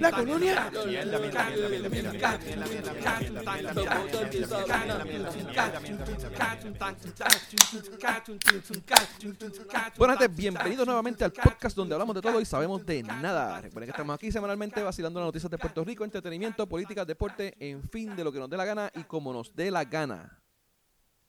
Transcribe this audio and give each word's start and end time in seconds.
La 0.00 0.10
colonia. 0.10 0.70
Bueno, 9.98 10.16
gente, 10.16 10.28
bienvenidos 10.34 10.86
nuevamente 10.86 11.24
al 11.24 11.32
podcast 11.32 11.76
donde 11.76 11.94
hablamos 11.94 12.14
de 12.14 12.22
todo 12.22 12.40
y 12.40 12.46
sabemos 12.46 12.86
de 12.86 13.02
nada. 13.02 13.60
Recuerden 13.60 13.88
que 13.88 13.90
estamos 13.90 14.14
aquí 14.14 14.32
semanalmente 14.32 14.82
vacilando 14.82 15.20
las 15.20 15.26
noticias 15.26 15.50
de 15.50 15.58
Puerto 15.58 15.84
Rico, 15.84 16.04
entretenimiento, 16.04 16.66
política, 16.66 17.04
deporte, 17.04 17.54
en 17.60 17.82
fin, 17.90 18.16
de 18.16 18.24
lo 18.24 18.32
que 18.32 18.38
nos 18.38 18.48
dé 18.48 18.56
la 18.56 18.64
gana 18.64 18.90
y 18.94 19.04
como 19.04 19.34
nos 19.34 19.54
dé 19.54 19.70
la 19.70 19.84
gana 19.84 20.41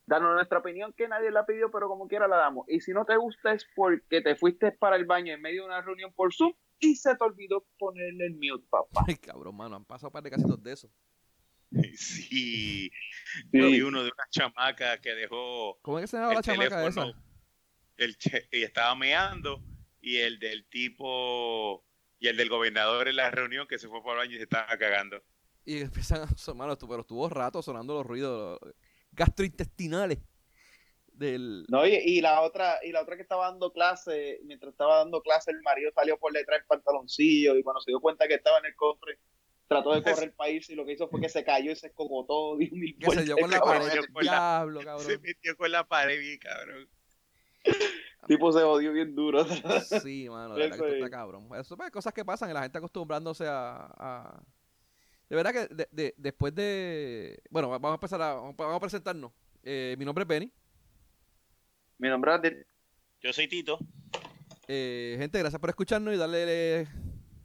darnos 0.06 0.36
nuestra 0.36 0.60
opinión 0.60 0.94
que 0.94 1.08
nadie 1.08 1.32
la 1.32 1.46
pidió, 1.46 1.72
pero 1.72 1.88
como 1.88 2.08
quiera 2.08 2.28
la 2.28 2.38
damos. 2.38 2.66
Y 2.68 2.82
si 2.82 2.92
no 2.92 3.06
te 3.06 3.16
gusta 3.18 3.54
es 3.54 3.66
porque 3.76 4.22
te 4.22 4.36
fuiste 4.36 4.72
para 4.72 4.96
el 4.96 5.06
baño 5.06 5.34
en 5.34 5.42
medio 5.42 5.62
de 5.62 5.68
una 5.68 5.82
reunión 5.82 6.14
por 6.14 6.34
Zoom 6.34 6.54
y 6.80 6.96
se 6.96 7.16
te 7.16 7.24
olvidó 7.24 7.66
ponerle 7.78 8.28
el 8.28 8.34
mute, 8.34 8.66
papá. 8.70 9.06
Ay, 9.08 9.16
cabrón, 9.16 9.56
mano, 9.56 9.76
han 9.76 9.86
pasado 9.86 10.10
un 10.10 10.14
par 10.14 10.24
de 10.24 10.32
casitos 10.32 10.62
de 10.62 10.74
eso. 10.74 10.90
Sí. 11.96 12.92
sí. 13.52 13.82
uno 13.82 14.04
de 14.04 14.12
una 14.12 14.28
chamaca 14.30 15.02
que 15.02 15.16
dejó. 15.16 15.80
¿Cómo 15.82 15.98
es 15.98 16.04
que 16.04 16.08
se 16.08 16.18
llama 16.18 16.36
la 16.36 16.44
chamaca 16.44 16.86
esa? 16.86 17.06
El 17.98 18.16
y 18.52 18.62
estaba 18.62 18.94
meando 18.94 19.60
y 20.00 20.18
el 20.18 20.38
del 20.38 20.68
tipo 20.68 21.84
y 22.20 22.28
el 22.28 22.38
del 22.38 22.50
gobernador 22.50 23.08
en 23.08 23.16
la 23.16 23.32
reunión 23.32 23.68
que 23.68 23.80
se 23.80 23.88
fue 23.88 24.04
para 24.04 24.22
el 24.22 24.28
baño 24.28 24.36
y 24.36 24.38
se 24.38 24.44
estaba 24.44 24.78
cagando. 24.78 25.24
Y 25.66 25.80
empiezan 25.82 26.22
a 26.22 26.28
sonar, 26.38 26.78
pero 26.80 27.02
estuvo 27.02 27.28
rato 27.28 27.64
sonando 27.64 27.96
los 27.96 28.06
ruidos 28.06 28.60
gastrointestinales. 29.16 30.20
Del... 31.14 31.66
No, 31.70 31.86
y, 31.86 31.94
y, 31.94 32.22
la 32.22 32.42
otra, 32.42 32.80
y 32.84 32.92
la 32.92 33.02
otra 33.02 33.16
que 33.16 33.22
estaba 33.22 33.50
dando 33.50 33.72
clase, 33.72 34.40
mientras 34.46 34.72
estaba 34.72 34.98
dando 34.98 35.22
clase, 35.22 35.52
el 35.52 35.62
marido 35.62 35.92
salió 35.94 36.18
por 36.18 36.34
detrás 36.34 36.60
del 36.60 36.68
pantaloncillo 36.68 37.56
y 37.56 37.64
cuando 37.64 37.82
se 37.82 37.92
dio 37.92 38.00
cuenta 38.00 38.28
que 38.28 38.34
estaba 38.36 38.58
en 38.58 38.66
el 38.66 38.76
cofre, 38.76 39.20
trató 39.68 39.94
de 39.94 40.02
correr 40.02 40.24
el 40.30 40.34
país 40.34 40.70
y 40.70 40.76
lo 40.76 40.86
que 40.86 40.94
hizo 40.94 41.08
fue 41.08 41.22
que 41.22 41.30
se 41.30 41.44
cayó 41.44 41.72
y 41.72 41.76
se 41.76 41.88
escogotó, 41.88 42.58
dio 42.58 42.70
mil 42.72 42.98
Que 42.98 43.12
se 43.12 43.24
dio 43.24 43.38
con 43.38 43.52
la 43.52 43.60
pared, 43.60 44.02
diablo, 44.22 44.82
cabrón. 44.82 45.06
Se 45.06 45.20
metió 45.20 45.56
con 45.56 45.72
la 45.72 45.88
pared, 45.88 46.20
bien, 46.20 46.40
cabrón. 46.40 46.90
tipo 48.28 48.52
se 48.52 48.64
odió 48.64 48.92
bien 48.92 49.16
duro. 49.16 49.46
sí, 50.02 50.28
mano, 50.30 50.56
de 50.56 50.70
verdad 50.70 50.86
que 50.86 50.96
está 50.96 51.10
cabrón. 51.10 51.48
Eso 51.54 51.76
es 51.76 51.78
pues, 51.78 51.92
cosas 51.92 52.14
que 52.14 52.26
pasan 52.26 52.50
y 52.50 52.54
la 52.54 52.64
gente 52.64 52.80
acostumbrándose 52.80 53.46
a, 53.48 53.86
a 53.98 54.44
de 55.34 55.44
verdad 55.44 55.68
que 55.68 55.88
de, 55.92 56.14
después 56.16 56.54
de. 56.54 57.42
Bueno, 57.50 57.68
vamos 57.68 57.90
a 57.90 57.96
empezar 57.96 58.22
a. 58.22 58.36
Vamos 58.36 58.76
a 58.76 58.80
presentarnos. 58.80 59.32
Eh, 59.64 59.96
mi 59.98 60.06
nombre 60.06 60.22
es 60.22 60.28
Benny. 60.28 60.52
Mi 61.98 62.08
nombre 62.08 62.34
es 62.44 62.68
Yo 63.20 63.34
soy 63.34 63.48
Tito. 63.48 63.80
Eh, 64.68 65.16
gente, 65.18 65.40
gracias 65.40 65.60
por 65.60 65.72
escucharnos 65.72 66.14
y 66.14 66.18
darle. 66.18 66.88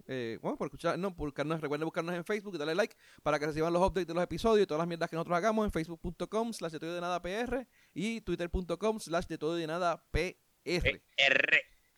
Eh, 0.07 0.39
bueno, 0.43 0.59
por 0.59 0.67
escucharnos, 0.67 1.15
por 1.15 1.29
buscarnos, 1.29 1.63
recuerden 1.63 1.87
buscarnos 1.87 2.15
en 2.15 2.25
Facebook 2.27 2.57
y 2.57 2.59
darle 2.59 2.75
like 2.75 2.95
para 3.23 3.39
que 3.39 3.47
reciban 3.47 3.73
los 3.73 3.81
updates 3.81 4.07
de 4.07 4.13
los 4.13 4.23
episodios 4.23 4.65
y 4.65 4.67
todas 4.67 4.81
las 4.81 4.89
mierdas 4.89 5.09
que 5.09 5.17
nosotros 5.17 5.39
hagamos 5.39 5.65
en 5.65 5.73
facebook.com 5.73 6.53
slash 6.53 6.73
de 6.73 6.81
todo 6.81 6.95
de 6.95 7.01
nada 7.01 7.23
PR 7.23 7.67
y 7.95 8.21
twitter.com 8.21 9.01
slash 9.01 9.27
de 9.27 9.39
todo 9.39 9.55
de 9.55 9.67
nada 9.67 10.05
PR. 10.11 11.01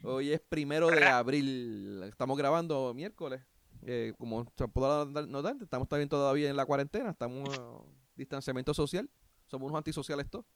Hoy 0.04 0.32
es 0.32 0.40
primero 0.40 0.88
de 0.88 1.04
abril. 1.04 2.04
Estamos 2.04 2.38
grabando 2.38 2.94
miércoles. 2.94 3.42
Eh, 3.86 4.12
como 4.18 4.46
se 4.56 4.68
podrá 4.68 5.04
notar, 5.26 5.56
estamos 5.60 5.88
también 5.88 6.08
todavía 6.08 6.50
en 6.50 6.56
la 6.56 6.66
cuarentena, 6.66 7.10
estamos 7.10 7.56
en 7.56 7.64
distanciamiento 8.14 8.74
social, 8.74 9.08
somos 9.46 9.68
unos 9.68 9.78
antisociales 9.78 10.28
todos. 10.28 10.46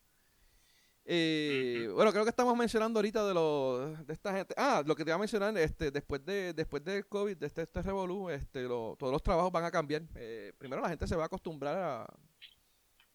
Eh, 1.06 1.90
bueno, 1.92 2.12
creo 2.12 2.24
que 2.24 2.30
estamos 2.30 2.56
mencionando 2.56 2.98
ahorita 2.98 3.26
de 3.26 3.34
lo, 3.34 3.94
de 3.94 4.12
esta 4.12 4.32
gente. 4.34 4.54
Ah, 4.56 4.82
lo 4.86 4.94
que 4.96 5.04
te 5.04 5.10
iba 5.10 5.16
a 5.16 5.18
mencionar, 5.18 5.56
este, 5.58 5.90
después 5.90 6.24
de 6.24 6.54
después 6.54 6.82
del 6.82 7.06
COVID, 7.06 7.36
de 7.36 7.46
este, 7.46 7.62
este 7.62 7.82
revolú, 7.82 8.30
este, 8.30 8.66
todos 8.66 9.12
los 9.12 9.22
trabajos 9.22 9.52
van 9.52 9.64
a 9.64 9.70
cambiar. 9.70 10.02
Eh, 10.14 10.52
primero 10.56 10.80
la 10.80 10.88
gente 10.88 11.06
se 11.06 11.16
va 11.16 11.24
a 11.24 11.26
acostumbrar 11.26 11.76
a 11.76 12.06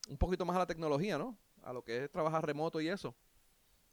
un 0.07 0.17
poquito 0.17 0.45
más 0.45 0.55
a 0.55 0.59
la 0.59 0.67
tecnología, 0.67 1.17
¿no? 1.17 1.37
A 1.63 1.73
lo 1.73 1.83
que 1.83 2.03
es 2.03 2.11
trabajar 2.11 2.45
remoto 2.45 2.79
y 2.79 2.89
eso. 2.89 3.15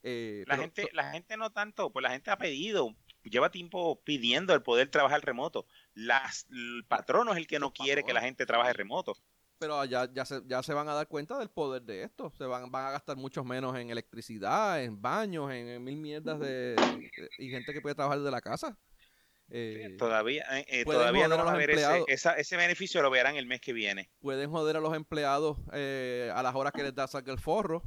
la 0.03 0.57
gente, 0.57 0.89
la 0.93 1.13
gente 1.13 1.37
no 1.39 1.51
tanto, 1.51 1.91
pues 1.91 2.03
la 2.03 2.11
gente 2.11 2.31
ha 2.31 2.37
pedido, 2.37 2.95
lleva 3.31 3.51
tiempo 3.51 4.01
pidiendo 4.05 4.55
el 4.55 4.63
poder 4.63 4.89
trabajar 4.89 5.25
remoto 5.25 5.67
las, 5.97 6.47
el 6.51 6.85
patrono 6.87 7.33
es 7.33 7.39
el 7.39 7.47
que 7.47 7.59
no 7.59 7.73
quiere 7.73 8.05
que 8.05 8.13
la 8.13 8.21
gente 8.21 8.47
trabaje 8.47 8.73
remoto. 8.75 9.17
Pero 9.59 9.83
ya, 9.87 10.09
ya, 10.13 10.27
se, 10.27 10.43
ya 10.47 10.63
se 10.63 10.75
van 10.75 10.89
a 10.91 10.95
dar 10.95 11.09
cuenta 11.09 11.39
del 11.39 11.49
poder 11.49 11.83
de 11.83 12.03
esto. 12.03 12.31
Se 12.37 12.45
van, 12.45 12.71
van 12.71 12.87
a 12.87 12.91
gastar 12.91 13.17
mucho 13.17 13.43
menos 13.43 13.75
en 13.77 13.89
electricidad, 13.89 14.83
en 14.83 15.01
baños, 15.01 15.51
en, 15.51 15.83
mil 15.83 15.97
mierdas 15.97 16.39
de, 16.39 16.77
y 17.39 17.49
gente 17.49 17.73
que 17.73 17.81
puede 17.81 17.95
trabajar 17.95 18.19
desde 18.19 18.31
la 18.31 18.43
casa. 18.43 18.79
Eh, 19.49 19.95
todavía 19.97 20.45
eh, 20.59 20.67
eh 20.69 20.85
todavía 20.85 21.29
no 21.29 21.39
van 21.39 21.55
a, 21.55 21.57
ver 21.57 21.71
ese, 21.71 22.05
ese, 22.37 22.57
beneficio, 22.57 23.01
lo 23.01 23.11
verán 23.11 23.37
el 23.37 23.47
mes 23.47 23.63
que 23.63 23.73
viene. 23.73 24.11
Pueden 24.21 24.51
joder 24.51 24.77
a 24.77 24.81
los 24.81 24.95
empleados 24.95 25.57
eh, 25.73 26.31
a 26.35 26.43
las 26.43 26.55
horas 26.55 26.73
que 26.73 26.83
les 26.83 26.95
da 26.95 27.07
sacar 27.07 27.33
el 27.33 27.41
forro, 27.41 27.83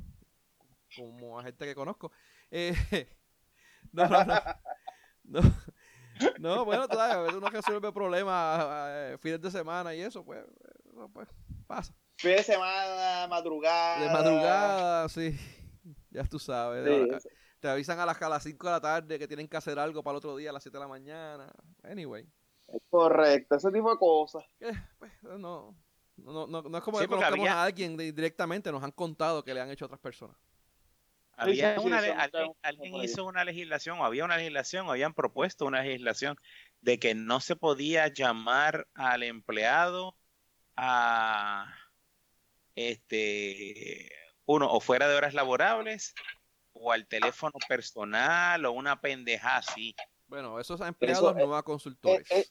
como 0.96 1.38
a 1.38 1.44
gente 1.44 1.66
que 1.66 1.76
conozco. 1.76 2.12
no, 3.92 4.08
no, 4.08 4.24
no, 4.24 4.42
no, 6.40 6.66
bueno, 6.66 6.88
todavía 6.88 7.18
a 7.18 7.22
veces 7.22 7.38
uno 7.38 7.50
resuelve 7.50 7.92
problemas 7.92 8.66
eh, 8.90 9.18
fines 9.20 9.42
de 9.42 9.52
semana 9.52 9.94
y 9.96 10.02
eso, 10.02 10.24
pues, 10.24 10.44
pues 11.14 11.28
pasa. 11.68 11.94
Fin 12.18 12.32
de 12.32 12.44
semana, 12.44 13.28
madrugada. 13.28 14.02
De 14.02 14.10
madrugada, 14.12 15.10
sí. 15.10 15.38
Ya 16.12 16.24
tú 16.26 16.40
sabes. 16.40 17.24
Te 17.60 17.68
avisan 17.68 18.00
a 18.00 18.06
las, 18.06 18.22
a 18.22 18.30
las 18.30 18.44
5 18.44 18.66
de 18.66 18.72
la 18.72 18.82
tarde 18.82 19.20
que 19.20 19.28
tienen 19.28 19.48
que 19.48 19.58
hacer 19.58 19.78
algo 19.80 20.02
para 20.02 20.14
el 20.14 20.18
otro 20.18 20.36
día 20.36 20.50
a 20.50 20.54
las 20.54 20.64
7 20.64 20.78
de 20.78 20.82
la 20.82 20.88
mañana. 20.88 21.52
Anyway. 21.84 22.28
Correcto, 22.90 23.56
ese 23.56 23.72
tipo 23.72 23.92
de 23.92 23.98
cosas. 23.98 24.44
Eh, 24.60 24.72
pues, 24.98 25.12
no, 25.24 25.76
no, 26.18 26.48
no, 26.48 26.62
no, 26.62 26.78
es 26.78 26.84
como 26.84 27.00
que 27.00 27.08
conozcamos 27.08 27.50
a 27.50 27.64
alguien 27.64 27.98
directamente, 27.98 28.72
nos 28.72 28.84
han 28.84 28.92
contado 28.92 29.44
que 29.44 29.54
le 29.54 29.62
han 29.62 29.70
hecho 29.70 29.86
a 29.86 29.88
otras 29.88 30.00
personas. 30.00 30.38
Había 31.40 31.80
una, 31.80 32.00
alguien, 32.62 32.96
hizo 32.96 33.26
una 33.26 33.46
legislación, 33.46 34.00
o 34.00 34.06
había 34.06 34.26
una 34.26 34.38
legislación, 34.38 34.88
o 34.88 34.92
habían 34.92 35.14
propuesto 35.14 35.66
una 35.66 35.82
legislación 35.82 36.38
de 36.82 37.00
que 37.00 37.16
no 37.16 37.40
se 37.40 37.56
podía 37.56 38.08
llamar 38.08 38.88
al 38.94 39.24
empleado 39.24 40.18
a 40.76 41.74
este 42.76 44.12
uno 44.46 44.72
o 44.72 44.80
fuera 44.80 45.08
de 45.08 45.16
horas 45.16 45.34
laborables 45.34 46.14
o 46.74 46.92
al 46.92 47.08
teléfono 47.08 47.54
personal 47.68 48.66
o 48.66 48.72
una 48.72 49.00
pendeja 49.00 49.58
así. 49.58 49.96
Bueno, 50.28 50.60
esos 50.60 50.82
empleados 50.82 51.36
no 51.36 51.56
a 51.56 51.64
consultores. 51.64 52.30
Eh, 52.32 52.40
eh, 52.40 52.46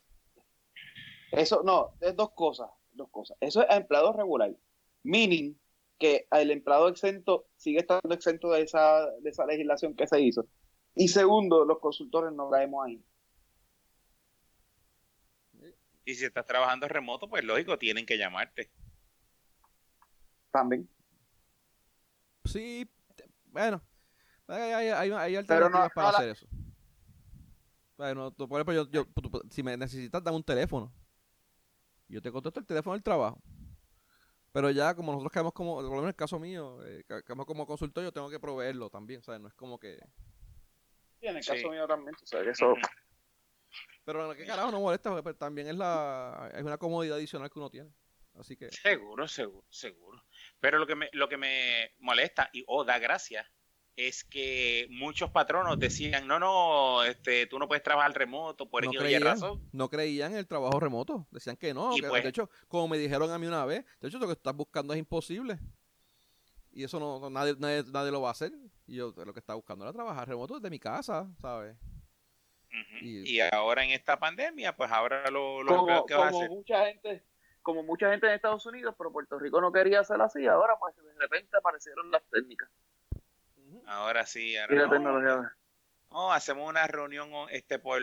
eso 1.32 1.62
no, 1.64 1.94
es 2.00 2.14
dos 2.16 2.30
cosas, 2.32 2.70
dos 2.92 3.08
cosas. 3.10 3.36
Eso 3.40 3.62
es 3.62 3.70
a 3.70 3.76
empleados 3.76 4.16
regulares. 4.16 4.56
Meaning 5.02 5.58
que 5.98 6.26
el 6.30 6.50
empleado 6.50 6.88
exento 6.88 7.48
sigue 7.56 7.80
estando 7.80 8.14
exento 8.14 8.50
de 8.50 8.62
esa, 8.62 9.10
de 9.20 9.30
esa 9.30 9.44
legislación 9.46 9.94
que 9.94 10.06
se 10.06 10.20
hizo. 10.20 10.46
Y 10.94 11.08
segundo, 11.08 11.64
los 11.64 11.78
consultores 11.78 12.32
no 12.32 12.50
caemos 12.50 12.86
ahí. 12.86 13.04
Y 16.04 16.14
si 16.14 16.24
estás 16.24 16.46
trabajando 16.46 16.88
remoto, 16.88 17.28
pues 17.28 17.44
lógico, 17.44 17.78
tienen 17.78 18.06
que 18.06 18.16
llamarte. 18.16 18.70
También. 20.50 20.88
Sí, 22.44 22.88
bueno, 23.46 23.82
hay, 24.46 24.88
hay, 24.88 25.36
alternativas 25.36 25.90
para 25.94 26.08
hacer 26.08 26.30
eso. 26.30 26.46
Bueno, 27.98 28.32
por 28.32 28.60
ejemplo, 28.60 28.90
yo, 28.90 29.06
si 29.50 29.62
me 29.62 29.76
necesitas, 29.76 30.22
dame 30.22 30.36
un 30.36 30.44
teléfono. 30.44 30.92
Yo 32.08 32.22
te 32.22 32.32
contesto 32.32 32.60
el 32.60 32.66
teléfono 32.66 32.94
del 32.94 33.02
trabajo. 33.02 33.42
Pero 34.58 34.72
ya 34.72 34.92
como 34.92 35.12
nosotros 35.12 35.30
quedamos 35.30 35.52
como, 35.52 35.76
por 35.76 35.84
lo 35.84 35.90
menos 35.90 36.02
en 36.02 36.08
el 36.08 36.16
caso 36.16 36.40
mío, 36.40 36.84
eh, 36.84 37.04
quedamos 37.06 37.46
como 37.46 37.64
consultor, 37.64 38.02
yo 38.02 38.10
tengo 38.10 38.28
que 38.28 38.40
proveerlo 38.40 38.90
también, 38.90 39.22
¿sabes? 39.22 39.40
No 39.40 39.46
es 39.46 39.54
como 39.54 39.78
que... 39.78 40.00
Sí, 41.20 41.28
en 41.28 41.36
el 41.36 41.46
caso 41.46 41.70
mío 41.70 41.86
también, 41.86 42.16
o 42.20 42.26
sea, 42.26 42.42
que 42.42 42.50
eso... 42.50 42.74
Pero 44.04 44.34
qué 44.34 44.44
carajo 44.44 44.72
no 44.72 44.80
molesta, 44.80 45.10
porque 45.10 45.22
pues, 45.22 45.38
también 45.38 45.68
es 45.68 45.76
la 45.76 46.50
es 46.52 46.64
una 46.64 46.76
comodidad 46.76 47.18
adicional 47.18 47.48
que 47.48 47.58
uno 47.60 47.70
tiene. 47.70 47.92
Así 48.34 48.56
que... 48.56 48.68
Seguro, 48.72 49.28
seguro, 49.28 49.64
seguro. 49.70 50.24
Pero 50.58 50.80
lo 50.80 50.88
que 50.88 50.96
me, 50.96 51.08
lo 51.12 51.28
que 51.28 51.36
me 51.36 51.94
molesta 52.00 52.50
y 52.52 52.64
o 52.66 52.82
da 52.82 52.98
gracia 52.98 53.48
es 53.98 54.22
que 54.22 54.86
muchos 54.90 55.28
patronos 55.32 55.76
decían, 55.76 56.28
no, 56.28 56.38
no, 56.38 57.02
este, 57.02 57.48
tú 57.48 57.58
no 57.58 57.66
puedes 57.66 57.82
trabajar 57.82 58.16
remoto 58.16 58.70
por 58.70 58.84
no 58.84 58.92
creían, 58.92 59.22
razón. 59.22 59.68
No 59.72 59.90
creían 59.90 60.30
en 60.30 60.38
el 60.38 60.46
trabajo 60.46 60.78
remoto, 60.78 61.26
decían 61.32 61.56
que 61.56 61.74
no. 61.74 61.90
Pues 62.08 62.22
de 62.22 62.28
hecho, 62.28 62.48
como 62.68 62.86
me 62.86 62.96
dijeron 62.96 63.32
a 63.32 63.38
mí 63.40 63.48
una 63.48 63.64
vez, 63.64 63.84
de 64.00 64.06
hecho 64.06 64.20
lo 64.20 64.28
que 64.28 64.34
estás 64.34 64.54
buscando 64.54 64.94
es 64.94 65.00
imposible. 65.00 65.58
Y 66.70 66.84
eso 66.84 67.00
no, 67.00 67.28
nadie, 67.28 67.56
nadie, 67.58 68.12
lo 68.12 68.20
va 68.20 68.28
a 68.28 68.32
hacer. 68.32 68.52
Y 68.86 68.94
yo 68.94 69.12
lo 69.16 69.34
que 69.34 69.40
estaba 69.40 69.56
buscando 69.56 69.84
era 69.84 69.92
trabajar 69.92 70.28
remoto 70.28 70.54
desde 70.54 70.70
mi 70.70 70.78
casa, 70.78 71.28
¿sabes? 71.40 71.76
y, 73.00 73.40
ahora 73.40 73.82
en 73.82 73.90
esta 73.90 74.16
pandemia, 74.16 74.76
pues 74.76 74.92
ahora 74.92 75.28
lo, 75.28 75.64
lo 75.64 75.76
como, 75.76 76.06
que 76.06 76.14
va 76.14 76.26
a 76.26 76.28
hacer. 76.28 76.50
mucha 76.50 76.86
gente 76.86 77.24
como 77.62 77.82
mucha 77.82 78.10
gente 78.10 78.26
en 78.28 78.34
Estados 78.34 78.64
Unidos, 78.64 78.94
pero 78.96 79.12
Puerto 79.12 79.38
Rico 79.38 79.60
no 79.60 79.72
quería 79.72 80.00
hacerlo 80.00 80.24
así, 80.24 80.46
ahora 80.46 80.76
pues 80.78 80.96
de 80.96 81.02
repente 81.18 81.56
aparecieron 81.58 82.10
las 82.10 82.22
técnicas. 82.30 82.70
Ahora 83.88 84.26
sí, 84.26 84.54
ahora 84.54 85.56
oh, 86.10 86.30
hacemos 86.30 86.68
una 86.68 86.86
reunión 86.86 87.30
este 87.50 87.78
por 87.78 88.02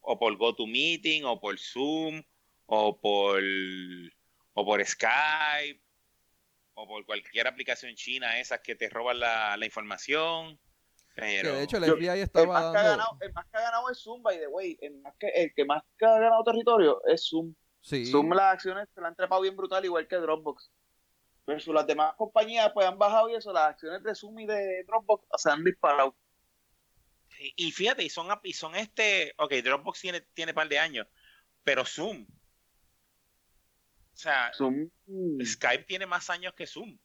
o 0.00 0.18
por 0.18 0.36
GoToMeeting 0.38 1.26
o 1.26 1.38
por 1.38 1.58
Zoom 1.58 2.22
o 2.64 2.98
por 2.98 3.42
o 4.54 4.64
por 4.64 4.84
Skype 4.84 5.82
o 6.72 6.88
por 6.88 7.04
cualquier 7.04 7.46
aplicación 7.46 7.94
china 7.94 8.40
esas 8.40 8.60
que 8.60 8.74
te 8.74 8.88
roban 8.88 9.20
la, 9.20 9.58
la 9.58 9.66
información. 9.66 10.58
Pero... 11.14 11.56
de 11.56 11.62
hecho 11.62 11.76
el 11.76 11.84
FBI 11.84 12.20
estaba 12.20 12.44
el 12.44 12.48
más, 12.48 12.72
que 12.72 12.78
ha 12.78 12.82
ganado, 12.90 13.18
el 13.20 13.32
más 13.34 13.46
que 13.50 13.56
ha 13.58 13.60
ganado 13.60 13.90
es 13.90 13.98
Zoom, 13.98 14.22
by 14.22 14.38
the 14.38 14.46
way. 14.46 14.78
El, 14.80 14.96
más 15.02 15.14
que, 15.18 15.28
el 15.28 15.52
que 15.52 15.64
más 15.66 15.82
que 15.98 16.06
ha 16.06 16.18
ganado 16.20 16.42
territorio 16.42 17.02
es 17.06 17.28
Zoom. 17.28 17.54
Sí. 17.82 18.06
Zoom 18.06 18.30
las 18.30 18.54
acciones 18.54 18.88
se 18.94 19.00
la 19.02 19.08
han 19.08 19.14
trepado 19.14 19.42
bien 19.42 19.56
brutal, 19.56 19.84
igual 19.84 20.08
que 20.08 20.16
Dropbox. 20.16 20.70
Pero 21.48 21.72
las 21.72 21.86
demás 21.86 22.14
compañías 22.14 22.70
pues 22.74 22.86
han 22.86 22.98
bajado 22.98 23.30
y 23.30 23.34
eso, 23.34 23.54
las 23.54 23.70
acciones 23.70 24.02
de 24.02 24.14
Zoom 24.14 24.40
y 24.40 24.46
de 24.46 24.84
Dropbox 24.84 25.24
se 25.34 25.50
han 25.50 25.64
disparado. 25.64 26.14
Y, 27.56 27.72
fíjate, 27.72 28.04
y 28.04 28.10
son, 28.10 28.28
y 28.42 28.52
son 28.52 28.76
este, 28.76 29.32
ok, 29.38 29.54
Dropbox 29.64 29.98
tiene, 29.98 30.20
tiene 30.34 30.52
par 30.52 30.68
de 30.68 30.78
años, 30.78 31.06
pero 31.64 31.86
Zoom. 31.86 32.26
O 34.12 34.16
sea, 34.16 34.52
Zoom. 34.52 34.90
Skype 35.42 35.84
tiene 35.84 36.04
más 36.04 36.28
años 36.28 36.52
que 36.52 36.66
Zoom. 36.66 36.98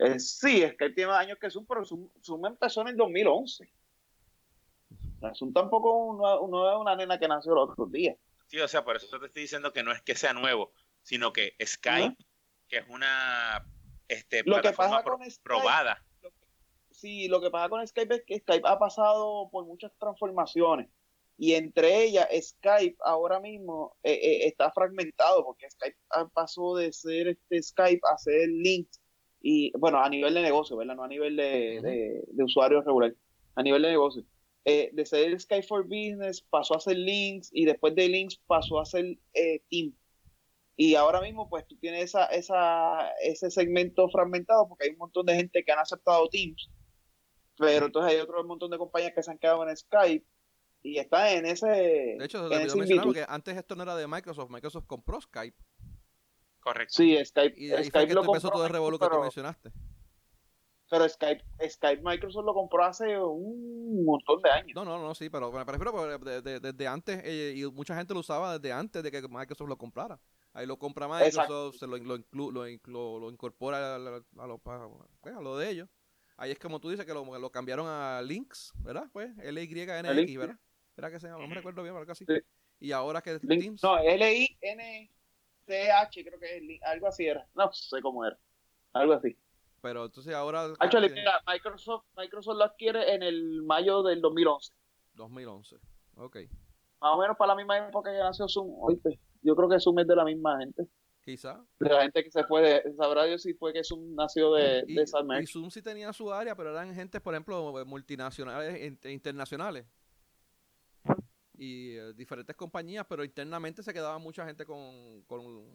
Eh, 0.00 0.20
sí, 0.20 0.58
Skype 0.58 0.90
tiene 0.90 1.06
más 1.06 1.20
años 1.20 1.38
que 1.40 1.50
Zoom, 1.50 1.64
pero 1.64 1.82
Zoom, 1.86 2.44
empezó 2.44 2.82
en 2.82 2.88
el 2.88 2.96
2011. 2.98 3.72
Zoom 5.34 5.54
tampoco 5.54 6.18
no, 6.46 6.70
es 6.70 6.78
una 6.78 6.94
nena 6.94 7.18
que 7.18 7.26
nació 7.26 7.54
los 7.54 7.70
otros 7.70 7.90
días. 7.90 8.18
Sí, 8.48 8.60
o 8.60 8.68
sea, 8.68 8.84
por 8.84 8.96
eso 8.96 9.18
te 9.18 9.24
estoy 9.24 9.42
diciendo 9.42 9.72
que 9.72 9.82
no 9.82 9.92
es 9.92 10.02
que 10.02 10.14
sea 10.14 10.34
nuevo, 10.34 10.74
sino 11.02 11.32
que 11.32 11.56
Skype, 11.64 12.18
que 12.70 12.78
es 12.78 12.88
una 12.88 13.66
este, 14.08 14.42
plataforma 14.44 15.02
probada 15.42 16.02
sí, 17.00 17.28
lo 17.28 17.40
que 17.40 17.50
pasa 17.50 17.68
con 17.68 17.86
Skype 17.86 18.14
es 18.14 18.24
que 18.26 18.38
Skype 18.38 18.68
ha 18.68 18.78
pasado 18.78 19.48
por 19.50 19.64
muchas 19.64 19.92
transformaciones 19.98 20.88
y 21.38 21.54
entre 21.54 22.04
ellas 22.04 22.28
Skype 22.38 22.96
ahora 23.00 23.40
mismo 23.40 23.96
eh, 24.02 24.12
eh, 24.12 24.46
está 24.46 24.70
fragmentado 24.70 25.44
porque 25.44 25.70
Skype 25.70 25.96
pasó 26.34 26.76
de 26.76 26.92
ser 26.92 27.28
este 27.28 27.62
Skype 27.62 28.00
a 28.12 28.18
ser 28.18 28.48
links 28.48 29.00
y 29.42 29.72
bueno, 29.78 29.98
a 29.98 30.08
nivel 30.10 30.34
de 30.34 30.42
negocio, 30.42 30.76
¿verdad? 30.76 30.96
No 30.96 31.04
a 31.04 31.08
nivel 31.08 31.34
de, 31.34 31.80
de, 32.30 32.44
usuarios 32.44 32.84
regular, 32.84 33.14
a 33.54 33.62
nivel 33.62 33.80
de 33.80 33.88
negocio. 33.88 34.22
Eh, 34.66 34.90
de 34.92 35.06
ser 35.06 35.40
Skype 35.40 35.66
for 35.66 35.84
Business 35.84 36.42
pasó 36.42 36.76
a 36.76 36.80
ser 36.80 36.98
links 36.98 37.48
y 37.50 37.64
después 37.64 37.94
de 37.94 38.06
links 38.08 38.38
pasó 38.46 38.78
a 38.78 38.84
ser 38.84 39.16
Team. 39.70 39.94
Y 40.80 40.94
ahora 40.94 41.20
mismo 41.20 41.48
pues 41.50 41.66
tú 41.66 41.76
tienes 41.76 42.04
esa, 42.04 42.24
esa, 42.26 43.10
ese 43.22 43.50
segmento 43.50 44.08
fragmentado 44.08 44.66
porque 44.66 44.86
hay 44.86 44.92
un 44.92 44.98
montón 44.98 45.26
de 45.26 45.34
gente 45.34 45.62
que 45.62 45.72
han 45.72 45.78
aceptado 45.78 46.26
Teams 46.28 46.70
pero 47.60 47.86
entonces 47.86 48.12
hay 48.12 48.20
otro 48.20 48.42
montón 48.44 48.70
de 48.70 48.78
compañías 48.78 49.12
que 49.14 49.22
se 49.22 49.30
han 49.30 49.36
quedado 49.36 49.68
en 49.68 49.76
Skype 49.76 50.26
y 50.82 50.98
están 50.98 51.26
en 51.28 51.44
ese. 51.44 51.66
De 51.66 52.24
hecho, 52.24 52.48
se 52.48 52.76
mencionar 52.78 53.26
antes 53.28 53.54
esto 53.54 53.76
no 53.76 53.82
era 53.82 53.94
de 53.94 54.06
Microsoft. 54.06 54.50
Microsoft 54.50 54.86
compró 54.86 55.20
Skype. 55.20 55.56
Correcto. 56.60 56.94
Sí, 56.96 57.22
Skype. 57.22 57.54
Y 57.60 57.70
ahí 57.72 57.84
Skype 57.84 58.14
lo 58.14 58.24
empezó 58.24 58.48
todo 58.48 58.64
el 58.64 58.72
que 58.98 59.08
tú 59.08 59.20
mencionaste. 59.20 59.70
Pero 60.88 61.06
Skype, 61.06 61.44
Skype 61.68 62.02
Microsoft 62.02 62.46
lo 62.46 62.54
compró 62.54 62.84
hace 62.84 63.18
un 63.18 64.06
montón 64.06 64.40
de 64.40 64.50
años. 64.50 64.74
No, 64.74 64.86
no, 64.86 64.98
no, 64.98 65.14
sí, 65.14 65.28
pero 65.28 65.52
me 65.52 65.64
prefiero 65.66 66.18
desde, 66.18 66.88
antes, 66.88 67.20
eh, 67.24 67.52
y 67.56 67.64
mucha 67.66 67.94
gente 67.94 68.14
lo 68.14 68.20
usaba 68.20 68.58
desde 68.58 68.72
antes 68.72 69.02
de 69.02 69.10
que 69.10 69.20
Microsoft 69.28 69.68
lo 69.68 69.76
comprara. 69.76 70.18
Ahí 70.52 70.66
lo 70.66 70.78
compra 70.78 71.06
Microsoft, 71.06 71.76
se 71.76 71.86
lo, 71.86 71.96
lo, 71.98 72.18
lo, 72.32 72.68
incorpora 73.30 73.94
a, 73.94 73.98
lo, 73.98 74.58
pues, 74.58 75.34
a 75.34 75.40
lo 75.40 75.56
de 75.56 75.70
ellos. 75.70 75.88
Ahí 76.36 76.50
es 76.50 76.58
como 76.58 76.80
tú 76.80 76.90
dices 76.90 77.06
que 77.06 77.14
lo, 77.14 77.38
lo 77.38 77.50
cambiaron 77.50 77.86
a 77.86 78.20
Links, 78.22 78.72
¿verdad? 78.76 79.04
Pues 79.12 79.30
L-Y-N-X, 79.38 80.38
¿verdad? 80.38 80.58
¿Verdad 80.96 81.12
que 81.12 81.20
se 81.20 81.28
llama? 81.28 81.42
No 81.42 81.48
me 81.48 81.54
recuerdo 81.54 81.82
bien, 81.82 81.94
algo 81.94 82.10
así. 82.10 82.24
Y 82.80 82.92
ahora 82.92 83.20
que 83.20 83.34
es 83.34 83.40
Teams. 83.42 83.82
No, 83.82 83.98
L-I-N-C-H, 83.98 85.14
creo 86.24 86.40
que 86.40 86.56
es 86.56 86.82
algo 86.82 87.06
así 87.06 87.26
era. 87.26 87.46
No 87.54 87.70
sé 87.72 88.00
cómo 88.00 88.24
era. 88.24 88.38
Algo 88.92 89.12
así. 89.12 89.36
Pero 89.80 90.06
entonces 90.06 90.34
ahora. 90.34 90.72
Actually, 90.78 91.14
Microsoft, 91.46 92.04
Microsoft 92.16 92.56
lo 92.56 92.64
adquiere 92.64 93.14
en 93.14 93.22
el 93.22 93.62
mayo 93.62 94.02
del 94.02 94.20
2011. 94.20 94.72
2011, 95.14 95.76
ok. 96.16 96.36
Más 97.00 97.14
o 97.14 97.18
menos 97.18 97.36
para 97.36 97.48
la 97.48 97.56
misma 97.56 97.78
época 97.78 98.10
que 98.12 98.18
nació 98.18 98.48
Zoom. 98.48 98.74
Oíste, 98.82 99.18
yo 99.42 99.56
creo 99.56 99.68
que 99.68 99.80
Zoom 99.80 99.98
es 100.00 100.06
de 100.06 100.16
la 100.16 100.24
misma 100.24 100.58
gente. 100.58 100.86
Quizá. 101.22 101.62
De 101.78 101.88
la 101.88 102.02
gente 102.02 102.24
que 102.24 102.30
se 102.30 102.44
fue, 102.44 102.62
de, 102.62 102.94
sabrá 102.94 103.24
Dios 103.24 103.42
si 103.42 103.54
fue 103.54 103.72
que 103.72 103.84
Zoom 103.84 104.14
nació 104.14 104.54
de, 104.54 104.84
y, 104.86 104.94
de 104.94 105.04
Y 105.42 105.46
Zoom 105.46 105.70
sí 105.70 105.82
tenía 105.82 106.12
su 106.12 106.32
área, 106.32 106.56
pero 106.56 106.70
eran 106.70 106.94
gente, 106.94 107.20
por 107.20 107.34
ejemplo, 107.34 107.84
multinacionales, 107.84 108.98
internacionales. 109.04 109.86
Y 111.58 111.96
eh, 111.96 112.14
diferentes 112.14 112.56
compañías, 112.56 113.04
pero 113.06 113.22
internamente 113.22 113.82
se 113.82 113.92
quedaba 113.92 114.18
mucha 114.18 114.46
gente 114.46 114.64
con, 114.64 115.22
con 115.26 115.66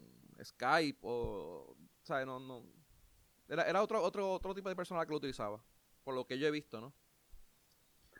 Skype 0.42 0.98
o, 1.02 1.76
¿sabes? 2.02 2.26
No, 2.26 2.40
no. 2.40 2.64
Era, 3.48 3.62
era 3.62 3.82
otro, 3.82 4.02
otro, 4.02 4.32
otro 4.32 4.52
tipo 4.52 4.68
de 4.68 4.74
persona 4.74 5.04
que 5.04 5.12
lo 5.12 5.18
utilizaba, 5.18 5.62
por 6.02 6.14
lo 6.14 6.26
que 6.26 6.38
yo 6.38 6.48
he 6.48 6.50
visto, 6.50 6.80
¿no? 6.80 6.92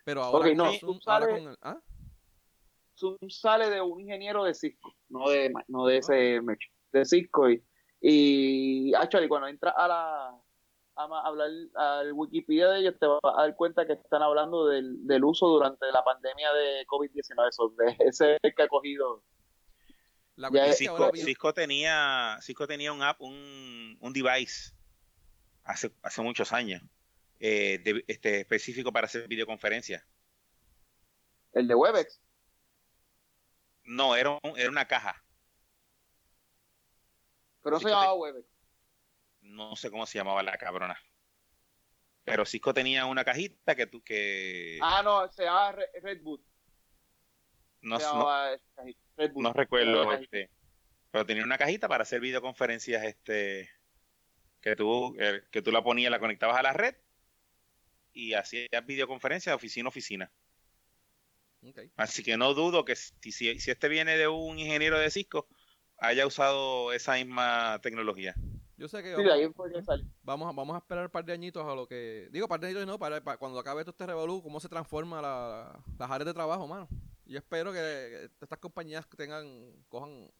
Pero 0.05 0.23
ahora, 0.23 0.53
no, 0.53 0.71
Zoom, 0.79 1.01
sale, 1.01 1.27
con 1.27 1.49
el, 1.49 1.57
¿ah? 1.61 1.81
Zoom 2.97 3.17
sale 3.29 3.69
de 3.69 3.81
un 3.81 4.01
ingeniero 4.01 4.43
de 4.43 4.53
Cisco, 4.53 4.93
no 5.09 5.29
de, 5.29 5.53
no 5.67 5.85
de 5.85 5.97
ese 5.97 6.41
mecho 6.41 6.69
de 6.91 7.05
Cisco 7.05 7.49
y, 7.49 7.63
y 8.01 8.93
actually, 8.95 9.27
cuando 9.27 9.47
entras 9.47 9.73
a 9.77 9.87
la 9.87 10.41
a 10.95 11.27
hablar 11.27 11.49
al 11.75 12.11
Wikipedia 12.13 12.69
de 12.69 12.79
ellos 12.79 12.95
te 12.99 13.05
vas 13.05 13.19
a 13.23 13.41
dar 13.43 13.55
cuenta 13.55 13.85
que 13.85 13.93
están 13.93 14.23
hablando 14.23 14.67
del, 14.67 15.05
del 15.05 15.23
uso 15.23 15.47
durante 15.47 15.85
la 15.91 16.03
pandemia 16.03 16.51
de 16.53 16.87
COVID-19 16.87 17.49
eso, 17.49 17.73
ese 17.99 18.37
que 18.41 18.63
ha 18.63 18.67
cogido. 18.67 19.21
La 20.35 20.49
Cisco, 20.73 21.11
Cisco, 21.15 21.53
tenía 21.53 22.37
Cisco 22.41 22.67
tenía 22.67 22.93
un 22.93 23.01
app 23.01 23.21
un, 23.21 23.97
un 23.99 24.13
device 24.13 24.73
hace, 25.63 25.91
hace 26.01 26.21
muchos 26.21 26.53
años 26.53 26.81
eh, 27.39 27.81
este 28.07 28.41
específico 28.41 28.91
para 28.91 29.05
hacer 29.05 29.27
videoconferencias. 29.27 30.03
El 31.53 31.67
de 31.67 31.75
Webex 31.75 32.19
no 33.87 34.15
era, 34.15 34.37
era 34.55 34.69
una 34.69 34.87
caja 34.87 35.23
pero 37.67 37.75
no 37.75 37.79
se 37.81 37.89
llamaba 37.89 38.13
Webex. 38.13 38.47
No 39.41 39.75
sé 39.75 39.91
cómo 39.91 40.05
se 40.05 40.17
llamaba 40.17 40.41
la 40.41 40.57
cabrona. 40.57 40.97
Pero 42.23 42.45
Cisco 42.45 42.73
tenía 42.73 43.05
una 43.05 43.25
cajita 43.25 43.75
que 43.75 43.87
tú 43.87 44.01
que. 44.01 44.79
Ah, 44.81 45.01
no, 45.03 45.27
se 45.27 45.43
llamaba 45.43 45.77
Redwood. 46.01 46.39
No, 47.81 47.99
no, 47.99 48.27
no 49.35 49.51
recuerdo. 49.51 50.13
Este, 50.13 50.49
pero 51.11 51.25
tenía 51.25 51.43
una 51.43 51.57
cajita 51.57 51.89
para 51.89 52.03
hacer 52.03 52.21
videoconferencias 52.21 53.03
este 53.03 53.69
que 54.61 54.77
tú, 54.77 55.17
eh, 55.19 55.43
que 55.51 55.61
tú 55.61 55.73
la 55.73 55.83
ponías, 55.83 56.09
la 56.09 56.19
conectabas 56.19 56.57
a 56.57 56.63
la 56.63 56.71
red 56.71 56.95
y 58.13 58.33
hacías 58.33 58.85
videoconferencias 58.85 59.51
de 59.51 59.55
oficina 59.57 59.87
a 59.87 59.89
oficina. 59.89 60.31
Así 61.95 62.23
que 62.23 62.37
no 62.37 62.53
dudo 62.53 62.85
que 62.85 62.95
si, 62.95 63.13
si, 63.31 63.59
si, 63.59 63.71
este 63.71 63.87
viene 63.87 64.17
de 64.17 64.27
un 64.27 64.59
ingeniero 64.59 64.99
de 64.99 65.09
Cisco, 65.09 65.47
haya 65.97 66.25
usado 66.25 66.93
esa 66.93 67.13
misma 67.13 67.79
tecnología. 67.81 68.35
Yo 68.77 68.87
sé 68.87 69.01
que 69.01 69.15
vamos, 70.21 70.55
vamos, 70.55 70.75
a 70.75 70.77
esperar 70.77 71.05
un 71.05 71.11
par 71.11 71.25
de 71.25 71.33
añitos 71.33 71.65
a 71.65 71.73
lo 71.73 71.87
que... 71.87 72.29
Digo, 72.31 72.47
par 72.47 72.59
de 72.59 72.67
añitos 72.67 72.85
no, 72.85 72.99
para, 72.99 73.21
cuando 73.37 73.57
acabe 73.57 73.81
todo 73.83 73.91
este 73.91 74.05
revolú, 74.05 74.43
cómo 74.43 74.59
se 74.59 74.69
transforma 74.69 75.19
la, 75.19 75.83
las 75.97 76.11
áreas 76.11 76.27
de 76.27 76.33
trabajo, 76.35 76.67
mano. 76.67 76.87
Yo 77.25 77.39
espero 77.39 77.73
que 77.73 78.29
estas 78.39 78.59
compañías 78.59 79.07
tengan, 79.17 79.73
cojan... 79.89 80.31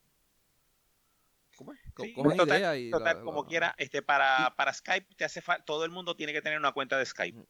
¿Cómo 1.58 1.74
es? 1.74 1.80
cojan 1.96 2.38
total, 2.38 2.80
y... 2.80 2.92
Total, 2.92 3.24
como 3.24 3.48
quiera, 3.48 3.74
este, 3.80 4.04
para, 4.04 4.54
para 4.56 4.72
Skype 4.72 5.16
te 5.16 5.26
hace 5.26 5.42
todo 5.66 5.84
el 5.84 5.90
mundo 5.90 6.16
tiene 6.16 6.32
que 6.32 6.44
tener 6.44 6.60
una 6.60 6.74
cuenta 6.74 7.00
de 7.00 7.06
Skype. 7.08 7.44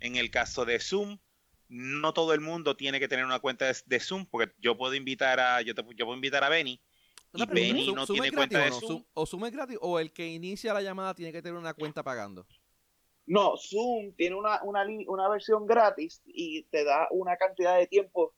En 0.00 0.16
el 0.16 0.32
caso 0.32 0.64
de 0.64 0.80
Zoom, 0.80 1.18
no 1.72 2.12
todo 2.12 2.34
el 2.34 2.40
mundo 2.40 2.76
tiene 2.76 3.00
que 3.00 3.08
tener 3.08 3.24
una 3.24 3.38
cuenta 3.40 3.64
de, 3.86 4.00
Zoom, 4.00 4.26
porque 4.26 4.52
yo 4.58 4.76
puedo 4.76 4.94
invitar 4.94 5.40
a, 5.40 5.62
yo, 5.62 5.74
te, 5.74 5.82
yo 5.96 6.04
puedo 6.04 6.14
invitar 6.14 6.44
a 6.44 6.50
Benny 6.50 6.78
y 7.34 7.46
Benny 7.46 7.92
no 7.92 8.06
tiene 8.06 8.30
cuenta 8.30 8.58
de 8.58 8.70
Zoom. 8.72 9.04
O 9.14 9.24
Zoom 9.24 9.46
es 9.46 9.52
gratis 9.52 9.78
o 9.80 9.98
el 9.98 10.12
que 10.12 10.26
inicia 10.26 10.74
la 10.74 10.82
llamada 10.82 11.14
tiene 11.14 11.32
que 11.32 11.40
tener 11.40 11.58
una 11.58 11.72
cuenta 11.72 12.02
pagando. 12.02 12.46
No, 13.24 13.54
Zoom 13.56 14.12
tiene 14.16 14.36
una, 14.36 14.62
una, 14.62 14.84
una 15.06 15.28
versión 15.28 15.66
gratis 15.66 16.20
y 16.26 16.64
te 16.64 16.84
da 16.84 17.08
una 17.10 17.36
cantidad 17.36 17.78
de 17.78 17.86
tiempo 17.86 18.34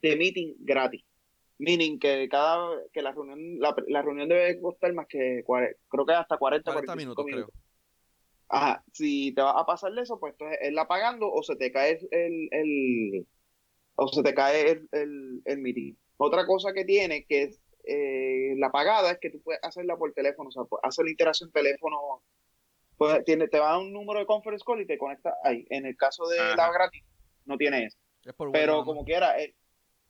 de 0.00 0.16
meeting 0.16 0.54
gratis. 0.58 1.04
Meaning 1.58 2.00
que 2.00 2.28
cada 2.28 2.70
que 2.92 3.02
la 3.02 3.12
reunión 3.12 3.60
la, 3.60 4.02
reunión 4.02 4.28
debe 4.28 4.60
costar 4.60 4.92
más 4.94 5.06
que 5.06 5.44
creo 5.44 6.06
que 6.06 6.12
hasta 6.12 6.36
40, 6.36 6.72
40 6.72 6.96
minutos, 6.96 7.24
Creo. 7.24 7.48
Ajá, 8.54 8.84
si 8.92 9.32
te 9.34 9.40
vas 9.40 9.54
a 9.56 9.64
pasar 9.64 9.92
de 9.92 10.02
eso, 10.02 10.20
pues 10.20 10.34
entonces 10.34 10.58
es 10.60 10.72
la 10.74 10.86
pagando 10.86 11.32
o 11.32 11.42
se 11.42 11.56
te 11.56 11.72
cae 11.72 11.98
el, 12.10 12.48
el 12.50 13.26
o 13.94 14.08
se 14.08 14.22
te 14.22 14.34
cae 14.34 14.70
el, 14.72 14.88
el, 14.92 15.42
el 15.46 15.58
meeting. 15.58 15.94
Otra 16.18 16.46
cosa 16.46 16.74
que 16.74 16.84
tiene 16.84 17.24
que 17.24 17.44
es 17.44 17.62
eh, 17.84 18.54
la 18.58 18.70
pagada 18.70 19.10
es 19.12 19.18
que 19.18 19.30
tú 19.30 19.40
puedes 19.42 19.62
hacerla 19.64 19.96
por 19.96 20.12
teléfono, 20.12 20.50
o 20.50 20.52
sea, 20.52 20.62
hacer 20.82 21.06
la 21.06 21.10
interacción 21.10 21.50
teléfono, 21.50 22.22
pues, 22.98 23.24
tiene, 23.24 23.48
te 23.48 23.58
va 23.58 23.72
a 23.72 23.78
un 23.78 23.90
número 23.90 24.20
de 24.20 24.26
conference 24.26 24.64
call 24.66 24.82
y 24.82 24.86
te 24.86 24.98
conecta 24.98 25.34
ahí. 25.42 25.66
En 25.70 25.86
el 25.86 25.96
caso 25.96 26.28
de 26.28 26.36
la 26.54 26.70
gratis, 26.70 27.02
no 27.46 27.56
tiene 27.56 27.86
eso. 27.86 27.98
pero 28.52 28.84
como 28.84 29.04
quiera, 29.04 29.40
eh, 29.40 29.54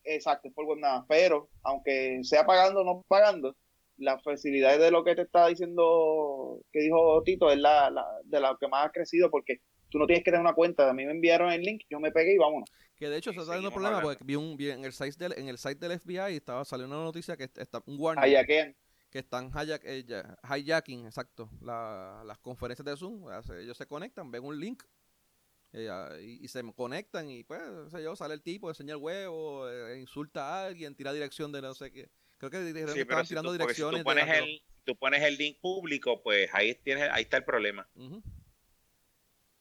exacto, 0.02 0.48
es 0.48 0.54
por 0.54 0.66
web 0.66 0.78
nada. 0.78 1.06
Pero, 1.08 1.48
aunque 1.62 2.18
sea 2.24 2.44
pagando 2.44 2.80
o 2.80 2.84
no 2.84 3.04
pagando, 3.06 3.56
las 4.02 4.22
facilidades 4.22 4.80
de 4.80 4.90
lo 4.90 5.04
que 5.04 5.14
te 5.14 5.22
está 5.22 5.46
diciendo, 5.46 6.60
que 6.72 6.80
dijo 6.80 7.22
Tito, 7.24 7.50
es 7.50 7.58
la, 7.58 7.90
la 7.90 8.06
de 8.24 8.40
lo 8.40 8.56
que 8.58 8.68
más 8.68 8.86
ha 8.86 8.92
crecido, 8.92 9.30
porque 9.30 9.60
tú 9.88 9.98
no 9.98 10.06
tienes 10.06 10.24
que 10.24 10.30
tener 10.30 10.40
una 10.40 10.54
cuenta. 10.54 10.88
A 10.88 10.92
mí 10.92 11.04
me 11.04 11.12
enviaron 11.12 11.52
el 11.52 11.62
link, 11.62 11.82
yo 11.88 12.00
me 12.00 12.10
pegué 12.10 12.34
y 12.34 12.38
vámonos. 12.38 12.68
Que 12.96 13.08
de 13.08 13.18
hecho 13.18 13.32
se 13.32 13.40
está 13.40 13.54
dando 13.54 13.70
problema 13.70 14.00
porque 14.00 14.24
vi, 14.24 14.36
un, 14.36 14.56
en, 14.60 14.84
el 14.84 14.92
site 14.92 15.16
del, 15.18 15.38
en 15.38 15.48
el 15.48 15.58
site 15.58 15.76
del 15.76 15.98
FBI 15.98 16.36
estaba 16.36 16.64
saliendo 16.64 16.96
una 16.96 17.04
noticia 17.04 17.36
que 17.36 17.44
está 17.44 17.82
un 17.86 17.96
warning. 17.98 18.74
Que 19.10 19.18
están 19.18 19.48
hijack, 19.48 19.82
eh, 19.84 20.22
hijacking, 20.42 21.04
exacto, 21.04 21.50
las 21.60 22.38
conferencias 22.38 22.86
de 22.86 22.96
Zoom. 22.96 23.26
Ellos 23.60 23.76
se 23.76 23.86
conectan, 23.86 24.30
ven 24.30 24.42
un 24.42 24.58
link 24.58 24.82
eh, 25.74 26.38
y, 26.42 26.48
se 26.48 26.62
conectan 26.74 27.30
y 27.30 27.44
pues, 27.44 27.60
sé 27.90 28.02
yo, 28.02 28.14
sale 28.14 28.34
el 28.34 28.42
tipo, 28.42 28.68
enseña 28.68 28.94
el 28.94 29.00
huevo, 29.00 29.68
eh, 29.70 29.98
insulta 29.98 30.48
a 30.48 30.66
alguien, 30.66 30.94
tira 30.94 31.12
dirección 31.12 31.50
de 31.50 31.62
no 31.62 31.74
sé 31.74 31.90
qué. 31.90 32.10
Creo 32.50 32.94
que 32.94 33.00
estaban 33.00 33.26
tirando 33.26 33.52
direcciones. 33.52 33.98
Si 33.98 34.02
tú, 34.02 34.04
pones 34.04 34.28
el, 34.28 34.62
tú 34.84 34.96
pones 34.96 35.22
el 35.22 35.36
link 35.36 35.60
público, 35.60 36.20
pues 36.22 36.50
ahí, 36.52 36.74
tienes, 36.74 37.08
ahí 37.12 37.22
está 37.22 37.36
el 37.36 37.44
problema. 37.44 37.88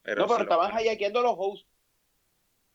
pero 0.01 0.21
no, 0.21 0.27
pero 0.27 0.43
estaban 0.43 0.71
hijackeando 0.79 1.21
los 1.21 1.35
hosts. 1.37 1.67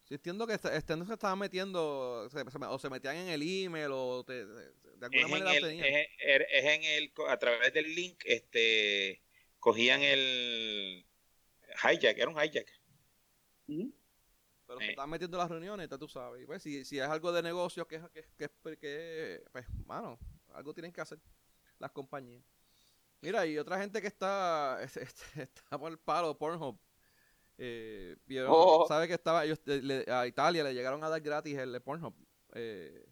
Sí, 0.05 0.15
entiendo 0.15 0.47
que 0.47 0.55
este, 0.55 0.77
este 0.77 0.95
se 1.05 1.13
estaban 1.13 1.41
metiendo, 1.41 2.29
o 2.29 2.79
se 2.79 2.89
metían 2.89 3.17
en 3.17 3.29
el 3.31 3.43
email, 3.43 3.91
o 3.91 4.23
de 4.23 4.47
alguna 5.03 5.27
manera 5.27 5.67
tenían. 5.67 5.85
Es, 5.85 6.09
es, 6.21 6.65
en 6.65 6.85
el, 6.85 7.13
a 7.29 7.37
través 7.39 7.73
del 7.73 7.93
link, 7.93 8.23
este, 8.27 9.21
cogían 9.59 10.03
el 10.03 11.05
hijack, 11.83 12.17
era 12.17 12.29
un 12.29 12.41
hijack. 12.41 12.69
Pero 14.79 14.87
se 14.87 14.91
estaban 14.91 15.11
metiendo 15.11 15.37
en 15.37 15.41
las 15.41 15.51
reuniones, 15.51 15.89
tú 15.89 16.09
sabes. 16.09 16.43
Y 16.43 16.47
pues, 16.47 16.63
si, 16.63 16.85
si 16.85 16.99
es 16.99 17.07
algo 17.07 17.33
de 17.33 17.43
negocio, 17.43 17.87
que, 17.87 18.01
que, 18.13 18.77
que, 18.79 19.45
pues, 19.53 19.67
mano, 19.87 20.19
algo 20.55 20.75
tienen 20.75 20.93
que 20.93 21.01
hacer 21.01 21.19
las 21.79 21.91
compañías. 21.91 22.45
Mira, 23.21 23.47
y 23.47 23.59
otra 23.59 23.79
gente 23.79 24.01
que 24.01 24.09
está, 24.09 24.79
está 25.37 25.79
por 25.79 25.91
el 25.91 25.99
palo, 25.99 26.37
Pornhub, 26.37 26.79
eh, 27.59 28.17
vieron, 28.27 28.51
oh. 28.53 28.87
sabe 28.87 29.09
que 29.09 29.15
estaba 29.15 29.45
ellos 29.45 29.59
a 30.09 30.27
Italia 30.27 30.63
le 30.63 30.75
llegaron 30.75 31.03
a 31.03 31.09
dar 31.09 31.21
gratis 31.21 31.57
el 31.57 31.81
Pornhub. 31.81 32.15
Eh, 32.53 33.07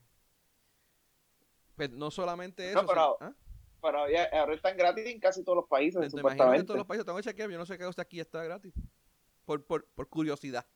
pues 1.75 1.91
no 1.91 2.11
solamente 2.11 2.71
eso. 2.71 2.87
pero, 2.87 3.17
¿ah? 3.21 3.35
pero 3.81 3.99
ahora 3.99 4.55
están 4.55 4.77
gratis 4.77 5.07
en 5.07 5.19
casi 5.19 5.43
todos 5.43 5.57
los 5.57 5.67
países. 5.67 6.13
supuestamente. 6.13 6.61
En 6.61 6.67
todos 6.67 6.79
los 6.79 6.87
países 6.87 7.05
tengo 7.05 7.19
que 7.19 7.25
chequear, 7.25 7.51
yo 7.51 7.59
no 7.59 7.67
sé 7.67 7.79
qué 7.79 7.89
aquí 7.97 8.21
está 8.21 8.45
gratis. 8.45 8.75
Por, 9.45 9.65
por, 9.67 9.87
por 9.95 10.09
curiosidad. 10.09 10.67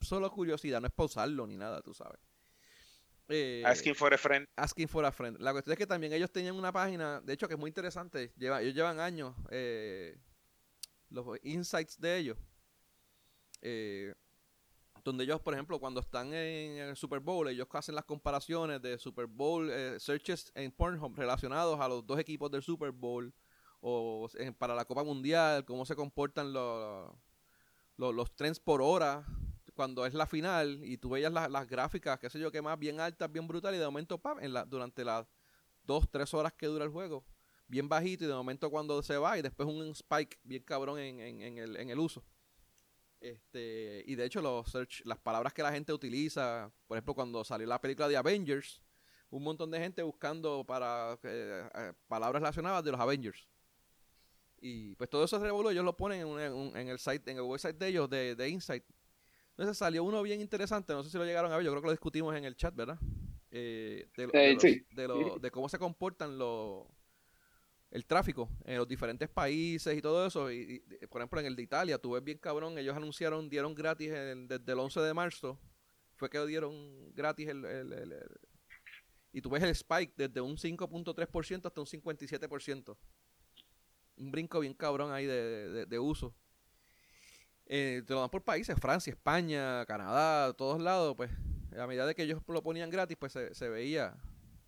Solo 0.00 0.30
curiosidad, 0.30 0.80
no 0.80 0.86
es 0.86 0.92
pausarlo 0.92 1.46
ni 1.46 1.56
nada, 1.56 1.82
tú 1.82 1.94
sabes. 1.94 2.20
Eh, 3.28 3.62
asking 3.64 3.94
for 3.94 4.12
a 4.12 4.18
friend. 4.18 4.48
Asking 4.56 4.88
for 4.88 5.04
a 5.04 5.12
friend. 5.12 5.38
La 5.40 5.52
cuestión 5.52 5.72
es 5.72 5.78
que 5.78 5.86
también 5.86 6.12
ellos 6.12 6.32
tenían 6.32 6.56
una 6.56 6.72
página, 6.72 7.20
de 7.20 7.32
hecho 7.32 7.46
que 7.46 7.54
es 7.54 7.60
muy 7.60 7.68
interesante, 7.68 8.32
lleva, 8.36 8.60
ellos 8.60 8.74
llevan 8.74 8.98
años, 8.98 9.36
eh, 9.50 10.18
los 11.10 11.38
insights 11.42 12.00
de 12.00 12.16
ellos 12.16 12.38
eh, 13.62 14.14
donde 15.04 15.24
ellos, 15.24 15.40
por 15.40 15.54
ejemplo, 15.54 15.78
cuando 15.78 16.00
están 16.00 16.32
en 16.34 16.78
el 16.78 16.96
Super 16.96 17.20
Bowl, 17.20 17.48
ellos 17.48 17.66
hacen 17.72 17.94
las 17.94 18.04
comparaciones 18.04 18.82
de 18.82 18.98
Super 18.98 19.26
Bowl 19.26 19.70
eh, 19.70 19.98
searches 19.98 20.52
en 20.54 20.70
Pornhub 20.72 21.16
relacionados 21.16 21.80
a 21.80 21.88
los 21.88 22.06
dos 22.06 22.18
equipos 22.18 22.50
del 22.50 22.62
Super 22.62 22.90
Bowl 22.90 23.32
o 23.80 24.28
para 24.58 24.74
la 24.74 24.84
Copa 24.84 25.02
Mundial, 25.02 25.64
cómo 25.64 25.86
se 25.86 25.96
comportan 25.96 26.52
los, 26.52 27.10
los, 27.96 28.36
trends 28.36 28.60
por 28.60 28.82
hora 28.82 29.24
cuando 29.80 30.04
es 30.04 30.12
la 30.12 30.26
final 30.26 30.78
y 30.84 30.98
tú 30.98 31.08
veías 31.08 31.32
las, 31.32 31.66
gráficas, 31.66 32.18
qué 32.18 32.28
sé 32.28 32.38
yo, 32.38 32.52
que 32.52 32.60
más 32.60 32.78
bien 32.78 33.00
altas, 33.00 33.32
bien 33.32 33.48
brutales 33.48 33.78
y 33.78 33.80
de 33.80 33.86
momento, 33.86 34.18
pam, 34.18 34.38
en 34.40 34.52
la, 34.52 34.66
durante 34.66 35.06
las 35.06 35.26
dos, 35.84 36.06
tres 36.10 36.34
horas 36.34 36.52
que 36.52 36.66
dura 36.66 36.84
el 36.84 36.90
juego, 36.90 37.24
bien 37.66 37.88
bajito 37.88 38.24
y 38.24 38.26
de 38.26 38.34
momento 38.34 38.70
cuando 38.70 39.02
se 39.02 39.16
va 39.16 39.38
y 39.38 39.40
después 39.40 39.66
un 39.66 39.82
spike 39.92 40.38
bien 40.42 40.62
cabrón 40.64 40.98
en, 40.98 41.18
en, 41.18 41.56
el, 41.56 41.76
en 41.78 41.88
el 41.88 41.98
uso. 41.98 42.22
Este, 43.20 44.04
y 44.06 44.16
de 44.16 44.26
hecho, 44.26 44.42
los 44.42 44.70
search, 44.70 45.00
las 45.06 45.18
palabras 45.18 45.54
que 45.54 45.62
la 45.62 45.72
gente 45.72 45.94
utiliza, 45.94 46.70
por 46.86 46.98
ejemplo, 46.98 47.14
cuando 47.14 47.42
salió 47.42 47.66
la 47.66 47.80
película 47.80 48.06
de 48.06 48.18
Avengers, 48.18 48.82
un 49.30 49.42
montón 49.42 49.70
de 49.70 49.78
gente 49.78 50.02
buscando 50.02 50.62
para 50.62 51.18
eh, 51.22 51.70
eh, 51.74 51.92
palabras 52.06 52.42
relacionadas 52.42 52.84
de 52.84 52.90
los 52.90 53.00
Avengers. 53.00 53.48
Y 54.60 54.94
pues 54.96 55.08
todo 55.08 55.24
eso 55.24 55.38
se 55.38 55.44
revolvió, 55.46 55.70
ellos 55.70 55.86
lo 55.86 55.96
ponen 55.96 56.20
en, 56.20 56.76
en, 56.76 56.88
el 56.88 56.98
site, 56.98 57.30
en 57.30 57.38
el 57.38 57.44
website 57.44 57.78
de 57.78 57.88
ellos, 57.88 58.10
de, 58.10 58.36
de 58.36 58.48
Insight. 58.50 58.84
Entonces 59.60 59.76
salió 59.76 60.04
uno 60.04 60.22
bien 60.22 60.40
interesante, 60.40 60.94
no 60.94 61.02
sé 61.02 61.10
si 61.10 61.18
lo 61.18 61.24
llegaron 61.26 61.52
a 61.52 61.56
ver, 61.58 61.66
yo 61.66 61.70
creo 61.70 61.82
que 61.82 61.88
lo 61.88 61.92
discutimos 61.92 62.34
en 62.34 62.46
el 62.46 62.56
chat, 62.56 62.74
¿verdad? 62.74 62.98
Eh, 63.50 64.08
de, 64.16 64.26
de, 64.26 65.38
de, 65.38 65.50
cómo 65.50 65.68
se 65.68 65.78
comportan 65.78 66.38
los 66.38 66.86
el 67.90 68.06
tráfico 68.06 68.48
en 68.64 68.78
los 68.78 68.88
diferentes 68.88 69.28
países 69.28 69.94
y 69.94 70.00
todo 70.00 70.26
eso. 70.26 70.50
Y, 70.50 70.82
por 71.10 71.20
ejemplo, 71.20 71.40
en 71.40 71.46
el 71.46 71.56
de 71.56 71.62
Italia, 71.62 71.98
tú 71.98 72.12
ves 72.12 72.24
bien 72.24 72.38
cabrón, 72.38 72.78
ellos 72.78 72.96
anunciaron, 72.96 73.50
dieron 73.50 73.74
gratis 73.74 74.10
desde 74.10 74.72
el 74.72 74.78
11 74.78 75.00
de 75.00 75.12
marzo, 75.12 75.60
fue 76.14 76.30
que 76.30 76.42
dieron 76.46 77.12
gratis 77.14 77.48
el, 77.48 77.62
el, 77.66 78.14
y 79.30 79.42
tú 79.42 79.50
ves 79.50 79.62
el 79.62 79.68
spike 79.68 80.14
desde 80.16 80.40
un 80.40 80.56
5.3% 80.56 81.66
hasta 81.66 81.80
un 81.82 81.86
57%. 81.86 82.96
Un 84.16 84.30
brinco 84.30 84.60
bien 84.60 84.72
cabrón 84.72 85.12
ahí 85.12 85.26
de, 85.26 85.84
de, 85.84 85.98
uso. 85.98 86.34
Eh, 87.72 88.02
te 88.04 88.14
lo 88.14 88.20
dan 88.20 88.30
por 88.30 88.42
países, 88.42 88.76
Francia, 88.80 89.12
España, 89.12 89.86
Canadá, 89.86 90.52
todos 90.54 90.82
lados, 90.82 91.14
pues 91.16 91.30
a 91.78 91.86
medida 91.86 92.04
de 92.04 92.16
que 92.16 92.24
ellos 92.24 92.42
lo 92.48 92.62
ponían 92.62 92.90
gratis, 92.90 93.16
pues 93.16 93.32
se, 93.32 93.54
se 93.54 93.68
veía. 93.68 94.16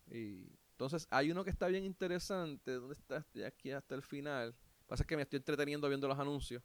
Y 0.08 0.52
entonces, 0.82 1.06
hay 1.10 1.30
uno 1.30 1.44
que 1.44 1.50
está 1.50 1.68
bien 1.68 1.84
interesante. 1.84 2.72
¿Dónde 2.72 2.94
está? 2.94 3.18
Estoy 3.18 3.44
aquí 3.44 3.70
hasta 3.70 3.94
el 3.94 4.02
final. 4.02 4.54
Pasa 4.86 5.04
que 5.04 5.16
me 5.16 5.22
estoy 5.22 5.38
entreteniendo 5.38 5.88
viendo 5.88 6.08
los 6.08 6.18
anuncios. 6.18 6.62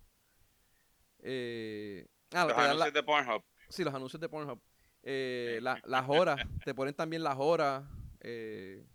Eh, 1.20 2.08
ah, 2.32 2.46
los 2.46 2.58
anuncios 2.58 2.94
de 2.94 3.04
Pornhub. 3.04 3.44
Sí, 3.70 3.84
los 3.84 3.94
anuncios 3.94 4.20
de 4.20 4.30
Pornhub. 4.30 4.60
Eh, 5.04 5.60
las 5.62 6.10
horas, 6.10 6.40
te 6.66 6.74
ponen 6.74 6.94
también 6.94 7.24
las 7.24 7.38
horas 7.38 7.84
eh, 8.22 8.86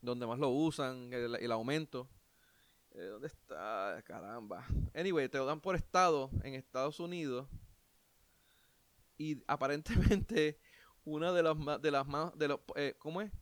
donde 0.00 0.26
más 0.26 0.38
lo 0.38 0.48
usan, 0.50 1.12
el, 1.12 1.52
aumento. 1.52 2.08
Eh, 2.94 3.04
¿Dónde 3.04 3.26
está? 3.26 4.02
Caramba. 4.04 4.66
Anyway, 4.94 5.28
te 5.28 5.38
lo 5.38 5.46
dan 5.46 5.60
por 5.60 5.76
estado 5.76 6.30
en 6.42 6.54
Estados 6.54 7.00
Unidos. 7.00 7.48
Y 9.16 9.42
aparentemente, 9.46 10.58
una 11.04 11.32
de 11.32 11.42
las 11.42 11.56
más, 11.56 11.80
de 11.80 11.90
las 11.90 12.06
más, 12.06 12.36
de 12.38 12.48
los, 12.48 12.60
eh, 12.76 12.94
¿cómo 12.98 13.22
es? 13.22 13.32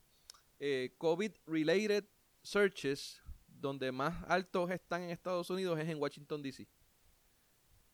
eh, 0.61 0.95
COVID-related 0.99 2.05
searches, 2.43 3.21
donde 3.49 3.91
más 3.91 4.23
altos 4.29 4.71
están 4.71 5.03
en 5.03 5.11
Estados 5.11 5.51
Unidos 5.51 5.79
es 5.81 5.89
en 5.89 5.99
Washington, 6.01 6.43
D.C. 6.43 6.69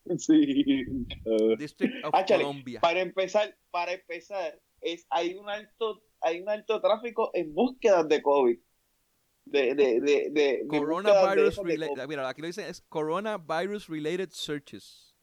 Sí. 0.18 0.84
District 1.58 2.04
of 2.04 2.14
Columbia. 2.28 2.80
Para 2.80 3.00
empezar, 3.00 3.56
para 3.72 3.92
empezar, 3.92 4.60
es, 4.80 5.04
hay 5.10 5.34
un 5.34 5.48
alto, 5.48 6.00
hay 6.20 6.40
un 6.40 6.48
alto 6.48 6.80
tráfico 6.80 7.30
en 7.34 7.52
búsquedas 7.52 8.08
de 8.08 8.22
COVID. 8.22 8.58
De, 9.46 9.74
de, 9.74 10.00
de, 10.00 10.28
de 10.30 10.66
coronavirus 10.68 11.56
related. 11.58 12.08
Mira, 12.08 12.28
aquí 12.28 12.40
lo 12.40 12.48
dicen 12.48 12.66
es 12.66 12.82
coronavirus 12.88 13.88
related 13.88 14.30
searches. 14.30 15.14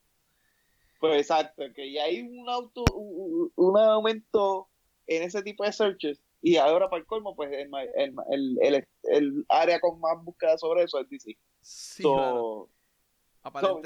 Pues 1.00 1.22
exacto, 1.22 1.64
que 1.76 1.92
ya 1.92 2.06
hay 2.06 2.22
un 2.22 2.50
auto, 2.50 2.86
un 2.86 3.78
aumento 3.78 4.70
en 5.08 5.24
ese 5.24 5.44
tipo 5.44 5.66
de 5.66 5.74
searches 5.74 6.24
y 6.42 6.58
ahora 6.58 6.90
para 6.90 7.00
el 7.00 7.06
colmo, 7.06 7.36
pues 7.36 7.52
el, 7.52 7.70
el, 7.96 8.58
el, 8.62 8.88
el 9.04 9.46
área 9.48 9.80
con 9.80 10.00
más 10.02 10.22
búsqueda 10.24 10.58
sobre 10.58 10.84
eso 10.84 11.00
es 11.00 11.10
DC. 11.10 11.38
Sí, 11.62 12.04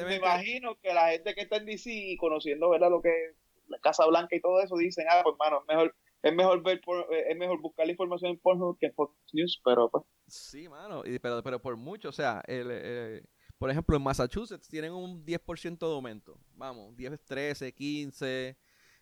me 0.05 0.15
imagino 0.15 0.75
que 0.79 0.93
la 0.93 1.09
gente 1.09 1.35
que 1.35 1.41
está 1.41 1.57
en 1.57 1.65
DC 1.65 1.91
y 1.91 2.17
conociendo 2.17 2.69
¿verdad? 2.69 2.89
lo 2.89 3.01
que 3.01 3.09
es 3.09 3.35
la 3.67 3.77
Casa 3.79 4.05
Blanca 4.05 4.35
y 4.35 4.41
todo 4.41 4.59
eso, 4.61 4.75
dicen, 4.75 5.05
ah, 5.09 5.21
pues 5.23 5.35
mano, 5.37 5.59
es 5.61 5.67
mejor, 5.67 5.95
es 6.21 6.33
mejor 6.33 6.63
ver 6.63 6.81
es 7.27 7.37
mejor 7.37 7.61
buscar 7.61 7.85
la 7.85 7.91
información 7.91 8.31
en 8.31 8.39
Pornhub 8.39 8.77
que 8.79 8.87
en 8.87 8.93
Fox 8.93 9.15
News, 9.33 9.61
pero 9.63 9.89
pues. 9.89 10.03
Sí, 10.27 10.67
mano, 10.67 11.03
y, 11.05 11.19
pero, 11.19 11.41
pero 11.43 11.61
por 11.61 11.77
mucho, 11.77 12.09
o 12.09 12.13
sea, 12.13 12.41
el, 12.47 12.67
eh, 12.71 13.23
por 13.57 13.69
ejemplo, 13.69 13.95
en 13.95 14.03
Massachusetts 14.03 14.67
tienen 14.67 14.93
un 14.93 15.25
10% 15.25 15.77
de 15.77 15.93
aumento. 15.93 16.37
Vamos, 16.53 16.95
10, 16.95 17.19
13, 17.25 17.73
15. 17.73 18.57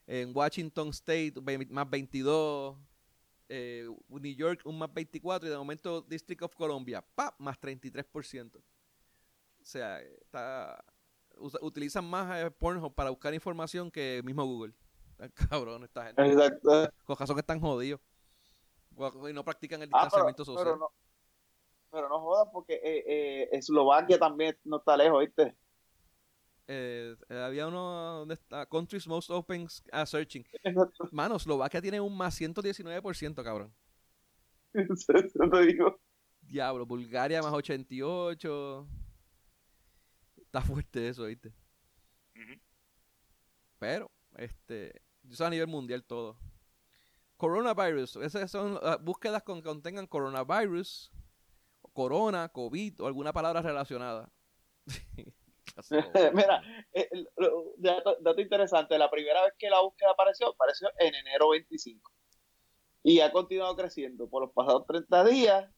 En 0.07 0.31
Washington 0.35 0.89
State, 0.89 1.33
más 1.69 1.89
22 1.89 2.77
eh, 3.49 3.87
New 4.09 4.35
York 4.35 4.61
un 4.65 4.77
más 4.77 4.93
24 4.93 5.47
y 5.47 5.51
de 5.51 5.57
momento 5.57 6.01
District 6.01 6.41
of 6.41 6.55
Columbia, 6.55 7.01
¡pa! 7.01 7.35
más 7.39 7.59
33%. 7.59 8.55
O 8.57 8.61
sea, 9.61 10.01
está, 10.01 10.83
utilizan 11.61 12.05
más 12.05 12.43
eh, 12.43 12.51
Pornhub 12.51 12.93
para 12.93 13.09
buscar 13.09 13.33
información 13.33 13.91
que 13.91 14.21
mismo 14.23 14.45
Google. 14.45 14.73
Cabrón, 15.49 15.83
esta 15.83 16.05
gente. 16.05 16.25
Exacto. 16.25 16.89
Con 17.05 17.17
razón 17.17 17.35
que 17.35 17.41
están 17.41 17.59
jodidos. 17.59 18.01
Y 19.29 19.33
no 19.33 19.43
practican 19.43 19.81
el 19.81 19.89
ah, 19.91 20.03
distanciamiento 20.03 20.45
social. 20.45 20.63
Pero 20.65 20.77
no, 20.77 20.91
pero 21.91 22.09
no 22.09 22.19
jodas 22.19 22.47
porque 22.51 22.75
eh, 22.75 23.03
eh, 23.07 23.49
Eslovaquia 23.51 24.17
también 24.17 24.57
no 24.63 24.77
está 24.77 24.97
lejos, 24.97 25.21
¿viste? 25.21 25.55
Eh, 26.67 27.15
había 27.29 27.67
uno 27.67 28.19
donde 28.19 28.33
está 28.33 28.65
Countries 28.65 29.07
Most 29.07 29.29
Open 29.29 29.67
a 29.91 30.05
Searching. 30.05 30.45
Mano, 31.11 31.35
Eslovaquia 31.35 31.81
tiene 31.81 32.01
un 32.01 32.17
más 32.17 32.39
119%, 32.39 33.43
cabrón. 33.43 33.73
Eso 34.73 35.13
te 35.51 35.65
digo. 35.65 35.99
Diablo, 36.41 36.85
Bulgaria 36.85 37.41
más 37.41 37.53
88. 37.53 38.87
Está 40.37 40.61
fuerte 40.61 41.09
eso, 41.09 41.25
¿viste? 41.25 41.53
Pero, 43.79 44.09
este, 44.37 45.01
eso 45.31 45.45
a 45.45 45.49
nivel 45.49 45.67
mundial 45.67 46.03
todo. 46.03 46.37
Coronavirus, 47.37 48.17
esas 48.17 48.49
son 48.49 48.75
uh, 48.75 48.97
búsquedas 49.01 49.43
con 49.43 49.61
que 49.61 49.67
contengan 49.67 50.07
coronavirus, 50.07 51.11
corona, 51.93 52.49
COVID 52.49 53.01
o 53.01 53.07
alguna 53.07 53.33
palabra 53.33 53.61
relacionada. 53.61 54.31
Mira, 56.33 56.61
eh, 56.93 57.09
dato, 57.77 58.17
dato, 58.21 58.41
interesante, 58.41 58.97
la 58.97 59.09
primera 59.09 59.43
vez 59.43 59.53
que 59.57 59.69
la 59.69 59.81
búsqueda 59.81 60.11
apareció, 60.11 60.49
apareció 60.49 60.89
en 60.99 61.15
enero 61.15 61.49
25. 61.49 62.11
Y 63.03 63.19
ha 63.19 63.31
continuado 63.31 63.75
creciendo. 63.75 64.29
Por 64.29 64.43
los 64.43 64.53
pasados 64.53 64.85
30 64.87 65.25
días 65.25 65.69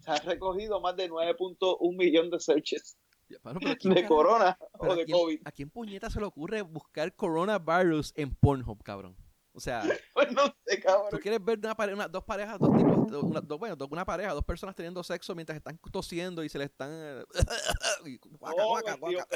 se 0.00 0.10
han 0.10 0.24
recogido 0.24 0.80
más 0.80 0.96
de 0.96 1.10
9.1 1.10 1.96
millones 1.96 2.30
de 2.30 2.40
searches 2.40 2.98
de 3.84 4.06
corona 4.06 4.58
o 4.78 4.94
de 4.94 5.06
COVID. 5.06 5.40
¿A 5.44 5.52
quién 5.52 5.70
puñeta 5.70 6.10
se 6.10 6.20
le 6.20 6.26
ocurre 6.26 6.62
buscar 6.62 7.14
coronavirus 7.14 8.12
en 8.16 8.34
Pornhub, 8.34 8.82
cabrón? 8.82 9.16
O 9.54 9.60
sea, 9.60 9.82
pues 10.14 10.32
no 10.32 10.42
sé, 10.64 10.80
cabrón. 10.80 11.10
Tú 11.10 11.18
quieres 11.18 11.44
ver 11.44 11.58
una, 11.92 12.08
dos 12.08 12.24
parejas, 12.24 12.58
dos 12.58 12.74
tipos, 12.76 13.22
una, 13.22 13.40
dos, 13.40 13.58
bueno, 13.58 13.76
una 13.90 14.04
pareja, 14.04 14.32
dos 14.32 14.44
personas 14.44 14.74
teniendo 14.74 15.02
sexo 15.02 15.34
mientras 15.34 15.56
están 15.56 15.78
tosiendo 15.90 16.42
y 16.42 16.48
se 16.48 16.58
le 16.58 16.64
están. 16.64 17.24
Guaca, 18.38 18.64
guaca, 18.64 18.96
guaca. 18.96 19.26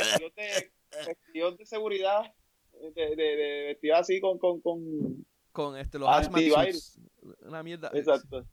Vestidos 1.07 1.59
de, 1.59 1.67
seguridad, 1.67 2.33
de, 2.95 3.77
de, 3.83 3.93
así 3.93 4.21
con, 4.21 4.39
con, 4.39 4.61
con, 4.61 5.27
con 5.53 5.77
este, 5.77 5.99
los 5.99 6.09
antivirus. 6.09 6.99
Una 7.43 7.63
mierda. 7.63 7.91
Exacto. 7.93 8.47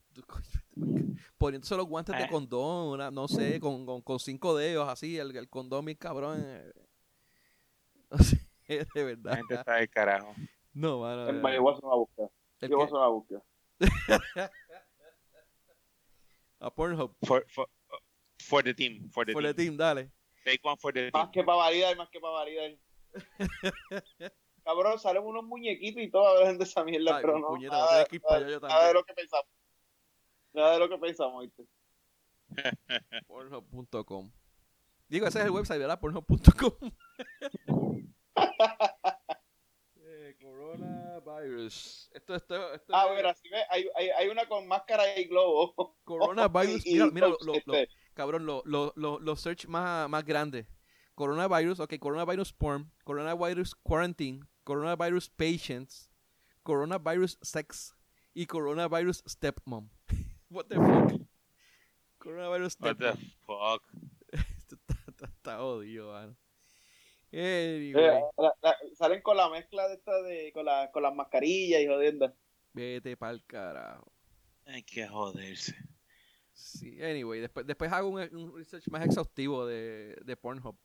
Poniéndose 1.43 1.75
los 1.75 1.87
guantes 1.87 2.17
de 2.17 2.23
eh. 2.23 2.27
condón, 2.29 2.87
una, 2.93 3.11
no 3.11 3.27
sé, 3.27 3.59
con, 3.59 3.85
con, 3.85 4.01
con, 4.01 4.17
cinco 4.17 4.55
dedos 4.55 4.87
así, 4.87 5.17
el, 5.19 5.35
el 5.35 5.49
condón, 5.49 5.83
mi 5.83 5.93
cabrón. 5.93 6.41
Eh. 6.41 6.71
No 8.09 8.17
sé, 8.19 8.47
de 8.95 9.03
verdad. 9.03 9.31
La 9.31 9.35
gente 9.35 9.55
está 9.55 9.75
de 9.75 9.87
carajo. 9.89 10.33
No, 10.71 10.99
mano. 10.99 11.33
Más, 11.33 11.53
yo 11.53 11.61
voy 11.61 11.73
a 11.73 11.77
una 11.85 11.95
búsqueda. 11.95 12.29
Yo 12.61 12.77
voy 12.77 12.87
a 12.87 13.07
búsqueda. 13.07 13.43
a 16.61 16.73
Pornhub. 16.73 17.13
For, 17.25 17.45
for, 17.49 17.67
for 18.39 18.63
the 18.63 18.73
team. 18.73 19.09
For 19.11 19.25
the 19.25 19.33
for 19.33 19.41
team. 19.41 19.53
the 19.53 19.63
team, 19.63 19.75
dale. 19.75 20.11
Take 20.45 20.61
one 20.63 20.77
for 20.77 20.93
the 20.93 21.11
team. 21.11 21.11
Más 21.13 21.29
que 21.29 21.43
para 21.43 21.57
validar, 21.57 21.97
más 21.97 22.09
que 22.09 22.21
para 22.21 22.33
validar. 22.35 22.77
Cabrón, 24.63 24.97
salen 24.97 25.23
unos 25.23 25.43
muñequitos 25.43 26.03
y 26.03 26.09
todo 26.09 26.25
a 26.25 26.39
ver 26.45 26.57
de 26.57 26.63
esa 26.63 26.85
mierda, 26.85 27.17
Ay, 27.17 27.21
pero 27.21 27.37
no. 27.37 27.47
Puñeta, 27.47 27.75
nada, 27.75 28.07
nada, 28.29 28.47
yo 28.47 28.59
nada 28.61 28.87
de 28.87 28.93
lo 28.93 29.03
que 29.03 29.13
pensamos. 29.13 29.47
Nada 30.53 30.73
de 30.73 30.79
lo 30.79 30.89
que 30.89 30.97
pensamos, 30.97 31.43
¿viste? 31.43 31.65
Pornhub.com. 33.27 34.31
Digo, 35.07 35.27
ese 35.27 35.39
es 35.39 35.45
el 35.45 35.51
website, 35.51 35.79
¿verdad? 35.79 35.99
Pornhub.com. 35.99 36.91
Coronavirus. 40.41 42.09
Esto, 42.13 42.35
esto, 42.35 42.73
esto 42.73 42.93
ah, 42.93 43.07
hay, 43.69 43.87
hay, 43.95 44.09
hay, 44.09 44.27
una 44.27 44.45
con 44.47 44.67
máscara 44.67 45.17
y 45.17 45.25
globo. 45.25 45.95
Coronavirus, 46.03 46.85
mira, 46.85 47.05
mira 47.11 47.27
lo, 47.27 47.37
lo, 47.41 47.53
lo, 47.53 47.73
cabrón, 48.13 48.45
los 48.45 48.63
lo, 48.65 49.19
lo, 49.19 49.35
search 49.35 49.67
más, 49.67 50.09
más 50.09 50.25
grandes. 50.25 50.67
Coronavirus, 51.15 51.79
ok, 51.79 51.97
coronavirus 51.99 52.53
porn, 52.53 52.91
coronavirus 53.03 53.75
quarantine, 53.75 54.41
coronavirus 54.63 55.29
patients, 55.29 56.09
coronavirus 56.63 57.37
sex 57.41 57.95
y 58.33 58.45
coronavirus 58.47 59.23
stepmom. 59.27 59.89
What 60.53 60.67
the 60.69 60.75
fuck? 60.75 61.19
Coronavirus. 62.19 62.77
What 62.79 62.97
the 62.99 63.13
fuck? 63.41 63.81
Esto 64.31 64.75
está, 64.75 64.93
está, 65.09 65.25
está 65.25 65.63
odio, 65.63 66.11
man. 66.11 66.37
Eh, 67.31 67.91
salen 68.93 69.23
con 69.23 69.35
la 69.35 69.49
mezcla 69.49 69.87
de 69.87 69.95
esta 69.95 70.21
de 70.21 70.51
con, 70.53 70.65
la, 70.65 70.91
con 70.91 71.01
las 71.01 71.15
mascarillas 71.15 71.81
y 71.81 71.87
jodiendo. 71.87 72.31
Vete 72.71 73.17
pa'l 73.17 73.43
carajo. 73.47 74.11
Hay 74.67 74.83
que 74.83 75.07
joderse. 75.07 75.75
Sí, 76.53 77.01
anyway, 77.01 77.39
después, 77.39 77.65
después 77.65 77.91
hago 77.91 78.09
un, 78.09 78.55
research 78.55 78.87
más 78.89 79.03
exhaustivo 79.03 79.65
de, 79.65 80.15
de 80.23 80.37
Pornhub. 80.37 80.77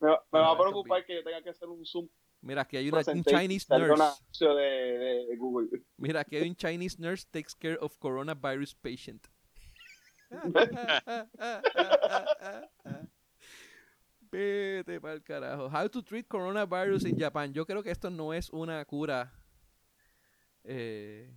Me, 0.00 0.10
me 0.10 0.40
va 0.40 0.50
a 0.50 0.58
preocupar 0.58 1.06
que 1.06 1.14
yo 1.14 1.24
tenga 1.24 1.42
que 1.42 1.48
hacer 1.48 1.68
un 1.70 1.86
zoom. 1.86 2.06
Mira, 2.44 2.62
aquí 2.62 2.76
hay 2.76 2.88
una, 2.90 3.02
un 3.06 3.24
Chinese 3.24 3.66
nurse. 3.70 4.04
De, 4.38 5.26
de, 5.28 5.36
Google. 5.36 5.68
Mira, 5.96 6.20
aquí 6.20 6.36
hay 6.36 6.46
un 6.46 6.54
Chinese 6.54 7.00
nurse 7.00 7.26
takes 7.30 7.54
care 7.58 7.78
of 7.80 7.96
coronavirus 7.98 8.74
patient. 8.74 9.26
Vete 14.30 15.00
para 15.00 15.14
el 15.14 15.22
carajo. 15.22 15.70
How 15.70 15.88
to 15.88 16.02
treat 16.02 16.28
coronavirus 16.28 17.06
in 17.06 17.18
Japan. 17.18 17.54
Yo 17.54 17.64
creo 17.64 17.82
que 17.82 17.90
esto 17.90 18.10
no 18.10 18.34
es 18.34 18.50
una 18.50 18.84
cura 18.84 19.32
eh, 20.64 21.34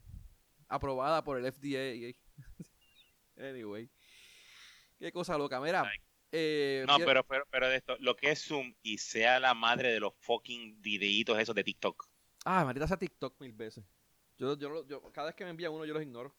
aprobada 0.67 1.23
por 1.23 1.37
el 1.37 1.49
FDA. 1.49 2.13
anyway. 3.37 3.89
Qué 4.99 5.13
cosa 5.13 5.37
loca. 5.37 5.61
Mira. 5.61 5.89
Eh, 6.31 6.83
no, 6.87 6.97
pero, 6.99 7.23
pero, 7.25 7.45
pero 7.49 7.69
de 7.69 7.77
esto, 7.77 7.95
lo 7.99 8.15
que 8.15 8.31
es 8.31 8.45
Zoom 8.45 8.73
y 8.81 8.97
sea 8.97 9.39
la 9.39 9.53
madre 9.53 9.91
de 9.91 9.99
los 9.99 10.13
fucking 10.19 10.81
videitos 10.81 11.39
esos 11.39 11.55
de 11.55 11.63
TikTok. 11.63 12.07
Ah, 12.45 12.65
maldita 12.65 12.87
sea 12.87 12.97
TikTok 12.97 13.39
mil 13.39 13.53
veces. 13.53 13.85
Yo, 14.37 14.57
yo, 14.57 14.85
yo, 14.87 15.01
cada 15.11 15.27
vez 15.27 15.35
que 15.35 15.43
me 15.45 15.51
envía 15.51 15.71
uno, 15.71 15.85
yo 15.85 15.93
los 15.93 16.03
ignoro. 16.03 16.35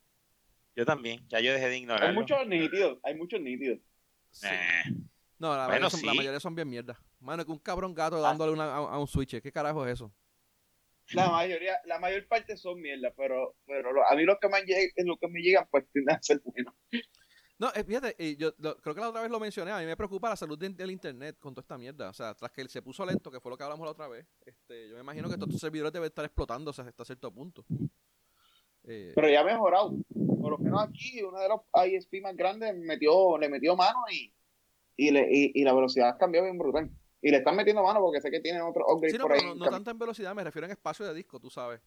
Yo 0.77 0.85
también, 0.87 1.27
ya 1.29 1.41
yo 1.41 1.53
dejé 1.53 1.69
de 1.69 1.79
ignorar. 1.79 2.09
Hay 2.09 2.15
muchos 2.15 2.47
nítidos, 2.47 2.99
hay 3.03 3.15
muchos 3.17 3.41
nítidos. 3.41 3.81
Eh. 4.45 4.83
No, 5.39 5.57
la, 5.57 5.67
mayoría 5.67 5.91
son, 5.91 6.07
la, 6.07 6.15
mayoría 6.15 6.41
son, 6.41 6.55
bien 6.55 6.69
mierda. 6.69 7.01
Mano, 7.21 7.45
que 7.45 7.51
un 7.51 7.59
cabrón 7.59 7.95
gato 7.95 8.17
ah. 8.17 8.21
dándole 8.21 8.53
una, 8.53 8.77
a, 8.77 8.99
un 8.99 9.07
switch. 9.07 9.41
¿Qué 9.41 9.53
carajo 9.53 9.87
es 9.87 9.95
eso? 9.95 10.13
La 11.13 11.31
mayoría, 11.31 11.79
la 11.87 11.99
mayor 11.99 12.27
parte 12.29 12.57
son 12.57 12.81
mierda, 12.81 13.13
pero, 13.17 13.57
pero 13.67 14.07
a 14.07 14.15
mí 14.15 14.25
los 14.25 14.39
que 14.39 14.49
me, 14.49 14.61
llegan, 14.63 14.91
lo 15.07 15.17
que 15.17 15.29
me 15.29 15.41
llegan, 15.41 15.67
pues 15.71 15.87
tienden 15.93 16.17
a 16.17 16.23
ser 16.23 16.41
buenos. 16.45 16.75
No, 17.59 17.73
eh, 17.75 17.83
fíjate, 17.83 18.37
yo 18.37 18.55
creo 18.57 18.95
que 18.95 19.01
la 19.01 19.09
otra 19.09 19.23
vez 19.23 19.31
lo 19.31 19.41
mencioné, 19.41 19.73
a 19.73 19.79
mí 19.79 19.87
me 19.87 19.97
preocupa 19.97 20.29
la 20.29 20.37
salud 20.37 20.57
del 20.59 20.91
internet 20.91 21.39
con 21.41 21.55
toda 21.55 21.63
esta 21.63 21.77
mierda. 21.77 22.11
O 22.11 22.13
sea, 22.13 22.35
tras 22.35 22.53
que 22.53 22.61
él 22.61 22.69
se 22.69 22.83
puso 22.83 23.05
lento, 23.05 23.31
que 23.31 23.41
fue 23.41 23.51
lo 23.51 23.57
que 23.57 23.65
hablamos 23.65 23.85
la 23.85 23.93
otra 23.93 24.07
vez, 24.07 24.27
este, 24.47 24.89
yo 24.89 24.95
me 24.95 25.01
imagino 25.01 25.29
que 25.29 25.35
todos 25.35 25.49
estos 25.49 25.61
servidores 25.61 25.93
deben 25.93 26.07
estar 26.07 26.25
explotando 26.25 26.71
hasta 26.71 27.05
cierto 27.05 27.33
punto. 27.33 27.65
Eh, 28.85 29.13
pero 29.15 29.29
ya 29.29 29.41
ha 29.41 29.45
mejorado. 29.45 29.93
Por 30.41 30.53
lo 30.53 30.59
menos 30.59 30.83
aquí, 30.83 31.21
uno 31.23 31.39
de 31.41 31.49
los 31.49 31.61
ISP 31.87 32.23
más 32.23 32.37
grandes 32.37 32.77
metió, 32.77 33.37
le 33.37 33.49
metió 33.49 33.77
mano 33.77 33.99
y 34.11 34.33
y, 34.99 35.13
le, 35.13 35.29
y, 35.31 35.63
la 35.63 35.73
velocidad 35.73 36.19
cambió 36.19 36.43
bien 36.43 36.59
brutal. 36.59 36.91
Y 37.23 37.31
le 37.31 37.39
están 37.39 37.55
metiendo 37.55 37.83
mano 37.85 38.01
porque 38.01 38.21
sé 38.21 38.31
que 38.31 38.41
tienen 38.41 38.63
otro 38.63 38.85
upgrade 38.89 39.17
no, 39.17 39.23
por 39.23 39.33
ahí. 39.33 39.45
No, 39.45 39.55
no 39.55 39.71
tanto 39.71 39.93
en 39.93 39.99
velocidad, 39.99 40.35
me 40.35 40.43
refiero 40.43 40.67
en 40.67 40.73
espacio 40.73 41.07
de 41.07 41.15
disco, 41.15 41.39
tú 41.39 41.49
sabes. 41.49 41.81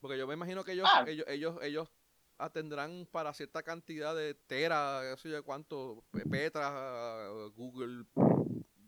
Porque 0.00 0.16
yo 0.16 0.26
me 0.26 0.34
imagino 0.34 0.64
que 0.64 0.72
ellos, 0.72 0.88
ah. 0.90 1.04
ellos, 1.06 1.26
ellos, 1.28 1.58
ellos 1.62 1.90
atendrán 2.38 3.06
para 3.10 3.34
cierta 3.34 3.62
cantidad 3.62 4.14
de 4.14 4.34
tera, 4.34 5.02
no 5.10 5.16
sé 5.16 5.28
yo 5.28 5.44
cuánto, 5.44 6.04
petras, 6.30 7.52
Google 7.54 8.04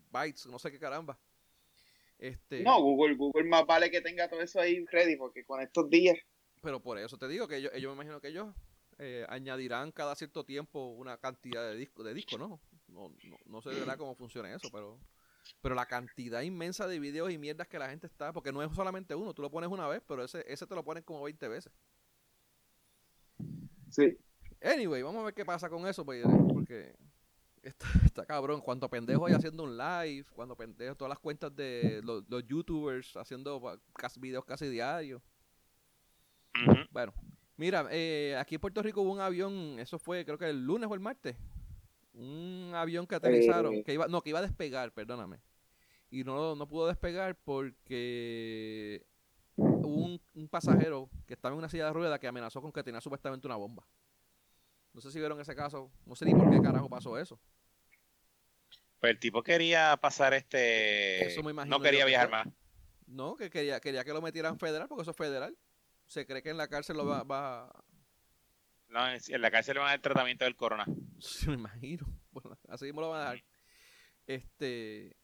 Bytes, 0.09 0.47
no 0.47 0.57
sé 0.57 0.71
qué 0.71 0.79
caramba. 0.79 1.19
Este, 2.17 2.63
no, 2.63 2.79
Google, 2.81 3.15
Google 3.15 3.45
más 3.45 3.65
vale 3.65 3.89
que 3.89 4.01
tenga 4.01 4.29
todo 4.29 4.41
eso 4.41 4.59
ahí 4.59 4.85
ready, 4.85 5.15
porque 5.17 5.43
con 5.43 5.61
estos 5.61 5.89
días. 5.89 6.17
Pero 6.61 6.79
por 6.79 6.97
eso 6.97 7.17
te 7.17 7.27
digo 7.27 7.47
que 7.47 7.57
ellos, 7.57 7.71
ellos 7.73 7.89
me 7.91 8.03
imagino 8.03 8.21
que 8.21 8.29
ellos 8.29 8.53
eh, 8.99 9.25
añadirán 9.27 9.91
cada 9.91 10.15
cierto 10.15 10.45
tiempo 10.45 10.89
una 10.89 11.17
cantidad 11.17 11.67
de 11.67 11.75
disco, 11.75 12.03
de 12.03 12.13
disco, 12.13 12.37
¿no? 12.37 12.61
No, 12.87 13.11
no, 13.45 13.61
sé 13.61 13.69
de 13.69 13.79
verdad 13.79 13.97
cómo 13.97 14.15
funciona 14.15 14.53
eso, 14.53 14.69
pero 14.71 14.99
pero 15.61 15.75
la 15.75 15.87
cantidad 15.87 16.41
inmensa 16.41 16.87
de 16.87 16.99
videos 16.99 17.31
y 17.31 17.37
mierdas 17.37 17.67
que 17.67 17.79
la 17.79 17.89
gente 17.89 18.07
está, 18.07 18.31
porque 18.31 18.51
no 18.51 18.61
es 18.61 18.73
solamente 18.75 19.15
uno, 19.15 19.33
tú 19.33 19.41
lo 19.41 19.49
pones 19.49 19.69
una 19.69 19.87
vez, 19.87 20.01
pero 20.07 20.23
ese, 20.23 20.43
ese 20.47 20.67
te 20.67 20.75
lo 20.75 20.83
ponen 20.83 21.03
como 21.03 21.23
20 21.23 21.47
veces. 21.47 21.73
Sí. 23.91 24.17
Anyway, 24.63 25.01
vamos 25.01 25.21
a 25.21 25.25
ver 25.25 25.33
qué 25.33 25.45
pasa 25.45 25.69
con 25.69 25.87
eso, 25.87 26.05
porque 26.05 26.95
está, 27.63 28.25
cabrón. 28.25 28.61
Cuando 28.61 28.89
pendejos 28.89 29.29
hay 29.29 29.35
haciendo 29.35 29.63
un 29.63 29.77
live, 29.77 30.25
cuando 30.33 30.55
pendejos, 30.55 30.97
todas 30.97 31.09
las 31.09 31.19
cuentas 31.19 31.55
de 31.55 32.01
los, 32.03 32.23
youtubers 32.47 33.15
haciendo 33.17 33.79
casi, 33.93 34.19
videos 34.19 34.45
casi 34.45 34.67
diarios. 34.67 35.21
Bueno, 36.91 37.13
mira, 37.55 37.87
eh, 37.91 38.35
aquí 38.39 38.55
en 38.55 38.61
Puerto 38.61 38.81
Rico 38.81 39.01
hubo 39.01 39.11
un 39.11 39.21
avión, 39.21 39.79
eso 39.79 39.97
fue 39.97 40.25
creo 40.25 40.37
que 40.37 40.49
el 40.49 40.65
lunes 40.65 40.89
o 40.89 40.93
el 40.93 40.99
martes, 40.99 41.35
un 42.13 42.71
avión 42.75 43.07
que 43.07 43.15
aterrizaron, 43.15 43.75
eh. 43.75 43.83
que 43.83 43.93
iba, 43.93 44.07
no, 44.07 44.21
que 44.21 44.29
iba 44.29 44.39
a 44.39 44.43
despegar, 44.43 44.93
perdóname. 44.93 45.39
Y 46.09 46.23
no, 46.23 46.55
no 46.55 46.67
pudo 46.67 46.87
despegar 46.87 47.35
porque 47.35 49.05
hubo 49.83 50.19
un, 50.33 50.47
pasajero 50.49 51.09
que 51.25 51.33
estaba 51.33 51.53
en 51.53 51.59
una 51.59 51.69
silla 51.69 51.85
de 51.85 51.93
ruedas 51.93 52.19
que 52.19 52.27
amenazó 52.27 52.61
con 52.61 52.71
que 52.71 52.83
tenía 52.83 53.01
supuestamente 53.01 53.47
una 53.47 53.55
bomba. 53.55 53.85
No 54.93 55.01
sé 55.01 55.11
si 55.11 55.19
vieron 55.19 55.39
ese 55.39 55.55
caso, 55.55 55.91
no 56.05 56.15
sé 56.15 56.25
ni 56.25 56.33
por 56.33 56.49
qué 56.49 56.61
carajo 56.61 56.89
pasó 56.89 57.17
eso. 57.17 57.39
Pues 58.99 59.11
el 59.11 59.19
tipo 59.19 59.41
quería 59.41 59.97
pasar 59.97 60.33
este. 60.33 61.25
Eso 61.25 61.41
me 61.43 61.51
imagino 61.51 61.77
no 61.77 61.83
quería 61.83 62.05
viajar 62.05 62.29
más. 62.29 62.47
No, 63.07 63.35
que 63.35 63.49
quería, 63.49 63.79
quería 63.79 64.03
que 64.03 64.13
lo 64.13 64.21
metieran 64.21 64.59
federal, 64.59 64.87
porque 64.87 65.01
eso 65.01 65.11
es 65.11 65.17
federal. 65.17 65.57
Se 66.05 66.25
cree 66.25 66.41
que 66.41 66.49
en 66.49 66.57
la 66.57 66.67
cárcel 66.67 66.97
lo 66.97 67.05
va, 67.05 67.23
va... 67.23 67.71
No, 68.89 68.99
en 69.09 69.41
la 69.41 69.51
cárcel 69.51 69.75
le 69.75 69.79
van 69.79 69.89
a 69.89 69.91
dar 69.91 70.01
tratamiento 70.01 70.45
del 70.45 70.55
corona. 70.55 70.85
Sí, 71.19 71.47
me 71.49 71.55
imagino. 71.55 72.05
Bueno, 72.31 72.57
así 72.69 72.85
mismo 72.85 73.01
lo 73.01 73.09
van 73.09 73.21
a 73.21 73.25
dar. 73.25 73.43
Este, 74.27 75.17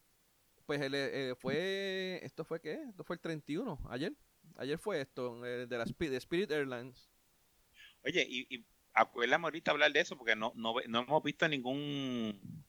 pues 0.65 0.81
él, 0.81 0.93
eh, 0.95 1.33
fue, 1.39 2.19
¿esto 2.23 2.43
fue 2.43 2.59
qué? 2.59 2.73
Esto 2.89 3.03
fue 3.03 3.15
el 3.15 3.21
31, 3.21 3.79
ayer. 3.89 4.13
Ayer 4.57 4.77
fue 4.77 5.01
esto, 5.01 5.45
eh, 5.45 5.67
de 5.67 5.77
la 5.77 5.83
Spirit, 5.83 6.51
Airlines. 6.51 7.09
Oye, 8.03 8.25
y, 8.27 8.55
y 8.55 8.65
acuérdame 8.93 9.45
ahorita 9.45 9.71
hablar 9.71 9.91
de 9.91 9.99
eso, 9.99 10.17
porque 10.17 10.35
no, 10.35 10.51
no, 10.55 10.75
no 10.87 11.01
hemos 11.01 11.23
visto 11.23 11.47
ningún 11.47 12.65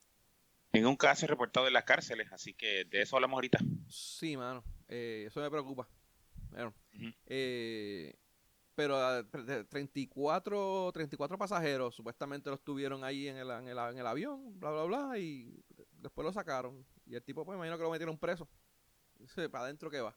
ningún 0.73 0.97
caso 0.97 1.27
reportado 1.27 1.67
en 1.67 1.73
las 1.73 1.85
cárceles, 1.85 2.31
así 2.33 2.55
que 2.55 2.85
de 2.85 3.03
eso 3.03 3.17
hablamos 3.17 3.37
ahorita. 3.37 3.59
Sí, 3.89 4.37
mano, 4.37 4.63
eh, 4.89 5.25
eso 5.27 5.41
me 5.41 5.51
preocupa. 5.51 5.89
Bueno, 6.51 6.75
eh, 7.27 8.15
pero 8.75 9.27
34, 9.69 10.89
ah, 10.89 10.93
34 10.93 11.39
pasajeros 11.39 11.95
supuestamente 11.95 12.51
los 12.51 12.63
tuvieron 12.63 13.03
ahí 13.03 13.29
en 13.29 13.37
el, 13.37 13.51
en, 13.51 13.69
el, 13.69 13.79
en 13.79 13.99
el 13.99 14.07
avión, 14.07 14.59
bla, 14.59 14.71
bla, 14.71 14.85
bla, 14.85 15.19
y 15.19 15.63
después 15.93 16.25
lo 16.25 16.33
sacaron. 16.33 16.87
Y 17.07 17.15
el 17.15 17.23
tipo, 17.23 17.45
pues, 17.45 17.57
imagino 17.57 17.77
que 17.77 17.83
lo 17.83 17.91
metieron 17.91 18.19
preso. 18.19 18.49
Dice, 19.19 19.49
para 19.49 19.65
adentro 19.65 19.91
que 19.91 20.01
va. 20.01 20.17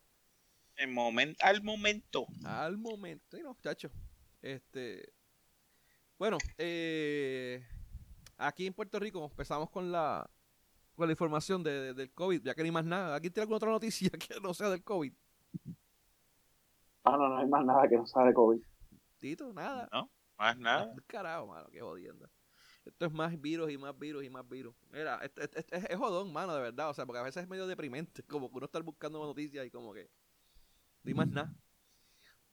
En 0.78 0.98
al 1.42 1.64
momento. 1.64 2.26
Al 2.44 2.78
momento. 2.78 3.38
Y 3.38 3.44
no, 3.44 3.58
chacho. 3.62 3.92
Este. 4.42 5.14
Bueno, 6.18 6.38
eh, 6.58 7.66
aquí 8.38 8.68
en 8.68 8.74
Puerto 8.74 9.00
Rico 9.00 9.24
empezamos 9.24 9.70
con 9.70 9.92
la, 9.92 10.30
con 10.96 11.08
la 11.08 11.14
información 11.14 11.64
de, 11.64 11.94
del 11.94 12.12
COVID, 12.14 12.44
ya 12.44 12.54
que 12.54 12.64
ni 12.64 12.72
más 12.72 12.86
nada. 12.86 13.16
¿Aquí 13.16 13.30
tiene 13.30 13.44
alguna 13.44 13.58
otra 13.58 13.72
noticia 13.72 14.10
que 14.20 14.40
no 14.40 14.54
sea 14.54 14.70
del 14.70 14.84
COVID? 14.84 15.14
Ah, 17.04 17.18
no, 17.18 17.30
no 17.30 17.38
hay 17.38 17.48
más 17.48 17.66
nada 17.66 17.88
que 17.88 17.98
no 17.98 18.06
sea 18.06 18.24
de 18.24 18.34
COVID. 18.34 18.62
Tito, 19.20 19.54
nada. 19.54 19.90
No, 19.92 20.12
más 20.38 20.58
nada. 20.58 20.94
Carajo, 21.08 21.48
mano, 21.48 21.68
qué 21.72 21.82
jodienda. 21.82 22.30
Esto 22.86 23.06
es 23.06 23.12
más 23.12 23.40
virus 23.40 23.72
y 23.72 23.78
más 23.78 23.98
virus 23.98 24.24
y 24.24 24.30
más 24.30 24.48
virus. 24.48 24.76
Mira, 24.92 25.20
es, 25.24 25.96
jodón, 25.98 26.34
mano, 26.34 26.56
de 26.56 26.62
verdad. 26.62 26.90
O 26.90 26.94
sea, 26.94 27.06
porque 27.06 27.20
a 27.20 27.24
veces 27.24 27.44
es 27.44 27.50
medio 27.50 27.68
deprimente. 27.68 28.24
Como 28.28 28.50
que 28.50 28.58
uno 28.58 28.66
está 28.66 28.80
buscando 28.80 29.20
noticias 29.20 29.66
y 29.66 29.72
como 29.72 29.94
que. 29.94 30.10
Ni 31.04 31.14
más 31.14 31.28
nada. 31.28 31.54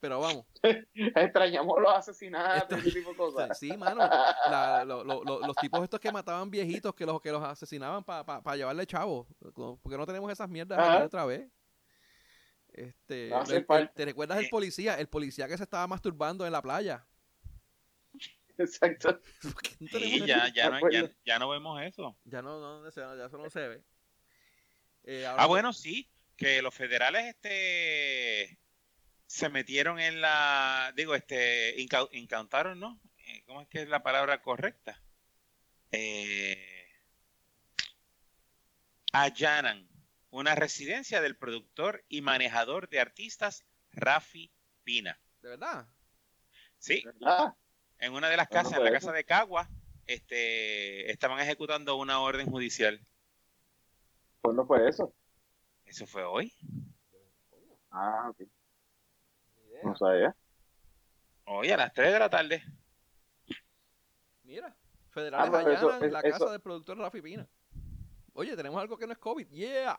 Pero 0.01 0.21
vamos. 0.21 0.47
Extrañamos 0.95 1.81
los 1.81 1.93
asesinatos, 1.93 2.79
ese 2.79 2.93
tipo 2.93 3.11
de 3.11 3.17
cosas. 3.17 3.59
Sí, 3.59 3.77
mano. 3.77 4.09
los 4.87 5.57
tipos 5.57 5.83
estos 5.83 6.01
que 6.01 6.13
mataban 6.13 6.51
viejitos, 6.51 6.95
que 6.95 7.05
los, 7.05 7.21
que 7.21 7.33
los 7.33 7.43
asesinaban 7.43 8.05
para 8.05 8.57
llevarle 8.57 8.87
chavos. 8.87 9.27
Porque 9.39 9.97
no 9.97 10.07
tenemos 10.07 10.31
esas 10.31 10.49
mierdas 10.49 11.05
otra 11.05 11.25
vez. 11.25 11.51
Este, 12.73 13.33
¿Te 13.95 14.05
recuerdas 14.05 14.39
el 14.39 14.49
policía? 14.49 14.95
El 15.01 15.09
policía 15.09 15.49
que 15.49 15.57
se 15.57 15.65
estaba 15.65 15.87
masturbando 15.89 16.47
en 16.47 16.53
la 16.53 16.63
playa. 16.63 17.05
Exacto. 18.57 19.21
Sí, 19.91 20.27
ya, 20.27 20.53
ya, 20.53 20.71
no, 20.71 20.81
ya, 21.25 21.39
no 21.39 21.49
vemos 21.49 21.81
eso. 21.83 22.17
Ya 22.25 22.43
no, 22.43 22.59
no 22.61 22.91
ya 22.91 23.27
eso 23.27 23.39
no 23.39 23.49
se 23.49 23.69
ve. 23.69 23.85
Eh, 25.05 25.25
ah, 25.25 25.47
bueno, 25.47 25.73
sí, 25.73 26.11
que 26.39 26.63
los 26.63 26.75
federales 26.75 27.27
este 27.27 28.59
se 29.27 29.51
metieron 29.51 30.01
en 30.01 30.23
la, 30.23 30.91
digo, 30.97 31.15
este, 31.15 31.79
incautaron, 31.79 32.81
¿no? 32.81 32.99
Eh, 33.19 33.43
¿Cómo 33.45 33.61
es 33.61 33.69
que 33.69 33.83
es 33.83 33.89
la 33.89 34.03
palabra 34.03 34.41
correcta? 34.41 35.03
Eh, 35.93 36.87
allanan 39.13 39.87
una 40.31 40.55
residencia 40.55 41.21
del 41.21 41.37
productor 41.37 42.05
y 42.09 42.23
manejador 42.23 42.89
de 42.89 43.01
artistas 43.01 43.67
Rafi 43.93 44.51
Pina. 44.85 45.21
¿De 45.43 45.51
verdad? 45.51 45.89
Sí. 46.79 47.03
¿verdad? 47.05 47.55
En 47.99 48.15
una 48.15 48.31
de 48.31 48.37
las 48.37 48.49
casas, 48.49 48.79
en 48.79 48.85
la 48.85 48.93
casa 48.93 49.13
de 49.13 49.25
Cagua, 49.25 49.69
este, 50.07 51.11
estaban 51.11 51.41
ejecutando 51.41 51.97
una 51.97 52.21
orden 52.21 52.49
judicial. 52.49 53.05
¿Cuándo 54.41 54.65
fue 54.65 54.89
eso? 54.89 55.13
Eso 55.89 56.07
fue 56.07 56.23
hoy. 56.23 56.53
Ah, 57.91 58.31
ok. 58.31 58.47
No 59.83 59.97
sabía. 59.97 60.37
Hoy 61.47 61.71
a 61.71 61.77
las 61.79 61.93
3 61.95 62.13
de 62.13 62.19
la 62.19 62.29
tarde. 62.29 62.63
Mira, 64.43 64.77
federales 65.11 65.53
ah, 65.53 65.59
allanan 65.59 66.13
la 66.13 66.23
casa 66.23 66.51
del 66.51 66.61
productor 66.61 66.99
Rafi 66.99 67.23
Pina. 67.23 67.49
Oye, 68.35 68.55
tenemos 68.55 68.81
algo 68.81 68.99
que 68.99 69.07
no 69.07 69.13
es 69.13 69.19
COVID. 69.19 69.49
Yeah. 69.49 69.99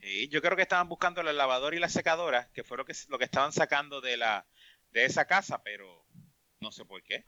Sí, 0.00 0.28
yo 0.28 0.42
creo 0.42 0.56
que 0.56 0.62
estaban 0.62 0.88
buscando 0.88 1.22
la 1.22 1.32
lavadora 1.32 1.76
y 1.76 1.78
la 1.78 1.88
secadora, 1.88 2.50
que 2.52 2.64
fue 2.64 2.76
lo 2.76 2.84
que, 2.84 2.94
lo 3.08 3.18
que 3.18 3.24
estaban 3.24 3.52
sacando 3.52 4.00
de 4.00 4.16
la 4.16 4.46
de 4.90 5.04
esa 5.04 5.24
casa, 5.24 5.62
pero 5.62 6.04
no 6.60 6.72
sé 6.72 6.84
por 6.84 7.02
qué. 7.02 7.26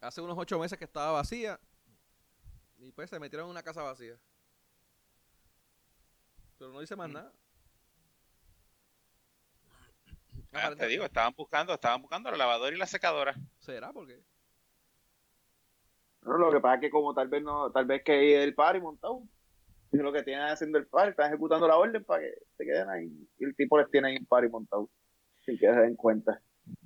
Hace 0.00 0.20
unos 0.20 0.38
ocho 0.38 0.58
meses 0.58 0.78
que 0.78 0.84
estaba 0.84 1.10
vacía 1.12 1.58
y 2.78 2.92
pues 2.92 3.10
se 3.10 3.18
metieron 3.18 3.46
en 3.46 3.50
una 3.50 3.62
casa 3.62 3.82
vacía. 3.82 4.18
Pero 6.62 6.72
no 6.72 6.78
dice 6.78 6.94
más 6.94 7.10
nada. 7.10 7.32
Ah, 10.52 10.72
te 10.78 10.86
digo, 10.86 11.04
estaban 11.04 11.34
buscando, 11.36 11.74
estaban 11.74 12.00
buscando 12.00 12.30
la 12.30 12.36
lavadora 12.36 12.72
y 12.72 12.78
la 12.78 12.86
secadora. 12.86 13.34
¿Será? 13.58 13.92
¿Por 13.92 14.06
qué? 14.06 14.22
No, 16.20 16.38
lo 16.38 16.52
que 16.52 16.60
pasa 16.60 16.76
es 16.76 16.80
que 16.82 16.90
como 16.90 17.14
tal 17.14 17.26
vez 17.26 17.42
no, 17.42 17.72
tal 17.72 17.86
vez 17.86 18.04
que 18.04 18.44
el 18.44 18.54
par 18.54 18.76
y 18.76 18.80
montado. 18.80 19.24
Y 19.90 19.96
lo 19.96 20.12
que 20.12 20.22
tienen 20.22 20.44
haciendo 20.44 20.78
el 20.78 20.86
par, 20.86 21.08
están 21.08 21.30
ejecutando 21.30 21.66
la 21.66 21.76
orden 21.76 22.04
para 22.04 22.22
que 22.22 22.32
se 22.56 22.64
queden 22.64 22.88
ahí. 22.90 23.10
Y 23.40 23.44
el 23.44 23.56
tipo 23.56 23.76
les 23.76 23.90
tiene 23.90 24.10
ahí 24.10 24.16
el 24.18 24.26
par 24.26 24.44
y 24.44 24.48
montado. 24.48 24.88
Sin 25.44 25.58
que 25.58 25.66
se 25.66 25.80
den 25.80 25.96
cuenta. 25.96 26.40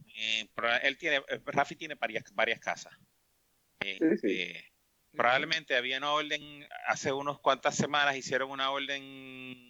Eh, 0.06 0.48
él 0.84 0.96
tiene, 0.96 1.16
eh, 1.28 1.42
Rafi 1.44 1.76
tiene 1.76 1.96
varias, 1.96 2.24
varias 2.32 2.60
casas. 2.60 2.98
Eh, 3.80 4.64
probablemente 5.16 5.74
había 5.74 5.98
una 5.98 6.12
orden, 6.12 6.66
hace 6.86 7.12
unos 7.12 7.40
cuantas 7.40 7.74
semanas 7.74 8.16
hicieron 8.16 8.50
una 8.50 8.70
orden 8.70 9.65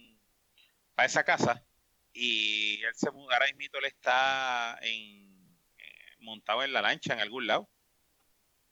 para 0.97 1.05
esa 1.05 1.23
casa 1.23 1.63
y 2.11 2.83
él 2.83 2.95
se 2.95 3.07
ahora 3.07 3.45
mismo 3.55 3.79
le 3.79 3.89
está 3.89 4.79
en, 4.81 5.55
montado 6.17 6.63
en 6.63 6.73
la 6.73 6.81
lancha 6.81 7.13
en 7.13 7.19
algún 7.19 7.45
lado. 7.45 7.69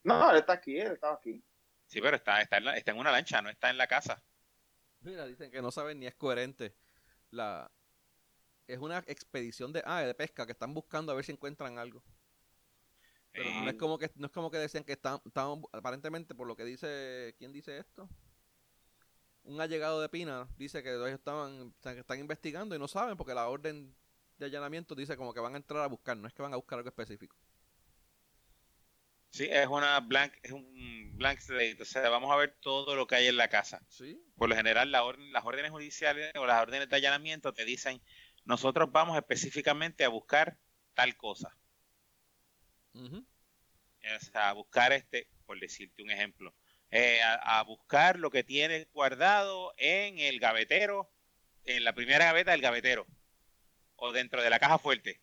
No, 0.04 0.32
él 0.32 0.38
está 0.38 0.54
aquí, 0.54 0.76
él 0.76 0.94
está 0.94 1.14
aquí. 1.14 1.44
Sí, 1.86 2.02
pero 2.02 2.16
está, 2.16 2.42
está, 2.42 2.58
en 2.58 2.68
está 2.70 2.92
en 2.92 2.98
una 2.98 3.12
lancha, 3.12 3.44
no 3.44 3.50
está 3.52 3.70
en 3.70 3.78
la 3.78 3.86
casa. 3.86 4.24
Mira, 5.02 5.28
dicen 5.28 5.52
que 5.52 5.62
no 5.62 5.70
saben 5.70 6.00
ni 6.00 6.08
es 6.08 6.16
coherente. 6.16 6.76
La, 7.30 7.72
es 8.66 8.80
una 8.80 8.98
expedición 9.06 9.72
de, 9.72 9.84
ah, 9.86 10.02
de 10.02 10.16
pesca 10.16 10.48
que 10.48 10.54
están 10.54 10.74
buscando 10.74 11.12
a 11.12 11.16
ver 11.16 11.26
si 11.26 11.32
encuentran 11.32 11.78
algo. 11.78 12.04
Pero 13.34 13.52
no 13.52 13.70
es 13.70 13.76
como 13.76 14.00
que 14.00 14.10
no 14.16 14.26
es 14.26 14.32
como 14.32 14.50
que 14.50 14.58
decían 14.58 14.84
que 14.84 14.94
están, 14.94 15.22
aparentemente 15.74 16.34
por 16.34 16.48
lo 16.48 16.56
que 16.56 16.66
dice, 16.66 17.36
¿quién 17.38 17.52
dice 17.52 17.78
esto? 17.78 18.10
Un 19.46 19.62
allegado 19.62 20.02
de 20.02 20.10
Pina 20.10 20.48
dice 20.58 20.82
que 20.84 20.90
ellos 20.90 21.10
estaban 21.10 21.74
están 21.84 22.20
investigando 22.20 22.76
y 22.76 22.80
no 22.80 22.88
saben 22.88 23.16
porque 23.16 23.34
la 23.34 23.48
orden 23.48 23.96
de 24.38 24.46
allanamiento 24.46 24.96
dice 24.96 25.16
como 25.16 25.34
que 25.34 25.40
van 25.40 25.54
a 25.54 25.58
entrar 25.58 25.84
a 25.84 25.88
buscar, 25.88 26.18
no 26.18 26.28
es 26.28 26.34
que 26.34 26.42
van 26.42 26.54
a 26.54 26.58
buscar 26.58 26.80
algo 26.80 26.90
específico. 26.90 27.38
Sí, 29.30 29.48
es 29.50 29.68
una 29.68 30.00
blank, 30.00 30.34
es 30.44 30.52
un 30.52 31.12
blank 31.18 31.40
slate, 31.40 31.82
o 31.82 31.86
sea, 31.86 32.10
vamos 32.10 32.32
a 32.32 32.38
ver 32.38 32.56
todo 32.62 32.96
lo 32.96 33.06
que 33.06 33.16
hay 33.16 33.28
en 33.28 33.38
la 33.38 33.50
casa. 33.50 33.82
¿Sí? 33.90 34.20
Por 34.38 34.50
lo 34.50 34.56
general, 34.56 34.92
la 34.92 35.04
orden, 35.04 35.32
las 35.34 35.46
órdenes 35.46 35.72
judiciales 35.72 36.32
o 36.36 36.46
las 36.46 36.62
órdenes 36.62 36.90
de 36.90 36.96
allanamiento 36.96 37.54
te 37.54 37.66
dicen, 37.66 38.02
nosotros 38.46 38.92
vamos 38.92 39.18
específicamente 39.18 40.06
a 40.06 40.10
buscar 40.10 40.58
tal 40.94 41.18
cosa. 41.18 41.56
O 42.94 44.20
sea, 44.22 44.50
a 44.50 44.54
buscar 44.54 44.94
este, 44.94 45.28
por 45.46 45.60
decirte 45.60 46.02
un 46.02 46.12
ejemplo, 46.12 46.56
eh, 46.98 47.20
a, 47.22 47.62
buscar 47.64 48.18
lo 48.18 48.32
que 48.32 48.46
tiene 48.46 48.88
guardado 48.94 49.74
en 49.76 50.18
el 50.18 50.40
gavetero, 50.40 51.12
en 51.66 51.84
la 51.84 51.92
primera 51.92 52.24
gaveta 52.24 52.52
del 52.52 52.62
gavetero, 52.62 53.06
o 53.98 54.14
dentro 54.14 54.42
de 54.42 54.50
la 54.50 54.60
caja 54.60 54.78
fuerte. 54.80 55.20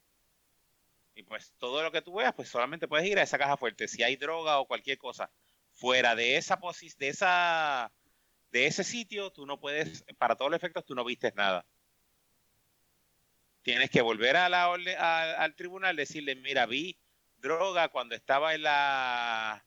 Y 1.14 1.22
pues 1.22 1.54
todo 1.56 1.82
lo 1.82 1.90
que 1.90 2.02
tú 2.02 2.16
veas, 2.16 2.34
pues 2.34 2.50
solamente 2.50 2.88
puedes 2.88 3.06
ir 3.06 3.18
a 3.18 3.22
esa 3.22 3.38
caja 3.38 3.56
fuerte. 3.56 3.88
Si 3.88 4.02
hay 4.02 4.16
droga 4.16 4.58
o 4.58 4.66
cualquier 4.66 4.98
cosa 4.98 5.30
fuera 5.70 6.14
de 6.14 6.36
esa 6.36 6.60
posis, 6.60 6.98
de 6.98 7.08
esa 7.08 7.90
de 8.50 8.66
ese 8.66 8.84
sitio, 8.84 9.32
tú 9.32 9.46
no 9.46 9.58
puedes, 9.58 10.04
para 10.18 10.36
todos 10.36 10.50
los 10.50 10.58
efectos, 10.58 10.84
tú 10.84 10.94
no 10.94 11.06
vistes 11.06 11.34
nada. 11.34 11.64
Tienes 13.62 13.88
que 13.88 14.02
volver 14.02 14.36
a 14.36 14.50
la, 14.50 14.70
al 15.38 15.54
tribunal, 15.54 15.96
decirle, 15.96 16.36
mira, 16.36 16.66
vi 16.66 16.98
droga 17.38 17.88
cuando 17.88 18.14
estaba 18.14 18.54
en 18.54 18.64
la, 18.64 19.64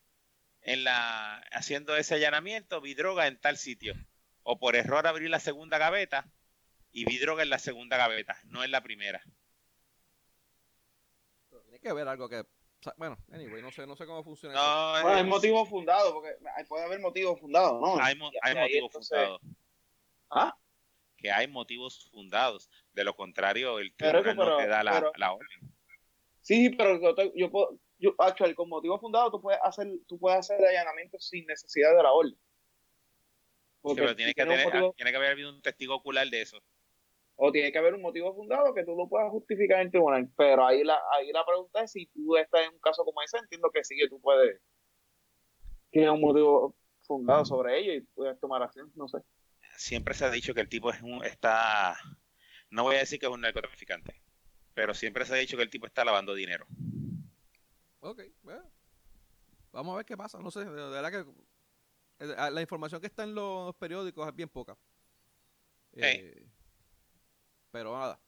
en 0.66 0.84
la, 0.84 1.38
haciendo 1.52 1.96
ese 1.96 2.16
allanamiento, 2.16 2.82
vi 2.82 2.94
droga 2.94 3.28
en 3.28 3.40
tal 3.40 3.58
sitio. 3.58 3.96
O 4.44 4.60
por 4.60 4.76
error 4.76 5.08
abrí 5.08 5.30
la 5.30 5.40
segunda 5.40 5.78
gaveta 5.78 6.30
y 6.92 7.06
vi 7.06 7.18
droga 7.18 7.44
en 7.44 7.50
la 7.50 7.60
segunda 7.60 7.98
gaveta, 7.98 8.38
no 8.46 8.64
en 8.64 8.72
la 8.72 8.84
primera 8.84 9.24
que 11.86 11.94
ver 11.94 12.08
algo 12.08 12.28
que 12.28 12.44
bueno, 12.98 13.18
anyway, 13.32 13.64
no 13.64 13.72
sé, 13.72 13.88
no 13.88 13.96
sé 13.96 14.06
cómo 14.06 14.24
funciona 14.24 14.54
no, 14.54 14.98
eso. 15.00 15.08
hay 15.08 15.24
motivos 15.24 15.68
fundados, 15.68 16.14
porque 16.14 16.36
puede 16.68 16.84
haber 16.84 17.00
motivos 17.00 17.40
fundados, 17.40 17.82
¿no? 17.82 18.00
Hay, 18.00 18.16
motivos 18.16 18.92
fundados. 18.92 19.42
¿Ah? 20.30 20.56
Que 21.18 21.32
hay 21.32 21.48
motivos 21.48 22.08
fundados. 22.12 22.70
De 22.94 23.04
lo 23.04 23.16
contrario, 23.16 23.80
el 23.80 23.92
tribunal 23.96 24.36
no 24.36 24.58
te 24.58 24.68
da 24.68 24.84
la, 24.84 25.12
la, 25.16 25.34
orden. 25.34 25.74
Sí, 26.42 26.70
pero 26.70 27.00
yo, 27.34 27.50
puedo, 27.50 27.80
yo, 27.98 28.14
actual, 28.18 28.56
con 28.56 28.70
motivos 28.70 29.00
fundados 29.00 29.32
tú 29.32 29.42
puedes 29.42 29.60
hacer, 29.64 29.88
tú 30.08 30.20
puedes 30.20 30.40
hacer 30.40 30.64
allanamientos 30.66 31.28
sin 31.28 31.46
necesidad 31.46 31.96
de 31.96 32.04
la 32.04 32.12
orden. 32.12 32.38
pero 33.84 34.16
tiene 34.16 34.34
que, 34.34 34.44
tener, 34.44 34.70
tiene 34.96 35.12
que 35.12 35.18
haber 35.18 35.32
habido 35.32 35.50
un 35.50 35.62
testigo 35.62 35.96
ocular 35.96 36.28
de 36.28 36.42
eso 36.42 36.62
o 37.38 37.52
tiene 37.52 37.72
que 37.72 37.78
haber 37.78 37.94
un 37.94 38.02
motivo 38.02 38.34
fundado 38.34 38.74
que 38.74 38.84
tú 38.84 38.96
lo 38.96 39.08
puedas 39.08 39.30
justificar 39.30 39.80
en 39.80 39.88
el 39.88 39.92
tribunal. 39.92 40.30
Pero 40.38 40.66
ahí 40.66 40.84
la, 40.84 41.00
ahí 41.12 41.32
la 41.32 41.46
pregunta 41.46 41.84
es 41.84 41.92
si 41.92 42.06
tú 42.08 42.38
estás 42.38 42.66
en 42.66 42.74
un 42.74 42.80
caso 42.80 43.04
como 43.04 43.22
ese, 43.22 43.38
entiendo 43.38 43.70
que 43.74 43.84
sí 43.84 43.96
que 43.98 44.08
tú 44.08 44.20
puedes, 44.22 44.62
tienes 45.92 46.12
un 46.12 46.22
motivo 46.22 46.76
fundado 47.02 47.46
sobre 47.46 47.80
ello 47.80 47.94
y 47.94 48.02
puedes 48.02 48.40
tomar 48.40 48.64
acción, 48.64 48.92
no 48.96 49.08
sé. 49.08 49.20
Siempre 49.78 50.14
se 50.14 50.26
ha 50.26 50.32
dicho 50.32 50.54
que 50.54 50.62
el 50.62 50.70
tipo 50.70 50.90
es 50.92 51.02
un, 51.02 51.24
está, 51.26 51.98
no 52.70 52.84
voy 52.84 52.96
a 52.96 53.00
decir 53.00 53.20
que 53.20 53.26
es 53.26 53.32
un 53.32 53.42
narcotraficante, 53.42 54.22
pero 54.74 54.94
siempre 54.94 55.26
se 55.26 55.34
ha 55.34 55.38
dicho 55.38 55.58
que 55.58 55.64
el 55.64 55.70
tipo 55.70 55.86
está 55.86 56.06
lavando 56.06 56.34
dinero. 56.34 56.66
Ok, 58.06 58.22
bueno. 58.44 58.72
Vamos 59.72 59.94
a 59.94 59.98
ver 59.98 60.06
qué 60.06 60.16
pasa, 60.16 60.38
no 60.40 60.52
sé, 60.52 60.60
de 60.60 60.70
verdad 60.70 61.12
que 61.12 61.26
eh, 62.20 62.52
la 62.52 62.62
información 62.62 63.02
que 63.02 63.08
está 63.08 63.24
en 63.24 63.34
los 63.34 63.76
periódicos 63.78 64.28
es 64.28 64.36
bien 64.36 64.48
poca. 64.48 64.78
Eh, 65.94 66.46
pero 67.72 67.98
nada. 67.98 68.22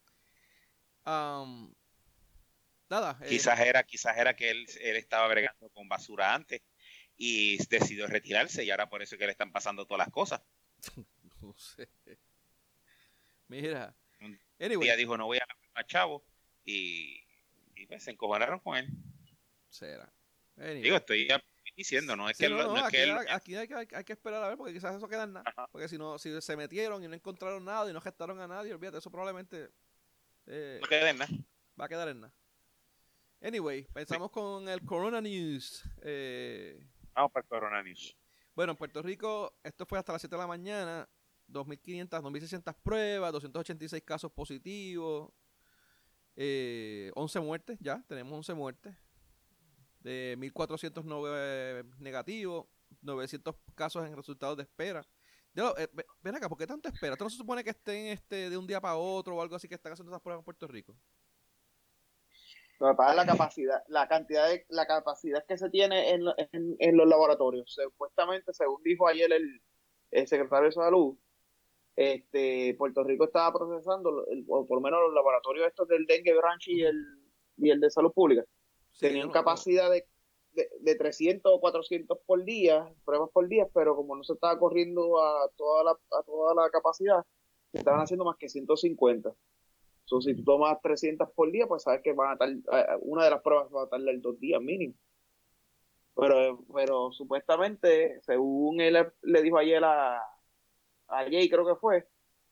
nada. 2.89 3.19
Eh, 3.21 3.29
quizás, 3.29 3.59
era, 3.59 3.83
quizás 3.83 4.17
era 4.17 4.35
que 4.35 4.49
él, 4.49 4.65
él 4.81 4.95
estaba 4.95 5.27
bregando 5.27 5.69
con 5.69 5.87
basura 5.87 6.33
antes 6.33 6.63
y 7.15 7.63
decidió 7.67 8.07
retirarse 8.07 8.63
y 8.63 8.71
ahora 8.71 8.89
por 8.89 9.03
eso 9.03 9.13
es 9.13 9.19
que 9.19 9.27
le 9.27 9.31
están 9.31 9.51
pasando 9.51 9.85
todas 9.85 10.07
las 10.07 10.11
cosas. 10.11 10.41
no 11.41 11.55
sé. 11.55 11.87
Mira. 13.47 13.95
Un 14.19 14.39
día 14.79 14.95
dijo 14.95 15.15
no 15.17 15.27
voy 15.27 15.37
a 15.37 15.45
más 15.75 15.85
chavo 15.85 16.25
y, 16.65 17.23
y 17.75 17.85
pues 17.85 18.03
se 18.03 18.09
encojonaron 18.09 18.59
con 18.59 18.75
él. 18.75 18.89
Será. 19.69 20.11
Digo, 20.55 20.97
estoy 20.97 21.27
diciendo, 21.75 22.15
no 22.15 22.27
es 22.27 22.37
que, 22.37 22.49
no, 22.49 22.75
es 22.75 22.83
aquí, 22.83 22.97
aquí 23.29 23.55
hay, 23.55 23.67
que, 23.67 23.95
hay, 23.95 24.03
que 24.03 24.13
esperar 24.13 24.43
a 24.43 24.49
ver 24.49 24.57
porque 24.57 24.73
quizás 24.73 24.95
eso 24.95 25.07
queda 25.07 25.23
en 25.23 25.33
nada. 25.33 25.53
Porque 25.71 25.87
si 25.87 25.97
no, 25.97 26.17
si 26.17 26.41
se 26.41 26.57
metieron 26.57 27.03
y 27.03 27.07
no 27.07 27.13
encontraron 27.13 27.63
nada 27.63 27.89
y 27.89 27.93
no 27.93 28.01
gestaron 28.01 28.39
a 28.39 28.47
nadie, 28.47 28.73
olvídate, 28.73 28.97
eso 28.97 29.11
probablemente 29.11 29.69
eh, 30.47 30.79
no 30.81 30.87
queda 30.87 31.09
en 31.11 31.17
nada. 31.19 31.31
Va 31.79 31.85
a 31.85 31.89
quedar 31.89 32.07
en 32.09 32.21
nada. 32.21 32.33
Anyway, 33.41 33.83
pensamos 33.93 34.31
con 34.31 34.67
el 34.67 34.83
Corona 34.83 35.21
News. 35.21 35.83
Eh, 36.01 36.83
Vamos 37.13 37.31
para 37.31 37.43
el 37.43 37.47
Corona 37.47 37.83
News. 37.83 38.17
Bueno, 38.55 38.71
en 38.71 38.77
Puerto 38.77 39.03
Rico, 39.03 39.59
esto 39.63 39.85
fue 39.85 39.99
hasta 39.99 40.13
las 40.13 40.21
7 40.21 40.35
de 40.35 40.41
la 40.41 40.47
mañana. 40.47 41.07
2.500, 41.49 42.09
2.600 42.09 42.75
pruebas, 42.81 43.31
286 43.31 44.03
casos 44.03 44.31
positivos, 44.31 45.31
eh, 46.35 47.09
11 47.15 47.39
muertes, 47.39 47.77
ya, 47.79 48.03
tenemos 48.07 48.33
11 48.33 48.53
muertes 48.53 48.97
de 50.07 50.37
1.409 50.37 51.83
negativos, 51.99 52.65
900 53.01 53.55
casos 53.75 54.07
en 54.07 54.15
resultados 54.15 54.55
de 54.55 54.63
espera. 54.63 55.05
Eh, 55.55 55.87
ven 56.21 56.35
acá, 56.35 56.47
¿por 56.47 56.57
qué 56.57 56.65
tanto 56.65 56.87
espera? 56.87 57.13
¿Esto 57.13 57.25
no 57.25 57.29
se 57.29 57.37
supone 57.37 57.63
que 57.63 57.71
estén 57.71 58.07
este, 58.07 58.49
de 58.49 58.57
un 58.57 58.67
día 58.67 58.79
para 58.79 58.95
otro 58.95 59.35
o 59.35 59.41
algo 59.41 59.55
así 59.55 59.67
que 59.67 59.75
están 59.75 59.91
haciendo 59.91 60.11
esas 60.11 60.21
pruebas 60.21 60.41
en 60.41 60.45
Puerto 60.45 60.67
Rico? 60.67 60.95
Lo 62.79 62.95
que 62.95 63.15
la 63.15 63.25
capacidad, 63.25 63.83
la 63.87 64.07
cantidad 64.07 64.47
de, 64.47 64.65
la 64.69 64.85
capacidad 64.85 65.43
que 65.45 65.57
se 65.57 65.69
tiene 65.71 66.11
en, 66.11 66.21
en, 66.51 66.97
los 66.97 67.07
laboratorios. 67.07 67.73
Supuestamente, 67.73 68.53
según 68.53 68.83
dijo 68.83 69.07
ayer 69.07 69.33
el, 69.33 69.61
el 70.11 70.27
secretario 70.27 70.67
de 70.67 70.73
Salud, 70.73 71.17
este, 71.95 72.75
Puerto 72.77 73.03
Rico 73.03 73.25
estaba 73.25 73.51
procesando, 73.51 74.27
o 74.47 74.67
por 74.67 74.77
lo 74.77 74.81
menos 74.81 74.99
los 75.01 75.13
laboratorios 75.15 75.67
estos 75.67 75.87
del 75.87 76.05
dengue 76.05 76.35
branch 76.35 76.67
y 76.67 76.83
el, 76.83 77.03
y 77.57 77.71
el 77.71 77.79
de 77.79 77.89
salud 77.89 78.13
pública, 78.13 78.45
tenían 78.99 79.29
capacidad 79.31 79.89
de, 79.91 80.05
de, 80.81 80.95
300 80.95 81.51
o 81.53 81.59
400 81.59 82.17
por 82.25 82.43
día, 82.43 82.91
pruebas 83.05 83.29
por 83.31 83.47
día, 83.47 83.67
pero 83.73 83.95
como 83.95 84.15
no 84.15 84.23
se 84.23 84.33
estaba 84.33 84.57
corriendo 84.57 85.21
a 85.21 85.49
toda 85.55 85.83
la, 85.83 85.91
a 85.91 86.23
toda 86.23 86.55
la 86.55 86.69
capacidad, 86.69 87.23
se 87.71 87.79
estaban 87.79 88.01
haciendo 88.01 88.25
más 88.25 88.37
que 88.37 88.49
150. 88.49 89.33
So, 90.05 90.21
si 90.21 90.35
tú 90.35 90.43
tomas 90.43 90.81
300 90.81 91.29
por 91.31 91.51
día, 91.51 91.67
pues 91.67 91.83
sabes 91.83 92.01
que 92.01 92.13
van 92.13 92.29
a 92.29 92.33
estar, 92.33 92.49
eh, 92.49 92.97
una 93.01 93.25
de 93.25 93.29
las 93.29 93.41
pruebas 93.41 93.67
va 93.73 93.83
a 93.83 93.89
tardar 93.89 94.19
dos 94.21 94.39
días 94.39 94.61
mínimo. 94.61 94.93
Pero, 96.15 96.63
pero 96.73 97.11
supuestamente, 97.11 98.19
según 98.21 98.81
él 98.81 98.97
le 99.21 99.41
dijo 99.43 99.57
ayer 99.57 99.83
a, 99.83 100.17
a 101.07 101.23
Jay, 101.29 101.47
creo 101.49 101.65
que 101.65 101.75
fue, 101.75 102.07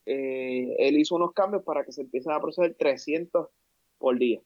eh, 0.05 0.75
él 0.77 0.99
hizo 0.99 1.15
unos 1.15 1.33
cambios 1.33 1.63
para 1.63 1.83
que 1.83 1.91
se 1.91 2.01
empiecen 2.01 2.33
a 2.33 2.41
proceder 2.41 2.75
300 2.77 3.47
por 3.97 4.19
día 4.19 4.41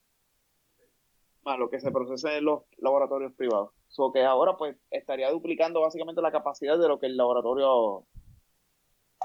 más 1.44 1.58
lo 1.58 1.70
que 1.70 1.80
se 1.80 1.92
procesa 1.92 2.36
en 2.36 2.46
los 2.46 2.64
laboratorios 2.78 3.34
privados. 3.34 3.72
So 3.88 4.12
que 4.12 4.24
ahora 4.24 4.58
pues 4.58 4.76
estaría 4.92 5.30
duplicando 5.32 5.82
básicamente 5.82 6.22
la 6.22 6.32
capacidad 6.32 6.78
de 6.78 6.88
lo 6.88 7.00
que 7.00 7.08
el 7.08 7.18
laboratorio 7.18 8.06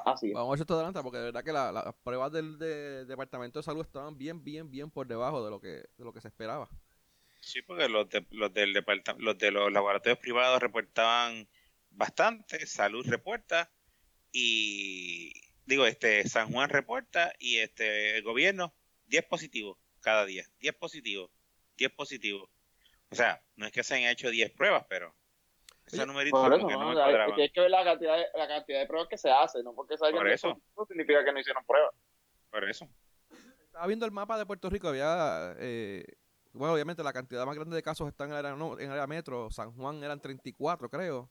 hacía. 0.05 0.35
Vamos 0.35 0.49
a 0.49 0.53
ver 0.53 0.61
esto 0.61 0.75
adelante 0.75 1.03
porque 1.03 1.19
de 1.19 1.25
verdad 1.25 1.45
que 1.45 1.53
las 1.53 1.95
pruebas 2.03 2.33
del 2.33 2.59
Departamento 3.07 3.59
de 3.59 3.63
Salud 3.63 3.83
estaban 3.83 4.17
bien, 4.17 4.43
bien, 4.43 4.71
bien 4.71 4.91
por 4.91 5.07
debajo 5.07 5.45
de 5.45 5.51
lo 5.51 5.61
que, 5.61 5.85
de 5.97 6.05
lo 6.05 6.13
que 6.13 6.21
se 6.21 6.29
esperaba. 6.29 6.69
Sí, 7.41 7.61
porque 7.63 7.89
los 7.89 8.09
de, 8.09 8.27
los 8.31 8.53
del 8.55 8.73
los 9.19 9.39
de 9.39 9.51
los 9.51 9.71
laboratorios 9.71 10.19
privados 10.19 10.61
reportaban 10.61 11.47
bastante, 11.91 12.67
Salud 12.67 13.07
reporta 13.07 13.71
y 14.33 15.33
digo, 15.67 15.87
este 15.87 16.27
San 16.29 16.51
Juan 16.53 16.71
reporta 16.71 17.33
y 17.39 17.59
este 17.59 18.17
el 18.17 18.23
gobierno 18.23 18.75
10 19.07 19.25
positivos 19.27 19.79
cada 20.01 20.25
día, 20.25 20.45
10 20.61 20.75
positivos. 20.75 21.31
10 21.77 21.93
positivos. 21.93 22.51
O 23.11 23.15
sea, 23.15 23.41
no 23.57 23.67
es 23.67 23.73
que 23.73 23.83
se 23.83 23.95
hayan 23.95 24.11
hecho 24.11 24.31
10 24.31 24.53
pruebas, 24.53 24.85
pero 24.89 25.15
ese 25.87 26.07
numerito 26.07 26.37
por 26.37 26.55
eso, 26.55 26.69
no, 26.69 27.35
Hay 27.35 27.51
que 27.51 27.61
ver 27.61 27.71
la 27.71 27.85
cantidad, 27.85 28.17
de, 28.17 28.27
la 28.35 28.49
cantidad 28.49 28.81
de 28.81 28.87
pruebas 28.87 29.09
que 29.09 29.19
se 29.19 29.31
hace, 29.31 29.63
no 29.63 29.75
porque 29.75 29.97
por 29.97 30.29
eso. 30.29 30.61
no 30.77 30.87
significa 30.87 31.25
que 31.25 31.33
no 31.33 31.41
hicieron 31.41 31.65
pruebas. 31.65 31.95
Por 32.51 32.69
eso. 32.69 32.89
Estaba 33.67 33.87
viendo 33.87 34.07
el 34.07 34.13
mapa 34.13 34.39
de 34.39 34.47
Puerto 34.47 34.71
Rico, 34.71 34.89
había, 34.89 35.55
eh, 35.59 36.05
bueno, 36.53 36.75
obviamente 36.75 37.03
la 37.03 37.13
cantidad 37.13 37.45
más 37.45 37.57
grande 37.57 37.77
de 37.77 37.83
casos 37.83 38.09
está 38.09 38.25
en 38.25 38.31
el 38.31 38.37
área, 38.37 38.55
no, 38.55 38.79
en 38.79 38.87
el 38.87 38.93
área 38.93 39.07
metro, 39.07 39.51
San 39.51 39.73
Juan 39.73 40.03
eran 40.03 40.21
34, 40.21 40.89
creo. 40.89 41.31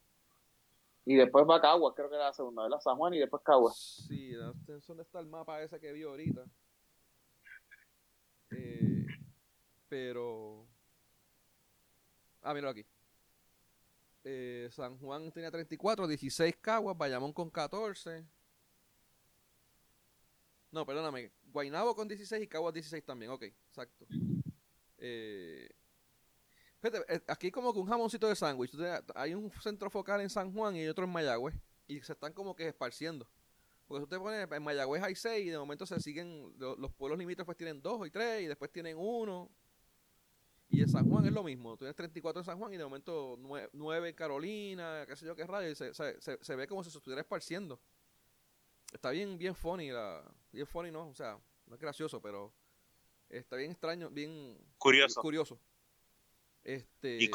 Y 1.06 1.16
después 1.16 1.46
va 1.50 1.60
Caguas, 1.60 1.94
creo 1.96 2.10
que 2.10 2.16
era 2.16 2.26
la 2.26 2.34
segunda, 2.34 2.64
¿verdad? 2.64 2.80
San 2.80 2.96
Juan 2.96 3.14
y 3.14 3.20
después 3.20 3.42
Caguas. 3.44 4.06
Sí, 4.08 4.34
¿dónde 4.34 5.04
está 5.04 5.20
el 5.20 5.28
mapa 5.28 5.62
ese 5.62 5.80
que 5.80 5.92
vi 5.92 6.04
ahorita? 6.04 6.46
Eh, 8.52 8.93
pero... 9.94 10.66
Ah, 12.42 12.52
mira 12.56 12.72
aquí. 12.72 12.84
Eh, 14.24 14.68
San 14.72 14.98
Juan 14.98 15.32
tenía 15.32 15.52
34, 15.52 16.08
16 16.08 16.56
Caguas, 16.60 16.98
Bayamón 16.98 17.32
con 17.32 17.52
14. 17.52 18.26
No, 20.72 20.84
perdóname. 20.84 21.32
Guainabo 21.44 21.96
con 21.96 22.08
16 22.08 22.44
y 22.44 22.48
Caguas 22.48 22.74
16 22.74 23.06
también. 23.06 23.32
Ok, 23.34 23.44
exacto. 23.44 24.08
Eh, 24.98 25.70
fíjate, 26.82 27.14
eh, 27.14 27.22
aquí 27.28 27.52
como 27.52 27.72
que 27.72 27.78
un 27.78 27.88
jamoncito 27.88 28.28
de 28.28 28.36
sándwich. 28.36 28.72
Hay 29.14 29.36
un 29.36 29.52
centro 29.62 29.92
focal 29.92 30.22
en 30.22 30.30
San 30.32 30.52
Juan 30.52 30.76
y 30.76 30.88
otro 30.88 31.04
en 31.04 31.12
Mayagüez. 31.12 31.54
Y 31.86 32.02
se 32.02 32.14
están 32.14 32.34
como 32.34 32.56
que 32.56 32.68
esparciendo. 32.68 33.28
Porque 33.88 34.06
usted 34.06 34.18
pone, 34.18 34.42
en 34.42 34.64
Mayagüez 34.64 35.04
hay 35.04 35.14
6 35.14 35.46
y 35.46 35.50
de 35.52 35.58
momento 35.60 35.86
se 35.86 36.00
siguen, 36.00 36.52
los, 36.58 36.92
pueblos 36.94 37.20
limítrofes 37.20 37.56
tienen 37.56 37.80
2 37.80 38.08
y 38.08 38.10
3 38.10 38.42
y 38.42 38.48
después 38.48 38.72
tienen 38.72 38.98
1. 38.98 39.52
Y 40.74 40.82
en 40.82 40.90
San 40.90 41.08
Juan 41.08 41.24
es 41.24 41.32
lo 41.32 41.44
mismo. 41.44 41.78
Tienes 41.78 41.96
34 41.96 42.42
en 42.42 42.46
San 42.46 42.58
Juan 42.58 42.74
y 42.74 42.78
de 42.78 42.84
momento 42.84 43.38
9 43.74 44.10
en 44.10 44.16
Carolina, 44.16 45.06
qué 45.08 45.16
sé 45.16 45.24
yo 45.24 45.36
qué 45.36 45.46
radio. 45.46 45.70
Y 45.70 45.76
se, 45.76 45.94
se, 45.94 46.20
se, 46.20 46.56
ve 46.56 46.68
como 46.68 46.84
si 46.84 46.90
se 46.90 46.98
estuviera 46.98 47.22
esparciendo. 47.22 47.80
Está 48.92 49.12
bien, 49.12 49.38
bien 49.38 49.54
funny. 49.54 49.92
La, 49.92 50.24
bien 50.52 50.66
funny, 50.66 50.90
¿no? 50.90 51.10
O 51.10 51.14
sea, 51.14 51.38
no 51.68 51.76
es 51.76 51.80
gracioso, 51.80 52.20
pero 52.24 52.56
está 53.30 53.56
bien 53.56 53.70
extraño, 53.70 54.10
bien 54.10 54.58
curioso. 54.80 55.22
curioso. 55.22 55.60
Este... 56.64 57.22
Y 57.22 57.30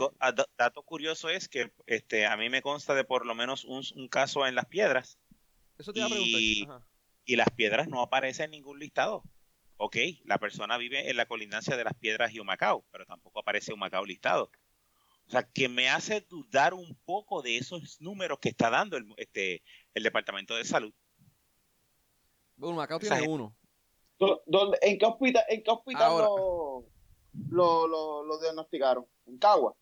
dato 0.57 0.83
curioso 0.83 1.29
es 1.29 1.49
que 1.49 1.73
este 1.87 2.27
a 2.27 2.37
mí 2.37 2.51
me 2.51 2.61
consta 2.61 2.93
de 2.95 3.05
por 3.05 3.25
lo 3.25 3.37
menos 3.37 3.65
un, 3.65 3.85
un 3.95 4.09
caso 4.09 4.49
en 4.49 4.57
las 4.57 4.67
piedras. 4.67 5.17
Eso 5.79 5.93
te 5.93 6.01
iba 6.01 6.09
a 6.09 6.11
preguntar. 6.11 6.83
Y 7.25 7.37
las 7.37 7.51
piedras 7.51 7.87
no 7.87 8.03
aparecen 8.03 8.47
en 8.47 8.51
ningún 8.51 8.81
listado 8.81 9.23
ok, 9.79 9.97
la 10.25 10.39
persona 10.39 10.77
vive 10.77 11.11
en 11.11 11.17
la 11.17 11.27
colindancia 11.27 11.77
de 11.77 11.85
las 11.85 11.95
piedras 11.95 12.33
y 12.33 12.41
Humacao, 12.41 12.85
pero 12.91 13.07
tampoco 13.07 13.41
aparece 13.41 13.73
Humacao 13.73 14.05
listado. 14.05 14.51
O 15.27 15.31
sea, 15.31 15.43
que 15.43 15.69
me 15.69 15.89
hace 15.89 16.23
dudar 16.23 16.75
un 16.75 16.97
poco 17.05 17.43
de 17.43 17.57
esos 17.59 18.01
números 18.01 18.39
que 18.41 18.51
está 18.51 18.71
dando 18.71 18.97
el, 18.97 19.07
este, 19.17 19.63
el 19.95 20.03
Departamento 20.03 20.55
de 20.55 20.65
Salud. 20.65 20.93
Humacao 22.59 22.99
tiene 22.99 23.29
uno. 23.29 23.55
¿En 24.81 24.99
qué 24.99 25.07
hospital, 25.07 25.45
en 25.49 25.63
qué 25.63 25.71
hospital 25.71 26.19
lo, 26.19 26.85
lo, 27.51 28.25
lo 28.25 28.41
diagnosticaron? 28.41 29.07
En 29.27 29.39
Cagua. 29.39 29.75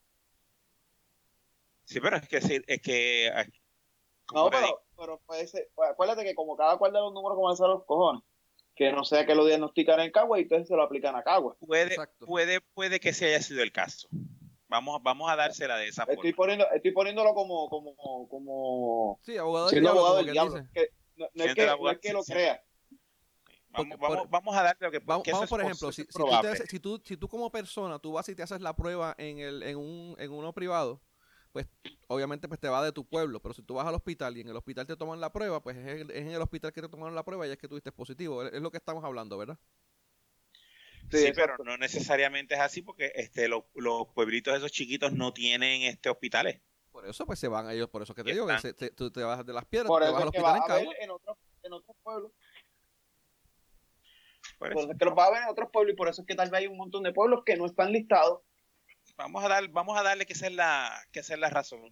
Sí, 1.84 2.00
pero 2.00 2.16
es 2.16 2.28
que, 2.28 2.64
es 2.66 2.82
que 2.82 3.32
no, 4.34 4.50
pero, 4.50 4.82
pero 4.96 5.20
puede 5.20 5.46
ser, 5.46 5.70
acuérdate 5.88 6.24
que 6.24 6.34
como 6.34 6.56
cada 6.56 6.76
cual 6.78 6.92
de 6.92 6.98
los 6.98 7.12
números 7.12 7.36
comienza 7.36 7.64
a 7.64 7.68
los 7.68 7.84
cojones, 7.84 8.22
que 8.76 8.92
no 8.92 9.04
sea 9.04 9.26
que 9.26 9.34
lo 9.34 9.46
diagnostican 9.46 9.98
en 10.00 10.12
Cagua 10.12 10.38
y 10.38 10.42
entonces 10.42 10.68
se 10.68 10.76
lo 10.76 10.82
aplican 10.82 11.16
a 11.16 11.22
Cagua. 11.22 11.56
Puede, 11.58 11.96
puede, 12.20 12.60
puede 12.60 13.00
que 13.00 13.14
se 13.14 13.26
haya 13.26 13.42
sido 13.42 13.62
el 13.62 13.72
caso. 13.72 14.06
Vamos, 14.68 15.02
vamos 15.02 15.30
a 15.30 15.36
dársela 15.36 15.78
de 15.78 15.88
esa 15.88 16.02
estoy 16.02 16.32
forma. 16.32 16.36
Poniendo, 16.36 16.66
estoy 16.74 16.90
poniéndolo 16.90 17.34
como, 17.34 17.70
como, 17.70 18.28
como 18.28 19.20
sí, 19.22 19.38
abogado 19.38 19.70
siendo 19.70 19.90
abogado 19.90 20.16
del 20.16 20.32
diablo. 20.32 20.66
Que, 20.74 20.90
no, 21.16 21.26
es 21.26 21.54
que, 21.54 21.66
no, 21.66 21.90
es 21.90 21.98
que, 21.98 22.12
lo 22.12 22.22
crea. 22.22 22.62
Vamos, 23.70 23.98
vamos, 23.98 24.30
vamos, 24.30 24.56
a 24.56 24.62
darle 24.62 24.86
lo 24.86 24.90
que 24.90 24.98
Vamos, 24.98 25.26
vamos 25.30 25.48
por 25.48 25.60
ejemplo, 25.60 25.92
si, 25.92 26.02
si, 26.02 26.08
tú 26.08 26.26
te, 26.42 26.66
si, 26.66 26.80
tú, 26.80 27.02
si, 27.04 27.16
tú 27.16 27.28
como 27.28 27.50
persona, 27.50 27.98
tú 27.98 28.12
vas 28.12 28.28
y 28.28 28.34
te 28.34 28.42
haces 28.42 28.60
la 28.60 28.74
prueba 28.74 29.14
en, 29.16 29.38
el, 29.38 29.62
en, 29.62 29.76
un, 29.76 30.16
en 30.18 30.32
uno 30.32 30.52
privado, 30.52 31.00
pues 31.56 31.68
obviamente 32.08 32.48
pues 32.48 32.60
te 32.60 32.68
va 32.68 32.84
de 32.84 32.92
tu 32.92 33.06
pueblo, 33.06 33.40
pero 33.40 33.54
si 33.54 33.62
tú 33.62 33.72
vas 33.72 33.86
al 33.86 33.94
hospital 33.94 34.36
y 34.36 34.42
en 34.42 34.48
el 34.48 34.56
hospital 34.56 34.86
te 34.86 34.94
toman 34.94 35.22
la 35.22 35.32
prueba, 35.32 35.62
pues 35.62 35.74
es, 35.78 36.06
en 36.10 36.28
el 36.28 36.42
hospital 36.42 36.70
que 36.70 36.82
te 36.82 36.88
tomaron 36.90 37.14
la 37.14 37.24
prueba 37.24 37.46
y 37.46 37.50
es 37.50 37.56
que 37.56 37.66
tuviste 37.66 37.92
positivo, 37.92 38.42
es, 38.44 38.60
lo 38.60 38.70
que 38.70 38.76
estamos 38.76 39.02
hablando, 39.02 39.38
¿verdad? 39.38 39.58
Sí, 41.10 41.32
pero 41.34 41.56
no 41.64 41.78
necesariamente 41.78 42.56
es 42.56 42.60
así 42.60 42.82
porque 42.82 43.10
este 43.14 43.48
los, 43.48 43.64
pueblitos 44.14 44.54
esos 44.54 44.70
chiquitos 44.70 45.14
no 45.14 45.32
tienen 45.32 45.80
este 45.80 46.10
hospitales. 46.10 46.60
Por 46.92 47.06
eso 47.06 47.24
pues 47.24 47.38
se 47.38 47.48
van 47.48 47.70
ellos, 47.70 47.88
por 47.88 48.02
eso 48.02 48.14
que 48.14 48.22
te 48.22 48.32
digo, 48.32 48.46
que 48.46 48.90
tú 48.90 49.10
te 49.10 49.22
vas 49.22 49.46
de 49.46 49.54
las 49.54 49.64
piedras, 49.64 49.90
te 49.90 50.12
vas 50.12 50.22
al 50.22 50.28
hospital 50.28 50.80
en 50.82 51.04
En, 51.04 51.10
otros, 51.10 51.38
en 51.62 51.72
otros 51.72 51.96
pueblos. 52.02 52.32
Por 54.58 54.72
eso. 54.72 54.90
es 54.92 54.98
que 54.98 55.04
los 55.06 55.16
va 55.16 55.24
a 55.24 55.30
ver 55.30 55.42
en 55.42 55.48
otros 55.48 55.70
pueblos 55.72 55.94
y 55.94 55.96
por 55.96 56.08
eso 56.08 56.20
es 56.20 56.26
que 56.26 56.34
tal 56.34 56.50
vez 56.50 56.60
hay 56.60 56.66
un 56.66 56.76
montón 56.76 57.02
de 57.02 57.14
pueblos 57.14 57.44
que 57.46 57.56
no 57.56 57.64
están 57.64 57.92
listados 57.92 58.42
Vamos 59.16 59.44
a, 59.44 59.48
dar, 59.48 59.68
vamos 59.68 59.98
a 59.98 60.02
darle 60.02 60.26
que 60.26 60.34
esa 60.34 60.46
es 60.46 60.52
la, 60.52 60.92
que 61.10 61.20
es 61.20 61.38
la 61.38 61.48
razón. 61.48 61.90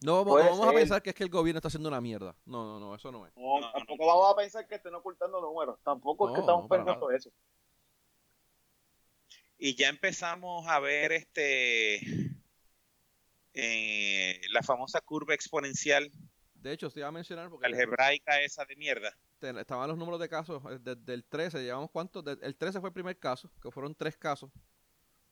No, 0.00 0.24
vamos, 0.24 0.68
a 0.68 0.72
pensar 0.72 1.02
que 1.02 1.10
es 1.10 1.16
que 1.16 1.24
el 1.24 1.30
gobierno 1.30 1.58
está 1.58 1.68
haciendo 1.68 1.88
una 1.88 2.00
mierda. 2.00 2.34
No, 2.44 2.64
no, 2.64 2.80
no, 2.80 2.94
eso 2.94 3.10
no 3.10 3.26
es. 3.26 3.32
No, 3.36 3.72
tampoco 3.72 4.06
vamos 4.06 4.32
a 4.32 4.36
pensar 4.36 4.66
que 4.66 4.74
estén 4.74 4.94
ocultando 4.94 5.40
números. 5.40 5.78
Tampoco 5.82 6.28
es 6.28 6.34
que 6.34 6.40
estamos 6.40 6.68
pensando 6.68 7.10
eso. 7.10 7.30
Y 9.58 9.74
ya 9.74 9.88
empezamos 9.88 10.66
a 10.68 10.78
ver 10.80 11.12
este 11.12 12.00
eh, 13.54 14.40
la 14.50 14.62
famosa 14.62 15.00
curva 15.00 15.34
exponencial. 15.34 16.10
De 16.54 16.72
hecho, 16.72 16.90
te 16.90 17.00
iba 17.00 17.08
a 17.08 17.12
mencionar 17.12 17.48
porque... 17.48 17.66
Algebraica 17.66 18.40
esa 18.42 18.64
de 18.66 18.76
mierda. 18.76 19.16
Estaban 19.40 19.88
los 19.88 19.96
números 19.96 20.20
de 20.20 20.28
casos 20.28 20.62
desde 20.80 21.14
el 21.14 21.24
13, 21.24 21.62
llevamos 21.62 21.90
cuántos, 21.90 22.24
el 22.42 22.56
13 22.56 22.80
fue 22.80 22.88
el 22.88 22.94
primer 22.94 23.18
caso, 23.18 23.50
que 23.62 23.70
fueron 23.70 23.94
tres 23.94 24.16
casos. 24.16 24.50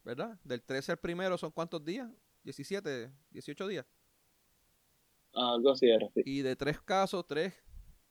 ¿Verdad? 0.05 0.39
Del 0.45 0.63
13 0.63 0.93
al 0.93 0.99
primero 0.99 1.37
son 1.39 1.51
cuántos 1.51 1.85
días? 1.85 2.09
17, 2.45 3.11
18 3.31 3.67
días. 3.67 3.87
Algo 5.33 5.73
así 5.73 5.89
era, 5.89 6.07
sí. 6.15 6.23
Y 6.25 6.43
de 6.43 6.55
tres 6.55 6.81
casos, 6.81 7.27
tres, 7.27 7.55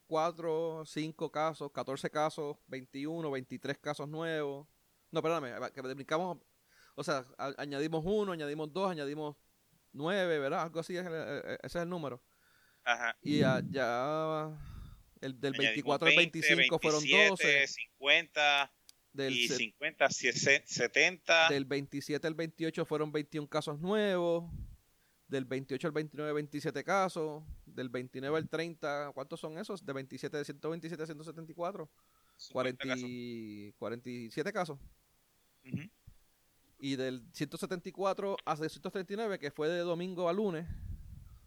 cuatro, 0.08 0.84
cinco 0.86 1.32
casos, 1.32 1.72
14 1.72 2.10
casos, 2.10 2.58
21, 2.68 3.32
23 3.32 3.78
casos 3.78 4.10
nuevos. 4.10 4.68
No, 5.12 5.22
perdóname, 5.22 5.54
que 5.74 5.82
brincamos, 5.82 6.40
o 6.96 7.04
sea, 7.04 7.26
añadimos 7.58 8.04
uno, 8.06 8.32
añadimos 8.32 8.74
dos, 8.74 8.90
añadimos 8.90 9.36
nueve, 9.92 10.40
¿verdad? 10.40 10.64
Algo 10.64 10.80
así, 10.80 10.98
es 10.98 11.06
ese 11.06 11.58
es 11.64 11.76
el 11.76 11.90
número. 11.90 12.22
Ajá. 12.84 13.16
Y 13.22 13.40
ya, 13.40 13.60
el 15.22 15.40
del 15.40 15.54
24 15.54 16.08
al 16.08 16.16
25 16.16 16.80
fueron 16.80 17.04
12. 17.08 17.68
50, 17.68 18.74
del 19.14 19.34
y 19.34 19.48
50, 19.48 20.10
70. 20.10 21.50
Del 21.50 21.66
27 21.66 22.26
al 22.26 22.34
28 22.34 22.86
fueron 22.86 23.12
21 23.12 23.48
casos 23.48 23.80
nuevos. 23.80 24.52
Del 25.28 25.46
28 25.46 25.88
al 25.88 25.94
29, 25.94 26.34
27 26.34 26.84
casos. 26.84 27.44
Del 27.66 27.90
29 27.90 28.38
al 28.38 28.50
30, 28.50 29.12
¿cuántos 29.14 29.40
son 29.40 29.58
esos? 29.58 29.86
De 29.86 29.94
27, 29.94 30.38
de 30.38 30.46
127 30.46 31.04
a 31.04 31.06
174. 31.06 31.90
40, 32.52 32.86
casos. 32.86 33.10
47 33.78 34.54
casos. 34.54 34.80
Y 36.80 36.96
del 36.96 37.24
174 37.32 38.36
a 38.44 38.56
139, 38.58 39.40
que 39.40 39.52
fue 39.52 39.70
de 39.70 39.80
domingo 39.80 40.28
a 40.28 40.34
lunes, 40.34 40.68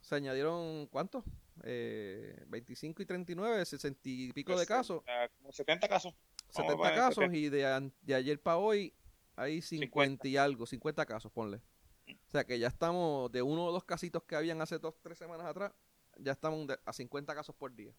se 0.00 0.14
añadieron, 0.14 0.87
¿cuántos? 0.87 1.24
Eh, 1.64 2.44
25 2.46 3.02
y 3.02 3.07
39, 3.07 3.64
60 3.64 4.00
y 4.05 4.33
pico 4.33 4.59
de 4.59 4.66
casos. 4.66 5.02
Como 5.38 5.52
70 5.52 5.88
casos. 5.88 6.14
70 6.51 6.95
casos 6.95 7.25
y 7.33 7.49
de, 7.49 7.91
de, 8.03 8.15
ayer 8.15 8.41
para 8.41 8.59
hoy 8.59 8.95
hay 9.37 9.61
50, 9.61 10.27
y 10.29 10.37
algo, 10.37 10.67
50 10.67 11.05
casos, 11.07 11.31
ponle. 11.31 11.61
O 12.09 12.31
sea 12.31 12.45
que 12.45 12.59
ya 12.59 12.69
estamos 12.69 13.31
de 13.33 13.43
uno 13.43 13.67
o 13.67 13.73
dos 13.73 13.85
casitos 13.85 14.23
que 14.23 14.37
habían 14.37 14.61
hace 14.63 14.79
dos, 14.79 14.95
tres 15.03 15.19
semanas 15.19 15.47
atrás, 15.47 15.73
ya 16.19 16.33
estamos 16.33 16.67
a 16.85 16.93
50 16.93 17.35
casos 17.35 17.55
por 17.55 17.75
día. 17.75 17.93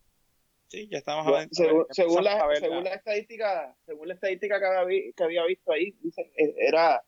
Sí, 0.70 0.88
ya 0.90 0.98
estamos 0.98 1.48
según, 1.52 1.86
según, 1.92 2.24
la, 2.24 2.46
según 2.56 2.84
la, 2.84 2.94
estadística, 2.94 3.76
según 3.86 4.10
la 4.10 4.16
estadística 4.16 4.60
que 4.60 4.66
había, 4.66 5.12
que 5.16 5.24
había 5.24 5.46
visto 5.46 5.72
ahí, 5.72 5.96
dice, 6.02 6.32
era 6.36 7.04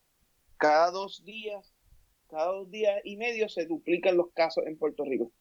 cada 0.57 0.91
dos 0.91 1.25
días, 1.25 1.73
cada 2.29 2.51
dos 2.51 2.71
días 2.71 3.01
y 3.03 3.17
medio 3.17 3.49
se 3.49 3.65
duplican 3.65 4.15
los 4.15 4.31
casos 4.31 4.65
en 4.65 4.77
Puerto 4.77 5.03
Rico. 5.03 5.31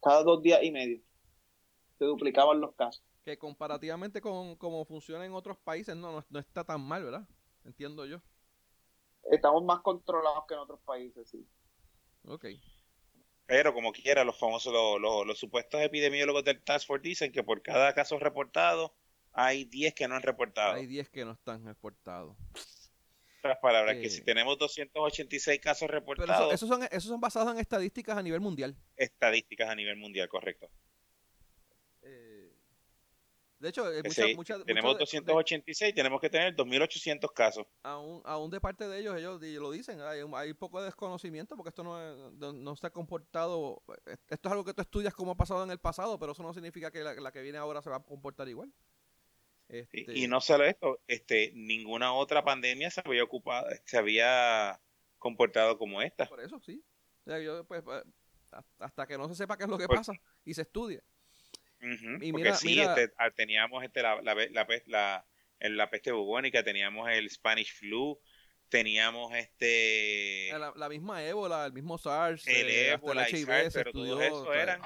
Cada 0.00 0.22
dos 0.22 0.42
días 0.42 0.62
y 0.62 0.70
medio 0.70 1.05
se 1.98 2.04
duplicaban 2.04 2.60
los 2.60 2.74
casos. 2.74 3.02
Que 3.24 3.38
comparativamente 3.38 4.20
con 4.20 4.56
cómo 4.56 4.84
funciona 4.84 5.24
en 5.24 5.32
otros 5.32 5.58
países, 5.58 5.96
no, 5.96 6.24
no, 6.28 6.38
está 6.38 6.64
tan 6.64 6.80
mal, 6.80 7.04
¿verdad? 7.04 7.26
Entiendo 7.64 8.06
yo. 8.06 8.20
Estamos 9.30 9.64
más 9.64 9.80
controlados 9.80 10.44
que 10.46 10.54
en 10.54 10.60
otros 10.60 10.80
países, 10.80 11.28
sí. 11.28 11.44
Ok. 12.24 12.46
Pero 13.46 13.74
como 13.74 13.92
quiera, 13.92 14.24
los 14.24 14.38
famosos, 14.38 14.72
los, 14.72 15.26
los, 15.26 15.38
supuestos 15.38 15.80
epidemiólogos 15.80 16.44
del 16.44 16.62
Task 16.62 16.86
Force 16.86 17.08
dicen 17.08 17.32
que 17.32 17.42
por 17.42 17.62
cada 17.62 17.92
caso 17.94 18.18
reportado 18.18 18.94
hay 19.32 19.64
10 19.64 19.94
que 19.94 20.08
no 20.08 20.16
han 20.16 20.22
reportado. 20.22 20.74
Hay 20.74 20.86
10 20.86 21.10
que 21.10 21.24
no 21.24 21.32
están 21.32 21.64
reportados. 21.64 22.36
Otras 23.40 23.58
palabras, 23.58 23.96
que 23.96 24.10
si 24.10 24.22
tenemos 24.22 24.58
286 24.58 25.60
casos 25.60 25.88
reportados... 25.88 26.52
esos, 26.52 26.68
son, 26.68 26.82
esos 26.84 27.04
son 27.04 27.20
basados 27.20 27.52
en 27.52 27.60
estadísticas 27.60 28.16
a 28.16 28.22
nivel 28.22 28.40
mundial. 28.40 28.76
Estadísticas 28.96 29.68
a 29.68 29.74
nivel 29.76 29.96
mundial, 29.96 30.28
correcto. 30.28 30.68
De 33.58 33.70
hecho, 33.70 33.90
eh, 33.90 34.02
tenemos 34.66 34.98
286, 34.98 35.94
tenemos 35.94 36.20
que 36.20 36.28
tener 36.28 36.54
2.800 36.54 37.32
casos. 37.32 37.66
Aún, 37.82 38.20
aún 38.26 38.50
de 38.50 38.60
parte 38.60 38.86
de 38.86 38.98
ellos, 38.98 39.16
ellos 39.16 39.40
lo 39.40 39.70
dicen, 39.70 40.00
hay, 40.02 40.20
hay 40.34 40.52
poco 40.52 40.80
de 40.80 40.86
desconocimiento 40.86 41.56
porque 41.56 41.70
esto 41.70 41.82
no, 41.82 42.52
no, 42.52 42.76
se 42.76 42.86
ha 42.86 42.90
comportado, 42.90 43.82
eh, 44.06 44.16
esto 44.28 44.48
es 44.48 44.52
algo 44.52 44.64
que 44.64 44.74
tú 44.74 44.82
estudias 44.82 45.14
como 45.14 45.32
ha 45.32 45.36
pasado 45.36 45.64
en 45.64 45.70
el 45.70 45.78
pasado, 45.78 46.18
pero 46.18 46.32
eso 46.32 46.42
no 46.42 46.52
significa 46.52 46.90
que 46.90 47.02
la, 47.02 47.32
que 47.32 47.40
viene 47.40 47.56
ahora 47.56 47.80
se 47.80 47.88
va 47.88 47.96
a 47.96 48.02
comportar 48.02 48.46
igual. 48.48 48.70
Este 49.68 50.04
y 50.06 50.28
no 50.28 50.40
solo 50.40 50.64
esto, 50.64 51.00
este, 51.08 51.52
ninguna 51.54 52.12
otra 52.12 52.44
pandemia 52.44 52.90
se 52.90 53.00
había 53.04 53.24
ocupado, 53.24 53.66
se 53.84 53.96
había 53.96 54.80
comportado 55.18 55.78
como 55.78 56.02
esta. 56.02 56.26
Por 56.26 56.40
eso, 56.40 56.60
sí. 56.60 56.84
Pues, 57.24 57.82
pues, 57.82 58.04
hasta 58.78 59.06
que 59.06 59.18
no 59.18 59.28
se 59.28 59.34
sepa 59.34 59.56
qué 59.56 59.64
es 59.64 59.70
lo 59.70 59.78
que 59.78 59.86
pues 59.86 59.98
pasa 59.98 60.12
y 60.44 60.54
se 60.54 60.62
porque 62.32 62.54
sí, 62.54 62.80
este, 62.80 63.12
ah, 63.18 63.30
teníamos 63.30 63.84
este, 63.84 64.02
la, 64.02 64.20
la, 64.22 64.34
la, 64.34 65.26
la, 65.60 65.90
peste 65.90 66.12
bubónica, 66.12 66.62
teníamos 66.62 67.08
el 67.10 67.28
Spanish 67.30 67.74
flu, 67.74 68.18
teníamos 68.68 69.34
este... 69.34 70.50
La, 70.76 70.88
misma 70.88 71.24
ébola, 71.24 71.66
el 71.66 71.72
mismo 71.72 71.98
SARS, 71.98 72.46
el 72.46 72.68
eh, 72.68 72.90
ébola 72.92 73.28
y 73.28 73.36
SARS, 73.36 73.74
pero 73.74 73.92
todos 73.92 74.20
eso 74.22 74.54
eran 74.54 74.80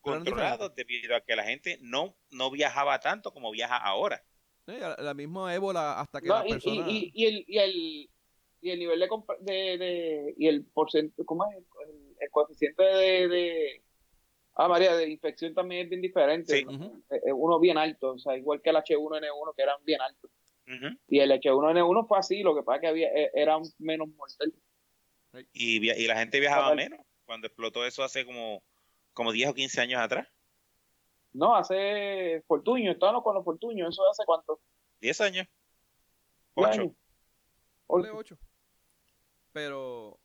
controlados 0.00 0.74
debido 0.74 1.16
a 1.16 1.20
que 1.20 1.36
la 1.36 1.44
gente 1.44 1.78
no, 1.82 2.16
no 2.30 2.50
viajaba 2.50 3.00
tanto 3.00 3.32
como 3.32 3.50
viaja 3.50 3.76
ahora. 3.76 4.24
la, 4.66 5.14
misma 5.14 5.54
ébola 5.54 6.00
hasta 6.00 6.20
que 6.20 6.28
la 6.28 6.44
persona... 6.44 6.86
Y, 6.88 7.10
y, 7.14 7.26
el, 7.26 7.44
y, 7.46 7.58
el, 7.58 8.10
y 8.60 8.70
el 8.70 8.78
nivel 8.78 9.00
de, 9.00 9.08
de, 9.40 9.78
de 9.78 10.34
y 10.38 10.48
el 10.48 10.64
porcentaje, 10.64 11.24
¿cómo 11.24 11.44
es? 11.50 11.56
El, 11.56 12.16
el 12.18 12.30
coeficiente 12.30 12.82
de 12.82 13.82
Ah, 14.58 14.68
María, 14.68 14.96
de 14.96 15.08
infección 15.10 15.52
también 15.52 15.82
es 15.82 15.90
bien 15.90 16.00
diferente. 16.00 16.66
Uno 17.34 17.60
bien 17.60 17.76
alto, 17.76 18.12
o 18.12 18.18
sea, 18.18 18.36
igual 18.36 18.62
que 18.62 18.70
el 18.70 18.76
H1N1, 18.76 19.54
que 19.54 19.62
eran 19.62 19.76
bien 19.84 20.00
altos. 20.00 20.30
Y 21.08 21.20
el 21.20 21.30
H1N1 21.30 22.08
fue 22.08 22.18
así, 22.18 22.42
lo 22.42 22.54
que 22.54 22.62
pasa 22.62 22.76
es 22.76 22.80
que 22.80 22.86
había, 22.88 23.08
e, 23.08 23.30
era 23.34 23.58
menos 23.78 24.08
mortal. 24.08 24.52
Y, 25.52 25.90
y 25.90 26.06
la 26.06 26.18
gente 26.18 26.40
viajaba 26.40 26.74
menos 26.74 27.00
cuando 27.26 27.48
explotó 27.48 27.84
eso 27.84 28.02
hace 28.02 28.24
como, 28.24 28.62
como 29.12 29.32
10 29.32 29.50
o 29.50 29.54
15 29.54 29.80
años 29.82 30.00
atrás. 30.00 30.26
No, 31.34 31.54
hace 31.54 32.42
Fortuño, 32.46 32.92
estábamos 32.92 33.22
con 33.22 33.34
los 33.34 33.44
Fortuños, 33.44 33.90
¿eso 33.90 34.08
hace 34.08 34.24
cuánto? 34.24 34.58
10 35.00 35.20
años. 35.20 35.46
8. 36.54 36.94
8. 37.88 38.38
Pero 39.52 40.18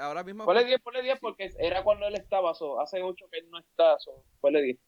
ahora 0.00 0.24
mismo. 0.24 0.44
Ponle 0.44 0.64
10, 0.64 0.80
ponle 0.80 1.02
10 1.02 1.18
porque 1.20 1.50
era 1.58 1.82
cuando 1.82 2.06
él 2.06 2.14
estaba, 2.14 2.50
hace 2.50 3.02
8 3.02 3.26
que 3.30 3.38
él 3.38 3.50
no 3.50 3.58
está, 3.58 3.98
so, 3.98 4.24
ponle 4.40 4.62
10. 4.62 4.78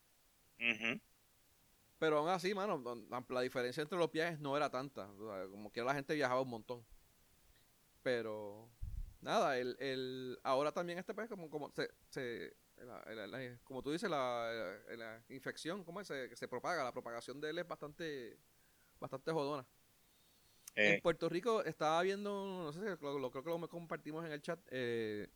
Pero 1.98 2.18
aún 2.18 2.28
así, 2.28 2.54
mano, 2.54 2.82
la 3.28 3.40
diferencia 3.40 3.82
entre 3.82 3.98
los 3.98 4.10
viajes 4.10 4.40
no 4.40 4.56
era 4.56 4.70
tanta. 4.70 5.06
como 5.50 5.70
que 5.70 5.82
la 5.82 5.94
gente 5.94 6.14
viajaba 6.14 6.40
un 6.40 6.50
montón. 6.50 6.84
Pero, 8.02 8.68
nada, 9.20 9.58
el, 9.58 9.76
el 9.78 10.38
ahora 10.42 10.72
también 10.72 10.98
este 10.98 11.14
país, 11.14 11.28
como, 11.28 11.48
como 11.48 11.70
se, 11.70 11.88
se 12.10 12.56
como 13.64 13.82
tú 13.82 13.92
dices, 13.92 14.10
la, 14.10 14.50
la 14.96 15.22
infección, 15.28 15.84
¿cómo 15.84 16.00
es? 16.00 16.08
Se, 16.08 16.28
que 16.28 16.36
se 16.36 16.48
propaga, 16.48 16.84
la 16.84 16.92
propagación 16.92 17.40
de 17.40 17.50
él 17.50 17.58
es 17.58 17.68
bastante, 17.68 18.38
bastante 18.98 19.30
jodona. 19.32 19.66
En 20.74 20.94
eh. 20.94 21.00
Puerto 21.02 21.28
Rico 21.28 21.62
estaba 21.64 22.00
viendo, 22.02 22.30
no 22.46 22.72
sé, 22.72 22.80
lo, 23.00 23.18
lo 23.18 23.30
creo 23.30 23.44
que 23.44 23.50
lo 23.50 23.68
compartimos 23.68 24.24
en 24.24 24.32
el 24.32 24.40
chat, 24.40 24.58
eh, 24.70 25.28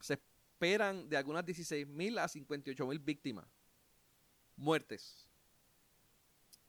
se 0.00 0.14
esperan 0.14 1.08
de 1.08 1.16
algunas 1.16 1.44
16.000 1.44 2.18
a 2.18 2.26
58.000 2.26 3.04
víctimas, 3.04 3.46
muertes. 4.56 5.28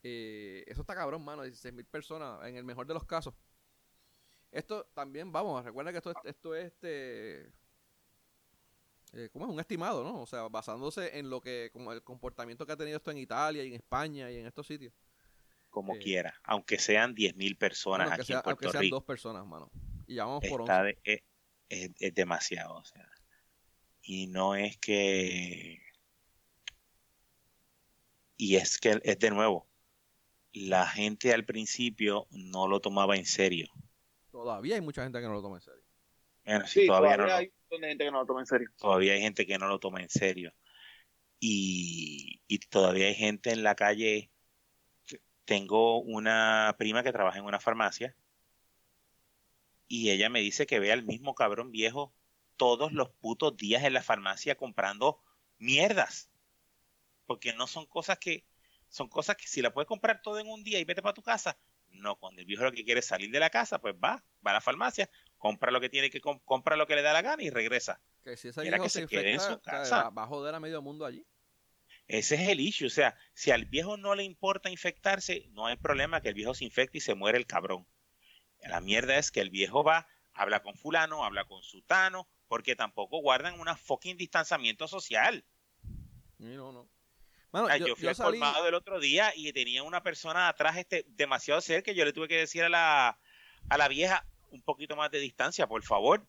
Eh, 0.04 0.64
eso 0.68 0.82
está 0.82 0.94
cabrón, 0.94 1.24
mano, 1.24 1.46
16.000 1.46 1.86
personas 1.86 2.46
en 2.48 2.58
el 2.58 2.66
mejor 2.66 2.86
de 2.86 2.94
los 2.94 3.06
casos. 3.06 3.34
Esto 4.52 4.86
también, 4.94 5.32
vamos, 5.32 5.64
recuerda 5.64 5.92
que 5.92 5.98
esto, 5.98 6.14
esto 6.24 6.56
es 6.56 6.66
este... 6.66 7.52
¿Cómo 9.32 9.46
es? 9.46 9.52
Un 9.52 9.60
estimado, 9.62 10.04
¿no? 10.04 10.24
O 10.24 10.26
sea, 10.26 10.50
basándose 10.50 11.18
en 11.18 11.30
lo 11.30 11.40
que, 11.40 11.70
como 11.72 11.94
el 11.94 12.04
comportamiento 12.04 12.66
que 12.66 12.74
ha 12.74 12.78
tenido 12.78 12.98
esto 12.98 13.12
en 13.12 13.18
Italia 13.18 13.64
y 13.64 13.70
en 13.70 13.76
España 13.76 14.30
y 14.30 14.40
en 14.40 14.46
estos 14.46 14.68
sitios 14.68 14.94
como 15.76 15.98
quiera, 15.98 16.40
aunque 16.46 16.80
sean 16.80 17.14
10.000 17.14 17.58
personas 17.58 18.10
aquí 18.10 18.32
en 18.32 18.42
Puerto 18.42 18.66
aunque 18.66 18.78
sean 18.80 18.90
dos 18.90 19.04
personas, 19.04 19.46
mano. 19.46 19.70
Y 20.08 20.16
ya 20.16 20.24
vamos 20.24 20.42
por 20.48 20.64
es, 21.04 21.22
es, 21.68 22.16
demasiado, 22.16 22.78
o 22.78 22.86
sea. 22.86 23.06
Y 24.02 24.28
no 24.28 24.56
es 24.56 24.78
que... 24.78 25.82
Y 28.38 28.56
es 28.56 28.78
que 28.78 29.02
es 29.04 29.20
de 29.20 29.32
nuevo, 29.32 29.68
la 30.54 30.88
gente 30.88 31.34
al 31.34 31.44
principio 31.44 32.26
no 32.32 32.70
lo 32.70 32.80
tomaba 32.80 33.18
en 33.18 33.26
serio. 33.26 33.68
Todavía 34.32 34.76
hay 34.76 34.82
mucha 34.82 35.04
gente 35.04 35.20
que 35.20 35.28
no 35.28 35.34
lo 35.34 35.42
toma 35.42 35.58
en 35.58 35.62
serio. 35.62 35.84
Bueno, 36.46 36.68
sí, 36.68 36.88
todavía, 36.88 37.18
no 37.18 37.34
hay 37.34 37.52
gente 37.70 38.06
que 38.06 38.12
no 38.12 38.20
lo 38.20 38.26
toma 38.26 38.40
en 38.40 38.46
serio. 38.46 38.70
Todavía 38.78 39.14
hay 39.14 39.22
gente 39.22 39.46
que 39.46 39.58
no 39.58 39.68
lo 39.68 39.80
toma 39.80 40.02
en 40.02 40.10
serio. 40.10 40.54
Y, 41.38 42.42
y 42.48 42.60
todavía 42.60 43.08
hay 43.08 43.16
gente 43.16 43.52
en 43.52 43.62
la 43.64 43.76
calle 43.76 44.32
tengo 45.46 46.00
una 46.02 46.76
prima 46.78 47.04
que 47.04 47.12
trabaja 47.12 47.38
en 47.38 47.46
una 47.46 47.60
farmacia 47.60 48.16
y 49.88 50.10
ella 50.10 50.30
me 50.30 50.42
dice 50.42 50.66
que 50.66 50.80
ve 50.80 50.92
al 50.92 51.04
mismo 51.04 51.36
cabrón 51.36 51.72
viejo 51.72 52.14
todos 52.58 52.92
los 52.92 53.10
putos 53.10 53.56
días 53.56 53.84
en 53.84 53.94
la 53.94 54.02
farmacia 54.02 54.56
comprando 54.56 55.22
mierdas. 55.58 56.30
Porque 57.26 57.54
no 57.54 57.68
son 57.68 57.86
cosas 57.86 58.18
que, 58.18 58.44
son 58.90 59.08
cosas 59.08 59.36
que 59.36 59.48
si 59.48 59.62
la 59.62 59.74
puedes 59.74 59.88
comprar 59.88 60.22
todo 60.22 60.40
en 60.40 60.48
un 60.48 60.64
día 60.64 60.80
y 60.80 60.86
vete 60.86 61.02
para 61.02 61.14
tu 61.14 61.22
casa, 61.22 61.58
no, 61.90 62.18
cuando 62.18 62.42
el 62.42 62.48
viejo 62.48 62.64
lo 62.64 62.72
que 62.72 62.84
quiere 62.84 63.00
es 63.00 63.06
salir 63.06 63.32
de 63.32 63.40
la 63.40 63.50
casa, 63.50 63.80
pues 63.80 63.96
va, 63.96 64.24
va 64.46 64.52
a 64.52 64.54
la 64.56 64.62
farmacia, 64.62 65.10
compra 65.38 65.72
lo 65.72 65.80
que 65.80 65.90
tiene 65.90 66.10
que 66.10 66.20
compra 66.20 66.76
lo 66.76 66.88
que 66.88 66.96
le 66.96 67.02
da 67.02 67.14
la 67.14 67.22
gana 67.22 67.44
y 67.44 67.50
regresa. 67.50 68.02
Que 68.24 68.36
si 68.36 68.50
ese 68.50 68.62
viejo 68.62 68.90
se, 68.90 69.02
infecta, 69.02 69.28
en 69.28 69.40
su 69.40 69.62
casa. 69.62 70.10
va 70.10 70.24
a 70.24 70.28
joder 70.28 70.56
a 70.56 70.60
medio 70.60 70.82
mundo 70.82 71.06
allí. 71.06 71.26
Ese 72.08 72.36
es 72.36 72.50
el 72.50 72.60
issue. 72.60 72.88
O 72.88 72.90
sea, 72.90 73.18
si 73.34 73.52
al 73.52 73.66
viejo 73.66 73.98
no 73.98 74.16
le 74.16 74.24
importa 74.24 74.70
infectarse, 74.70 75.48
no 75.52 75.66
hay 75.68 75.76
problema 75.78 76.22
que 76.22 76.30
el 76.30 76.36
viejo 76.36 76.54
se 76.54 76.66
infecte 76.66 77.00
y 77.00 77.02
se 77.02 77.16
muere 77.16 77.38
el 77.38 77.48
cabrón. 77.48 77.88
La 78.62 78.82
mierda 78.82 79.18
es 79.18 79.32
que 79.32 79.42
el 79.42 79.50
viejo 79.50 79.84
va, 79.84 80.08
habla 80.34 80.62
con 80.62 80.76
fulano, 80.76 81.24
habla 81.24 81.46
con 81.46 81.62
sutano, 81.64 82.28
porque 82.48 82.76
tampoco 82.76 83.22
guardan 83.22 83.60
un 83.60 83.68
fucking 83.76 84.18
distanciamiento 84.18 84.88
social. 84.88 85.46
No, 86.38 86.72
no. 86.72 86.90
yo, 87.78 87.96
fui 87.96 88.08
al 88.08 88.16
colmado 88.16 88.68
el 88.68 88.74
otro 88.74 89.00
día 89.00 89.32
y 89.36 89.52
tenía 89.54 89.84
una 89.84 90.04
persona 90.04 90.48
atrás 90.48 90.78
este, 90.78 91.06
demasiado 91.10 91.62
cerca 91.62 91.92
que 91.92 91.96
yo 91.96 92.06
le 92.06 92.14
tuve 92.14 92.28
que 92.28 92.38
decir 92.38 92.64
a 92.64 92.70
la, 92.70 93.20
a 93.70 93.78
la 93.78 93.88
vieja 93.88 94.28
un 94.52 94.62
poquito 94.62 94.96
más 94.96 95.12
de 95.12 95.20
distancia, 95.20 95.68
por 95.68 95.84
favor. 95.84 96.28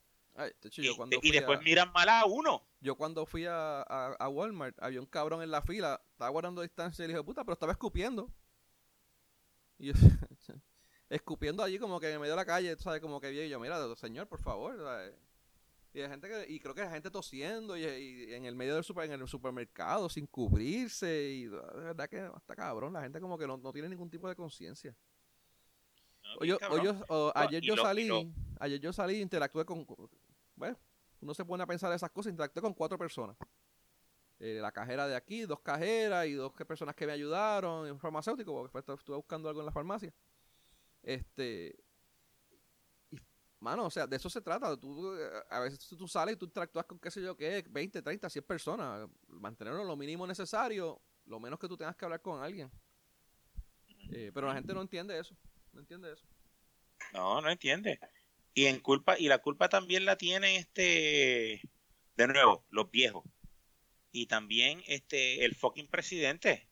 y, 1.23 1.31
después 1.31 1.63
miran 1.63 1.93
mal 1.93 2.09
a 2.09 2.25
uno. 2.27 2.67
Yo 2.87 2.95
cuando 2.95 3.27
fui 3.27 3.45
a, 3.47 3.83
a, 3.83 4.29
Walmart, 4.29 4.81
había 4.81 5.01
un 5.01 5.07
cabrón 5.07 5.43
en 5.43 5.51
la 5.51 5.61
fila, 5.61 6.01
estaba 6.13 6.31
guardando 6.31 6.63
distancia 6.63 7.05
y 7.05 7.09
le 7.09 7.15
dije, 7.15 7.25
puta, 7.25 7.43
pero 7.43 7.55
estaba 7.55 7.73
escupiendo. 7.73 8.31
Y 9.77 9.87
yo, 9.89 9.93
escupiendo 11.11 11.65
allí 11.65 11.81
como 11.81 11.99
que 11.99 12.13
en 12.13 12.21
medio 12.21 12.35
de 12.35 12.37
la 12.37 12.47
calle, 12.47 12.77
¿sabes? 12.79 13.01
Como 13.01 13.21
que 13.21 13.31
vi 13.31 13.49
yo, 13.49 13.59
mira, 13.59 13.77
señor, 13.97 14.29
por 14.29 14.41
favor. 14.41 14.77
Y 15.95 16.01
hay 16.01 16.09
gente 16.09 16.29
que, 16.29 16.47
y 16.49 16.61
creo 16.61 16.77
que 16.77 16.83
hay 16.83 16.91
gente 16.91 17.11
tosiendo 17.11 17.77
y, 17.77 18.33
en 18.33 18.45
el 18.45 18.55
medio 18.55 18.77
del 18.77 18.85
super, 18.85 19.11
en 19.11 19.21
el 19.21 19.27
supermercado 19.27 20.09
sin 20.09 20.29
cubrirse 20.29 21.25
y 21.25 21.47
de 21.47 21.59
verdad 21.59 22.09
que 22.09 22.21
hasta 22.21 22.55
cabrón, 22.55 22.93
la 22.93 23.03
gente 23.03 23.19
como 23.21 23.37
que 23.37 23.49
no, 23.49 23.59
tiene 23.73 23.89
ningún 23.89 24.11
tipo 24.11 24.29
de 24.29 24.37
conciencia. 24.37 24.95
ayer 27.35 27.63
yo 27.63 27.77
salí, 27.77 28.33
ayer 28.61 28.79
yo 28.79 28.93
salí 28.93 29.21
interactué 29.21 29.65
con, 29.65 29.85
bueno, 30.55 30.79
uno 31.21 31.35
se 31.35 31.45
pone 31.45 31.63
a 31.63 31.67
pensar 31.67 31.93
esas 31.93 32.11
cosas, 32.11 32.31
interactué 32.31 32.63
con 32.63 32.75
cuatro 32.75 32.99
personas. 32.99 33.37
Eh, 34.39 34.59
la 34.61 34.71
cajera 34.71 35.07
de 35.07 35.17
aquí, 35.17 35.43
dos 35.43 35.61
cajeras 35.61 36.27
y 36.27 36.33
dos 36.33 36.53
personas 36.53 36.95
que 36.95 37.07
me 37.07 37.13
ayudaron, 37.13 37.91
un 37.91 37.99
farmacéutico, 37.99 38.69
porque 38.71 38.93
estuve 38.93 39.17
buscando 39.17 39.49
algo 39.49 39.61
en 39.61 39.67
la 39.67 39.73
farmacia. 39.73 40.13
Este. 41.03 41.75
Y, 43.11 43.19
mano, 43.61 43.87
o 43.87 43.91
sea, 43.91 44.07
de 44.07 44.17
eso 44.17 44.29
se 44.29 44.43
trata. 44.43 44.77
Tú, 44.77 45.15
eh, 45.17 45.31
a 45.49 45.61
veces 45.61 45.79
tú 45.89 46.07
sales 46.07 46.35
y 46.35 46.39
tú 46.39 46.45
interactúas 46.47 46.85
con 46.85 46.99
qué 46.99 47.11
sé 47.11 47.23
yo 47.23 47.35
qué, 47.35 47.65
20, 47.67 48.03
30, 48.03 48.29
100 48.29 48.45
personas. 48.45 49.09
Mantenerlo 49.29 49.85
lo 49.85 49.97
mínimo 49.97 50.27
necesario, 50.27 51.01
lo 51.25 51.41
menos 51.41 51.59
que 51.59 51.69
tú 51.69 51.77
tengas 51.77 51.97
que 51.97 52.05
hablar 52.05 52.21
con 52.21 52.43
alguien. 52.43 52.71
Eh, 54.13 54.31
pero 54.35 54.49
la 54.49 54.55
gente 54.55 54.75
no 54.75 54.83
entiende 54.83 55.19
eso. 55.19 55.35
No 55.73 55.81
entiende 55.81 56.13
eso. 56.13 56.27
No, 57.13 57.41
no 57.41 57.51
entiende. 57.51 57.99
Y 58.57 58.69
en 58.69 58.81
culpa, 58.81 59.19
y 59.19 59.29
la 59.29 59.37
culpa 59.37 59.69
también 59.69 60.07
la 60.07 60.17
tiene 60.17 60.57
este, 60.57 61.61
de 62.17 62.27
nuevo, 62.27 62.65
los 62.71 62.91
viejos. 62.91 63.23
Y 64.13 64.29
también 64.29 64.83
este, 64.87 65.45
el 65.45 65.55
fucking 65.55 65.89
presidente, 65.89 66.67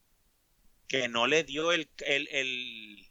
que 0.88 1.08
no 1.08 1.26
le 1.26 1.44
dio 1.44 1.72
el, 1.72 1.90
el, 2.06 3.06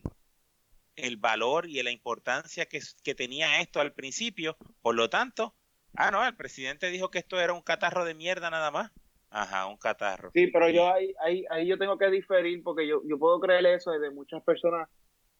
el, 0.96 1.18
valor 1.18 1.68
y 1.68 1.84
la 1.84 1.92
importancia 1.92 2.66
que, 2.66 2.80
que 3.04 3.14
tenía 3.14 3.62
esto 3.62 3.80
al 3.80 3.94
principio. 3.94 4.58
Por 4.82 4.96
lo 4.96 5.08
tanto, 5.08 5.54
ah, 5.96 6.10
no, 6.10 6.26
el 6.26 6.36
presidente 6.36 6.90
dijo 6.90 7.12
que 7.12 7.20
esto 7.20 7.40
era 7.40 7.54
un 7.54 7.62
catarro 7.62 8.06
de 8.06 8.16
mierda 8.16 8.50
nada 8.50 8.72
más. 8.72 8.92
Ajá, 9.30 9.68
un 9.68 9.78
catarro. 9.78 10.32
Sí, 10.34 10.48
pero 10.48 10.68
yo 10.72 10.92
ahí, 10.92 11.14
ahí, 11.24 11.46
ahí 11.52 11.68
yo 11.68 11.78
tengo 11.78 12.00
que 12.00 12.10
diferir 12.10 12.64
porque 12.64 12.88
yo, 12.88 13.04
yo 13.06 13.20
puedo 13.20 13.40
creer 13.40 13.68
eso 13.68 13.92
de 13.92 14.10
muchas 14.10 14.42
personas 14.42 14.90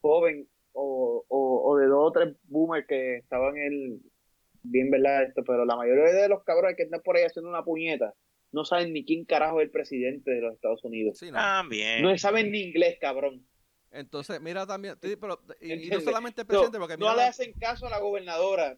jóvenes 0.00 0.46
o, 0.74 1.24
o, 1.28 1.78
de 1.78 1.86
dos 1.86 2.08
o 2.08 2.12
tres 2.12 2.36
boomers 2.44 2.86
que 2.86 3.16
estaban 3.16 3.56
en 3.56 3.72
el, 3.72 4.00
bien 4.62 4.90
verdad 4.90 5.24
esto, 5.24 5.42
pero 5.44 5.64
la 5.64 5.76
mayoría 5.76 6.12
de 6.12 6.28
los 6.28 6.42
cabrones 6.44 6.76
que 6.76 6.82
están 6.84 7.00
por 7.02 7.16
ahí 7.16 7.24
haciendo 7.24 7.48
una 7.48 7.64
puñeta 7.64 8.14
no 8.52 8.64
saben 8.64 8.92
ni 8.92 9.04
quién 9.04 9.24
carajo 9.24 9.60
es 9.60 9.66
el 9.66 9.70
presidente 9.70 10.30
de 10.30 10.40
los 10.40 10.54
Estados 10.54 10.84
Unidos. 10.84 11.20
no. 11.22 11.32
También. 11.32 12.02
No 12.02 12.16
saben 12.18 12.52
ni 12.52 12.60
inglés, 12.60 12.98
cabrón. 13.00 13.46
Entonces, 13.90 14.40
mira 14.40 14.66
también, 14.66 14.96
pero, 15.00 15.40
y, 15.60 15.88
no 15.88 16.00
solamente 16.00 16.40
el 16.40 16.46
presidente, 16.48 16.78
porque 16.78 16.96
no 16.96 17.14
le 17.14 17.22
hacen 17.22 17.52
caso 17.52 17.86
a 17.86 17.90
la 17.90 18.00
gobernadora, 18.00 18.76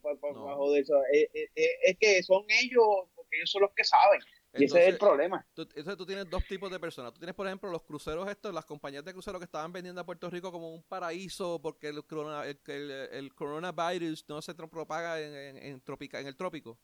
es 1.82 1.98
que 1.98 2.22
son 2.22 2.44
ellos, 2.60 2.84
porque 3.14 3.36
ellos 3.36 3.50
son 3.50 3.62
los 3.62 3.72
que 3.74 3.84
saben. 3.84 4.20
Y 4.58 4.64
ese 4.64 4.82
es 4.82 4.88
el 4.88 4.98
problema. 4.98 5.44
Tú, 5.54 5.62
entonces 5.62 5.96
tú 5.96 6.06
tienes 6.06 6.28
dos 6.28 6.44
tipos 6.46 6.70
de 6.70 6.78
personas. 6.78 7.12
Tú 7.12 7.18
tienes, 7.18 7.34
por 7.34 7.46
ejemplo, 7.46 7.70
los 7.70 7.82
cruceros 7.82 8.28
estos, 8.28 8.54
las 8.54 8.64
compañías 8.64 9.04
de 9.04 9.12
cruceros 9.12 9.38
que 9.38 9.44
estaban 9.44 9.72
vendiendo 9.72 10.00
a 10.00 10.04
Puerto 10.06 10.30
Rico 10.30 10.52
como 10.52 10.74
un 10.74 10.82
paraíso 10.82 11.60
porque 11.60 11.88
el, 11.88 12.02
el, 13.12 13.34
coronavirus 13.34 14.28
no 14.28 14.40
se 14.42 14.54
propaga 14.54 15.20
en, 15.20 15.56
en, 15.56 15.80
tropica, 15.80 16.20
en 16.20 16.26
el 16.26 16.36
trópico. 16.36 16.78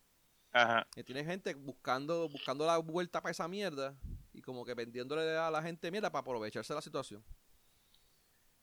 Ajá. 0.52 0.86
Y 0.96 1.02
tienes 1.02 1.26
gente 1.26 1.54
buscando, 1.54 2.28
buscando 2.28 2.66
la 2.66 2.78
vuelta 2.78 3.22
para 3.22 3.32
esa 3.32 3.48
mierda 3.48 3.96
y 4.32 4.42
como 4.42 4.64
que 4.64 4.74
vendiéndole 4.74 5.36
a 5.36 5.50
la 5.50 5.62
gente 5.62 5.90
mierda 5.90 6.10
para 6.10 6.20
aprovecharse 6.20 6.74
la 6.74 6.82
situación. 6.82 7.24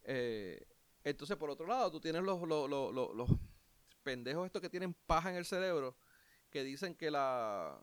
Eh, 0.04 0.66
entonces, 1.04 1.38
por 1.38 1.50
otro 1.50 1.66
lado, 1.66 1.92
tú 1.92 2.00
tienes 2.00 2.22
los, 2.24 2.42
los, 2.48 2.70
los, 2.70 3.16
los 3.16 3.30
pendejos 4.04 4.46
estos 4.46 4.62
que 4.62 4.70
tienen 4.70 4.94
paja 4.94 5.30
en 5.30 5.38
el 5.38 5.46
cerebro 5.46 5.96
que 6.50 6.64
dicen 6.64 6.96
que 6.96 7.12
la 7.12 7.80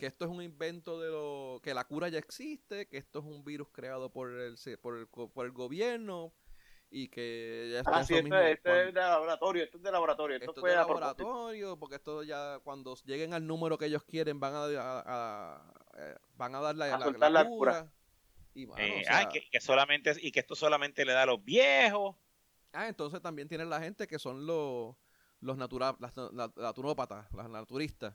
que 0.00 0.06
esto 0.06 0.24
es 0.24 0.30
un 0.30 0.42
invento 0.42 0.98
de 0.98 1.10
lo 1.10 1.60
que 1.62 1.74
la 1.74 1.84
cura 1.84 2.08
ya 2.08 2.18
existe, 2.18 2.88
que 2.88 2.96
esto 2.96 3.20
es 3.20 3.24
un 3.26 3.44
virus 3.44 3.68
creado 3.70 4.10
por 4.10 4.32
el 4.32 4.56
por 4.80 4.98
el, 4.98 5.06
por 5.06 5.46
el 5.46 5.52
gobierno 5.52 6.32
y 6.90 7.08
que 7.08 7.68
ya 7.72 7.80
está 7.80 7.98
ah, 7.98 8.04
sí, 8.04 8.14
este, 8.14 8.52
este 8.52 8.88
es 8.88 8.94
de 8.94 9.00
laboratorio, 9.00 9.62
esto 9.62 9.76
es 9.76 9.82
de 9.84 9.92
laboratorio, 9.92 10.36
esto, 10.38 10.54
es 10.56 10.62
de 10.62 10.74
laboratorio, 10.74 11.78
porque 11.78 11.96
esto 11.96 12.24
ya 12.24 12.58
cuando 12.64 12.96
lleguen 13.04 13.32
al 13.32 13.46
número 13.46 13.78
que 13.78 13.84
ellos 13.84 14.02
quieren 14.02 14.40
van 14.40 14.54
a, 14.54 14.64
a, 14.66 15.72
eh, 15.96 16.16
van 16.34 16.54
a 16.56 16.60
dar 16.60 16.74
la, 16.74 16.98
la, 17.30 17.46
cura. 17.46 17.92
Y, 18.54 18.64
eh, 18.78 19.04
ah, 19.08 19.28
que, 19.28 19.60
solamente 19.60 20.16
y 20.20 20.32
que 20.32 20.40
esto 20.40 20.56
solamente 20.56 21.04
le 21.04 21.12
da 21.12 21.22
a 21.22 21.26
los 21.26 21.44
viejos. 21.44 22.16
Ah, 22.72 22.88
entonces 22.88 23.20
también 23.20 23.48
tienen 23.48 23.70
la 23.70 23.80
gente 23.80 24.08
que 24.08 24.18
son 24.18 24.46
los 24.46 24.96
los 25.40 25.56
natural, 25.56 25.96
las, 26.00 26.12
naturópatas, 26.56 27.32
las 27.32 27.48
naturistas 27.48 28.14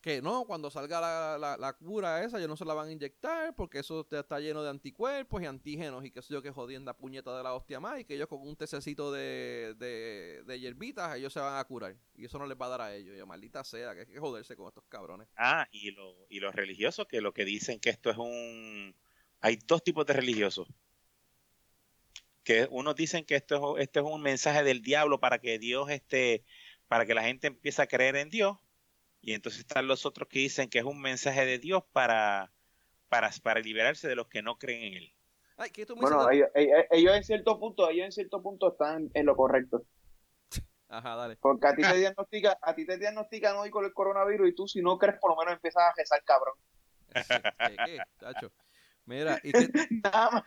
que 0.00 0.22
no, 0.22 0.44
cuando 0.46 0.70
salga 0.70 1.00
la, 1.00 1.36
la, 1.38 1.56
la, 1.58 1.72
cura 1.74 2.24
esa, 2.24 2.38
ellos 2.38 2.48
no 2.48 2.56
se 2.56 2.64
la 2.64 2.72
van 2.72 2.88
a 2.88 2.92
inyectar 2.92 3.54
porque 3.54 3.80
eso 3.80 4.06
está 4.10 4.40
lleno 4.40 4.62
de 4.62 4.70
anticuerpos 4.70 5.42
y 5.42 5.46
antígenos 5.46 6.04
y 6.04 6.10
que 6.10 6.22
sé 6.22 6.32
yo 6.32 6.40
que 6.40 6.50
jodienda 6.50 6.96
puñeta 6.96 7.36
de 7.36 7.42
la 7.42 7.54
hostia 7.54 7.80
más 7.80 8.00
y 8.00 8.04
que 8.04 8.14
ellos 8.14 8.28
con 8.28 8.40
un 8.40 8.56
tececito 8.56 9.12
de, 9.12 9.74
de, 9.76 10.60
hierbitas 10.60 11.16
ellos 11.16 11.32
se 11.32 11.40
van 11.40 11.58
a 11.58 11.64
curar 11.64 11.96
y 12.16 12.24
eso 12.24 12.38
no 12.38 12.46
les 12.46 12.58
va 12.58 12.66
a 12.66 12.70
dar 12.70 12.80
a 12.80 12.94
ellos. 12.94 13.16
Y 13.16 13.26
maldita 13.26 13.62
sea, 13.62 13.94
que 13.94 14.00
hay 14.00 14.06
que 14.06 14.18
joderse 14.18 14.56
con 14.56 14.68
estos 14.68 14.84
cabrones. 14.88 15.28
Ah, 15.36 15.68
y, 15.70 15.90
lo, 15.90 16.26
y 16.30 16.40
los 16.40 16.54
religiosos 16.54 17.06
que 17.06 17.20
lo 17.20 17.34
que 17.34 17.44
dicen 17.44 17.78
que 17.78 17.90
esto 17.90 18.10
es 18.10 18.16
un... 18.16 18.94
Hay 19.40 19.56
dos 19.66 19.82
tipos 19.84 20.06
de 20.06 20.14
religiosos. 20.14 20.68
Que 22.42 22.66
unos 22.70 22.94
dicen 22.94 23.24
que 23.24 23.36
esto 23.36 23.76
es, 23.76 23.84
esto 23.84 24.00
es 24.00 24.06
un 24.06 24.22
mensaje 24.22 24.62
del 24.62 24.82
diablo 24.82 25.20
para 25.20 25.38
que 25.38 25.58
Dios 25.58 25.90
esté, 25.90 26.44
para 26.88 27.04
que 27.04 27.14
la 27.14 27.22
gente 27.22 27.46
empiece 27.46 27.82
a 27.82 27.86
creer 27.86 28.16
en 28.16 28.30
Dios 28.30 28.56
y 29.22 29.34
entonces 29.34 29.60
están 29.60 29.86
los 29.86 30.06
otros 30.06 30.28
que 30.28 30.38
dicen 30.38 30.68
que 30.68 30.78
es 30.78 30.84
un 30.84 31.00
mensaje 31.00 31.44
de 31.44 31.58
Dios 31.58 31.82
para, 31.92 32.52
para, 33.08 33.30
para 33.42 33.60
liberarse 33.60 34.08
de 34.08 34.16
los 34.16 34.28
que 34.28 34.42
no 34.42 34.58
creen 34.58 34.82
en 34.84 34.94
él. 34.94 35.12
bueno, 35.96 36.28
ellos, 36.30 37.16
en 37.16 37.24
cierto 37.24 37.58
punto, 37.58 37.88
ellos 37.90 38.06
en 38.06 38.12
cierto 38.12 38.42
punto 38.42 38.72
están 38.72 39.10
en 39.14 39.26
lo 39.26 39.36
correcto. 39.36 39.84
Ajá, 40.88 41.16
dale. 41.16 41.36
Porque 41.36 41.66
a 41.66 41.74
ti 41.74 41.82
te 41.82 41.96
diagnostica, 41.98 42.58
a 42.62 42.74
ti 42.74 42.86
te 42.86 42.98
diagnostican 42.98 43.56
hoy 43.56 43.70
con 43.70 43.84
el 43.84 43.92
coronavirus 43.92 44.48
y 44.48 44.54
tú 44.54 44.66
si 44.66 44.80
no 44.80 44.98
crees 44.98 45.18
por 45.20 45.30
lo 45.30 45.36
menos 45.36 45.54
empiezas 45.54 45.82
a 45.82 45.92
rezar 45.96 46.22
cabrón. 46.24 46.54
¿Qué, 47.12 47.76
qué, 47.86 48.50
Mira, 49.04 49.40
y 49.42 49.50
nada 50.04 50.30
más, 50.30 50.44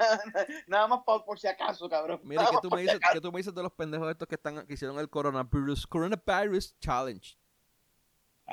nada 0.68 0.88
más 0.88 1.00
por, 1.04 1.38
si 1.38 1.48
acaso, 1.48 1.90
cabrón. 1.90 2.22
Mira, 2.24 2.48
que 2.50 2.58
tú, 2.62 2.70
me 2.70 2.82
dices, 2.82 3.00
que 3.12 3.20
tú 3.20 3.32
me 3.32 3.40
dices 3.40 3.54
de 3.54 3.62
los 3.62 3.74
pendejos 3.74 4.10
estos 4.10 4.28
que 4.28 4.36
están 4.36 4.66
que 4.66 4.74
hicieron 4.74 4.98
el 5.00 5.10
coronavirus, 5.10 5.86
coronavirus 5.86 6.80
challenge. 6.80 7.38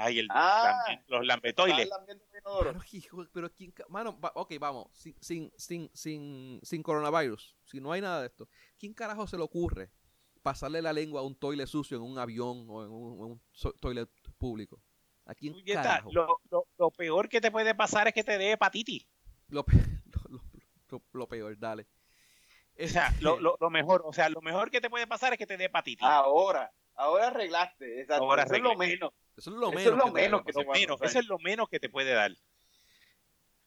Ay, 0.01 0.20
el, 0.20 0.28
ah, 0.30 0.82
los 1.09 1.26
lambetoiles. 1.26 1.90
Pero, 2.42 2.80
hijo, 2.92 3.26
pero 3.32 3.53
quién, 3.53 3.74
mano, 3.90 4.18
ok, 4.34 4.55
vamos, 4.59 4.88
sin, 4.94 5.14
sin, 5.20 5.53
sin, 5.59 5.90
sin, 5.92 6.59
sin 6.62 6.82
coronavirus, 6.82 7.55
si 7.66 7.80
no 7.82 7.92
hay 7.92 8.01
nada 8.01 8.22
de 8.22 8.28
esto, 8.28 8.48
¿quién 8.78 8.94
carajo 8.94 9.26
se 9.26 9.36
le 9.36 9.42
ocurre 9.42 9.90
pasarle 10.42 10.80
la 10.80 10.94
lengua 10.94 11.20
a 11.20 11.24
un 11.24 11.34
toilet 11.34 11.66
sucio 11.66 11.98
en 11.98 12.03
un 12.03 12.18
avión 12.18 12.64
o 12.70 12.82
en 12.82 12.90
un, 12.90 13.42
toilet 13.78 14.09
público? 14.38 14.80
¿A 15.26 15.34
quién 15.34 15.55
carajo? 15.66 16.11
Lo, 16.12 16.40
lo, 16.51 16.66
lo, 16.78 16.90
peor 16.90 17.28
que 17.28 17.42
te 17.42 17.51
puede 17.51 17.74
pasar 17.74 18.09
es 18.09 18.14
que 18.14 18.24
te 18.24 18.38
dé 18.38 18.53
hepatitis. 18.53 19.07
Lo, 19.48 19.66
lo 21.12 21.28
peor, 21.28 21.59
dale. 21.59 21.86
O 22.82 22.88
sea, 22.88 23.14
lo, 23.20 23.38
lo, 23.38 23.70
mejor, 23.70 24.03
o 24.07 24.14
sea, 24.14 24.30
lo 24.30 24.40
mejor 24.40 24.70
que 24.70 24.80
te 24.80 24.88
puede 24.88 25.07
pasar 25.07 25.34
es 25.34 25.38
que 25.38 25.46
te 25.46 25.59
dé 25.59 25.64
hepatitis. 25.64 26.03
Ahora, 26.03 26.72
ahora 26.94 27.26
arreglaste. 27.26 28.07
Ahora 28.09 28.44
eso 28.44 28.55
es 28.55 28.62
lo 28.62 28.74
menos. 28.76 29.12
Eso 29.41 29.51
es 29.51 29.57
lo 29.57 29.70
menos. 29.70 29.82
Eso 29.82 29.91
es 29.93 29.97
lo 29.97 30.12
menos 30.12 30.43
que, 30.45 30.53
te, 30.53 30.61
eso 31.07 31.18
es 31.18 31.26
lo 31.26 31.38
menos 31.38 31.68
que 31.68 31.80
te 31.80 31.88
puede 31.88 32.12
dar. 32.12 32.32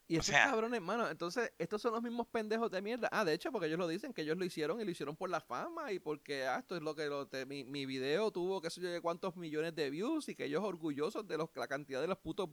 Y 0.07 0.17
esos 0.17 0.35
cabrones, 0.35 0.77
hermano, 0.77 1.09
entonces, 1.09 1.51
estos 1.57 1.81
son 1.81 1.93
los 1.93 2.03
mismos 2.03 2.27
pendejos 2.27 2.69
de 2.69 2.81
mierda. 2.83 3.09
Ah, 3.11 3.25
de 3.25 3.33
hecho, 3.33 3.51
porque 3.51 3.65
ellos 3.65 3.79
lo 3.79 3.87
dicen, 3.87 4.13
que 4.13 4.21
ellos 4.21 4.37
lo 4.37 4.45
hicieron 4.45 4.79
y 4.79 4.85
lo 4.85 4.91
hicieron 4.91 5.15
por 5.15 5.29
la 5.29 5.41
fama 5.41 5.91
y 5.91 5.97
porque, 5.97 6.45
ah, 6.45 6.59
esto 6.59 6.75
es 6.75 6.83
lo 6.83 6.93
que 6.93 7.07
lo 7.07 7.27
mi, 7.47 7.63
mi, 7.63 7.87
video 7.87 8.29
tuvo, 8.29 8.61
qué 8.61 8.69
sé 8.69 8.81
yo, 8.81 9.01
cuántos 9.01 9.35
millones 9.35 9.73
de 9.73 9.89
views 9.89 10.29
y 10.29 10.35
que 10.35 10.45
ellos 10.45 10.63
orgullosos 10.63 11.27
de 11.27 11.37
los, 11.37 11.49
la 11.55 11.67
cantidad 11.67 11.99
de 11.99 12.07
los 12.07 12.19
putos 12.19 12.49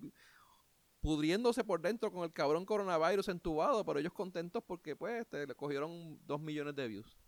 pudriéndose 1.02 1.62
por 1.62 1.82
dentro 1.82 2.10
con 2.10 2.24
el 2.24 2.32
cabrón 2.32 2.64
coronavirus 2.64 3.28
entubado, 3.28 3.84
pero 3.84 3.98
ellos 3.98 4.14
contentos 4.14 4.62
porque, 4.64 4.96
pues, 4.96 5.22
este, 5.22 5.46
le 5.46 5.54
cogieron 5.54 6.18
dos 6.26 6.40
millones 6.40 6.74
de 6.76 6.88
views. 6.88 7.18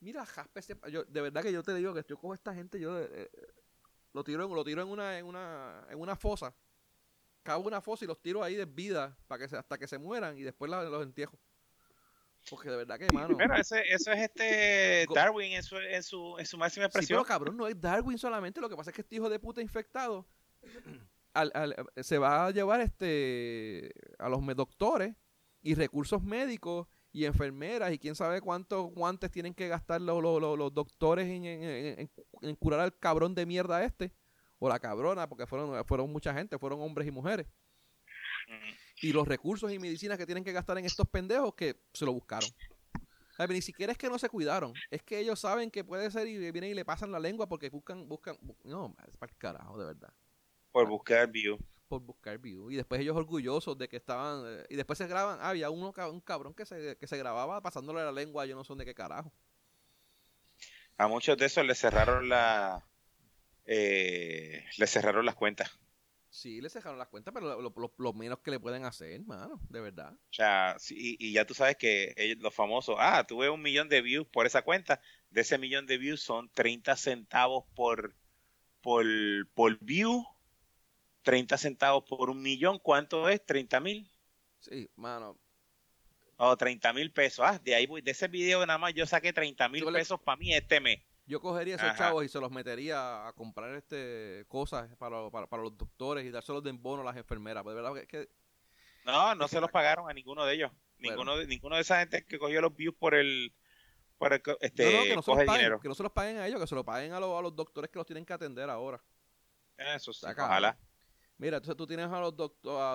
Mira, 0.00 0.24
Jaspe, 0.26 0.60
yo, 0.90 1.02
de 1.04 1.20
verdad 1.22 1.42
que 1.42 1.52
yo 1.52 1.62
te 1.62 1.74
digo 1.74 1.94
que 1.94 2.04
yo 2.06 2.16
cojo 2.18 2.32
a 2.32 2.36
esta 2.36 2.54
gente, 2.54 2.78
yo 2.78 3.00
eh, 3.00 3.30
lo 4.16 4.24
tiro, 4.24 4.44
en, 4.44 4.54
lo 4.54 4.64
tiro 4.64 4.80
en, 4.82 4.88
una, 4.88 5.18
en, 5.18 5.26
una, 5.26 5.86
en 5.90 6.00
una 6.00 6.16
fosa, 6.16 6.54
cavo 7.42 7.68
una 7.68 7.82
fosa 7.82 8.06
y 8.06 8.08
los 8.08 8.20
tiro 8.20 8.42
ahí 8.42 8.56
de 8.56 8.64
vida 8.64 9.14
para 9.28 9.42
que 9.42 9.48
se, 9.50 9.58
hasta 9.58 9.76
que 9.76 9.86
se 9.86 9.98
mueran 9.98 10.38
y 10.38 10.42
después 10.42 10.70
los 10.70 11.02
entierro. 11.02 11.38
Porque 12.48 12.70
de 12.70 12.76
verdad 12.76 12.98
que, 12.98 13.12
mano. 13.12 13.36
Pero 13.36 13.54
eso 13.56 13.76
es 13.76 14.06
este 14.06 15.06
Darwin 15.12 15.52
en 15.52 15.62
su, 15.62 15.76
en 15.76 16.02
su, 16.02 16.36
en 16.38 16.46
su 16.46 16.56
máxima 16.56 16.86
expresión. 16.86 17.18
Sí, 17.18 17.24
pero 17.24 17.24
cabrón, 17.24 17.56
no 17.56 17.66
es 17.66 17.78
Darwin 17.78 18.16
solamente. 18.16 18.60
Lo 18.60 18.70
que 18.70 18.76
pasa 18.76 18.90
es 18.90 18.94
que 18.94 19.02
este 19.02 19.16
hijo 19.16 19.28
de 19.28 19.38
puta 19.38 19.60
infectado 19.60 20.26
se 22.00 22.18
va 22.18 22.46
a 22.46 22.50
llevar 22.52 22.80
este 22.80 23.92
a 24.18 24.28
los 24.30 24.40
doctores 24.56 25.14
y 25.60 25.74
recursos 25.74 26.22
médicos 26.22 26.86
y 27.16 27.24
enfermeras 27.24 27.90
y 27.94 27.98
quién 27.98 28.14
sabe 28.14 28.42
cuántos 28.42 28.92
guantes 28.92 29.30
tienen 29.30 29.54
que 29.54 29.68
gastar 29.68 30.02
los, 30.02 30.22
los, 30.22 30.74
doctores 30.74 31.26
en, 31.26 32.10
curar 32.58 32.80
al 32.80 32.98
cabrón 32.98 33.34
de 33.34 33.46
mierda 33.46 33.82
este 33.82 34.12
o 34.58 34.68
la 34.68 34.78
cabrona 34.78 35.26
porque 35.26 35.46
fueron 35.46 35.82
fueron 35.86 36.12
mucha 36.12 36.34
gente 36.34 36.58
fueron 36.58 36.82
hombres 36.82 37.08
y 37.08 37.10
mujeres. 37.10 37.46
Y 39.00 39.14
los 39.14 39.26
recursos 39.26 39.72
y 39.72 39.78
medicinas 39.78 40.18
que 40.18 40.26
tienen 40.26 40.44
que 40.44 40.52
gastar 40.52 40.76
en 40.76 40.84
estos 40.84 41.08
pendejos 41.08 41.54
que 41.54 41.80
se 41.94 42.04
lo 42.04 42.12
buscaron. 42.12 42.50
Ni 43.48 43.62
siquiera 43.62 43.92
es 43.92 43.98
que 43.98 44.10
no 44.10 44.18
se 44.18 44.28
cuidaron 44.28 44.74
es 44.90 45.02
que 45.02 45.18
ellos 45.18 45.40
saben 45.40 45.70
que 45.70 45.84
puede 45.84 46.10
ser 46.10 46.28
y 46.28 46.36
vienen 46.52 46.72
y 46.72 46.74
le 46.74 46.84
pasan 46.84 47.12
la 47.12 47.18
lengua 47.18 47.48
porque 47.48 47.70
buscan 47.70 48.06
buscan 48.06 48.36
no 48.62 48.94
es 49.08 49.16
para 49.16 49.32
el 49.32 49.38
carajo 49.38 49.78
de 49.78 49.86
verdad. 49.86 50.12
Por 50.70 50.86
buscar 50.86 51.30
view 51.30 51.58
por 51.86 52.00
buscar 52.02 52.38
view. 52.38 52.70
Y 52.70 52.76
después 52.76 53.00
ellos 53.00 53.16
orgullosos 53.16 53.76
de 53.78 53.88
que 53.88 53.96
estaban. 53.96 54.42
Eh, 54.46 54.66
y 54.70 54.76
después 54.76 54.98
se 54.98 55.06
graban. 55.06 55.38
Ah, 55.40 55.50
había 55.50 55.70
uno, 55.70 55.92
un 56.10 56.20
cabrón 56.20 56.54
que 56.54 56.66
se, 56.66 56.96
que 56.96 57.06
se 57.06 57.16
grababa 57.16 57.60
pasándole 57.62 58.04
la 58.04 58.12
lengua. 58.12 58.46
Yo 58.46 58.56
no 58.56 58.64
sé 58.64 58.74
de 58.74 58.84
qué 58.84 58.94
carajo. 58.94 59.32
A 60.98 61.08
muchos 61.08 61.36
de 61.36 61.46
esos 61.46 61.64
les 61.64 61.78
cerraron 61.78 62.28
la. 62.28 62.86
Eh, 63.64 64.64
les 64.78 64.90
cerraron 64.90 65.26
las 65.26 65.34
cuentas. 65.34 65.78
Sí, 66.30 66.60
les 66.60 66.72
cerraron 66.72 66.98
las 66.98 67.08
cuentas, 67.08 67.32
pero 67.32 67.62
lo, 67.62 68.12
menos 68.12 68.40
que 68.40 68.50
le 68.50 68.60
pueden 68.60 68.84
hacer, 68.84 69.22
mano, 69.22 69.58
de 69.70 69.80
verdad. 69.80 70.12
O 70.12 70.32
sea, 70.32 70.76
y, 70.90 71.32
ya 71.32 71.46
tú 71.46 71.54
sabes 71.54 71.76
que 71.76 72.12
ellos, 72.16 72.38
los 72.40 72.54
famosos, 72.54 72.96
ah, 72.98 73.24
tuve 73.26 73.48
un 73.48 73.62
millón 73.62 73.88
de 73.88 74.02
views 74.02 74.26
por 74.28 74.44
esa 74.44 74.60
cuenta, 74.60 75.00
de 75.30 75.40
ese 75.40 75.56
millón 75.56 75.86
de 75.86 75.96
views 75.96 76.20
son 76.20 76.50
30 76.50 76.94
centavos 76.96 77.64
por, 77.74 78.14
por, 78.82 79.06
por 79.54 79.78
view 79.82 80.26
30 81.26 81.58
centavos 81.58 82.04
por 82.04 82.30
un 82.30 82.40
millón, 82.40 82.78
¿cuánto 82.78 83.28
es? 83.28 83.44
¿30 83.44 83.82
mil? 83.82 84.08
Sí, 84.60 84.88
mano. 84.94 85.36
O 86.36 86.50
oh, 86.50 86.56
30 86.56 86.92
mil 86.92 87.10
pesos. 87.10 87.44
Ah, 87.44 87.58
de 87.58 87.74
ahí 87.74 87.88
de 88.00 88.10
ese 88.12 88.28
video 88.28 88.64
nada 88.64 88.78
más 88.78 88.94
yo 88.94 89.04
saqué 89.06 89.32
30 89.32 89.68
mil 89.68 89.84
pesos 89.92 90.20
para 90.20 90.36
mí 90.36 90.54
este 90.54 90.78
mes. 90.80 91.00
Yo 91.26 91.40
cogería 91.40 91.74
esos 91.74 91.96
chavos 91.96 92.24
y 92.24 92.28
se 92.28 92.38
los 92.38 92.52
metería 92.52 93.26
a 93.26 93.32
comprar 93.32 93.74
este 93.74 94.44
cosas 94.46 94.88
para, 94.98 95.28
para, 95.28 95.62
los 95.64 95.76
doctores 95.76 96.24
y 96.24 96.30
dárselos 96.30 96.62
de 96.62 96.70
bono 96.70 97.02
a 97.02 97.06
las 97.06 97.16
enfermeras. 97.16 97.64
Pues, 97.64 97.74
de 97.74 97.82
verdad 97.82 98.06
que, 98.06 98.28
no, 99.04 99.34
no 99.34 99.48
se 99.48 99.60
los 99.60 99.72
pagaron 99.72 100.08
a 100.08 100.14
ninguno 100.14 100.44
de 100.44 100.54
ellos. 100.54 100.70
Ninguno, 100.98 101.36
de, 101.36 101.48
ninguno 101.48 101.74
de 101.74 101.82
esa 101.82 101.98
gente 101.98 102.24
que 102.24 102.38
cogió 102.38 102.60
los 102.60 102.76
views 102.76 102.94
por 102.94 103.16
el, 103.16 103.52
por 104.16 104.32
este, 104.60 104.92
no, 104.92 105.02
que, 105.02 105.16
no 105.16 105.22
se 105.22 105.34
los 105.34 105.44
paguen, 105.44 105.80
que 105.80 105.88
no 105.88 105.94
se 105.96 106.02
los 106.04 106.12
paguen 106.12 106.38
a 106.38 106.46
ellos, 106.46 106.60
que 106.60 106.68
se 106.68 106.74
los 106.76 106.84
paguen 106.84 107.12
a, 107.12 107.18
los, 107.18 107.36
a 107.36 107.42
los 107.42 107.56
doctores 107.56 107.90
que 107.90 107.98
los 107.98 108.06
tienen 108.06 108.24
que 108.24 108.32
atender 108.32 108.70
ahora. 108.70 109.02
Eso 109.76 110.12
sí, 110.12 110.24
ojalá. 110.24 110.78
Mira, 111.38 111.58
entonces 111.58 111.76
tú 111.76 111.86
tienes 111.86 112.06
a 112.10 112.18
los 112.18 112.34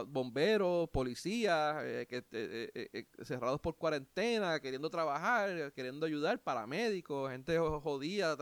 bomberos, 0.08 0.90
policías, 0.90 1.76
eh, 1.84 2.08
que, 2.10 2.26
eh, 2.32 2.90
eh, 2.92 3.06
cerrados 3.24 3.60
por 3.62 3.78
cuarentena, 3.78 4.60
queriendo 4.60 4.90
trabajar, 4.90 5.72
queriendo 5.74 6.08
ayudar, 6.08 6.40
paramédicos, 6.40 7.30
gente 7.30 7.60
jodida, 7.60 8.36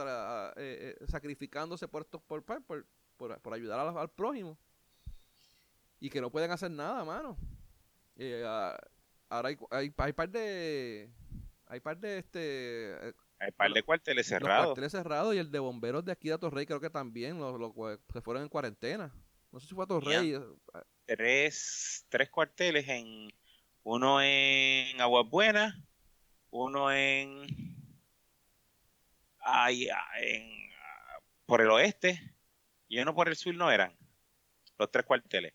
sacrificándose 1.06 1.86
por, 1.86 2.06
por, 2.06 2.42
por, 2.42 2.86
por, 3.18 3.52
ayudar 3.52 3.78
al, 3.94 4.10
prójimo. 4.10 4.56
Y 5.98 6.08
que 6.08 6.22
no 6.22 6.30
pueden 6.30 6.50
hacer 6.50 6.70
nada, 6.70 7.04
mano. 7.04 7.36
Ah, 8.46 8.78
ahora 9.28 9.50
hay, 9.50 9.58
hay, 9.70 9.94
hay 9.98 10.12
par 10.14 10.30
de... 10.30 11.10
Hay 11.66 11.80
par 11.80 11.98
de 11.98 12.18
este... 12.18 13.14
Hay 13.38 13.52
par 13.52 13.70
de 13.72 13.82
cuarteles 13.82 14.26
cerrados. 14.26 14.66
cuarteles 14.66 14.92
cerrados 14.92 15.34
y 15.34 15.38
el 15.38 15.50
de 15.50 15.58
bomberos 15.58 16.04
de 16.04 16.12
aquí 16.12 16.30
de 16.30 16.38
Torrey 16.38 16.64
creo 16.64 16.80
que 16.80 16.90
también 16.90 17.38
se 18.12 18.20
fueron 18.22 18.42
en 18.42 18.48
cuarentena. 18.48 19.12
No 19.52 19.60
sé 19.60 19.68
si 19.68 19.74
fue 19.74 19.84
a 19.84 19.86
Torrey. 19.86 20.34
Eh, 20.34 20.40
tres, 21.06 22.06
tres 22.08 22.30
cuarteles 22.30 22.88
en 22.88 23.32
uno 23.82 24.22
en 24.22 25.00
Aguas 25.00 25.28
Buenas, 25.28 25.74
uno 26.50 26.92
en, 26.92 27.46
ay, 29.40 29.88
en 30.20 30.60
por 31.46 31.60
el 31.60 31.70
oeste 31.70 32.20
y 32.86 33.00
uno 33.00 33.12
por 33.12 33.28
el 33.28 33.34
sur 33.34 33.54
no 33.54 33.72
eran 33.72 33.96
los 34.78 34.90
tres 34.90 35.04
cuarteles. 35.04 35.52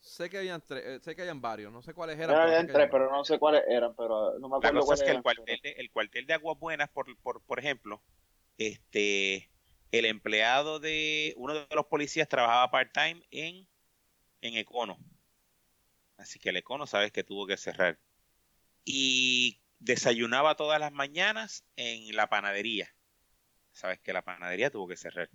Sé 0.00 0.28
que 0.30 0.38
habían 0.38 0.60
tres, 0.60 0.84
eh, 0.84 1.00
sé 1.00 1.14
que 1.14 1.22
habían 1.22 1.40
varios, 1.40 1.72
no 1.72 1.82
sé 1.82 1.94
cuáles 1.94 2.18
eran. 2.18 2.34
habían 2.34 2.66
tres, 2.66 2.88
pero 2.90 3.10
no 3.10 3.24
sé 3.24 3.38
cuáles 3.38 3.62
eran, 3.68 3.94
pero 3.94 4.38
no 4.38 4.48
me 4.48 4.56
acuerdo. 4.56 4.74
La 4.74 4.80
cosa 4.80 4.94
es 4.94 5.02
que 5.02 5.10
el 5.10 5.22
cuartel, 5.22 5.60
de, 5.62 5.70
el 5.70 5.90
cuartel 5.90 6.26
de 6.26 6.34
Aguas 6.34 6.58
Buenas, 6.58 6.88
por, 6.90 7.06
por, 7.20 7.42
por 7.42 7.58
ejemplo, 7.58 8.02
este 8.56 9.50
el 9.92 10.04
empleado 10.04 10.80
de 10.80 11.34
uno 11.36 11.54
de 11.54 11.74
los 11.74 11.86
policías 11.86 12.28
trabajaba 12.28 12.70
part-time 12.70 13.26
en, 13.30 13.66
en 14.40 14.56
Econo. 14.56 14.98
Así 16.16 16.38
que 16.38 16.50
el 16.50 16.56
Econo 16.56 16.86
sabes 16.86 17.12
que 17.12 17.24
tuvo 17.24 17.46
que 17.46 17.56
cerrar. 17.56 17.98
Y 18.84 19.60
desayunaba 19.78 20.56
todas 20.56 20.80
las 20.80 20.92
mañanas 20.92 21.64
en 21.76 22.14
la 22.16 22.28
panadería. 22.28 22.94
Sabes 23.72 24.00
que 24.00 24.12
la 24.12 24.22
panadería 24.22 24.70
tuvo 24.70 24.88
que 24.88 24.96
cerrar. 24.96 25.30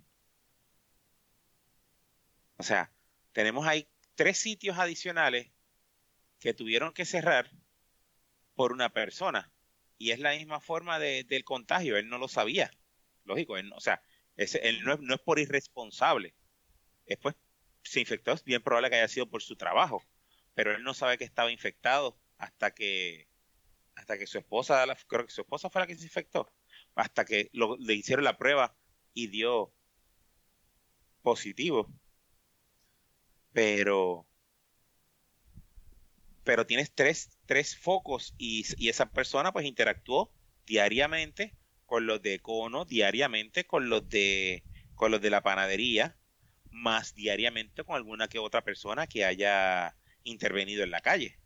O 2.56 2.62
sea, 2.62 2.92
tenemos 3.32 3.66
ahí 3.66 3.88
tres 4.14 4.38
sitios 4.38 4.78
adicionales 4.78 5.50
que 6.38 6.54
tuvieron 6.54 6.92
que 6.92 7.04
cerrar 7.04 7.50
por 8.54 8.72
una 8.72 8.92
persona. 8.92 9.50
Y 9.98 10.10
es 10.10 10.18
la 10.18 10.32
misma 10.32 10.60
forma 10.60 10.98
de, 10.98 11.24
del 11.24 11.44
contagio. 11.44 11.96
Él 11.96 12.08
no 12.08 12.18
lo 12.18 12.28
sabía. 12.28 12.70
Lógico, 13.24 13.56
él 13.56 13.70
no, 13.70 13.76
o 13.76 13.80
sea, 13.80 14.02
él 14.36 14.82
no 14.84 14.94
es, 14.94 15.00
no 15.00 15.14
es 15.14 15.20
por 15.20 15.38
irresponsable. 15.38 16.34
Después 17.06 17.36
se 17.82 18.00
infectó, 18.00 18.32
es 18.32 18.44
bien 18.44 18.62
probable 18.62 18.90
que 18.90 18.96
haya 18.96 19.08
sido 19.08 19.28
por 19.28 19.42
su 19.42 19.56
trabajo. 19.56 20.02
Pero 20.54 20.74
él 20.74 20.82
no 20.82 20.94
sabe 20.94 21.18
que 21.18 21.24
estaba 21.24 21.52
infectado 21.52 22.18
hasta 22.38 22.72
que 22.72 23.28
hasta 23.96 24.18
que 24.18 24.26
su 24.26 24.38
esposa, 24.38 24.84
creo 25.06 25.26
que 25.26 25.32
su 25.32 25.42
esposa 25.42 25.70
fue 25.70 25.80
la 25.80 25.86
que 25.86 25.96
se 25.96 26.04
infectó, 26.04 26.52
hasta 26.94 27.24
que 27.24 27.50
le 27.52 27.94
hicieron 27.94 28.24
la 28.24 28.36
prueba 28.38 28.76
y 29.12 29.28
dio 29.28 29.72
positivo. 31.22 31.92
Pero 33.52 34.26
pero 36.44 36.66
tienes 36.66 36.92
tres, 36.94 37.38
tres 37.46 37.76
focos 37.76 38.34
y, 38.36 38.66
esa 38.88 39.10
persona 39.10 39.52
pues 39.52 39.64
interactuó 39.64 40.30
diariamente 40.66 41.56
con 41.86 42.06
los 42.06 42.22
de 42.22 42.40
cono, 42.40 42.84
diariamente 42.84 43.66
con 43.66 43.88
los 43.88 44.08
de 44.08 44.64
con 44.94 45.10
los 45.10 45.20
de 45.20 45.30
la 45.30 45.42
panadería, 45.42 46.16
más 46.70 47.14
diariamente 47.14 47.84
con 47.84 47.96
alguna 47.96 48.28
que 48.28 48.38
otra 48.38 48.62
persona 48.62 49.06
que 49.06 49.24
haya 49.24 49.96
intervenido 50.22 50.84
en 50.84 50.90
la 50.90 51.00
calle. 51.00 51.38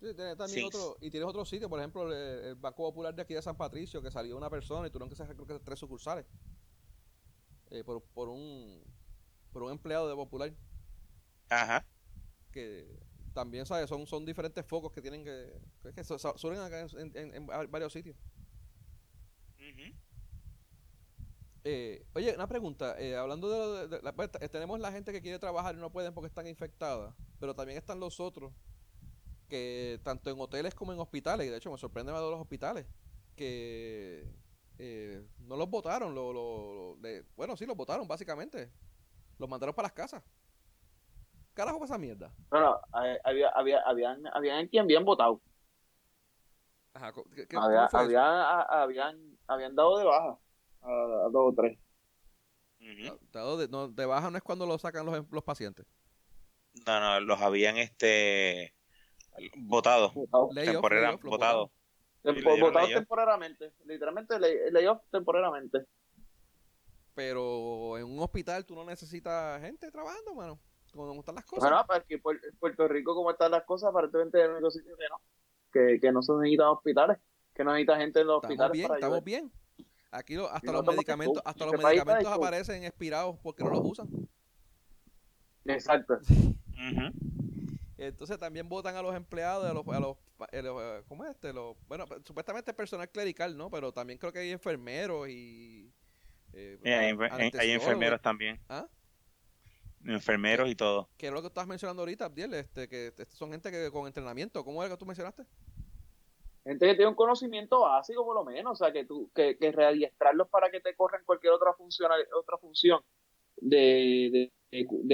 Sí, 0.00 0.14
tienes 0.14 0.36
también 0.36 0.66
otro, 0.66 0.96
y 1.00 1.10
tienes 1.10 1.28
otro 1.28 1.44
sitio, 1.44 1.68
por 1.68 1.80
ejemplo, 1.80 2.12
el, 2.12 2.54
Banco 2.54 2.84
Popular 2.84 3.14
de 3.14 3.22
aquí 3.22 3.34
de 3.34 3.42
San 3.42 3.56
Patricio, 3.56 4.00
que 4.00 4.10
salió 4.10 4.36
una 4.36 4.48
persona 4.48 4.86
y 4.86 4.90
tuvieron 4.90 5.08
que 5.08 5.46
que 5.46 5.58
tres 5.60 5.78
sucursales 5.78 6.24
eh, 7.70 7.82
por, 7.84 8.02
por, 8.02 8.28
un, 8.28 8.82
por 9.52 9.64
un 9.64 9.72
empleado 9.72 10.08
de 10.08 10.14
Popular. 10.14 10.54
Ajá. 11.48 11.84
Que 12.52 12.86
también, 13.34 13.66
¿sabes? 13.66 13.88
Son, 13.88 14.06
son 14.06 14.24
diferentes 14.24 14.64
focos 14.64 14.92
que 14.92 15.02
tienen 15.02 15.24
que. 15.24 15.60
que, 15.94 16.04
suelen 16.04 16.60
acá 16.60 16.86
en, 16.96 17.46
varios 17.46 17.92
sitios. 17.92 18.16
Eh, 21.64 22.06
oye, 22.14 22.34
una 22.34 22.46
pregunta. 22.46 22.96
Eh, 22.98 23.16
hablando 23.16 23.88
de, 23.88 24.00
la, 24.02 24.14
pues, 24.14 24.30
tenemos 24.50 24.80
la 24.80 24.92
gente 24.92 25.12
que 25.12 25.20
quiere 25.20 25.38
trabajar 25.38 25.74
y 25.74 25.78
no 25.78 25.90
pueden 25.90 26.14
porque 26.14 26.28
están 26.28 26.46
infectadas, 26.46 27.14
pero 27.38 27.54
también 27.54 27.78
están 27.78 28.00
los 28.00 28.20
otros 28.20 28.52
que 29.48 29.98
tanto 30.04 30.30
en 30.30 30.38
hoteles 30.38 30.74
como 30.74 30.92
en 30.92 31.00
hospitales, 31.00 31.46
y 31.46 31.50
de 31.50 31.56
hecho 31.56 31.70
me 31.70 31.78
sorprende 31.78 32.12
más 32.12 32.20
de 32.20 32.30
los 32.30 32.40
hospitales, 32.40 32.86
que 33.34 34.30
eh, 34.78 35.26
no 35.38 35.56
los 35.56 35.70
votaron, 35.70 36.14
lo, 36.14 36.32
lo, 36.32 36.98
bueno, 37.34 37.56
sí, 37.56 37.64
los 37.64 37.76
votaron 37.76 38.06
básicamente. 38.06 38.70
Los 39.38 39.48
mandaron 39.48 39.74
para 39.74 39.86
las 39.86 39.92
casas 39.92 40.22
carajo 41.58 41.84
esa 41.84 41.98
mierda? 41.98 42.32
No, 42.52 42.60
no, 42.60 42.80
había, 43.24 43.48
había, 43.48 43.80
habían, 43.80 44.24
habían 44.28 44.68
quien 44.68 44.84
habían 44.84 45.04
votado. 45.04 45.40
Ajá, 46.94 47.12
¿qué, 47.34 47.56
había, 47.56 47.86
habían, 47.86 48.66
habían 48.70 49.27
dado 49.72 49.98
de 49.98 50.04
baja 50.04 50.38
a, 50.82 51.28
dos 51.30 51.52
o 51.52 51.54
tres. 51.56 51.78
Dado 53.32 53.58
de, 53.58 53.68
no, 53.68 53.88
de 53.88 54.06
baja 54.06 54.30
no 54.30 54.36
es 54.36 54.42
cuando 54.42 54.66
lo 54.66 54.78
sacan 54.78 55.04
los, 55.04 55.24
los 55.30 55.44
pacientes. 55.44 55.86
No, 56.86 57.00
no, 57.00 57.20
los 57.20 57.40
habían 57.40 57.76
este 57.76 58.74
votado. 59.56 60.12
Votado. 60.14 60.50
votado. 61.22 61.70
Votados 62.22 62.90
temporariamente. 62.92 63.72
Literalmente 63.84 64.38
layoff 64.70 65.02
temporariamente. 65.10 65.84
Pero 67.14 67.98
en 67.98 68.04
un 68.04 68.20
hospital 68.20 68.64
tú 68.64 68.76
no 68.76 68.84
necesitas 68.84 69.60
gente 69.60 69.90
trabajando, 69.90 70.34
mano 70.34 70.60
como 70.92 71.20
están 71.20 71.36
las 71.36 71.44
cosas. 71.44 71.70
Bueno, 71.70 71.84
pues 71.86 72.04
que 72.04 72.18
Puerto 72.58 72.88
Rico, 72.88 73.14
como 73.14 73.30
están 73.30 73.50
las 73.50 73.64
cosas, 73.64 73.90
aparentemente 73.90 74.38
es 74.38 74.44
el 74.44 74.52
único 74.52 74.70
sitio 74.70 74.96
que 74.96 75.08
no. 75.08 75.20
Que, 75.70 76.00
que 76.00 76.12
no 76.12 76.22
se 76.22 76.32
necesitan 76.32 76.68
hospitales, 76.68 77.18
que 77.58 77.64
no 77.64 77.72
necesita 77.72 77.96
gente 77.96 78.20
en 78.20 78.26
los 78.28 78.36
estamos 78.36 78.66
hospitales. 78.66 78.72
Bien, 78.72 78.94
estamos 78.94 79.24
bien. 79.24 79.52
Aquí 80.12 80.36
hasta, 80.36 80.72
los 80.72 80.86
medicamentos, 80.86 81.42
hasta 81.44 81.66
los 81.66 81.82
medicamentos 81.82 82.32
aparecen 82.32 82.84
expirados 82.84 83.36
porque 83.42 83.64
no 83.64 83.70
los 83.70 83.80
usan. 83.82 84.08
Exacto. 85.64 86.20
Entonces 87.98 88.38
también 88.38 88.68
votan 88.68 88.94
a 88.94 89.02
los 89.02 89.12
empleados, 89.12 89.68
a 89.68 89.74
los, 89.74 89.86
a 89.88 89.98
los, 89.98 90.16
eh, 90.52 91.02
¿cómo 91.08 91.24
es 91.24 91.30
este? 91.30 91.52
Los, 91.52 91.76
bueno, 91.88 92.06
pues, 92.06 92.20
supuestamente 92.24 92.72
personal 92.72 93.10
clerical, 93.10 93.56
¿no? 93.56 93.68
Pero 93.70 93.92
también 93.92 94.20
creo 94.20 94.32
que 94.32 94.38
hay 94.38 94.52
enfermeros 94.52 95.28
y... 95.28 95.92
Eh, 96.52 96.78
hay, 96.84 97.72
enfermeros 97.72 98.22
también. 98.22 98.60
¿Ah? 98.68 98.86
enfermeros 100.04 100.70
y 100.70 100.76
todo. 100.76 101.10
¿Qué 101.18 101.26
es 101.26 101.32
lo 101.32 101.40
que 101.40 101.48
estás 101.48 101.66
mencionando 101.66 102.02
ahorita, 102.02 102.26
Abdiel? 102.26 102.54
Este, 102.54 102.88
que 102.88 103.12
son 103.30 103.50
gente 103.50 103.72
que 103.72 103.90
con 103.90 104.06
entrenamiento. 104.06 104.64
¿Cómo 104.64 104.82
es 104.84 104.88
que 104.88 104.96
tú 104.96 105.04
mencionaste? 105.04 105.44
Gente 106.68 106.86
que 106.86 106.94
tiene 106.94 107.08
un 107.08 107.14
conocimiento 107.16 107.80
básico, 107.80 108.24
por 108.24 108.34
lo 108.36 108.44
menos. 108.44 108.72
O 108.72 108.84
sea, 108.84 108.92
que 108.92 109.04
tú 109.04 109.30
que, 109.34 109.56
que 109.58 109.72
readiestrarlos 109.72 110.48
para 110.48 110.70
que 110.70 110.80
te 110.80 110.94
corran 110.94 111.24
cualquier 111.24 111.52
otra 111.52 111.72
función, 111.74 112.10
otra 112.38 112.58
función 112.58 113.00
de, 113.56 114.52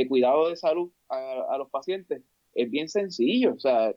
cuidado 0.08 0.48
de 0.48 0.56
salud 0.56 0.92
a, 1.08 1.56
los 1.58 1.70
pacientes 1.70 2.22
es 2.54 2.70
bien 2.70 2.88
sencillo. 2.88 3.54
O 3.54 3.58
sea, 3.58 3.94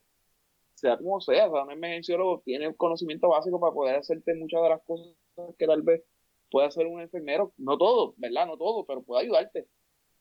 sea 0.75 0.97
como 0.97 1.19
sea, 1.21 1.47
o 1.49 1.53
sea, 1.53 1.63
un 1.63 1.71
emergenciólogo 1.71 2.41
tiene 2.45 2.67
un 2.67 2.75
conocimiento 2.75 3.29
básico 3.29 3.59
para 3.59 3.73
poder 3.73 3.95
hacerte 3.97 4.35
muchas 4.35 4.61
de 4.61 4.69
las 4.69 4.81
cosas 4.83 5.15
que 5.57 5.67
tal 5.67 5.81
vez 5.81 6.03
puede 6.51 6.67
hacer 6.67 6.85
un 6.87 7.01
enfermero. 7.01 7.53
No 7.57 7.77
todo, 7.77 8.13
¿verdad? 8.17 8.47
No 8.47 8.57
todo, 8.57 8.85
pero 8.85 9.03
puede 9.03 9.23
ayudarte 9.23 9.67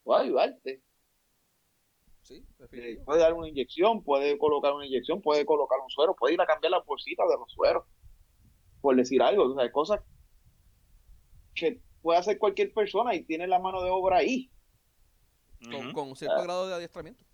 puede 0.07 0.23
ayudarte. 0.23 0.83
Sí, 2.27 2.45
eh, 2.73 3.01
puede 3.05 3.21
dar 3.21 3.35
una 3.35 3.49
inyección, 3.49 4.03
puede 4.03 4.37
colocar 4.37 4.73
una 4.73 4.85
inyección, 4.85 5.23
puede 5.23 5.47
colocar 5.47 5.79
un 5.79 5.89
suero, 5.89 6.17
puede 6.17 6.35
ir 6.35 6.41
a 6.41 6.47
cambiar 6.47 6.73
la 6.73 6.81
bolsita 6.81 7.23
de 7.23 7.37
los 7.37 7.53
sueros, 7.53 7.85
por 8.81 8.97
decir 8.97 9.23
algo, 9.23 9.45
o 9.45 9.55
sea, 9.55 9.71
cosas 9.71 10.01
que 11.55 11.81
puede 12.03 12.19
hacer 12.19 12.41
cualquier 12.41 12.75
persona 12.75 13.15
y 13.15 13.23
tiene 13.23 13.47
la 13.47 13.61
mano 13.61 13.81
de 13.81 13.91
obra 13.91 14.17
ahí. 14.17 14.51
Con, 15.95 16.17
cierto 16.17 16.37
ah. 16.37 16.43
grado 16.43 16.67
de 16.67 16.75
adiestramiento. 16.75 17.25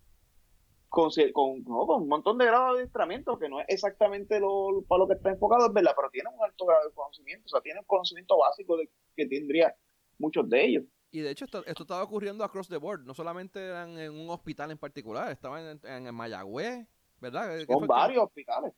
Con, 0.90 1.11
con, 1.32 1.64
con, 1.64 2.03
un 2.03 2.09
montón 2.09 2.36
de 2.36 2.45
grado 2.45 2.74
de 2.74 2.80
adiestramiento, 2.80 3.38
que 3.38 3.49
no 3.49 3.61
es 3.61 3.66
exactamente 3.68 4.40
lo, 4.40 4.84
para 4.86 4.99
lo 4.99 5.09
que 5.09 5.14
está 5.14 5.30
enfocado, 5.30 5.68
es 5.68 5.72
verdad, 5.72 5.95
pero 5.97 6.11
tiene 6.11 6.28
un 6.28 6.45
alto 6.45 6.66
grado 6.66 6.86
de 6.86 6.95
conocimiento, 6.95 7.47
o 7.47 7.49
sea, 7.49 7.62
tiene 7.62 7.80
un 7.80 7.86
conocimiento 7.86 8.36
básico 8.36 8.76
de, 8.76 8.90
que 9.16 9.24
tendría 9.24 9.74
muchos 10.18 10.47
de 10.51 10.66
ellos. 10.66 10.84
Y 11.14 11.20
de 11.20 11.30
hecho, 11.30 11.44
esto, 11.44 11.62
estaba 11.66 12.02
ocurriendo 12.02 12.42
across 12.42 12.68
the 12.68 12.78
board. 12.78 13.04
No 13.04 13.12
solamente 13.12 13.62
eran 13.62 13.98
en 13.98 14.18
un 14.18 14.30
hospital 14.30 14.70
en 14.70 14.78
particular, 14.78 15.30
estaban 15.30 15.78
en, 15.84 16.06
en, 16.06 16.14
Mayagüez, 16.14 16.88
¿verdad? 17.20 17.60
Son 17.66 17.86
varios 17.86 18.24
hospitales. 18.24 18.72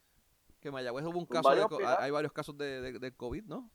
Que 0.60 0.68
en 0.68 0.74
Mayagüez 0.74 1.06
hubo 1.06 1.18
un 1.20 1.26
caso, 1.26 1.54
de, 1.54 1.86
hay 1.86 2.10
varios 2.10 2.32
casos 2.32 2.58
de, 2.58 2.98
de, 2.98 3.12
COVID, 3.12 3.44
¿no? 3.44 3.70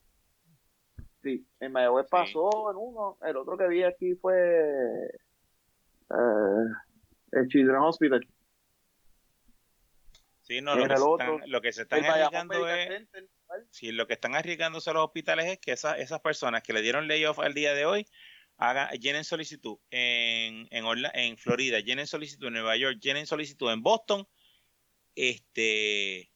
Sí, 1.23 1.47
en 1.61 1.71
Mayagüez 1.71 2.07
pasó 2.09 2.69
en 2.69 2.77
uno. 2.77 3.17
El 3.21 3.37
otro 3.37 3.57
que 3.57 3.67
vi 3.69 3.83
aquí 3.83 4.15
fue 4.15 4.35
eh, 6.09 6.65
el 7.31 7.47
Children's 7.47 7.85
Hospital. 7.85 8.27
Sí, 10.41 10.61
no, 10.61 10.75
lo 10.75 10.85
que, 10.85 10.93
están, 10.93 11.41
lo 11.45 11.61
que, 11.61 11.71
se 11.71 11.83
están 11.83 12.03
arriesgando 12.03 12.67
es. 12.67 13.07
Sí, 13.69 13.91
lo 13.91 14.05
que 14.07 14.13
están 14.13 14.35
arriesgándose 14.35 14.91
los 14.91 15.05
hospitales 15.05 15.45
es 15.45 15.59
que 15.59 15.71
esas, 15.71 15.99
esas 15.99 16.19
personas 16.19 16.61
que 16.61 16.73
le 16.73 16.81
dieron 16.81 17.07
layoff 17.07 17.39
al 17.39 17.53
día 17.53 17.73
de 17.73 17.85
hoy 17.85 18.05
haga, 18.59 18.91
llenen 18.91 19.23
solicitud 19.23 19.79
en, 19.89 20.67
en, 20.69 20.85
en 21.13 21.37
Florida, 21.37 21.79
llenen 21.79 22.05
solicitud 22.05 22.47
en 22.47 22.53
Nueva 22.53 22.75
York, 22.75 22.99
llenen 23.01 23.25
solicitud 23.25 23.71
en 23.71 23.81
Boston, 23.81 24.27
este 25.15 26.29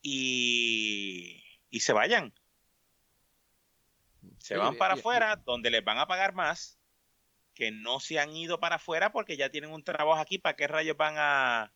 y, 0.00 1.44
y 1.70 1.80
se 1.80 1.92
vayan. 1.92 2.34
Se 4.38 4.56
van 4.56 4.76
para 4.76 4.94
afuera, 4.94 5.36
donde 5.36 5.70
les 5.70 5.84
van 5.84 5.98
a 5.98 6.06
pagar 6.06 6.34
más, 6.34 6.80
que 7.54 7.70
no 7.70 8.00
se 8.00 8.18
han 8.18 8.34
ido 8.34 8.58
para 8.58 8.76
afuera 8.76 9.12
porque 9.12 9.36
ya 9.36 9.50
tienen 9.50 9.70
un 9.70 9.84
trabajo 9.84 10.20
aquí, 10.20 10.38
¿para 10.38 10.56
qué 10.56 10.66
rayos 10.66 10.96
van 10.96 11.14
a, 11.18 11.72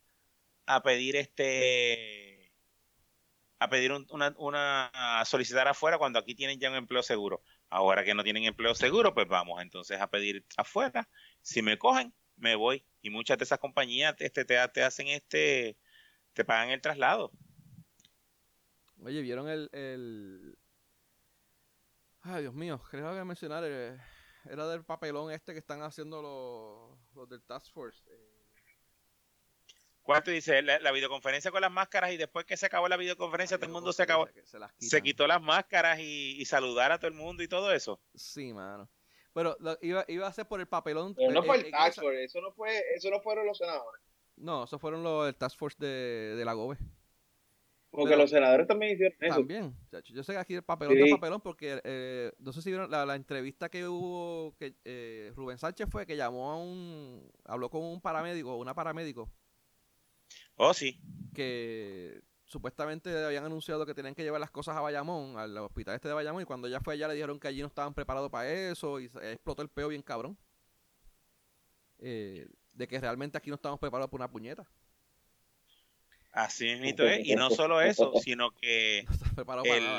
a 0.64 0.82
pedir 0.82 1.16
este 1.16 2.50
a 3.58 3.68
pedir 3.68 3.92
una, 3.92 4.34
una 4.38 4.90
a 5.20 5.24
solicitar 5.24 5.68
afuera 5.68 5.98
cuando 5.98 6.18
aquí 6.18 6.34
tienen 6.34 6.58
ya 6.58 6.70
un 6.70 6.76
empleo 6.76 7.02
seguro? 7.02 7.42
Ahora 7.68 8.04
que 8.04 8.14
no 8.14 8.22
tienen 8.22 8.44
empleo 8.44 8.74
seguro, 8.74 9.12
pues 9.12 9.26
vamos 9.28 9.60
entonces 9.60 10.00
a 10.00 10.08
pedir 10.08 10.44
afuera. 10.56 11.08
Si 11.42 11.62
me 11.62 11.78
cogen, 11.78 12.14
me 12.36 12.54
voy. 12.54 12.84
Y 13.02 13.10
muchas 13.10 13.38
de 13.38 13.44
esas 13.44 13.58
compañías 13.58 14.14
este, 14.18 14.44
te, 14.44 14.58
hacen 14.58 15.08
este, 15.08 15.76
te 16.32 16.44
pagan 16.44 16.70
el 16.70 16.80
traslado. 16.80 17.32
Oye, 19.02 19.20
¿vieron 19.20 19.48
el, 19.48 19.68
el... 19.72 20.58
Ay, 22.22 22.42
Dios 22.42 22.54
mío, 22.54 22.80
creo 22.90 23.14
que 23.14 23.24
mencionar, 23.24 23.62
eh, 23.66 23.98
era 24.44 24.66
del 24.68 24.84
papelón 24.84 25.32
este 25.32 25.52
que 25.52 25.58
están 25.58 25.82
haciendo 25.82 26.22
los, 26.22 27.14
los 27.14 27.28
del 27.28 27.42
Task 27.42 27.72
Force. 27.72 28.02
Eh, 28.08 28.35
¿Cuánto 30.06 30.30
dice? 30.30 30.62
La, 30.62 30.92
videoconferencia 30.92 31.50
con 31.50 31.60
las 31.60 31.70
máscaras 31.70 32.12
y 32.12 32.16
después 32.16 32.46
que 32.46 32.56
se 32.56 32.66
acabó 32.66 32.86
la 32.86 32.96
videoconferencia, 32.96 33.56
todo 33.56 33.66
el 33.66 33.72
mundo 33.72 33.92
se 33.92 34.04
acabó. 34.04 34.28
Se, 34.78 35.02
quitó 35.02 35.26
las 35.26 35.42
máscaras 35.42 35.98
y, 35.98 36.44
saludar 36.44 36.92
a 36.92 36.98
todo 36.98 37.08
el 37.08 37.14
mundo 37.14 37.42
y 37.42 37.48
todo 37.48 37.72
eso. 37.72 38.00
Sí, 38.14 38.52
mano. 38.52 38.88
Pero 39.34 39.56
iba, 39.82 40.04
iba 40.06 40.28
a 40.28 40.32
ser 40.32 40.46
por 40.46 40.60
el 40.60 40.68
papelón. 40.68 41.12
Pero 41.16 41.32
no 41.32 41.42
fue 41.42 41.56
el 41.56 41.70
Task 41.72 42.00
Force, 42.00 42.22
eso 42.22 42.40
no, 42.40 42.52
fue, 42.52 42.84
eso 42.94 43.10
no 43.10 43.20
fueron 43.20 43.46
los 43.46 43.58
senadores. 43.58 44.00
No, 44.36 44.64
eso 44.64 44.78
fueron 44.78 45.02
los, 45.02 45.26
el 45.26 45.34
Task 45.34 45.58
Force 45.58 45.76
de, 45.80 46.36
de 46.36 46.44
la 46.44 46.52
GOBE. 46.52 46.78
Porque 47.90 48.16
los 48.16 48.30
senadores 48.30 48.68
también 48.68 48.92
hicieron 48.92 49.16
eso. 49.20 49.34
También. 49.34 49.74
Yo 50.04 50.22
sé 50.22 50.34
que 50.34 50.38
aquí 50.38 50.54
el 50.54 50.62
papelón 50.62 50.94
de 50.94 51.10
papelón 51.10 51.40
porque 51.40 51.80
eh, 51.82 52.30
no 52.38 52.52
sé 52.52 52.62
si 52.62 52.70
vieron 52.70 52.90
la, 52.90 53.16
entrevista 53.16 53.68
que 53.68 53.88
hubo, 53.88 54.54
que 54.56 54.76
eh, 54.84 55.32
Rubén 55.34 55.58
Sánchez 55.58 55.88
fue 55.90 56.06
que 56.06 56.16
llamó 56.16 56.52
a 56.52 56.56
un, 56.58 57.28
habló 57.44 57.70
con 57.70 57.82
un 57.82 58.00
paramédico, 58.00 58.56
una 58.56 58.74
paramédico. 58.74 59.32
Oh, 60.56 60.74
sí. 60.74 61.00
Que 61.34 62.20
supuestamente 62.46 63.24
habían 63.24 63.44
anunciado 63.44 63.84
que 63.86 63.94
tenían 63.94 64.14
que 64.14 64.22
llevar 64.22 64.40
las 64.40 64.50
cosas 64.50 64.76
a 64.76 64.80
Bayamón, 64.80 65.38
al 65.38 65.56
hospital 65.58 65.94
este 65.94 66.08
de 66.08 66.14
Bayamón, 66.14 66.42
y 66.42 66.46
cuando 66.46 66.68
ya 66.68 66.80
fue 66.80 66.94
allá 66.94 67.08
le 67.08 67.14
dijeron 67.14 67.38
que 67.38 67.48
allí 67.48 67.60
no 67.60 67.66
estaban 67.68 67.94
preparados 67.94 68.30
para 68.30 68.50
eso 68.50 69.00
y 69.00 69.10
explotó 69.22 69.62
el 69.62 69.68
peo 69.68 69.88
bien 69.88 70.02
cabrón. 70.02 70.38
Eh, 71.98 72.46
de 72.74 72.86
que 72.86 73.00
realmente 73.00 73.38
aquí 73.38 73.48
no 73.48 73.56
estamos 73.56 73.80
preparados 73.80 74.10
para 74.10 74.24
una 74.24 74.30
puñeta. 74.30 74.68
Así 76.32 76.76
mismo 76.76 77.04
Y 77.24 77.34
no 77.34 77.48
solo 77.50 77.80
eso, 77.80 78.12
sino 78.22 78.50
que 78.50 79.06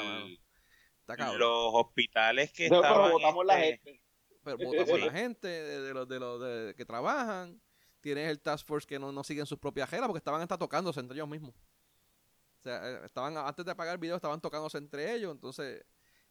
los 1.40 1.72
hospitales 1.74 2.52
que 2.52 2.66
estaban... 2.66 2.94
Pero 2.94 3.12
votamos 3.14 3.46
la 3.46 3.66
este 3.66 3.92
gente. 3.92 4.04
Pero 4.44 4.58
votamos 4.58 5.00
la 5.00 5.12
gente 5.20 5.48
de, 5.48 5.94
los, 5.94 6.08
de 6.08 6.20
los 6.20 6.76
que 6.76 6.86
trabajan. 6.86 7.60
Tienes 8.08 8.30
el 8.30 8.40
Task 8.40 8.66
Force 8.66 8.88
que 8.88 8.98
no, 8.98 9.12
no 9.12 9.22
siguen 9.22 9.46
sus 9.46 9.60
propias 9.60 9.92
reglas 9.92 10.08
porque 10.08 10.20
estaban 10.20 10.42
hasta 10.42 10.58
tocándose 10.58 11.02
entre 11.02 11.18
ellos 11.18 11.28
mismos. 11.28 11.54
O 11.54 12.64
sea, 12.64 12.90
eh, 12.90 13.02
estaban, 13.04 13.36
antes 13.36 13.66
de 13.66 13.72
apagar 13.72 13.96
el 13.96 14.00
video 14.00 14.16
estaban 14.16 14.40
tocándose 14.40 14.78
entre 14.78 15.14
ellos. 15.14 15.34
Entonces, 15.34 15.84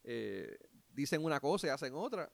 eh, 0.03 0.57
dicen 0.89 1.23
una 1.23 1.39
cosa 1.39 1.67
y 1.67 1.71
hacen 1.71 1.93
otra. 1.95 2.33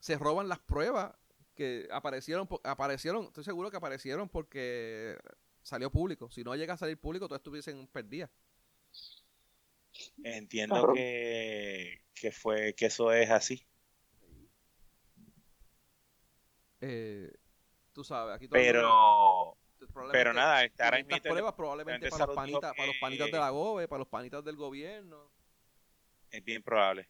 Se 0.00 0.18
roban 0.18 0.48
las 0.48 0.58
pruebas 0.58 1.14
que 1.54 1.86
aparecieron, 1.92 2.48
aparecieron, 2.64 3.26
estoy 3.26 3.44
seguro 3.44 3.70
que 3.70 3.76
aparecieron 3.76 4.28
porque 4.28 5.16
salió 5.62 5.88
público. 5.88 6.28
Si 6.28 6.42
no 6.42 6.56
llega 6.56 6.74
a 6.74 6.78
salir 6.78 6.98
público, 6.98 7.28
todos 7.28 7.38
estuviesen 7.38 7.86
perdidas. 7.86 8.30
Entiendo 10.24 10.92
que, 10.92 12.02
que 12.16 12.32
fue 12.32 12.74
que 12.74 12.86
eso 12.86 13.12
es 13.12 13.30
así. 13.30 13.64
Eh, 16.80 17.32
tú 17.92 18.04
sabes, 18.04 18.36
aquí 18.36 18.48
todo 18.48 18.58
Pero 18.58 19.56
pero 20.10 20.32
nada, 20.32 20.64
estará 20.64 20.98
en 20.98 21.06
pruebas 21.06 21.54
probablemente 21.54 22.08
para 22.08 22.26
los, 22.26 22.36
panitas, 22.36 22.74
para 22.74 22.86
los 22.86 22.96
panitas 23.00 23.30
de 23.30 23.38
la 23.38 23.50
GOBE, 23.50 23.88
para 23.88 23.98
los 23.98 24.08
panitas 24.08 24.44
del 24.44 24.56
gobierno. 24.56 25.30
Es 26.30 26.44
bien 26.44 26.62
probable. 26.62 27.08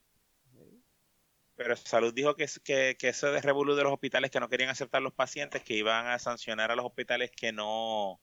Pero 1.55 1.76
Salud 1.76 2.14
dijo 2.14 2.35
que, 2.35 2.47
que, 2.64 2.97
que 2.99 3.09
ese 3.09 3.26
de 3.28 3.41
revolú 3.41 3.74
de 3.74 3.85
los 3.85 3.93
hospitales 3.93 4.30
que 4.30 4.41
no 4.41 4.49
querían 4.49 4.70
aceptar 4.70 5.03
los 5.03 5.12
pacientes, 5.12 5.62
que 5.62 5.74
iban 5.74 6.07
a 6.07 6.18
sancionar 6.18 6.70
a 6.70 6.76
los 6.76 6.87
hospitales 6.87 7.30
que 7.30 7.53
no 7.53 8.20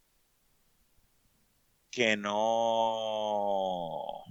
que 1.92 2.18
no 2.18 4.24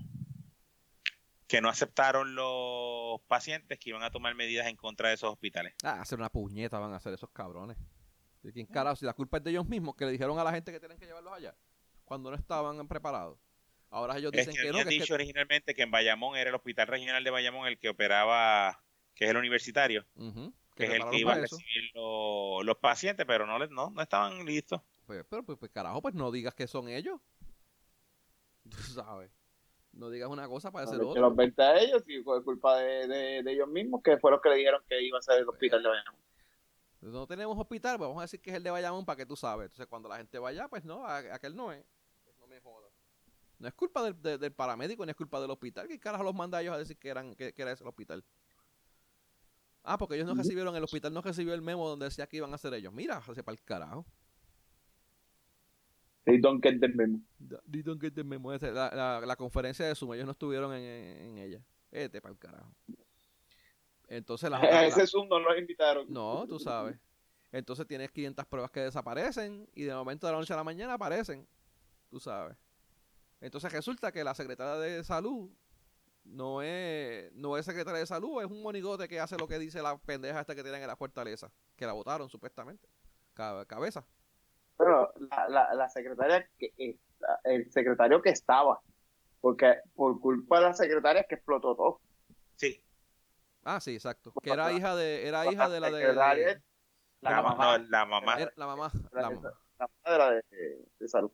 que 1.47 1.61
no 1.61 1.71
aceptaron 1.71 2.35
los 2.35 3.21
pacientes 3.23 3.79
que 3.79 3.91
iban 3.91 4.03
a 4.03 4.11
tomar 4.11 4.35
medidas 4.35 4.67
en 4.67 4.77
contra 4.77 5.09
de 5.09 5.15
esos 5.15 5.33
hospitales. 5.33 5.75
Ah, 5.83 6.03
hacer 6.03 6.19
una 6.19 6.29
puñeta 6.29 6.79
van 6.79 6.93
a 6.93 6.97
hacer 6.97 7.15
esos 7.15 7.31
cabrones. 7.31 7.79
¿De 8.43 8.53
quién 8.53 8.67
carajo? 8.67 8.97
Si 8.97 9.05
la 9.05 9.15
culpa 9.15 9.39
es 9.39 9.45
de 9.45 9.51
ellos 9.51 9.67
mismos, 9.67 9.97
que 9.97 10.05
le 10.05 10.13
dijeron 10.13 10.39
a 10.39 10.45
la 10.45 10.53
gente 10.53 10.73
que 10.73 10.79
tienen 10.79 10.99
que 10.99 11.07
llevarlos 11.07 11.33
allá, 11.33 11.55
cuando 12.05 12.31
no 12.31 12.37
estaban 12.37 12.87
preparados. 12.89 13.39
Ahora 13.91 14.19
ellos 14.19 14.33
dicen 14.33 14.55
que, 14.55 14.71
no. 14.71 14.79
Que 14.79 14.85
dicho 14.85 15.15
originalmente 15.15 15.75
que 15.75 15.83
en 15.83 15.91
Bayamón 15.91 16.37
era 16.37 16.51
el 16.51 16.57
Hospital 16.57 16.87
Regional 16.87 17.25
de 17.25 17.31
Bayamón 17.31 17.67
el 17.67 17.79
que 17.79 17.89
operaba, 17.89 18.83
que 19.15 19.25
es 19.25 19.31
el 19.31 19.37
universitario, 19.37 20.05
que, 20.77 20.85
es 20.85 20.91
el 20.91 21.09
que 21.11 21.19
iba 21.19 21.33
a 21.33 21.39
recibir 21.41 21.91
los, 21.95 22.77
pacientes, 22.79 23.25
pero 23.27 23.47
no, 23.47 23.59
no, 23.59 23.91
no 23.91 24.03
estaban 24.03 24.45
listos. 24.45 24.83
Pues, 25.07 25.25
pero 25.29 25.43
pues, 25.43 25.59
pues, 25.59 25.71
carajo, 25.73 26.03
pues 26.03 26.15
no 26.15 26.31
digas 26.31 26.55
que 26.55 26.67
son 26.67 26.89
ellos. 26.89 27.19
Tú 28.71 28.77
sabes. 28.77 29.31
No 29.93 30.11
digas 30.11 30.29
una 30.29 30.47
cosa 30.47 30.71
para 30.71 30.85
hacer 30.85 31.01
otra. 31.01 31.23
los 31.23 31.35
20 31.35 31.63
a 31.63 31.79
ellos 31.79 32.05
y 32.07 32.23
fue 32.23 32.45
culpa 32.45 32.77
de, 32.77 33.39
ellos 33.39 33.69
mismos, 33.69 34.03
que 34.03 34.19
fueron 34.19 34.37
los 34.37 34.43
que 34.43 34.51
le 34.51 34.57
dijeron 34.57 34.83
que 34.87 35.03
iba 35.03 35.19
a 35.19 35.23
ser 35.23 35.41
el 35.41 35.49
hospital 35.49 35.83
de 35.83 35.89
Bayamón. 35.89 36.28
No 37.01 37.27
tenemos 37.27 37.57
hospital, 37.57 37.97
pues 37.97 38.09
vamos 38.09 38.21
a 38.21 38.25
decir 38.25 38.41
que 38.41 38.51
es 38.51 38.57
el 38.57 38.63
de 38.63 38.71
Bayamón 38.71 39.05
para 39.05 39.17
que 39.17 39.27
tú 39.27 39.37
sabes. 39.37 39.67
Entonces, 39.67 39.87
cuando 39.87 40.09
la 40.09 40.17
gente 40.17 40.39
vaya, 40.39 40.69
pues 40.69 40.85
no, 40.85 41.07
aquel 41.07 41.55
no 41.55 41.73
es. 41.73 41.85
Pues 42.25 42.37
no 42.39 42.47
me 42.47 42.61
jodas. 42.61 42.93
No 43.59 43.69
es 43.69 43.75
culpa 43.75 44.13
del, 44.13 44.53
paramédico, 44.53 45.05
ni 45.05 45.11
es 45.11 45.17
culpa 45.17 45.41
del 45.41 45.51
hospital. 45.51 45.89
¿Qué 45.89 45.99
carajo 45.99 46.25
los 46.25 46.35
manda 46.35 46.59
a 46.59 46.63
ellos 46.63 46.75
a 46.75 46.79
decir 46.79 46.97
que, 46.97 47.09
eran, 47.09 47.35
que, 47.35 47.53
era 47.57 47.73
ese 47.73 47.83
el 47.83 47.89
hospital? 47.89 48.25
Ah, 49.83 49.97
porque 49.97 50.17
ellos 50.17 50.27
no 50.27 50.35
recibieron, 50.35 50.75
el 50.77 50.85
hospital 50.85 51.13
no 51.13 51.23
recibió 51.23 51.55
el 51.55 51.63
memo 51.63 51.89
donde 51.89 52.07
decía 52.07 52.27
que 52.27 52.37
iban 52.37 52.53
a 52.53 52.59
ser 52.59 52.75
ellos. 52.75 52.93
Mira, 52.93 53.19
hace 53.19 53.43
para 53.43 53.55
el 53.55 53.63
carajo. 53.65 54.07
They 56.25 56.39
don't 56.39 56.63
get 56.63 56.79
the 56.79 56.89
memo. 56.89 57.21
They 57.71 57.83
don't 57.83 58.01
get 58.01 58.13
the 58.13 58.23
memo. 58.23 58.53
La, 58.53 59.23
la, 59.25 59.37
conferencia 59.37 59.87
de 59.87 59.95
Zoom, 59.95 60.15
ellos 60.15 60.27
no 60.27 60.33
estuvieron 60.33 60.73
en, 60.75 60.83
en 60.83 61.39
ella. 61.39 61.65
Este 61.91 62.21
para 62.21 62.33
el 62.33 62.39
carajo. 62.39 62.75
Entonces 64.09 64.51
la, 64.51 64.59
A 64.59 64.87
ese 64.87 65.07
Zoom 65.07 65.29
no 65.29 65.39
los 65.39 65.57
invitaron. 65.59 66.07
No, 66.09 66.47
tú 66.47 66.59
sabes. 66.59 66.99
Entonces 67.53 67.87
tienes 67.87 68.11
500 68.11 68.47
pruebas 68.47 68.71
que 68.71 68.81
desaparecen 68.81 69.69
y 69.75 69.85
de 69.85 69.95
momento 69.95 70.27
de 70.27 70.33
la 70.33 70.39
noche 70.39 70.53
a 70.53 70.57
la 70.57 70.65
mañana 70.65 70.95
aparecen. 70.95 71.47
Tú 72.11 72.21
sabes. 72.21 72.57
Entonces 73.41 73.73
resulta 73.73 74.13
que 74.13 74.25
la 74.25 74.35
secretaria 74.35 74.75
de 74.75 75.05
salud 75.05 75.51
no 76.25 76.63
es, 76.63 77.33
no 77.33 77.57
es 77.57 77.65
secretaria 77.65 78.01
de 78.01 78.07
salud, 78.07 78.43
es 78.43 78.51
un 78.51 78.63
monigote 78.63 79.09
que 79.09 79.21
hace 79.21 79.39
lo 79.39 79.47
que 79.47 79.59
dice 79.59 79.81
la 79.81 79.97
pendeja 79.97 80.41
esta 80.41 80.55
que 80.55 80.63
tienen 80.63 80.83
en 80.83 80.89
la 80.89 80.97
fortaleza, 80.97 81.51
que 81.77 81.87
la 81.87 81.93
votaron 81.93 82.29
supuestamente. 82.29 82.89
Cabeza. 83.35 84.05
Pero 84.77 85.13
la, 85.49 85.75
la, 85.75 85.89
secretaria, 85.89 86.49
que, 86.59 86.99
el 87.45 87.71
secretario 87.71 88.21
que 88.21 88.31
estaba, 88.31 88.81
porque 89.41 89.77
por 89.95 90.21
culpa 90.21 90.59
de 90.59 90.67
la 90.67 90.75
secretaria 90.75 91.25
que 91.25 91.37
explotó 91.37 91.77
todo. 91.77 92.01
Ah, 93.71 93.81
sí, 93.81 93.95
exacto. 93.95 94.33
Que 94.43 94.51
era 94.51 94.73
hija 94.73 94.97
de, 94.97 95.29
era 95.29 95.45
hija 95.53 95.69
de 95.69 95.79
la 95.79 95.91
de... 95.91 96.15
La, 97.21 97.43
mamá. 97.43 97.79
la 97.79 98.07
mamá. 98.07 98.37
la 98.57 98.67
mamá. 98.67 98.93
La, 99.13 99.31
mamá. 99.31 99.53
de 100.07 100.19
la 100.19 100.31
de, 100.31 101.09
salud. 101.09 101.31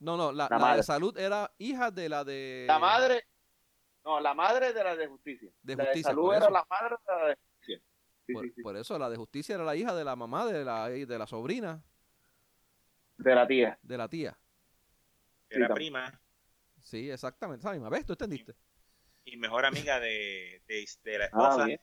No, 0.00 0.16
no, 0.16 0.32
la, 0.32 0.48
la, 0.50 0.76
de 0.76 0.82
salud 0.82 1.16
era 1.16 1.52
hija 1.58 1.92
de 1.92 2.08
la 2.08 2.24
de... 2.24 2.64
La 2.66 2.80
madre, 2.80 3.28
no, 4.04 4.18
la 4.18 4.34
madre 4.34 4.72
de 4.72 4.82
la 4.82 4.96
de 4.96 5.06
justicia. 5.06 5.50
De 5.62 5.76
justicia. 5.76 5.92
La 5.92 5.94
de 5.94 6.02
salud 6.02 6.34
era 6.34 6.50
la 6.50 6.66
madre 6.68 6.96
de 7.06 7.14
la 7.14 7.26
de 7.28 7.36
justicia. 8.26 8.62
por, 8.64 8.76
eso, 8.76 8.98
la 8.98 9.08
de 9.08 9.16
justicia 9.16 9.54
era 9.54 9.64
la 9.64 9.76
hija 9.76 9.94
de 9.94 10.04
la 10.04 10.16
mamá 10.16 10.46
de 10.46 10.64
la, 10.64 10.88
de 10.88 11.18
la 11.18 11.26
sobrina. 11.28 11.80
De 13.18 13.34
la 13.36 13.46
tía. 13.46 13.78
De 13.82 13.96
la 13.96 14.08
tía. 14.08 14.36
Era 15.48 15.68
prima. 15.68 16.20
Sí, 16.82 17.08
exactamente. 17.08 17.60
Esa 17.60 17.72
misma. 17.72 17.88
¿Ves? 17.88 18.04
¿Tú 18.04 18.14
entendiste? 18.14 18.56
Y, 19.24 19.36
mejor 19.36 19.64
amiga 19.64 20.00
de, 20.00 20.62
de, 20.66 21.18
la 21.18 21.24
esposa. 21.26 21.64
Ah, 21.64 21.80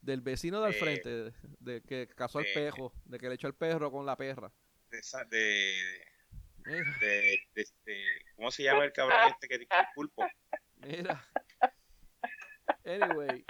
del 0.00 0.20
vecino 0.20 0.60
del 0.60 0.74
frente, 0.74 1.32
de, 1.60 1.82
que 1.82 2.08
casó 2.08 2.38
al 2.38 2.46
pejo, 2.54 2.92
de 3.04 3.18
que 3.18 3.28
le 3.28 3.34
echó 3.34 3.46
el 3.48 3.54
perro 3.54 3.90
con 3.90 4.04
la 4.06 4.16
perra. 4.16 4.52
De, 4.90 5.74
de, 7.00 7.40
de, 7.84 8.04
¿Cómo 8.36 8.50
se 8.50 8.62
llama 8.62 8.84
el 8.84 8.92
cabrón 8.92 9.18
este 9.30 9.48
que 9.48 9.58
dice 9.58 9.74
el 9.74 9.86
pulpo? 9.94 10.24
Mira. 10.76 11.26
Anyway. 12.84 13.44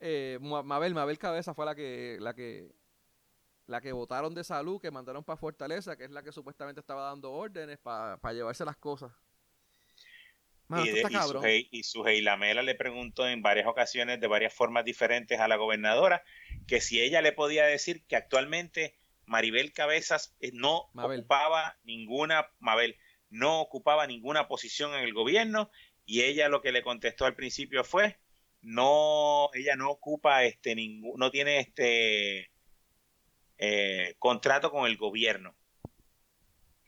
Eh, 0.00 0.38
Mabel, 0.40 0.92
Mabel 0.94 1.18
Cabeza 1.18 1.54
fue 1.54 1.64
la 1.64 1.74
que, 1.74 2.18
la 2.20 2.34
que 2.34 2.74
la 3.66 3.80
que 3.80 3.92
votaron 3.92 4.34
de 4.34 4.44
salud, 4.44 4.80
que 4.80 4.90
mandaron 4.90 5.24
para 5.24 5.36
Fortaleza, 5.36 5.96
que 5.96 6.04
es 6.04 6.10
la 6.10 6.22
que 6.22 6.32
supuestamente 6.32 6.80
estaba 6.80 7.04
dando 7.04 7.32
órdenes 7.32 7.78
para 7.78 8.32
llevarse 8.32 8.64
las 8.64 8.76
cosas. 8.76 9.12
Y, 10.82 11.82
su, 11.82 12.08
y 12.08 12.20
Lamela 12.20 12.62
le 12.62 12.74
preguntó 12.74 13.28
en 13.28 13.42
varias 13.42 13.66
ocasiones, 13.66 14.20
de 14.20 14.26
varias 14.26 14.54
formas 14.54 14.84
diferentes, 14.84 15.40
a 15.40 15.48
la 15.48 15.56
gobernadora, 15.56 16.24
que 16.66 16.80
si 16.80 17.00
ella 17.00 17.22
le 17.22 17.32
podía 17.32 17.64
decir 17.66 18.04
que 18.06 18.16
actualmente 18.16 18.94
Maribel 19.26 19.72
Cabezas 19.72 20.34
eh, 20.40 20.50
no 20.52 20.90
ocupaba 20.94 21.76
ninguna, 21.84 22.48
Mabel, 22.58 22.96
no 23.30 23.60
ocupaba 23.60 24.06
ninguna 24.06 24.48
posición 24.48 24.94
en 24.94 25.00
el 25.00 25.12
gobierno, 25.12 25.70
y 26.06 26.22
ella 26.22 26.48
lo 26.48 26.62
que 26.62 26.72
le 26.72 26.82
contestó 26.82 27.26
al 27.26 27.34
principio 27.34 27.84
fue, 27.84 28.18
no, 28.62 29.50
ella 29.54 29.76
no 29.76 29.90
ocupa 29.90 30.44
este 30.44 30.74
ningún, 30.74 31.18
no 31.18 31.30
tiene 31.30 31.58
este 31.58 32.50
eh, 33.58 34.14
contrato 34.18 34.70
con 34.70 34.86
el 34.86 34.96
gobierno. 34.96 35.54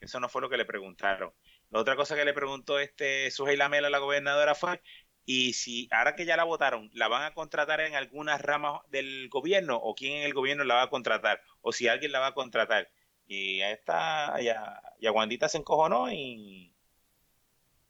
Eso 0.01 0.21
no 0.21 0.29
fue 0.29 0.43
lo 0.43 0.49
que 0.49 0.57
le 0.57 0.65
preguntaron. 0.65 1.33
La 1.71 1.81
otra 1.81 1.97
cosa 1.97 2.17
que 2.17 2.25
le 2.25 2.33
preguntó 2.33 2.79
este 2.79 3.31
Sujei 3.31 3.57
Lamela 3.57 3.89
a 3.89 3.91
la 3.91 3.99
gobernadora 3.99 4.55
fue, 4.55 4.81
y 5.25 5.55
si 5.55 5.89
ahora 5.91 6.15
que 6.15 6.25
ya 6.25 6.37
la 6.37 6.45
votaron, 6.45 6.91
¿la 6.95 7.09
van 7.09 7.25
a 7.25 7.35
contratar 7.35 7.81
en 7.81 7.95
algunas 7.95 8.41
ramas 8.41 8.81
del 8.89 9.29
gobierno 9.29 9.77
o 9.77 9.95
quién 9.95 10.19
en 10.19 10.23
el 10.23 10.35
gobierno 10.35 10.65
la 10.65 10.77
va 10.77 10.83
a 10.83 10.91
contratar? 10.91 11.43
O 11.61 11.73
si 11.73 11.89
alguien 11.89 12.13
la 12.13 12.21
va 12.21 12.29
a 12.29 12.35
contratar. 12.35 12.89
Y 13.27 13.61
a 13.61 13.73
esta, 13.73 14.41
ya, 14.41 14.81
ya 15.01 15.11
Wandita 15.11 15.49
se 15.49 15.59
encojonó 15.59 16.13
y, 16.13 16.73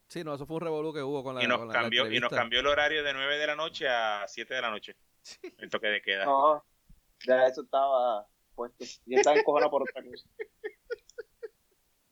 Sí, 0.09 0.23
no, 0.23 0.35
eso 0.35 0.47
fue 0.47 0.57
un 0.57 0.63
revolú 0.63 0.95
que 0.95 1.03
hubo 1.03 1.23
con 1.25 1.35
la 1.35 1.43
Y 1.43 1.47
nos, 1.47 1.71
cambió, 1.73 2.11
y 2.11 2.21
nos 2.21 2.31
cambió 2.31 2.61
el 2.61 2.67
horario 2.67 3.03
de 3.03 3.13
9 3.13 3.39
de 3.39 3.47
la 3.47 3.57
noche 3.57 3.89
a 3.89 4.25
7 4.27 4.55
de 4.55 4.63
la 4.63 4.71
noche. 4.71 4.97
El 5.59 5.69
toque 5.69 5.89
de 5.89 6.01
queda. 6.01 6.25
No, 6.25 6.65
ya 7.27 7.47
eso 7.47 7.63
estaba 7.63 8.27
puesto. 8.55 8.85
Y 9.05 9.17
estaba 9.17 9.37
encojonado 9.37 9.71
por 9.71 9.83
otra 9.83 10.03
cosa. 10.03 10.29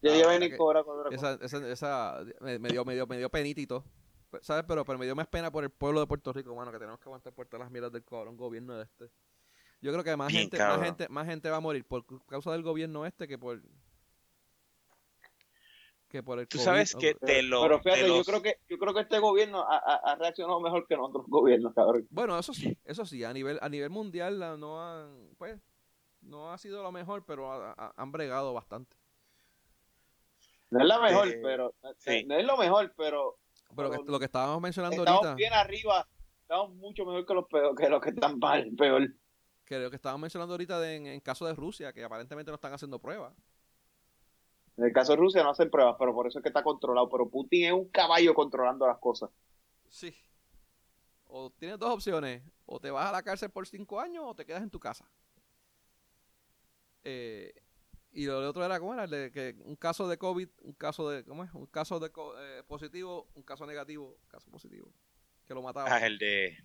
Ya 0.04 0.12
ah, 0.12 0.16
lleva 0.16 0.34
en 0.36 0.56
por 0.58 0.76
otra 0.76 1.08
esa, 1.10 1.38
esa, 1.40 1.68
esa, 1.70 2.24
me, 2.40 2.58
dio, 2.68 2.84
me, 2.84 2.92
dio, 2.92 3.06
me 3.06 3.16
dio 3.16 3.30
penitito. 3.30 3.82
¿Sabes? 4.42 4.64
Pero, 4.68 4.84
pero 4.84 4.98
me 4.98 5.06
dio 5.06 5.14
más 5.14 5.28
pena 5.28 5.50
por 5.50 5.64
el 5.64 5.70
pueblo 5.70 6.00
de 6.00 6.06
Puerto 6.06 6.30
Rico, 6.32 6.54
mano, 6.54 6.70
que 6.70 6.78
tenemos 6.78 7.00
que 7.00 7.04
aguantar 7.04 7.32
por 7.32 7.46
todas 7.46 7.64
las 7.64 7.70
mierdas 7.70 7.90
del 7.90 8.04
cabrón 8.04 8.36
gobierno 8.36 8.76
de 8.76 8.84
este. 8.84 9.10
Yo 9.80 9.92
creo 9.92 10.04
que 10.04 10.14
más 10.14 10.30
gente, 10.30 10.58
más 10.58 10.82
gente, 10.82 11.08
más 11.08 11.26
gente 11.26 11.48
va 11.48 11.56
a 11.56 11.60
morir 11.60 11.86
por 11.86 12.04
causa 12.26 12.52
del 12.52 12.62
gobierno 12.62 13.06
este 13.06 13.26
que 13.26 13.38
por 13.38 13.62
que 16.08 16.22
por 16.22 16.38
el 16.38 16.48
Tú 16.48 16.58
sabes 16.58 16.94
que 16.94 17.14
te 17.14 17.42
lo 17.42 17.62
Pero 17.62 17.80
fíjate, 17.80 18.06
yo 18.06 18.24
creo 18.24 18.42
que 18.42 18.58
yo 18.68 18.78
creo 18.78 18.92
que 18.92 19.00
este 19.00 19.18
gobierno 19.18 19.64
ha, 19.66 20.16
reaccionado 20.16 20.60
mejor 20.60 20.86
que 20.86 20.94
en 20.94 21.00
otros 21.00 21.24
gobiernos, 21.28 21.72
cabrón. 21.72 22.06
Bueno, 22.10 22.38
eso 22.38 22.52
sí, 22.52 22.76
eso 22.84 23.06
sí, 23.06 23.24
a 23.24 23.32
nivel 23.32 23.58
a 23.62 23.68
nivel 23.70 23.88
mundial 23.88 24.38
no 24.58 24.82
han 24.82 25.34
pues 25.38 25.60
no 26.20 26.52
ha 26.52 26.58
sido 26.58 26.82
lo 26.82 26.92
mejor, 26.92 27.24
pero 27.24 27.74
han 27.96 28.12
bregado 28.12 28.52
bastante. 28.52 28.96
No 30.74 30.82
es 30.82 30.86
la 30.86 31.00
mejor, 31.00 31.28
pero 31.42 31.74
no 32.26 32.36
es 32.36 32.44
lo 32.44 32.56
mejor, 32.56 32.92
pero 32.96 33.38
pero, 33.76 33.90
lo 34.04 34.18
que 34.18 34.26
estábamos 34.26 34.60
mencionando 34.60 34.96
estamos 34.96 35.24
ahorita 35.24 35.34
bien 35.34 35.52
arriba, 35.52 36.06
estamos 36.42 36.74
mucho 36.74 37.04
mejor 37.04 37.26
que 37.26 37.34
los 37.34 37.46
peor, 37.46 37.74
que 37.74 37.88
los 37.88 38.00
que 38.00 38.10
están 38.10 38.38
mal, 38.38 38.70
peor 38.76 39.08
que 39.64 39.78
lo 39.78 39.90
que 39.90 39.96
estábamos 39.96 40.22
mencionando 40.22 40.54
ahorita 40.54 40.92
en, 40.92 41.20
caso 41.20 41.46
de 41.46 41.54
Rusia, 41.54 41.92
que 41.92 42.04
aparentemente 42.04 42.50
no 42.50 42.56
están 42.56 42.72
haciendo 42.72 42.98
pruebas. 42.98 43.34
En 44.76 44.84
el 44.84 44.92
caso 44.92 45.12
de 45.12 45.18
Rusia 45.18 45.42
no 45.42 45.50
hacen 45.50 45.70
pruebas, 45.70 45.96
pero 45.98 46.12
por 46.12 46.26
eso 46.26 46.38
es 46.38 46.42
que 46.42 46.48
está 46.48 46.62
controlado. 46.62 47.08
Pero 47.08 47.28
Putin 47.28 47.64
es 47.66 47.72
un 47.72 47.88
caballo 47.88 48.34
controlando 48.34 48.86
las 48.86 48.98
cosas. 48.98 49.30
Sí. 49.88 50.14
O 51.26 51.50
tienes 51.50 51.78
dos 51.78 51.90
opciones. 51.90 52.42
O 52.66 52.80
te 52.80 52.90
vas 52.90 53.08
a 53.08 53.12
la 53.12 53.22
cárcel 53.22 53.50
por 53.50 53.66
cinco 53.66 54.00
años 54.00 54.24
o 54.26 54.34
te 54.34 54.44
quedas 54.44 54.62
en 54.62 54.70
tu 54.70 54.80
casa. 54.80 55.08
Eh, 57.04 57.54
y 58.14 58.26
lo 58.26 58.48
otro 58.48 58.64
era, 58.64 58.78
¿cómo 58.78 58.94
era? 58.94 59.06
De 59.06 59.30
que 59.30 59.56
un 59.64 59.76
caso 59.76 60.08
de 60.08 60.16
COVID, 60.16 60.48
un 60.62 60.72
caso 60.74 61.10
de, 61.10 61.24
¿cómo 61.24 61.44
es? 61.44 61.52
Un 61.52 61.66
caso 61.66 62.00
de 62.00 62.10
eh, 62.38 62.62
positivo, 62.66 63.28
un 63.34 63.42
caso 63.42 63.66
negativo, 63.66 64.16
caso 64.28 64.50
positivo. 64.50 64.90
Que 65.46 65.52
lo 65.52 65.62
mataba. 65.62 65.94
Ah, 65.94 66.06
el 66.06 66.16
de 66.16 66.56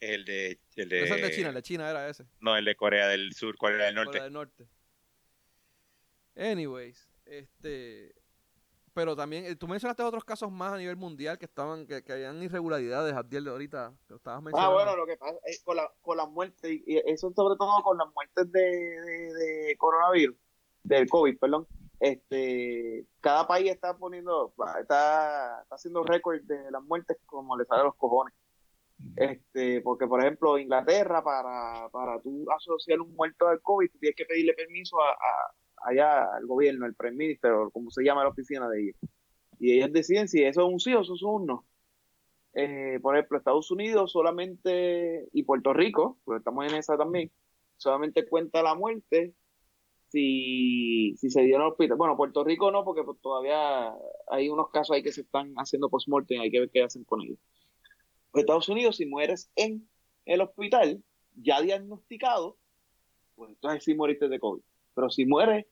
el 0.00 0.24
de, 0.24 0.58
el 0.76 0.88
de... 0.88 1.02
el 1.02 1.20
de 1.20 1.30
China, 1.30 1.48
el 1.48 1.54
de 1.54 1.62
China 1.62 1.90
era 1.90 2.08
ese. 2.08 2.24
No, 2.40 2.56
el 2.56 2.64
de 2.64 2.74
Corea 2.74 3.06
del 3.08 3.34
Sur, 3.34 3.56
Corea 3.58 3.86
del 3.86 3.94
Norte. 3.94 4.08
Corea 4.08 4.24
del 4.24 4.32
Norte. 4.32 4.68
Anyways, 6.36 7.08
este... 7.26 8.14
Pero 8.92 9.14
también, 9.14 9.44
eh, 9.44 9.54
tú 9.54 9.68
mencionaste 9.68 10.02
otros 10.02 10.24
casos 10.24 10.50
más 10.50 10.72
a 10.72 10.76
nivel 10.76 10.96
mundial 10.96 11.38
que 11.38 11.44
estaban, 11.44 11.86
que, 11.86 12.02
que 12.02 12.12
habían 12.12 12.42
irregularidades, 12.42 13.14
Abdiel, 13.14 13.44
de 13.44 13.50
ahorita, 13.50 13.94
que 14.08 14.14
estabas 14.14 14.42
mencionando. 14.42 14.72
Ah, 14.72 14.74
bueno, 14.74 14.96
lo 14.96 15.06
que 15.06 15.16
pasa 15.16 15.38
es 15.44 15.62
con, 15.62 15.76
la, 15.76 15.92
con 16.00 16.16
las 16.16 16.28
muertes, 16.28 16.80
y 16.84 16.98
eso 17.06 17.32
sobre 17.32 17.56
todo 17.56 17.82
con 17.84 17.96
las 17.98 18.08
muertes 18.12 18.50
de, 18.50 18.60
de, 18.60 19.76
coronavirus, 19.78 20.36
del 20.82 21.08
COVID, 21.08 21.38
perdón, 21.38 21.66
este, 22.00 23.06
cada 23.20 23.46
país 23.46 23.70
está 23.70 23.96
poniendo, 23.96 24.54
está, 24.80 25.60
está 25.60 25.66
haciendo 25.70 26.02
récord 26.02 26.40
de 26.42 26.70
las 26.70 26.82
muertes 26.82 27.18
como 27.26 27.56
le 27.56 27.66
sale 27.66 27.82
a 27.82 27.84
los 27.84 27.96
cojones. 27.96 28.34
Este, 29.16 29.80
porque, 29.82 30.06
por 30.06 30.20
ejemplo, 30.20 30.58
Inglaterra, 30.58 31.22
para, 31.22 31.88
para 31.90 32.20
tú 32.20 32.46
asociar 32.50 33.00
un 33.00 33.14
muerto 33.14 33.48
al 33.48 33.60
COVID, 33.60 33.90
tienes 33.98 34.16
que 34.16 34.24
pedirle 34.24 34.54
permiso 34.54 34.96
a, 35.00 35.16
allá 35.82 36.34
al 36.34 36.46
gobierno, 36.46 36.86
al 36.86 36.94
Prime 36.94 37.16
Minister, 37.16 37.52
o 37.52 37.70
como 37.70 37.90
se 37.90 38.02
llama 38.02 38.22
la 38.24 38.30
oficina 38.30 38.68
de 38.68 38.82
ellos. 38.82 38.96
Y 39.58 39.76
ellos 39.76 39.92
deciden 39.92 40.28
si 40.28 40.42
eso 40.42 40.62
es 40.62 40.72
un 40.72 40.80
sí 40.80 40.94
o 40.94 41.02
eso 41.02 41.14
es 41.14 41.22
un 41.22 41.46
no. 41.46 41.66
Eh, 42.54 42.98
por 43.00 43.16
ejemplo, 43.16 43.38
Estados 43.38 43.70
Unidos 43.70 44.12
solamente, 44.12 45.28
y 45.32 45.42
Puerto 45.44 45.72
Rico, 45.72 46.18
porque 46.24 46.38
estamos 46.38 46.66
en 46.70 46.78
esa 46.78 46.96
también, 46.96 47.30
solamente 47.76 48.26
cuenta 48.28 48.62
la 48.62 48.74
muerte 48.74 49.34
si, 50.10 51.14
si 51.16 51.30
se 51.30 51.42
dio 51.42 51.56
en 51.56 51.62
el 51.62 51.68
hospital. 51.68 51.96
Bueno, 51.96 52.16
Puerto 52.16 52.44
Rico 52.44 52.70
no, 52.70 52.84
porque 52.84 53.02
pues, 53.04 53.18
todavía 53.20 53.94
hay 54.28 54.48
unos 54.48 54.70
casos 54.70 54.94
ahí 54.94 55.02
que 55.02 55.12
se 55.12 55.22
están 55.22 55.54
haciendo 55.54 55.88
post-mortem, 55.88 56.40
hay 56.40 56.50
que 56.50 56.60
ver 56.60 56.70
qué 56.70 56.82
hacen 56.82 57.04
con 57.04 57.22
ellos. 57.22 57.38
Estados 58.34 58.68
Unidos, 58.68 58.96
si 58.96 59.06
mueres 59.06 59.50
en 59.56 59.88
el 60.24 60.40
hospital, 60.40 61.02
ya 61.34 61.60
diagnosticado, 61.60 62.58
pues 63.34 63.50
entonces 63.50 63.84
sí 63.84 63.94
moriste 63.94 64.28
de 64.28 64.38
COVID. 64.38 64.62
Pero 64.94 65.10
si 65.10 65.26
mueres 65.26 65.66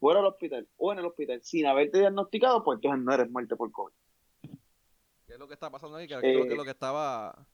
fuera 0.00 0.20
del 0.20 0.28
hospital 0.28 0.68
o 0.76 0.92
en 0.92 0.98
el 0.98 1.06
hospital 1.06 1.40
sin 1.42 1.66
haberte 1.66 1.98
diagnosticado, 1.98 2.62
pues 2.64 2.76
entonces 2.76 3.04
no 3.04 3.14
eres 3.14 3.30
muerte 3.30 3.56
por 3.56 3.70
COVID. 3.70 3.94
¿Qué 5.26 5.32
es 5.32 5.38
lo 5.38 5.48
que 5.48 5.54
está 5.54 5.70
pasando 5.70 5.96
ahí? 5.96 6.06
Que 6.06 6.18
creo 6.18 6.44
que 6.44 6.50
es 6.50 6.56
lo 6.56 6.64
que 6.64 6.70
estaba... 6.70 7.46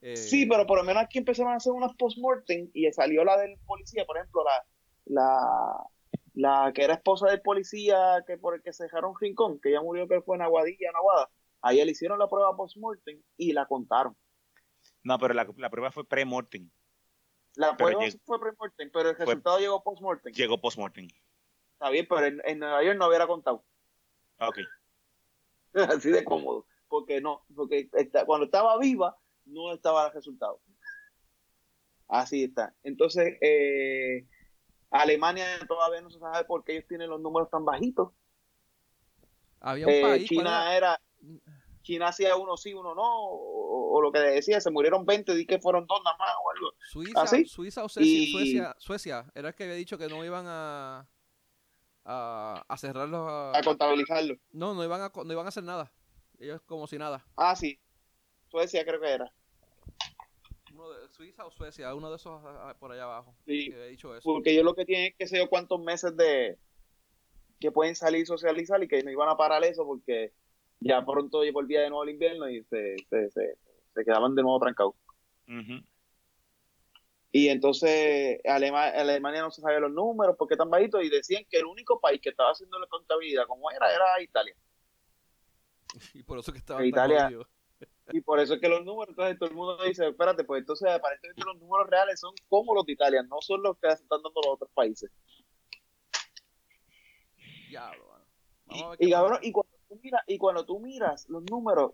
Eh, 0.00 0.16
sí, 0.16 0.46
pero 0.46 0.66
por 0.66 0.78
lo 0.78 0.84
menos 0.84 1.04
aquí 1.04 1.18
empezaron 1.18 1.52
a 1.52 1.56
hacer 1.56 1.72
unas 1.72 1.94
post-mortem 1.94 2.70
y 2.74 2.90
salió 2.90 3.22
la 3.22 3.36
del 3.36 3.56
policía, 3.64 4.04
por 4.04 4.16
ejemplo, 4.16 4.42
la, 4.42 4.66
la, 5.04 5.86
la 6.34 6.72
que 6.74 6.84
era 6.84 6.94
esposa 6.94 7.28
del 7.28 7.42
policía 7.42 8.24
que 8.26 8.38
por 8.38 8.54
el 8.54 8.62
que 8.62 8.72
se 8.72 8.84
dejaron 8.84 9.14
rincón, 9.20 9.60
que 9.60 9.72
ya 9.72 9.80
murió 9.80 10.08
que 10.08 10.22
fue 10.22 10.36
en 10.36 10.42
Aguadilla, 10.42 10.88
en 10.88 10.96
Aguada 10.96 11.30
Ahí 11.62 11.82
le 11.84 11.92
hicieron 11.92 12.18
la 12.18 12.28
prueba 12.28 12.56
post-mortem 12.56 13.22
y 13.36 13.52
la 13.52 13.66
contaron. 13.66 14.16
No, 15.04 15.16
pero 15.18 15.32
la, 15.32 15.46
prueba 15.46 15.92
fue 15.92 16.04
pre-mortem. 16.04 16.68
La 17.54 17.76
prueba 17.76 18.00
fue 18.24 18.40
pre-mortem, 18.40 18.90
pero 18.92 19.10
el 19.10 19.16
resultado 19.16 19.58
llegó 19.60 19.82
post-mortem. 19.82 20.32
Llegó 20.32 20.60
post-mortem. 20.60 21.06
Está 21.74 21.90
bien, 21.90 22.06
pero 22.08 22.26
en, 22.26 22.58
Nueva 22.58 22.82
York 22.82 22.98
no 22.98 23.06
hubiera 23.06 23.28
contado. 23.28 23.64
Ok. 24.40 24.58
Así 25.74 26.10
de 26.10 26.24
cómodo. 26.24 26.66
Porque 26.88 27.20
no, 27.20 27.44
porque 27.54 27.88
cuando 28.26 28.46
estaba 28.46 28.76
viva 28.78 29.16
no 29.44 29.72
estaba 29.72 30.06
el 30.06 30.12
resultado. 30.12 30.60
Así 32.08 32.44
está. 32.44 32.74
Entonces, 32.82 33.38
eh, 33.40 34.26
Alemania 34.92 35.46
todavía 35.66 36.00
no 36.00 36.10
se 36.10 36.18
sabe 36.18 36.44
por 36.44 36.64
qué 36.64 36.72
ellos 36.72 36.86
tienen 36.86 37.10
los 37.10 37.20
números 37.20 37.50
tan 37.50 37.64
bajitos. 37.64 38.12
Había 39.60 39.86
un 39.86 40.02
país. 40.02 40.28
China 40.28 40.76
era 40.76 41.00
China 41.82 42.08
hacía 42.08 42.36
uno 42.36 42.56
sí, 42.56 42.72
uno 42.74 42.94
no, 42.94 43.02
o, 43.04 44.00
lo 44.00 44.12
que 44.12 44.20
decía, 44.20 44.60
se 44.60 44.70
murieron 44.70 45.04
20, 45.04 45.34
di 45.34 45.46
que 45.46 45.58
fueron 45.58 45.86
dos 45.86 46.00
nada 46.04 46.16
más 46.16 46.30
o 46.42 46.50
algo. 46.50 46.74
Suiza, 46.90 47.26
Suiza 47.46 47.84
o 47.84 47.88
Suecia, 47.88 48.74
Suecia, 48.78 49.26
era 49.34 49.48
el 49.48 49.54
que 49.54 49.64
había 49.64 49.74
dicho 49.74 49.98
que 49.98 50.08
no 50.08 50.24
iban 50.24 50.46
a, 50.48 51.08
a, 52.04 52.64
a 52.68 52.76
cerrarlos. 52.76 53.28
A, 53.28 53.58
a 53.58 53.62
contabilizarlo. 53.62 54.36
No, 54.52 54.74
no 54.74 54.84
iban, 54.84 55.02
a, 55.02 55.12
no 55.14 55.32
iban 55.32 55.46
a 55.46 55.48
hacer 55.48 55.64
nada. 55.64 55.92
Ellos 56.38 56.60
como 56.66 56.86
si 56.86 56.98
nada. 56.98 57.24
Ah, 57.36 57.54
sí. 57.56 57.78
Suecia 58.48 58.84
creo 58.84 59.00
que 59.00 59.10
era. 59.10 59.32
Suiza 61.12 61.44
o 61.44 61.50
Suecia, 61.50 61.94
uno 61.94 62.10
de 62.10 62.16
esos 62.16 62.40
por 62.78 62.92
allá 62.92 63.04
abajo. 63.04 63.36
Sí, 63.44 63.70
que 63.70 63.86
dicho 63.86 64.16
eso. 64.16 64.22
porque 64.24 64.50
ellos 64.50 64.64
lo 64.64 64.74
que 64.74 64.86
tienen 64.86 65.06
es 65.06 65.14
que 65.16 65.26
sé 65.26 65.38
yo 65.38 65.48
cuántos 65.48 65.80
meses 65.80 66.16
de 66.16 66.58
que 67.60 67.70
pueden 67.70 67.94
salir 67.94 68.22
y 68.22 68.26
socializar 68.26 68.82
y 68.82 68.88
que 68.88 69.02
no 69.02 69.10
iban 69.10 69.28
a 69.28 69.36
parar 69.36 69.62
eso 69.62 69.84
porque 69.84 70.32
ya 70.80 71.04
pronto 71.04 71.42
volvía 71.52 71.82
de 71.82 71.90
nuevo 71.90 72.02
el 72.02 72.10
invierno 72.10 72.48
y 72.48 72.64
se, 72.64 72.96
se, 73.08 73.30
se, 73.30 74.04
quedaban 74.04 74.34
de 74.34 74.42
nuevo 74.42 74.58
trancados. 74.58 74.94
Y 77.30 77.48
entonces 77.48 78.40
Alemania 78.44 79.42
no 79.42 79.50
se 79.50 79.60
sabía 79.60 79.80
los 79.80 79.92
números, 79.92 80.34
porque 80.38 80.56
tan 80.56 80.70
bajitos, 80.70 81.04
y 81.04 81.08
decían 81.08 81.44
que 81.48 81.58
el 81.58 81.66
único 81.66 82.00
país 82.00 82.20
que 82.20 82.30
estaba 82.30 82.50
haciendo 82.50 82.78
la 82.78 82.86
contabilidad 82.86 83.46
como 83.46 83.70
era, 83.70 83.92
era 83.94 84.20
Italia. 84.20 84.54
Y 86.14 86.22
por 86.22 86.38
eso 86.38 86.52
que 86.52 86.58
estaba 86.58 86.84
Italia. 86.84 87.30
Y 88.10 88.20
por 88.20 88.40
eso 88.40 88.54
es 88.54 88.60
que 88.60 88.68
los 88.68 88.84
números, 88.84 89.10
entonces 89.10 89.38
todo 89.38 89.48
el 89.48 89.54
mundo 89.54 89.78
dice, 89.84 90.08
espérate, 90.08 90.44
pues 90.44 90.60
entonces 90.60 90.90
aparentemente 90.90 91.44
los 91.44 91.58
números 91.58 91.88
reales 91.88 92.18
son 92.18 92.34
como 92.48 92.74
los 92.74 92.84
de 92.84 92.92
Italia, 92.92 93.22
no 93.22 93.40
son 93.40 93.62
los 93.62 93.78
que 93.78 93.88
están 93.88 94.08
dando 94.08 94.32
los 94.34 94.54
otros 94.54 94.70
países. 94.74 95.10
Y, 98.70 99.06
y, 99.06 99.10
cabrón, 99.10 99.38
y 99.42 99.52
cuando 99.52 99.72
mira, 100.02 100.22
y 100.26 100.38
cuando 100.38 100.64
tú 100.64 100.80
miras 100.80 101.28
los 101.28 101.42
números, 101.50 101.92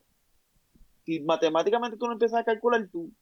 y 1.04 1.20
matemáticamente 1.20 1.96
tú 1.96 2.06
no 2.06 2.12
empiezas 2.12 2.40
a 2.40 2.44
calcular, 2.44 2.88
tú, 2.90 3.12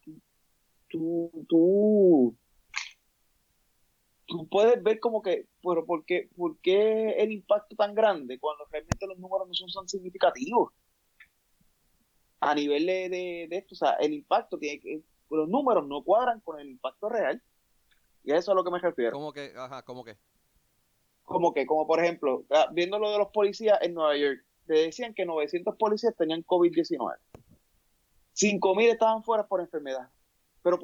tú, 0.89 1.31
tú, 1.49 2.37
tú, 4.27 4.49
puedes 4.49 4.83
ver 4.83 5.01
como 5.01 5.23
que, 5.23 5.49
pero 5.63 5.85
¿por 5.85 6.05
qué, 6.05 6.29
¿por 6.37 6.59
qué 6.61 7.11
el 7.19 7.33
impacto 7.33 7.77
tan 7.77 7.95
grande 7.95 8.39
cuando 8.39 8.65
realmente 8.71 9.07
los 9.07 9.19
números 9.19 9.49
no 9.49 9.55
son 9.55 9.71
tan 9.73 9.89
significativos? 9.89 10.73
A 12.41 12.55
nivel 12.55 12.87
de, 12.87 13.09
de, 13.09 13.57
esto, 13.57 13.75
o 13.75 13.77
sea, 13.77 13.93
el 13.93 14.13
impacto 14.13 14.59
tiene 14.59 14.81
que, 14.81 15.03
los 15.31 15.49
números 15.49 15.87
no 15.87 16.03
cuadran 16.03 16.41
con 16.41 16.61
el 16.61 16.69
impacto 16.69 17.09
real. 17.09 17.43
Y 18.25 18.33
a 18.33 18.37
eso 18.37 18.41
es 18.41 18.49
a 18.51 18.55
lo 18.55 18.65
que 18.65 18.71
me 18.71 18.79
refiero. 18.79 19.13
¿Cómo 19.13 19.33
que? 19.33 19.53
Ajá, 19.57 19.83
¿cómo 19.83 20.05
que? 20.05 20.17
Como 21.23 21.53
que, 21.55 21.67
como 21.67 21.87
por 21.87 22.03
ejemplo, 22.03 22.45
ah, 22.51 22.69
viendo 22.73 22.99
lo 22.99 23.11
de 23.11 23.19
los 23.19 23.29
policías 23.29 23.79
en 23.83 23.95
Nueva 23.95 24.17
York, 24.17 24.45
decían 24.67 25.15
que 25.15 25.25
900 25.25 25.77
policías 25.77 26.15
tenían 26.17 26.45
COVID-19. 26.45 27.17
5.000 28.35 28.93
estaban 28.93 29.23
fuera 29.23 29.47
por 29.47 29.61
enfermedad. 29.61 30.11
Pero 30.63 30.79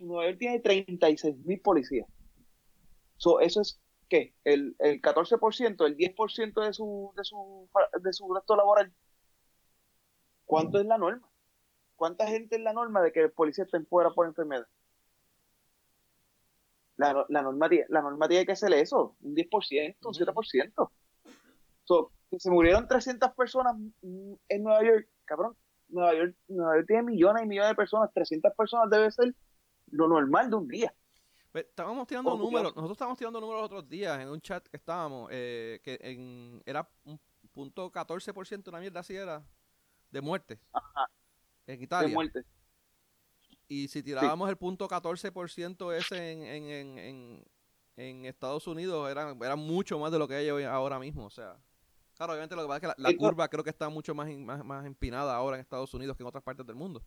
Nueva 0.00 0.26
York 0.26 0.38
tiene 0.38 0.62
36.000 0.62 1.62
policías. 1.62 2.08
eso 3.18 3.60
es, 3.60 3.80
¿qué? 4.08 4.34
El, 4.44 4.74
el 4.78 5.00
14%, 5.00 5.86
el 5.86 5.96
10% 5.96 6.64
de 6.64 6.72
su, 6.72 7.12
de 7.16 7.24
su, 7.24 7.68
de 8.02 8.12
su 8.12 8.56
laboral. 8.56 8.92
¿Cuánto 10.46 10.78
es 10.78 10.86
la 10.86 10.96
norma? 10.96 11.28
¿Cuánta 11.96 12.26
gente 12.26 12.56
es 12.56 12.62
la 12.62 12.72
norma 12.72 13.02
de 13.02 13.12
que 13.12 13.20
el 13.20 13.32
policía 13.32 13.64
esté 13.64 13.80
fuera 13.80 14.10
por 14.10 14.26
enfermedad? 14.26 14.66
La, 16.96 17.26
la, 17.28 17.42
norma, 17.42 17.68
la 17.88 18.00
norma 18.00 18.28
tiene 18.28 18.46
que 18.46 18.56
ser 18.56 18.72
eso, 18.72 19.16
un 19.20 19.34
10%, 19.34 19.96
un 20.02 20.14
7%. 20.14 20.90
So, 21.84 22.10
que 22.30 22.40
se 22.40 22.50
murieron 22.50 22.88
300 22.88 23.32
personas 23.34 23.76
en 24.02 24.62
Nueva 24.62 24.82
York, 24.82 25.08
cabrón, 25.24 25.56
Nueva 25.88 26.14
York, 26.14 26.36
Nueva 26.48 26.76
York 26.76 26.86
tiene 26.86 27.02
millones 27.02 27.44
y 27.44 27.46
millones 27.46 27.70
de 27.70 27.74
personas, 27.74 28.12
300 28.12 28.52
personas 28.56 28.90
debe 28.90 29.10
ser 29.10 29.34
lo 29.90 30.08
normal 30.08 30.50
de 30.50 30.56
un 30.56 30.68
día. 30.68 30.94
Estábamos 31.52 32.06
tirando 32.06 32.36
números, 32.36 32.74
nosotros 32.74 32.92
estábamos 32.92 33.18
tirando 33.18 33.40
números 33.40 33.62
los 33.62 33.66
otros 33.70 33.88
días 33.88 34.20
en 34.20 34.28
un 34.28 34.40
chat 34.40 34.66
que 34.66 34.76
estábamos, 34.76 35.28
eh, 35.32 35.80
que 35.82 35.98
en, 36.02 36.62
era 36.66 36.88
un 37.04 37.18
punto 37.52 37.90
14%, 37.90 38.68
una 38.68 38.80
mierda 38.80 39.00
así 39.00 39.16
era, 39.16 39.42
de 40.16 40.22
muertes. 40.22 40.58
En 41.66 41.82
Italia. 41.82 42.08
De 42.08 42.14
muertes. 42.14 42.46
Y 43.68 43.88
si 43.88 44.02
tirábamos 44.02 44.48
el 44.48 44.56
punto 44.56 44.88
14% 44.88 45.92
ese 45.92 46.32
en, 46.32 46.42
en, 46.44 46.98
en, 46.98 47.44
en, 47.96 48.24
Estados 48.24 48.66
Unidos, 48.66 49.10
era, 49.10 49.34
era 49.40 49.56
mucho 49.56 49.98
más 49.98 50.12
de 50.12 50.18
lo 50.18 50.28
que 50.28 50.36
hay 50.36 50.48
ahora 50.64 50.98
mismo. 50.98 51.26
O 51.26 51.30
sea, 51.30 51.56
claro, 52.14 52.32
obviamente 52.32 52.54
lo 52.54 52.62
que 52.62 52.68
pasa 52.68 52.86
es 52.86 52.94
que 52.94 53.02
la, 53.02 53.16
curva 53.16 53.48
creo 53.48 53.64
que 53.64 53.70
está 53.70 53.88
mucho 53.88 54.14
más, 54.14 54.28
más, 54.38 54.64
más, 54.64 54.86
empinada 54.86 55.34
ahora 55.34 55.56
en 55.56 55.62
Estados 55.62 55.92
Unidos 55.92 56.16
que 56.16 56.22
en 56.22 56.28
otras 56.28 56.44
partes 56.44 56.64
del 56.64 56.76
mundo. 56.76 57.02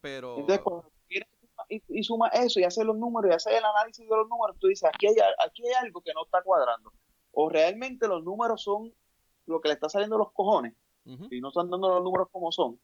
Pero. 0.00 0.38
Entonces, 0.38 0.64
cuando 0.64 0.90
y, 1.68 1.82
y 1.88 2.02
suma 2.02 2.28
eso 2.28 2.58
y 2.58 2.64
hace 2.64 2.82
los 2.82 2.96
números 2.96 3.30
y 3.30 3.34
hace 3.34 3.56
el 3.56 3.64
análisis 3.64 4.08
de 4.08 4.16
los 4.16 4.28
números, 4.28 4.56
tú 4.58 4.66
dices, 4.66 4.88
aquí 4.92 5.06
hay, 5.06 5.14
aquí 5.46 5.62
hay 5.68 5.74
algo 5.84 6.00
que 6.00 6.12
no 6.14 6.24
está 6.24 6.42
cuadrando. 6.42 6.92
O 7.32 7.48
realmente 7.48 8.08
los 8.08 8.24
números 8.24 8.62
son 8.62 8.92
lo 9.46 9.60
que 9.60 9.68
le 9.68 9.74
está 9.74 9.88
saliendo 9.88 10.18
los 10.18 10.32
cojones 10.32 10.74
y 11.04 11.40
no 11.40 11.48
están 11.48 11.70
dando 11.70 11.88
los 11.88 12.04
números 12.04 12.28
como 12.30 12.52
son 12.52 12.78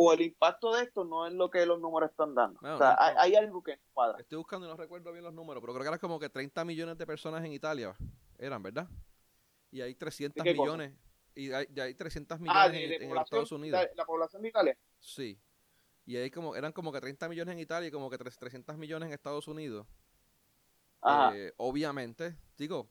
o 0.00 0.12
el 0.12 0.20
impacto 0.20 0.72
de 0.74 0.84
esto 0.84 1.04
no 1.04 1.26
es 1.26 1.32
lo 1.32 1.50
que 1.50 1.66
los 1.66 1.80
números 1.80 2.10
están 2.10 2.32
dando. 2.32 2.60
o 2.62 2.78
sea, 2.78 2.96
hay, 3.16 3.34
algo 3.34 3.62
que 3.62 3.80
cuadra. 3.92 4.20
Estoy 4.20 4.38
buscando 4.38 4.64
y 4.66 4.70
no 4.70 4.76
recuerdo 4.76 5.10
bien 5.10 5.24
los 5.24 5.34
números, 5.34 5.60
pero 5.60 5.72
creo 5.72 5.82
que 5.82 5.88
eran 5.88 5.98
como 5.98 6.20
que 6.20 6.28
30 6.28 6.64
millones 6.64 6.98
de 6.98 7.04
personas 7.04 7.44
en 7.44 7.52
Italia, 7.52 7.96
eran, 8.38 8.62
¿verdad? 8.62 8.88
Y 9.72 9.80
hay 9.80 9.96
300 9.96 10.44
millones. 10.44 10.94
Y 11.34 11.52
hay, 11.52 11.66
hay 11.80 11.94
300 11.94 12.38
millones 12.38 13.00
en, 13.00 13.16
Estados 13.16 13.50
Unidos. 13.50 13.88
La, 13.96 14.04
población 14.04 14.42
de 14.42 14.48
Italia. 14.48 14.78
Sí. 15.00 15.36
Y 16.06 16.16
hay 16.16 16.30
como, 16.30 16.54
eran 16.54 16.72
como 16.72 16.92
que 16.92 17.00
30 17.00 17.28
millones 17.28 17.52
en 17.54 17.58
Italia 17.58 17.88
y 17.88 17.90
como 17.90 18.08
que 18.08 18.18
300 18.18 18.76
millones 18.76 19.08
en 19.08 19.12
Estados 19.14 19.48
Unidos. 19.48 19.86
Eh, 21.32 21.52
obviamente, 21.56 22.36
digo, 22.56 22.88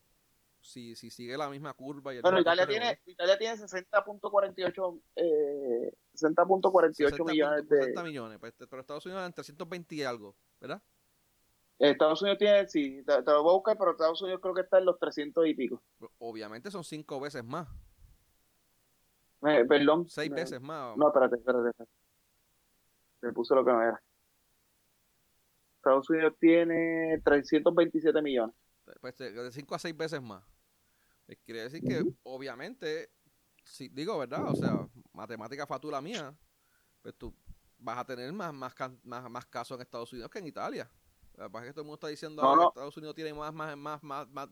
si, 0.68 0.96
si 0.96 1.10
sigue 1.10 1.38
la 1.38 1.50
misma 1.50 1.74
curva. 1.74 2.14
Y 2.14 2.18
el 2.18 2.22
bueno, 2.22 2.40
Italia 2.40 2.68
tiene, 2.68 3.00
Italia 3.06 3.38
tiene 3.38 3.56
60.48 3.56 5.02
eh, 5.16 5.94
60.48 6.14 7.26
millones 7.26 7.70
de... 7.70 7.78
60 7.78 8.04
millones, 8.04 8.40
pues, 8.40 8.54
pero 8.70 8.82
Estados 8.82 9.06
Unidos 9.06 9.26
en 9.26 9.34
320 9.34 9.96
y 9.96 10.04
algo, 10.04 10.36
¿verdad? 10.60 10.82
Estados 11.80 12.22
Unidos 12.22 12.40
tiene, 12.40 12.68
sí, 12.68 13.04
te, 13.06 13.22
lo 13.22 13.44
voy 13.44 13.52
a 13.52 13.54
buscar, 13.54 13.78
pero 13.78 13.92
Estados 13.92 14.22
Unidos 14.22 14.42
creo 14.42 14.54
que 14.54 14.62
está 14.62 14.80
en 14.80 14.86
los 14.86 15.00
300 15.00 15.48
y 15.48 15.54
pico. 15.54 15.82
Obviamente 16.18 16.72
son 16.72 16.84
cinco 16.84 17.20
veces 17.20 17.44
más. 17.44 17.68
Eh, 19.48 19.64
perdón. 19.66 20.10
Seis 20.10 20.32
veces 20.32 20.60
más. 20.60 20.98
No, 20.98 21.08
espérate, 21.08 21.36
espérate, 21.36 21.70
espérate. 21.70 21.92
Me 23.22 23.32
puse 23.32 23.54
lo 23.54 23.64
que 23.64 23.72
no 23.72 23.82
era. 23.82 24.02
Estados 25.78 26.10
Unidos 26.10 26.34
tiene 26.40 27.22
327 27.24 28.22
millones. 28.22 28.56
Pues 29.02 29.18
de 29.18 29.52
5 29.52 29.76
a 29.76 29.80
6 29.80 29.98
veces 29.98 30.22
más. 30.22 30.44
Quiere 31.46 31.64
decir 31.64 31.84
que, 31.84 32.04
obviamente, 32.24 33.12
si 33.64 33.90
digo, 33.90 34.18
¿verdad? 34.18 34.50
O 34.50 34.56
sea, 34.56 34.88
matemática 35.12 35.68
fatura 35.68 36.02
mía, 36.02 36.34
pues 37.02 37.16
tú 37.18 37.36
vas 37.78 37.98
a 37.98 38.06
tener 38.06 38.32
más, 38.32 38.54
más, 38.54 38.74
más, 39.04 39.30
más 39.30 39.46
casos 39.46 39.76
en 39.76 39.82
Estados 39.82 40.12
Unidos 40.14 40.32
que 40.32 40.40
en 40.40 40.48
Italia. 40.48 40.90
Lo 41.36 41.52
que 41.52 41.62
que 41.62 41.72
todo 41.72 41.82
el 41.82 41.86
mundo 41.86 41.96
está 41.96 42.08
diciendo 42.08 42.42
que 42.42 42.66
Estados 42.66 42.98
Unidos 42.98 43.16
tiene 43.16 43.34
más, 43.34 43.54
más, 43.54 43.78
más, 43.78 44.02
más, 44.04 44.28
más 44.30 44.50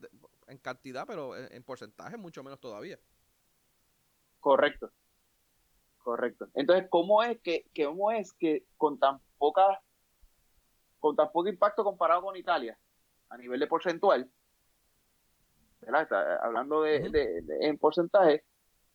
en 0.47 0.57
cantidad, 0.59 1.07
pero 1.07 1.36
en, 1.36 1.63
porcentaje 1.63 2.15
mucho 2.15 2.43
menos 2.43 2.59
todavía. 2.59 2.99
Correcto. 4.39 4.91
Correcto. 5.97 6.47
Entonces, 6.53 6.88
¿cómo 6.91 7.23
es 7.23 7.39
que, 7.39 7.65
que, 7.73 7.86
cómo 7.86 8.11
es 8.11 8.32
que 8.34 8.67
con 8.78 8.99
tan 8.99 9.19
poca 9.39 9.82
con 10.99 11.15
tan 11.15 11.32
poco 11.32 11.49
impacto 11.49 11.84
comparado 11.84 12.21
con 12.21 12.36
Italia 12.36 12.78
a 13.30 13.38
nivel 13.38 13.59
de 13.59 13.67
porcentual, 13.67 14.32
¿verdad? 15.86 16.39
hablando 16.41 16.81
de, 16.81 17.43
en 17.61 17.77
porcentaje, 17.77 18.43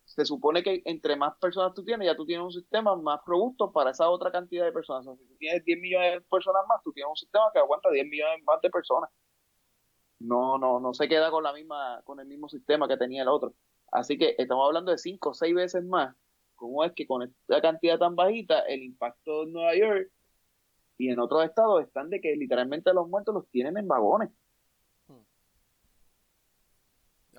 se 0.05 0.25
supone 0.25 0.63
que 0.63 0.81
entre 0.85 1.15
más 1.15 1.37
personas 1.37 1.73
tú 1.73 1.83
tienes, 1.83 2.05
ya 2.05 2.15
tú 2.15 2.25
tienes 2.25 2.43
un 2.43 2.51
sistema 2.51 2.95
más 2.95 3.21
robusto 3.25 3.71
para 3.71 3.91
esa 3.91 4.09
otra 4.09 4.31
cantidad 4.31 4.65
de 4.65 4.71
personas. 4.71 5.05
si 5.17 5.25
tú 5.25 5.35
tienes 5.37 5.63
10 5.63 5.79
millones 5.79 6.13
de 6.13 6.21
personas 6.21 6.63
más, 6.67 6.81
tú 6.83 6.91
tienes 6.91 7.09
un 7.09 7.15
sistema 7.15 7.45
que 7.53 7.59
aguanta 7.59 7.89
10 7.89 8.05
millones 8.07 8.43
más 8.45 8.61
de 8.61 8.69
personas. 8.69 9.09
No, 10.19 10.57
no, 10.57 10.79
no 10.79 10.93
se 10.93 11.07
queda 11.07 11.31
con 11.31 11.43
la 11.43 11.53
misma, 11.53 12.01
con 12.03 12.19
el 12.19 12.27
mismo 12.27 12.47
sistema 12.49 12.87
que 12.87 12.97
tenía 12.97 13.23
el 13.23 13.29
otro. 13.29 13.53
Así 13.91 14.17
que 14.17 14.35
estamos 14.37 14.67
hablando 14.67 14.91
de 14.91 14.97
5 14.97 15.29
o 15.29 15.33
6 15.33 15.55
veces 15.55 15.83
más. 15.83 16.15
¿Cómo 16.55 16.83
es 16.83 16.93
que 16.93 17.07
con 17.07 17.23
esta 17.23 17.61
cantidad 17.61 17.97
tan 17.97 18.15
bajita, 18.15 18.59
el 18.61 18.83
impacto 18.83 19.43
en 19.43 19.53
Nueva 19.53 19.75
York 19.75 20.11
y 20.97 21.09
en 21.09 21.19
otros 21.19 21.43
estados 21.45 21.83
están 21.83 22.09
de 22.09 22.21
que 22.21 22.35
literalmente 22.35 22.93
los 22.93 23.07
muertos 23.09 23.33
los 23.33 23.49
tienen 23.49 23.77
en 23.77 23.87
vagones? 23.87 24.29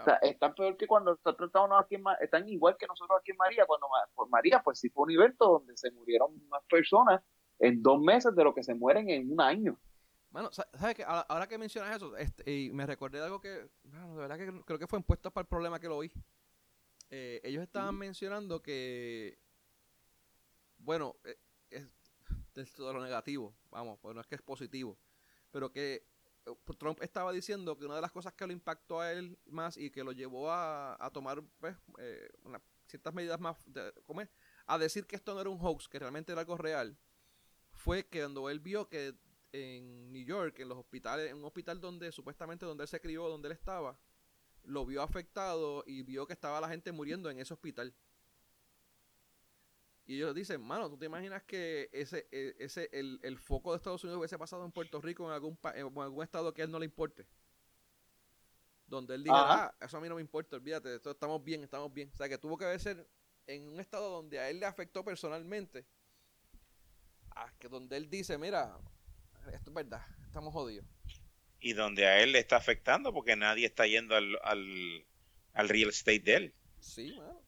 O 0.02 0.04
sea, 0.04 0.14
están 0.16 0.54
peor 0.54 0.76
que 0.76 0.86
cuando 0.86 1.12
nosotros 1.12 1.48
estábamos 1.48 1.80
aquí 1.80 1.94
en 1.94 2.02
están 2.20 2.48
igual 2.48 2.76
que 2.76 2.86
nosotros 2.86 3.18
aquí 3.20 3.30
en 3.30 3.36
María, 3.36 3.64
cuando 3.66 3.86
por 4.14 4.28
María, 4.28 4.60
pues 4.62 4.80
sí 4.80 4.90
fue 4.90 5.04
un 5.04 5.12
evento 5.12 5.46
donde 5.46 5.76
se 5.76 5.92
murieron 5.92 6.30
más 6.48 6.62
personas 6.68 7.22
en 7.60 7.80
dos 7.82 8.00
meses 8.00 8.34
de 8.34 8.42
lo 8.42 8.52
que 8.52 8.64
se 8.64 8.74
mueren 8.74 9.08
en 9.08 9.32
un 9.32 9.40
año. 9.40 9.78
Bueno, 10.30 10.50
¿sabes 10.50 10.96
qué? 10.96 11.04
Ahora, 11.06 11.46
que 11.46 11.56
mencionas 11.56 11.94
eso, 11.94 12.16
este, 12.16 12.50
y 12.50 12.72
me 12.72 12.86
recordé 12.86 13.18
de 13.18 13.24
algo 13.24 13.40
que, 13.40 13.68
bueno, 13.84 14.14
de 14.14 14.20
verdad 14.20 14.38
que 14.38 14.64
creo 14.64 14.78
que 14.78 14.86
fue 14.86 14.98
impuesto 14.98 15.30
para 15.30 15.42
el 15.42 15.48
problema 15.48 15.78
que 15.78 15.88
lo 15.88 15.98
oí. 15.98 16.10
Eh, 17.10 17.40
ellos 17.44 17.62
estaban 17.62 17.96
mencionando 17.96 18.62
que, 18.62 19.38
bueno, 20.78 21.16
eh, 21.24 21.86
es 22.54 22.72
todo 22.72 22.92
lo 22.92 23.02
negativo, 23.02 23.54
vamos, 23.70 23.98
pues 24.00 24.14
no 24.14 24.20
es 24.20 24.26
que 24.26 24.34
es 24.34 24.42
positivo, 24.42 24.98
pero 25.50 25.70
que 25.70 26.11
Trump 26.78 27.02
estaba 27.02 27.32
diciendo 27.32 27.76
que 27.78 27.84
una 27.84 27.96
de 27.96 28.00
las 28.00 28.12
cosas 28.12 28.32
que 28.34 28.46
lo 28.46 28.52
impactó 28.52 29.00
a 29.00 29.12
él 29.12 29.38
más 29.46 29.76
y 29.76 29.90
que 29.90 30.02
lo 30.02 30.12
llevó 30.12 30.50
a, 30.50 31.10
tomar 31.12 31.42
pues, 31.60 31.76
eh, 31.98 32.28
ciertas 32.86 33.14
medidas 33.14 33.40
más, 33.40 33.56
a 34.66 34.78
decir 34.78 35.06
que 35.06 35.16
esto 35.16 35.34
no 35.34 35.40
era 35.40 35.50
un 35.50 35.58
hoax, 35.60 35.88
que 35.88 35.98
realmente 35.98 36.32
era 36.32 36.40
algo 36.40 36.56
real, 36.56 36.98
fue 37.72 38.06
que 38.06 38.20
cuando 38.20 38.50
él 38.50 38.60
vio 38.60 38.88
que 38.88 39.14
en 39.52 40.12
New 40.12 40.24
York, 40.24 40.58
en 40.60 40.68
los 40.68 40.78
hospitales, 40.78 41.30
en 41.30 41.36
un 41.36 41.44
hospital 41.44 41.80
donde 41.80 42.10
supuestamente 42.12 42.66
donde 42.66 42.84
él 42.84 42.88
se 42.88 43.00
crió, 43.00 43.28
donde 43.28 43.48
él 43.48 43.52
estaba, 43.52 43.98
lo 44.64 44.86
vio 44.86 45.02
afectado 45.02 45.84
y 45.86 46.02
vio 46.02 46.26
que 46.26 46.32
estaba 46.32 46.60
la 46.60 46.68
gente 46.68 46.92
muriendo 46.92 47.30
en 47.30 47.38
ese 47.38 47.52
hospital. 47.52 47.94
Y 50.06 50.16
ellos 50.16 50.34
dicen, 50.34 50.60
mano, 50.60 50.90
¿tú 50.90 50.98
te 50.98 51.06
imaginas 51.06 51.42
que 51.44 51.88
ese, 51.92 52.26
e, 52.32 52.56
ese 52.58 52.88
el, 52.92 53.20
el 53.22 53.38
foco 53.38 53.70
de 53.72 53.76
Estados 53.76 54.02
Unidos 54.02 54.18
hubiese 54.18 54.38
pasado 54.38 54.64
en 54.64 54.72
Puerto 54.72 55.00
Rico 55.00 55.24
en 55.26 55.32
algún, 55.32 55.58
en 55.74 55.86
algún 55.98 56.24
estado 56.24 56.52
que 56.52 56.62
a 56.62 56.64
él 56.64 56.70
no 56.70 56.78
le 56.78 56.86
importe? 56.86 57.26
Donde 58.86 59.14
él 59.14 59.22
diga, 59.22 59.36
ah, 59.66 59.74
eso 59.80 59.96
a 59.96 60.00
mí 60.00 60.08
no 60.08 60.16
me 60.16 60.20
importa, 60.20 60.56
olvídate, 60.56 60.96
esto, 60.96 61.12
estamos 61.12 61.42
bien, 61.42 61.62
estamos 61.62 61.92
bien. 61.92 62.10
O 62.12 62.16
sea, 62.16 62.28
que 62.28 62.36
tuvo 62.36 62.58
que 62.58 62.78
ser 62.78 63.08
en 63.46 63.68
un 63.68 63.80
estado 63.80 64.10
donde 64.10 64.38
a 64.38 64.50
él 64.50 64.60
le 64.60 64.66
afectó 64.66 65.04
personalmente. 65.04 65.86
que 67.58 67.68
donde 67.68 67.96
él 67.96 68.10
dice, 68.10 68.36
mira, 68.38 68.78
esto 69.52 69.70
es 69.70 69.74
verdad, 69.74 70.04
estamos 70.26 70.52
jodidos. 70.52 70.86
Y 71.60 71.74
donde 71.74 72.06
a 72.06 72.20
él 72.22 72.32
le 72.32 72.40
está 72.40 72.56
afectando 72.56 73.12
porque 73.12 73.36
nadie 73.36 73.66
está 73.66 73.86
yendo 73.86 74.16
al, 74.16 74.36
al, 74.42 75.06
al 75.52 75.68
real 75.68 75.90
estate 75.90 76.20
de 76.20 76.34
él. 76.34 76.54
Sí, 76.80 77.12
mano. 77.16 77.40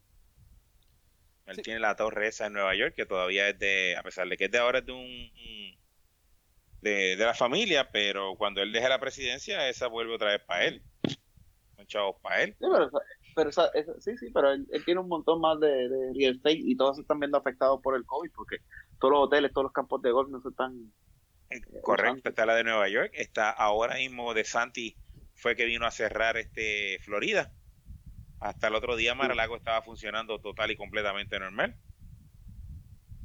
Él 1.47 1.61
tiene 1.63 1.81
la 1.81 1.95
torre 1.95 2.29
esa 2.29 2.47
en 2.47 2.55
Nueva 2.55 2.75
York, 2.75 2.95
que 2.95 3.07
todavía 3.07 3.49
es 3.49 3.59
de, 3.59 3.97
a 3.99 4.03
pesar 4.03 4.29
de 4.29 4.37
que 4.37 4.47
es 4.47 4.51
de 4.51 4.59
ahora 4.59 4.79
es 4.79 4.87
de 4.87 4.93
un, 4.93 5.31
de, 6.81 7.17
la 7.17 7.35
familia, 7.35 7.91
pero 7.91 8.35
cuando 8.37 8.63
él 8.63 8.73
deje 8.73 8.89
la 8.89 8.99
presidencia, 8.99 9.69
esa 9.69 9.89
vuelve 9.89 10.15
otra 10.15 10.31
vez 10.31 10.43
para 10.43 10.65
él. 10.65 10.83
Son 11.77 11.87
chavos 11.87 12.17
para 12.23 12.43
él. 12.43 12.57
Sí, 12.59 12.67
pero, 13.35 13.51
sí, 13.53 14.17
sí, 14.17 14.31
pero 14.33 14.53
él, 14.53 14.67
tiene 14.85 15.01
un 15.01 15.09
montón 15.09 15.41
más 15.41 15.61
de, 15.61 15.89
real 16.15 16.37
estate 16.37 16.61
y 16.61 16.77
todos 16.77 16.97
se 16.97 17.03
están 17.03 17.21
viendo 17.21 17.37
afectados 17.37 17.81
por 17.83 17.97
el 17.97 18.07
COVID, 18.07 18.31
porque 18.35 18.57
todos 18.99 19.13
los 19.13 19.21
hoteles, 19.25 19.53
todos 19.53 19.65
los 19.65 19.73
campos 19.73 20.01
de 20.03 20.13
golf 20.13 20.31
no 20.31 20.41
se 20.41 20.49
están... 20.49 20.93
Eh, 21.51 21.61
correcto, 21.83 22.31
está 22.31 22.47
la 22.47 22.55
de 22.55 22.65
Nueva 22.65 22.89
York, 22.89 23.11
está 23.13 23.51
ahora 23.51 23.97
mismo 23.97 24.33
de 24.33 24.45
Santi, 24.45 24.97
fue 25.35 25.57
que 25.57 25.67
vino 25.67 25.85
a 25.85 25.91
cerrar 25.91 26.39
este 26.39 26.99
Florida 27.01 27.53
hasta 28.45 28.69
el 28.69 28.75
otro 28.75 28.95
día 28.95 29.15
Mar-a-Lago 29.15 29.57
estaba 29.57 29.81
funcionando 29.81 30.39
total 30.39 30.71
y 30.71 30.77
completamente 30.77 31.41
normal. 31.41 31.75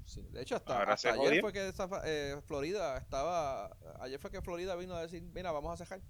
Sí, 0.06 0.22
de 0.32 0.42
hecho, 0.42 0.56
hasta, 0.56 1.12
ayer 1.12 1.42
fue 1.42 1.52
que 1.52 1.74
eh, 2.06 2.42
Florida 2.48 2.98
estaba. 2.98 3.70
Ayer 4.00 4.18
fue 4.18 4.32
que 4.32 4.42
Florida 4.42 4.78
vino 4.78 4.96
a 4.96 5.02
decir: 5.02 5.22
Mira, 5.22 5.52
vamos 5.52 5.74
a 5.74 5.84
cejar. 5.84 6.02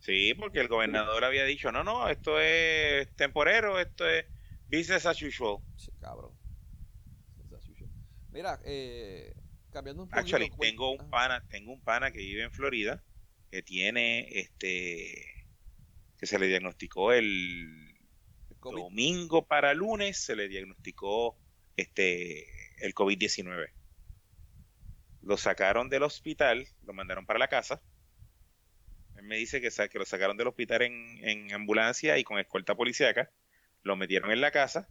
Sí, 0.00 0.34
porque 0.34 0.58
el 0.58 0.66
gobernador 0.66 1.22
había 1.24 1.44
dicho: 1.44 1.70
No, 1.70 1.84
no, 1.84 2.08
esto 2.08 2.40
es 2.40 3.14
temporero, 3.14 3.78
esto 3.78 4.08
es. 4.08 4.26
Business 4.66 5.06
as 5.06 5.22
usual. 5.22 5.58
cabrón. 6.00 6.36
Mira, 8.32 8.60
eh, 8.64 9.32
cambiando 9.70 10.02
un 10.02 10.08
poco. 10.08 10.20
Actually, 10.20 10.50
tengo 10.58 10.90
un 10.90 11.08
pana, 11.08 11.46
tengo 11.48 11.72
un 11.72 11.80
pana 11.80 12.10
que 12.10 12.18
vive 12.18 12.42
en 12.42 12.50
Florida 12.50 13.02
que 13.50 13.62
tiene 13.62 14.28
este 14.38 15.37
que 16.18 16.26
se 16.26 16.38
le 16.38 16.48
diagnosticó 16.48 17.12
el, 17.12 17.94
domingo 18.60 19.46
para 19.46 19.72
lunes 19.72 20.18
se 20.18 20.36
le 20.36 20.48
diagnosticó 20.48 21.38
este 21.76 22.44
el 22.84 22.92
COVID-19. 22.92 23.72
Lo 25.22 25.36
sacaron 25.36 25.88
del 25.88 26.02
hospital, 26.02 26.66
lo 26.84 26.92
mandaron 26.92 27.24
para 27.24 27.38
la 27.38 27.48
casa. 27.48 27.80
Él 29.16 29.24
me 29.24 29.36
dice 29.36 29.60
que, 29.60 29.70
que 29.88 29.98
lo 29.98 30.04
sacaron 30.04 30.36
del 30.36 30.48
hospital 30.48 30.82
en, 30.82 31.18
en 31.22 31.52
ambulancia 31.54 32.18
y 32.18 32.24
con 32.24 32.38
escolta 32.38 32.74
policíaca. 32.74 33.30
Lo 33.82 33.96
metieron 33.96 34.30
en 34.30 34.40
la 34.40 34.50
casa. 34.50 34.88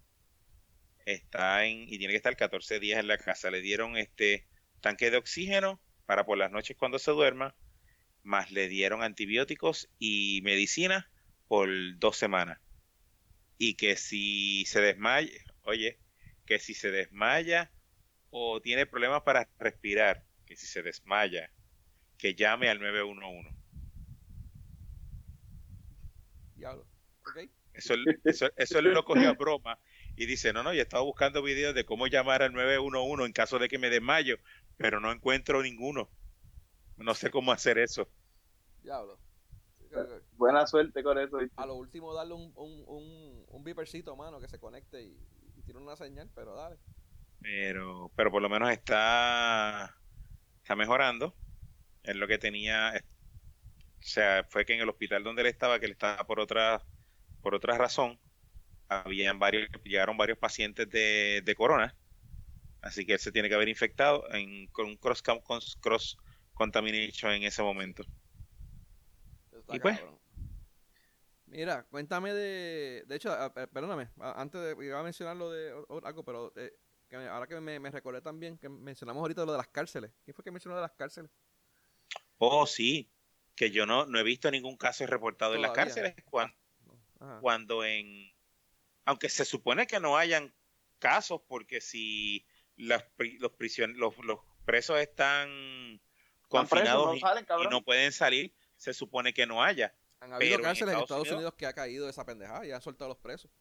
Está 1.06 1.66
en, 1.66 1.84
y 1.84 1.98
tiene 1.98 2.14
que 2.14 2.18
estar 2.18 2.36
14 2.36 2.80
días 2.80 3.00
en 3.00 3.08
la 3.08 3.18
casa. 3.18 3.52
Le 3.52 3.62
dieron 3.62 3.96
este 3.96 4.48
tanque 4.82 5.12
de 5.12 5.18
oxígeno 5.18 5.82
para 6.06 6.26
por 6.26 6.38
las 6.38 6.52
noches 6.52 6.76
cuando 6.78 7.00
se 7.00 7.12
duerma. 7.12 7.56
Más 8.24 8.52
le 8.52 8.68
dieron 8.68 9.04
antibióticos 9.04 9.90
y 10.00 10.42
medicina 10.44 11.10
por 11.48 11.70
dos 11.98 12.18
semanas. 12.18 12.60
Y 13.58 13.76
que 13.76 13.96
si 13.96 14.66
se 14.66 14.82
desmaya, 14.82 15.32
oye, 15.64 16.00
que 16.46 16.60
si 16.60 16.74
se 16.74 16.92
desmaya 16.92 17.72
o 18.30 18.62
tiene 18.62 18.86
problemas 18.86 19.24
para 19.24 19.50
respirar, 19.60 20.26
que 20.46 20.56
si 20.56 20.68
se 20.68 20.82
desmaya, 20.82 21.52
que 22.18 22.36
llame 22.36 22.70
al 22.70 22.80
911. 22.80 23.50
Diablo. 26.56 26.88
Eso, 27.74 27.94
eso, 28.24 28.50
eso 28.56 28.82
lo 28.82 29.06
cogió 29.06 29.30
a 29.30 29.34
broma 29.34 29.80
y 30.16 30.26
dice, 30.26 30.52
no, 30.52 30.64
no, 30.64 30.74
yo 30.74 30.82
estaba 30.82 31.04
buscando 31.04 31.44
videos 31.44 31.76
de 31.76 31.86
cómo 31.86 32.08
llamar 32.08 32.42
al 32.42 32.54
911 32.54 33.26
en 33.26 33.34
caso 33.34 33.60
de 33.60 33.68
que 33.68 33.78
me 33.78 33.92
desmayo, 33.92 34.38
pero 34.78 35.00
no 35.00 35.12
encuentro 35.12 35.62
ninguno. 35.62 36.10
No 36.98 37.14
sé 37.14 37.30
cómo 37.30 37.52
hacer 37.52 37.78
eso. 37.78 38.10
Diablo. 38.82 39.20
Buena 40.34 40.68
suerte 40.68 41.04
con 41.04 41.18
eso. 41.18 41.38
A 41.56 41.66
lo 41.66 41.76
último 41.76 42.14
darle 42.14 42.34
un, 42.34 42.52
un, 42.56 42.84
un, 42.88 43.46
un 43.48 43.64
vipercito, 43.64 44.16
mano, 44.16 44.40
que 44.40 44.48
se 44.48 44.60
conecte 44.60 45.02
y, 45.04 45.28
y 45.56 45.64
tiene 45.64 45.80
una 45.80 45.96
señal, 45.96 46.30
pero 46.34 46.56
dale. 46.56 46.78
Pero, 47.40 48.12
pero 48.16 48.32
por 48.32 48.42
lo 48.42 48.50
menos 48.50 48.70
está, 48.72 49.96
está 50.62 50.76
mejorando. 50.76 51.36
Es 52.04 52.16
lo 52.16 52.28
que 52.28 52.38
tenía, 52.38 52.94
o 52.96 54.02
sea, 54.02 54.46
fue 54.50 54.66
que 54.66 54.74
en 54.76 54.82
el 54.82 54.90
hospital 54.90 55.24
donde 55.24 55.42
él 55.42 55.48
estaba, 55.48 55.80
que 55.80 55.86
él 55.88 55.92
estaba 55.94 56.26
por 56.26 56.40
otra, 56.40 56.82
por 57.42 57.56
otra 57.56 57.78
razón, 57.78 58.20
habían 58.88 59.40
varios, 59.40 59.70
llegaron 59.84 60.18
varios 60.18 60.38
pacientes 60.38 60.90
de, 60.90 61.42
de 61.44 61.56
corona, 61.56 61.98
así 62.82 63.06
que 63.06 63.14
él 63.14 63.20
se 63.20 63.32
tiene 63.32 63.50
que 63.50 63.56
haber 63.56 63.70
infectado 63.70 64.24
en, 64.34 64.68
con 64.68 64.88
un 64.88 64.98
cross, 64.98 65.22
cross 65.82 66.18
contamination 66.54 67.34
en 67.34 67.44
ese 67.44 67.62
momento. 67.62 68.04
Y 69.70 69.80
pues, 69.80 70.00
Mira, 71.48 71.84
cuéntame 71.90 72.34
de. 72.34 73.04
De 73.08 73.16
hecho, 73.16 73.36
perdóname, 73.74 74.10
antes 74.20 74.62
de. 74.62 74.86
Iba 74.86 75.00
a 75.00 75.04
mencionar 75.04 75.38
lo 75.38 75.50
de 75.50 75.72
algo, 76.04 76.24
pero 76.24 76.54
eh, 76.58 76.74
ahora 77.30 77.48
que 77.48 77.60
me, 77.62 77.80
me, 77.80 77.90
recordé 77.90 78.22
también 78.22 78.58
que 78.58 78.68
mencionamos 78.68 79.22
ahorita 79.22 79.46
lo 79.46 79.54
de 79.54 79.58
las 79.58 79.70
cárceles. 79.70 80.12
¿Quién 80.24 80.36
fue 80.36 80.44
que 80.44 80.52
mencionó 80.52 80.76
de 80.76 80.82
las 80.82 80.92
cárceles? 80.92 81.32
Oh, 82.38 82.68
sí. 82.68 83.10
Que 83.56 83.72
yo 83.72 83.86
no, 83.86 84.06
no 84.06 84.20
he 84.20 84.24
visto 84.24 84.52
ningún 84.52 84.78
caso 84.78 85.06
reportado 85.08 85.56
en 85.56 85.62
las 85.62 85.72
cárceles. 85.72 86.16
Cuando, 86.26 86.56
cuando 87.42 87.84
en. 87.86 88.32
Aunque 89.06 89.30
se 89.30 89.46
supone 89.46 89.88
que 89.88 90.02
no 90.02 90.18
hayan 90.18 90.54
casos, 91.00 91.42
porque 91.48 91.80
si 91.80 92.46
los, 92.76 93.02
los, 93.40 94.18
los, 94.18 94.40
presos 94.66 95.00
están 95.00 96.02
confinados 96.50 97.18
y 97.18 97.68
no 97.70 97.84
pueden 97.84 98.12
salir, 98.12 98.54
se 98.78 98.94
supone 98.94 99.34
que 99.34 99.46
no 99.46 99.62
haya 99.62 99.94
han 100.20 100.34
habido 100.34 100.60
cárceles 100.62 100.96
en 100.96 101.02
Estados, 101.02 101.32
Unidos, 101.32 101.54
que 101.54 101.66
ha 101.66 101.74
caído 101.74 102.10
esa 102.10 102.26
pendejada 102.26 102.66
y 102.66 102.72
han 102.72 102.82
soltado 102.82 103.06
a 103.06 103.10
los 103.10 103.18
presos. 103.18 103.52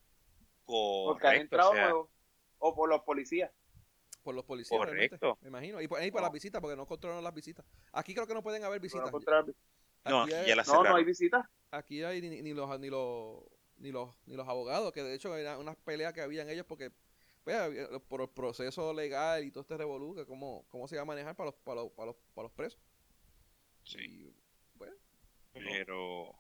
Porque 0.65 1.27
han 1.27 1.37
entrado 1.37 2.11
o, 2.59 2.75
por 2.75 2.89
los 2.89 3.03
policías. 3.03 3.51
Por 4.23 4.35
los 4.35 4.45
policías, 4.45 4.79
Correcto. 4.79 5.39
me 5.43 5.49
imagino. 5.49 5.81
Y 5.81 5.87
por, 5.87 6.01
por 6.11 6.23
las 6.23 6.33
visitas, 6.33 6.61
porque 6.61 6.77
no 6.77 6.87
controlan 6.87 7.23
las 7.23 7.35
visitas. 7.35 7.65
Aquí 7.93 8.15
creo 8.15 8.27
que 8.27 8.35
no 8.35 8.43
pueden 8.43 8.65
haber 8.65 8.81
visitas. 8.81 9.13
No, 10.05 10.23
aquí 10.23 10.33
ya 10.47 10.57
no, 10.57 10.85
no 10.85 10.97
hay 10.97 11.05
visitas. 11.05 11.45
Aquí 11.71 12.03
hay 12.03 12.21
ni, 12.23 12.43
ni, 12.43 12.55
los, 12.55 12.81
ni, 12.81 12.89
los, 12.89 13.43
ni, 13.77 13.93
los, 13.93 14.17
ni 14.25 14.35
los 14.35 14.49
abogados, 14.49 14.93
que 14.93 15.03
de 15.03 15.15
hecho 15.15 15.37
era 15.37 15.59
unas 15.59 15.77
peleas 15.77 16.13
que 16.13 16.23
habían 16.23 16.49
ellos 16.49 16.65
porque 16.67 16.91
pues, 17.45 17.57
por 18.09 18.23
el 18.23 18.29
proceso 18.29 18.93
legal 18.95 19.45
y 19.45 19.51
todo 19.51 19.63
este 19.63 19.77
revolú, 19.77 20.25
cómo, 20.27 20.65
cómo 20.71 20.89
se 20.89 20.95
iba 20.95 21.03
a 21.03 21.07
manejar 21.07 21.37
para 21.37 21.51
los, 21.51 21.55
para 21.57 21.83
los, 21.83 21.93
para 21.93 22.07
los, 22.07 22.17
para 22.35 22.45
los 22.45 22.53
presos. 22.53 22.81
Sí. 23.85 24.33
Pero 25.65 26.39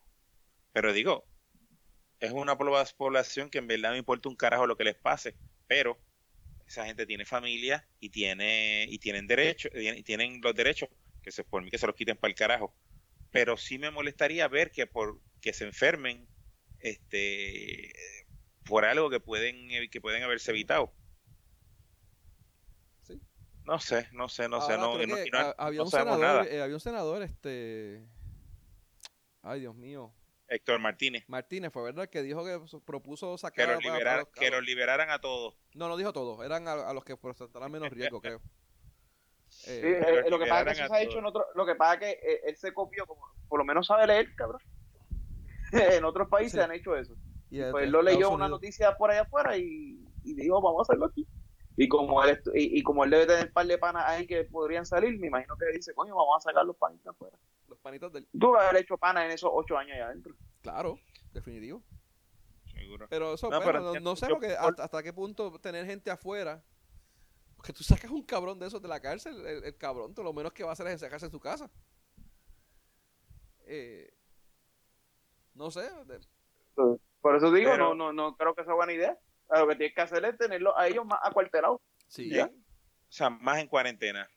pero 0.73 0.93
digo, 0.93 1.27
es 2.21 2.33
una 2.33 2.57
población 2.59 3.49
que 3.49 3.59
en 3.59 3.67
verdad 3.67 3.93
me 3.93 3.99
importa 3.99 4.29
un 4.29 4.37
carajo 4.37 4.67
lo 4.67 4.77
que 4.77 4.85
les 4.85 4.97
pase, 4.97 5.37
pero 5.67 5.99
esa 6.67 6.85
gente 6.85 7.07
tiene 7.07 7.25
familia 7.25 7.89
y 8.01 8.11
tiene 8.11 8.87
y 8.89 8.99
tienen 8.99 9.27
derechos 9.27 9.71
y 9.75 10.03
tienen 10.03 10.41
los 10.43 10.55
derechos 10.55 10.89
que 11.23 11.31
se 11.31 11.45
por 11.45 11.63
mí 11.63 11.71
que 11.71 11.79
se 11.79 11.87
los 11.87 11.97
quiten 11.97 12.17
para 12.17 12.31
el 12.31 12.35
carajo. 12.35 12.75
Pero 13.31 13.57
sí 13.57 13.79
me 13.79 13.91
molestaría 13.91 14.49
ver 14.49 14.71
que 14.71 14.87
por 14.87 15.21
que 15.41 15.53
se 15.53 15.65
enfermen 15.65 16.29
este 16.81 17.93
por 18.65 18.85
algo 18.85 19.09
que 19.09 19.21
pueden 19.21 19.69
que 19.91 20.01
pueden 20.01 20.23
haberse 20.23 20.51
evitado. 20.51 20.93
Sí. 23.03 23.21
No 23.65 23.79
sé, 23.79 24.09
no 24.13 24.29
sé, 24.29 24.49
no 24.49 24.61
sé, 24.61 24.77
no, 24.77 24.93
había, 25.57 25.83
un 25.83 25.91
senador, 25.91 26.47
eh, 26.49 26.61
había 26.61 26.75
un 26.75 26.81
senador 26.81 27.23
este 27.23 28.07
Ay, 29.47 29.61
Dios 29.61 29.77
mío. 29.77 30.13
Héctor 30.49 30.81
Martínez. 30.81 31.25
Martínez 31.29 31.73
fue 31.73 31.85
verdad 31.85 32.09
que 32.09 32.23
dijo 32.23 32.45
que 32.45 32.61
propuso 32.85 33.39
sacar 33.39 33.79
que 33.79 33.89
los, 33.89 34.29
que 34.35 34.51
los 34.51 34.63
liberaran 34.65 35.11
a 35.11 35.21
todos. 35.21 35.57
No, 35.75 35.89
no 35.89 35.97
dijo 35.97 36.13
todos, 36.13 36.45
eran 36.45 36.67
a, 36.67 36.93
los 36.93 37.05
que 37.05 37.17
presentaran 37.17 37.71
menos 37.71 37.91
riesgo, 37.91 38.21
creo. 38.23 38.41
Eh, 39.67 40.03
sí, 40.05 40.15
eh, 40.15 40.25
lo 40.29 40.39
que 40.39 40.47
pasa 40.47 40.71
es 40.71 40.79
que 40.79 40.85
eso 40.85 40.93
se 40.93 40.99
ha 40.99 41.03
hecho 41.03 41.19
en 41.19 41.27
otro, 41.27 41.47
lo 41.55 41.65
que 41.65 41.77
pasa 41.77 41.95
es 41.95 42.01
que 42.01 42.11
eh, 42.11 42.41
él 42.47 42.57
se 42.57 42.75
copió, 42.75 43.07
como, 43.07 43.23
por 43.49 43.59
lo 43.59 43.65
menos 43.65 43.87
sabe 43.87 44.07
leer, 44.07 44.35
cabrón. 44.35 44.61
en 45.73 46.05
otros 46.05 46.29
países 46.29 46.61
han 46.61 46.73
hecho 46.73 46.97
eso. 46.97 47.15
Y 47.49 47.63
pues 47.71 47.85
él 47.85 47.91
lo 47.91 48.03
leyó 48.03 48.31
una 48.31 48.49
noticia 48.49 48.97
por 48.97 49.13
allá 49.13 49.23
afuera 49.23 49.57
y, 49.57 50.05
y 50.25 50.35
dijo, 50.35 50.61
vamos 50.61 50.81
a 50.81 50.83
hacerlo 50.83 51.07
aquí. 51.07 51.27
Y 51.77 51.89
como 51.89 52.25
él 52.25 52.41
y, 52.55 52.83
como 52.83 53.05
él 53.05 53.11
debe 53.11 53.27
tener 53.27 53.47
un 53.49 53.53
par 53.53 53.67
de 53.67 53.77
panas 53.77 54.05
ahí 54.07 54.27
que 54.27 54.45
podrían 54.45 54.87
salir, 54.87 55.19
me 55.19 55.27
imagino 55.27 55.57
que 55.57 55.67
dice, 55.77 55.93
coño, 55.95 56.17
vamos 56.17 56.39
a 56.39 56.49
sacar 56.49 56.65
los 56.65 56.77
panitas 56.77 57.09
afuera. 57.09 57.37
Los 57.69 57.79
panitos 57.81 58.13
del... 58.13 58.27
Tú 58.39 58.57
haber 58.57 58.81
hecho 58.81 58.97
panas 58.97 59.27
en 59.27 59.33
esos 59.33 59.51
ocho 59.53 59.77
años 59.77 59.95
allá 59.95 60.07
adentro. 60.07 60.35
Claro, 60.63 60.99
definitivo. 61.33 61.83
Seguro. 62.65 63.07
Pero 63.11 63.35
eso, 63.35 63.51
no, 63.51 64.01
no, 64.01 64.17
sé 64.17 64.27
porque 64.29 64.57
hasta, 64.57 65.03
qué 65.03 65.13
punto 65.13 65.59
tener 65.61 65.85
gente 65.85 66.11
afuera. 66.11 66.65
Porque 67.57 67.75
tú 67.75 67.85
sacas 67.85 68.11
un 68.11 68.23
cabrón 68.23 68.59
de 68.59 68.67
esos 68.67 68.81
de 68.81 68.89
la 68.89 69.01
cárcel, 69.01 69.45
el, 69.47 69.77
cabrón, 69.77 70.15
lo 70.17 70.33
menos 70.33 70.53
que 70.53 70.65
va 70.65 70.71
a 70.71 70.73
hacer 70.73 70.87
es 70.87 70.95
encerrarse 70.95 71.27
en 71.27 71.33
su 71.33 71.41
casa. 71.41 71.71
Eh, 73.67 74.15
no 75.55 75.71
sé. 75.71 75.91
Por 77.21 77.37
eso 77.37 77.51
digo, 77.51 77.77
no, 77.77 77.95
no, 77.95 78.13
no 78.13 78.37
creo 78.37 78.55
que 78.55 78.65
sea 78.65 78.75
buena 78.75 78.93
idea 78.93 79.19
lo 79.51 79.69
que 79.69 79.77
tienes 79.77 79.95
que 79.95 80.01
hacer 80.01 80.25
es 80.25 80.37
tenerlos 80.37 80.75
a 80.77 80.89
ellos 80.89 81.05
más 81.07 81.19
acuartelados. 81.23 81.81
Sí. 82.09 82.39
O 82.39 82.49
sea, 83.09 83.31
más 83.31 83.59
en 83.59 83.69
cuarentena. 83.69 84.29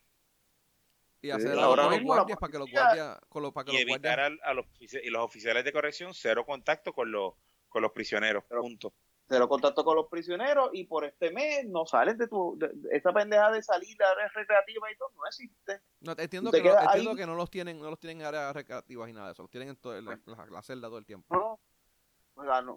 Y 1.22 1.31
hacer 1.31 1.57
ahora 1.60 1.90
los 1.90 2.02
guardias 2.02 2.38
para 2.38 2.52
que 2.52 2.60
los 2.60 2.72
guardias. 2.72 3.19
Con 3.27 3.44
los, 3.44 3.52
para 3.52 3.65
que 3.65 3.73
y 3.73 3.77
evitar 3.77 4.19
a, 4.19 4.53
los, 4.53 4.65
y 4.80 5.10
los 5.10 5.23
oficiales 5.23 5.65
de 5.65 5.73
corrección 5.73 6.14
cero 6.14 6.45
contacto 6.45 6.94
con 6.94 7.11
los, 7.11 7.34
con 7.68 7.81
los 7.81 7.91
prisioneros. 7.91 8.45
punto. 8.45 8.94
Cero 9.27 9.48
contacto 9.48 9.84
con 9.84 9.95
los 9.95 10.07
prisioneros 10.07 10.69
y 10.73 10.86
por 10.86 11.06
este 11.06 11.31
mes 11.31 11.65
no 11.68 11.86
sales 11.86 12.18
de 12.18 12.27
tu. 12.27 12.57
De, 12.57 12.72
esa 12.91 13.11
pendeja 13.11 13.52
de 13.52 13.61
salir 13.61 14.02
a 14.02 14.11
áreas 14.11 14.34
recreativas 14.34 14.91
y 14.91 14.98
todo 14.98 15.10
no 15.15 15.27
existe. 15.27 15.81
No, 15.99 16.14
entiendo, 16.18 16.52
que 16.52 16.64
no, 16.64 16.80
entiendo 16.80 17.15
que 17.15 17.26
no 17.26 17.36
los 17.36 17.49
tienen 17.52 17.80
no 17.80 17.90
los 17.90 17.99
tienen 17.99 18.22
en 18.22 18.27
áreas 18.27 18.56
recreativas 18.56 19.10
y 19.10 19.14
nada 19.14 19.27
de 19.27 19.34
eso. 19.34 19.44
Los 19.44 19.52
tienen 19.52 19.69
en, 19.69 20.06
la, 20.06 20.45
la, 20.49 20.61
celda 20.64 20.88
todo 20.88 20.98
el 20.98 21.06
tiempo. 21.06 21.36
No, 21.36 21.60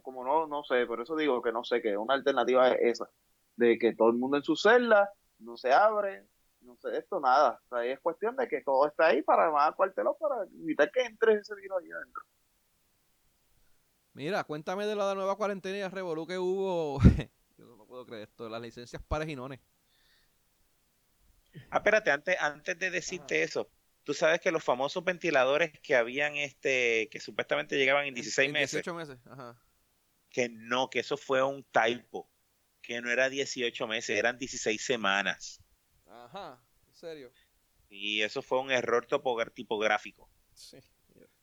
como 0.02 0.24
no, 0.24 0.46
no 0.46 0.64
sé, 0.64 0.86
por 0.86 1.00
eso 1.00 1.16
digo 1.16 1.42
que 1.42 1.52
no 1.52 1.64
sé, 1.64 1.80
que 1.80 1.96
una 1.96 2.14
alternativa 2.14 2.68
es 2.70 3.00
esa, 3.00 3.10
de 3.56 3.78
que 3.78 3.94
todo 3.94 4.10
el 4.10 4.16
mundo 4.16 4.36
en 4.36 4.42
su 4.42 4.56
celda, 4.56 5.10
no 5.38 5.56
se 5.56 5.72
abre, 5.72 6.26
no 6.60 6.76
sé 6.76 6.96
esto, 6.96 7.20
nada. 7.20 7.60
O 7.66 7.68
sea, 7.68 7.84
es 7.84 8.00
cuestión 8.00 8.36
de 8.36 8.48
que 8.48 8.62
todo 8.62 8.86
está 8.86 9.06
ahí 9.06 9.22
para 9.22 9.50
más 9.50 9.74
cuarteló 9.74 10.16
para 10.18 10.44
evitar 10.44 10.90
que 10.90 11.02
entre 11.02 11.34
ese 11.34 11.54
virus 11.54 11.78
ahí 11.80 11.90
adentro. 11.90 12.22
Mira, 14.14 14.44
cuéntame 14.44 14.86
de 14.86 14.94
la 14.94 15.14
nueva 15.14 15.36
cuarentena 15.36 15.78
y 15.78 15.88
revolú 15.88 16.26
que 16.26 16.38
hubo. 16.38 17.00
Yo 17.56 17.76
no 17.76 17.86
puedo 17.86 18.04
creer 18.06 18.24
esto, 18.24 18.48
las 18.48 18.60
licencias 18.60 19.02
pares 19.02 19.28
y 19.28 19.36
nones. 19.36 19.60
Ah, 21.70 21.78
espérate, 21.78 22.10
antes, 22.10 22.36
antes 22.40 22.78
de 22.78 22.90
decirte 22.90 23.42
eso, 23.42 23.68
Tú 24.04 24.14
sabes 24.14 24.40
que 24.40 24.50
los 24.50 24.64
famosos 24.64 25.04
ventiladores 25.04 25.78
que 25.80 25.94
habían, 25.94 26.36
este, 26.36 27.08
que 27.10 27.20
supuestamente 27.20 27.76
llegaban 27.76 28.06
en 28.06 28.14
16 28.14 28.50
meses. 28.50 28.84
18 28.84 28.94
meses, 28.94 29.18
ajá. 29.26 29.60
Que 30.28 30.48
no, 30.48 30.90
que 30.90 31.00
eso 31.00 31.16
fue 31.16 31.42
un 31.42 31.64
typo. 31.64 32.28
que 32.80 33.00
no 33.00 33.10
era 33.10 33.28
18 33.28 33.86
meses, 33.86 34.18
eran 34.18 34.38
16 34.38 34.84
semanas. 34.84 35.62
Ajá, 36.06 36.60
en 36.88 36.94
serio. 36.94 37.32
Y 37.88 38.22
eso 38.22 38.42
fue 38.42 38.60
un 38.60 38.72
error 38.72 39.06
tipográfico. 39.54 40.28
Sí. 40.54 40.78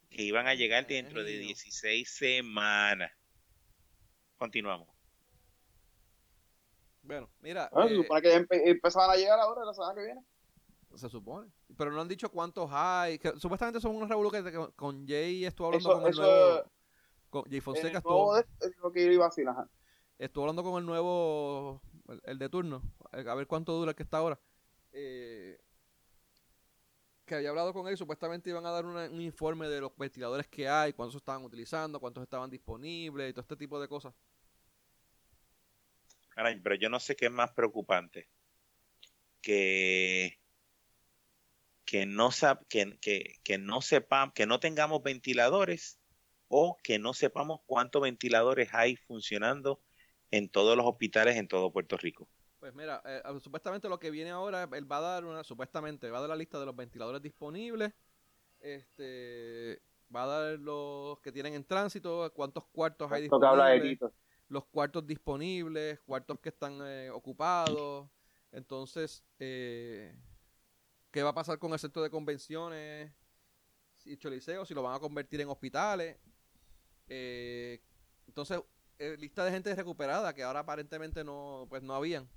Que 0.10 0.24
iban 0.24 0.48
a 0.48 0.56
llegar 0.56 0.86
dentro 0.86 1.24
de 1.24 1.38
16 1.38 2.10
semanas. 2.10 3.12
Continuamos. 4.36 4.90
Bueno, 7.04 7.30
mira. 7.40 7.70
Se 7.74 7.94
eh, 7.94 7.96
supone 7.96 8.22
que 8.22 8.46
empezaban 8.70 9.12
a 9.12 9.16
llegar 9.16 9.40
ahora 9.40 9.64
la 9.64 9.74
semana 9.74 9.96
que 9.96 10.06
viene. 10.06 10.22
Se 10.96 11.10
supone. 11.10 11.52
Pero 11.78 11.92
no 11.92 12.02
han 12.02 12.08
dicho 12.08 12.30
cuántos 12.30 12.70
hay. 12.72 13.20
Que, 13.20 13.38
supuestamente 13.38 13.80
son 13.80 13.96
unos 13.96 14.10
revoluciones 14.10 14.52
que 14.52 14.74
con 14.76 15.08
Jay 15.08 15.46
estuvo 15.46 15.68
hablando 15.68 15.94
con 15.94 16.08
el 16.08 16.16
nuevo. 16.16 16.72
Con 17.30 17.44
Jay 17.44 17.62
Fonseca 17.62 18.00
estuvo. 18.00 18.36
Estuvo 20.18 20.44
hablando 20.44 20.64
con 20.64 20.80
el 20.80 20.86
nuevo. 20.86 21.82
El, 22.24 22.40
de 22.40 22.50
turno. 22.50 22.82
A 23.12 23.36
ver 23.36 23.48
cuánto 23.48 23.74
dura 23.74 23.92
el 23.92 23.96
que 23.96 24.04
está 24.04 24.18
ahora. 24.18 24.40
Eh, 24.92 25.60
que 27.30 27.36
había 27.36 27.50
hablado 27.50 27.72
con 27.72 27.88
él, 27.88 27.96
supuestamente 27.96 28.50
iban 28.50 28.66
a 28.66 28.72
dar 28.72 28.86
un 28.86 29.22
informe 29.22 29.70
de 29.70 29.80
los 29.80 29.96
ventiladores 29.96 30.48
que 30.48 30.68
hay, 30.68 30.94
cuántos 30.94 31.18
estaban 31.18 31.44
utilizando, 31.44 32.00
cuántos 32.00 32.24
estaban 32.24 32.50
disponibles 32.50 33.30
y 33.30 33.34
todo 33.34 33.42
este 33.42 33.56
tipo 33.56 33.80
de 33.80 33.88
cosas. 33.88 34.14
Caray, 36.30 36.60
pero 36.60 36.76
yo 36.76 36.90
no 36.90 37.00
sé 37.00 37.16
qué 37.16 37.28
es 37.28 37.32
más 37.32 37.52
preocupante. 37.52 38.28
Que 39.42 40.40
que 41.90 42.06
no, 42.06 42.30
que, 42.70 43.00
que, 43.02 43.40
que 43.44 43.58
no 43.58 43.82
sepamos, 43.82 44.36
que 44.36 44.46
no 44.46 44.60
tengamos 44.60 45.02
ventiladores 45.02 46.00
o 46.48 46.78
que 46.84 47.00
no 47.00 47.16
sepamos 47.16 47.62
cuántos 47.66 48.04
ventiladores 48.04 48.70
hay 48.74 48.96
funcionando 48.96 49.82
en 50.30 50.50
todos 50.50 50.78
los 50.78 50.86
hospitales 50.86 51.36
en 51.38 51.48
todo 51.48 51.74
Puerto 51.74 51.98
Rico. 51.98 52.30
Pues 52.60 52.76
mira, 52.76 53.02
eh, 53.06 53.24
ah, 53.26 53.36
supuestamente 53.40 53.90
lo 53.90 53.98
que 53.98 54.12
viene 54.12 54.30
ahora, 54.30 54.70
él 54.72 54.92
va 54.92 54.98
a 54.98 55.02
dar 55.02 55.26
una, 55.26 55.44
supuestamente 55.44 56.12
va 56.12 56.20
a 56.20 56.22
dar 56.22 56.30
la 56.30 56.36
lista 56.36 56.60
de 56.60 56.68
los 56.68 56.76
ventiladores 56.76 57.24
disponibles, 57.24 57.92
este, 58.60 59.82
va 60.16 60.26
a 60.26 60.28
dar 60.28 60.60
los 60.60 61.20
que 61.22 61.32
tienen 61.32 61.56
en 61.56 61.64
tránsito, 61.64 62.32
cuántos 62.36 62.66
cuartos 62.68 63.12
hay 63.12 63.24
disponibles, 63.24 63.98
los 64.48 64.66
cuartos 64.66 65.08
disponibles, 65.08 66.00
cuartos 66.02 66.40
que 66.40 66.50
están 66.50 66.78
eh, 66.84 67.10
ocupados, 67.10 68.08
entonces, 68.52 69.24
eh, 69.40 70.16
qué 71.12 71.24
va 71.24 71.30
a 71.30 71.34
pasar 71.34 71.60
con 71.60 71.74
el 71.74 71.80
centro 71.80 72.02
de 72.02 72.10
convenciones 72.10 73.12
y 74.06 74.18
Choliseo, 74.18 74.66
si 74.66 74.74
lo 74.74 74.84
van 74.84 74.96
a 74.96 75.00
convertir 75.00 75.42
en 75.42 75.50
hospitales. 75.50 76.18
Eh, 77.08 77.82
entonces, 78.28 78.62
eh, 78.98 79.16
lista 79.18 79.44
de 79.44 79.52
gente 79.52 79.76
recuperada 79.76 80.34
que 80.34 80.44
ahora 80.44 80.62
aparentemente 80.62 81.24
no, 81.24 81.66
pues 81.70 81.84
no 81.84 81.94
habían. 81.94 82.30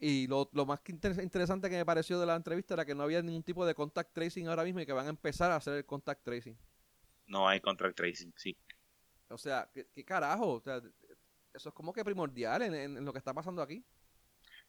Y 0.00 0.26
lo, 0.26 0.48
más 0.66 0.80
interesante 0.88 1.70
que 1.70 1.76
me 1.76 1.86
pareció 1.86 2.18
de 2.18 2.26
la 2.26 2.34
entrevista 2.34 2.74
era 2.74 2.84
que 2.84 2.94
no 2.94 3.04
había 3.04 3.22
ningún 3.22 3.44
tipo 3.44 3.64
de 3.64 3.74
contact 3.74 4.12
tracing 4.12 4.48
ahora 4.48 4.64
mismo 4.64 4.80
y 4.80 4.86
que 4.86 4.92
van 4.92 5.06
a 5.06 5.10
empezar 5.10 5.52
a 5.52 5.56
hacer 5.56 5.74
el 5.74 5.86
contact 5.86 6.24
tracing. 6.24 6.58
No 7.26 7.48
hay 7.48 7.60
contact 7.60 7.96
tracing, 7.96 8.32
sí. 8.36 8.56
O 9.28 9.38
sea, 9.38 9.70
¿qué, 9.72 10.04
carajo? 10.04 10.60
eso 11.54 11.68
es 11.68 11.74
como 11.74 11.92
que 11.92 12.04
primordial 12.04 12.62
en 12.62 13.04
lo 13.04 13.12
que 13.12 13.18
está 13.18 13.32
pasando 13.32 13.62
aquí. 13.62 13.84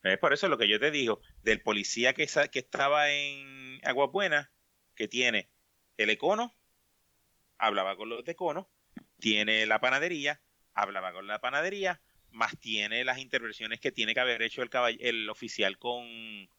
Es 0.04 0.20
por 0.20 0.34
eso 0.34 0.50
lo 0.50 0.58
que 0.58 0.68
yo 0.68 0.80
te 0.80 0.92
digo, 0.92 1.22
del 1.44 1.62
policía 1.62 2.14
que, 2.14 2.28
que 2.52 2.60
estaba 2.60 3.10
en 3.10 3.80
Agua 3.86 4.08
Buena, 4.08 4.52
que 4.96 5.08
tiene 5.08 5.50
el 5.98 6.10
econo, 6.10 6.54
hablaba 7.58 7.96
con 7.96 8.10
los 8.10 8.26
de 8.26 8.34
econo, 8.34 8.70
tiene 9.20 9.66
la 9.66 9.80
panadería, 9.80 10.42
hablaba 10.74 11.14
con 11.14 11.28
la 11.28 11.40
panadería, 11.40 12.02
más 12.32 12.60
tiene 12.60 13.06
las 13.06 13.20
intervenciones 13.20 13.80
que 13.80 13.92
tiene 13.92 14.14
que 14.14 14.20
haber 14.20 14.42
hecho 14.42 14.62
el, 14.62 14.70
el 15.00 15.30
oficial 15.30 15.78
con 15.78 16.50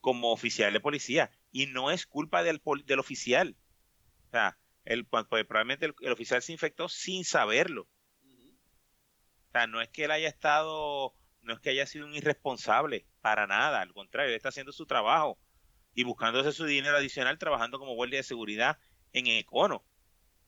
como 0.00 0.32
oficial 0.32 0.72
de 0.72 0.80
policía. 0.80 1.30
Y 1.50 1.66
no 1.66 1.90
es 1.90 2.06
culpa 2.06 2.42
del, 2.42 2.62
del 2.86 2.98
oficial. 3.00 3.56
O 4.28 4.30
sea, 4.30 4.58
el, 4.84 5.04
pues, 5.04 5.26
pues, 5.28 5.44
probablemente 5.44 5.86
el, 5.86 5.94
el, 6.00 6.12
oficial 6.12 6.40
se 6.40 6.52
infectó 6.52 6.88
sin 6.88 7.24
saberlo. 7.24 7.82
O 7.82 9.50
sea, 9.52 9.66
no 9.66 9.80
es 9.80 9.88
que 9.88 10.04
él 10.04 10.10
haya 10.10 10.28
estado 10.28 11.14
no 11.48 11.54
es 11.54 11.60
que 11.60 11.70
haya 11.70 11.86
sido 11.86 12.06
un 12.06 12.14
irresponsable, 12.14 13.06
para 13.20 13.46
nada, 13.46 13.80
al 13.80 13.92
contrario, 13.92 14.30
él 14.30 14.36
está 14.36 14.50
haciendo 14.50 14.70
su 14.70 14.86
trabajo 14.86 15.38
y 15.94 16.04
buscándose 16.04 16.52
su 16.52 16.64
dinero 16.64 16.96
adicional 16.96 17.38
trabajando 17.38 17.78
como 17.78 17.94
guardia 17.94 18.18
de 18.18 18.22
seguridad 18.22 18.78
en 19.12 19.26
Econo. 19.26 19.84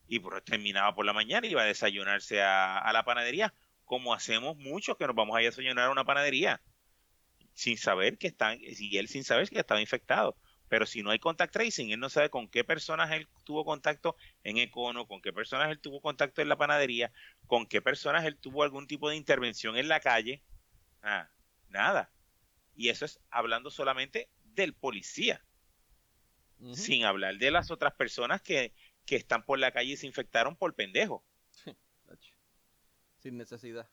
Y 0.06 0.20
por, 0.20 0.40
terminaba 0.42 0.94
por 0.94 1.06
la 1.06 1.12
mañana 1.12 1.46
y 1.46 1.50
iba 1.50 1.62
a 1.62 1.66
desayunarse 1.66 2.42
a, 2.42 2.88
la 2.92 3.04
panadería, 3.04 3.54
como 3.84 4.14
hacemos 4.14 4.56
muchos 4.56 4.96
que 4.96 5.06
nos 5.06 5.16
vamos 5.16 5.34
a 5.34 5.38
a 5.38 5.42
desayunar 5.42 5.86
a 5.86 5.90
una 5.90 6.04
panadería, 6.04 6.60
sin 7.54 7.78
saber 7.78 8.18
que 8.18 8.28
están, 8.28 8.58
y 8.60 8.96
él 8.98 9.08
sin 9.08 9.24
saber 9.24 9.48
que 9.48 9.58
estaba 9.58 9.80
infectado. 9.80 10.36
Pero 10.68 10.86
si 10.86 11.02
no 11.02 11.10
hay 11.10 11.18
contact 11.18 11.52
tracing, 11.52 11.90
él 11.90 11.98
no 11.98 12.10
sabe 12.10 12.30
con 12.30 12.48
qué 12.48 12.62
personas 12.62 13.10
él 13.10 13.26
tuvo 13.44 13.64
contacto 13.64 14.14
en 14.44 14.56
Econo, 14.58 15.06
con 15.08 15.20
qué 15.20 15.32
personas 15.32 15.68
él 15.70 15.80
tuvo 15.80 16.00
contacto 16.00 16.42
en 16.42 16.48
la 16.48 16.56
panadería, 16.56 17.10
con 17.48 17.66
qué 17.66 17.82
personas 17.82 18.24
él 18.24 18.36
tuvo 18.36 18.62
algún 18.62 18.86
tipo 18.86 19.10
de 19.10 19.16
intervención 19.16 19.76
en 19.76 19.88
la 19.88 19.98
calle, 19.98 20.44
Ah, 21.02 21.28
nada. 21.68 22.10
Y 22.74 22.88
eso 22.88 23.04
es 23.04 23.20
hablando 23.30 23.70
solamente 23.70 24.30
del 24.44 24.74
policía. 24.74 25.44
Sin 26.74 27.04
hablar 27.04 27.38
de 27.38 27.50
las 27.50 27.70
otras 27.70 27.94
personas 27.94 28.42
que, 28.42 28.74
que 29.06 29.16
están 29.16 29.44
por 29.44 29.58
la 29.58 29.72
calle 29.72 29.92
y 29.92 29.96
se 29.96 30.06
infectaron 30.06 30.56
por 30.56 30.74
pendejo. 30.74 31.24
Sin 33.18 33.38
necesidad. 33.38 33.88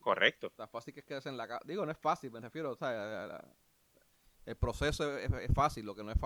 Correcto. 0.00 0.50
Tan 0.50 0.68
fácil 0.68 0.92
que 0.92 1.00
es 1.00 1.06
quedarse 1.06 1.28
en 1.28 1.36
la 1.36 1.46
casa. 1.46 1.62
Digo, 1.64 1.86
no 1.86 1.92
es 1.92 1.98
fácil, 1.98 2.32
me 2.32 2.40
refiero. 2.40 2.72
O 2.72 2.76
sea, 2.76 3.40
el 4.44 4.56
proceso 4.56 5.18
es, 5.18 5.52
fácil, 5.54 5.86
lo 5.86 5.94
que 5.94 6.04
no 6.04 6.12
es, 6.12 6.18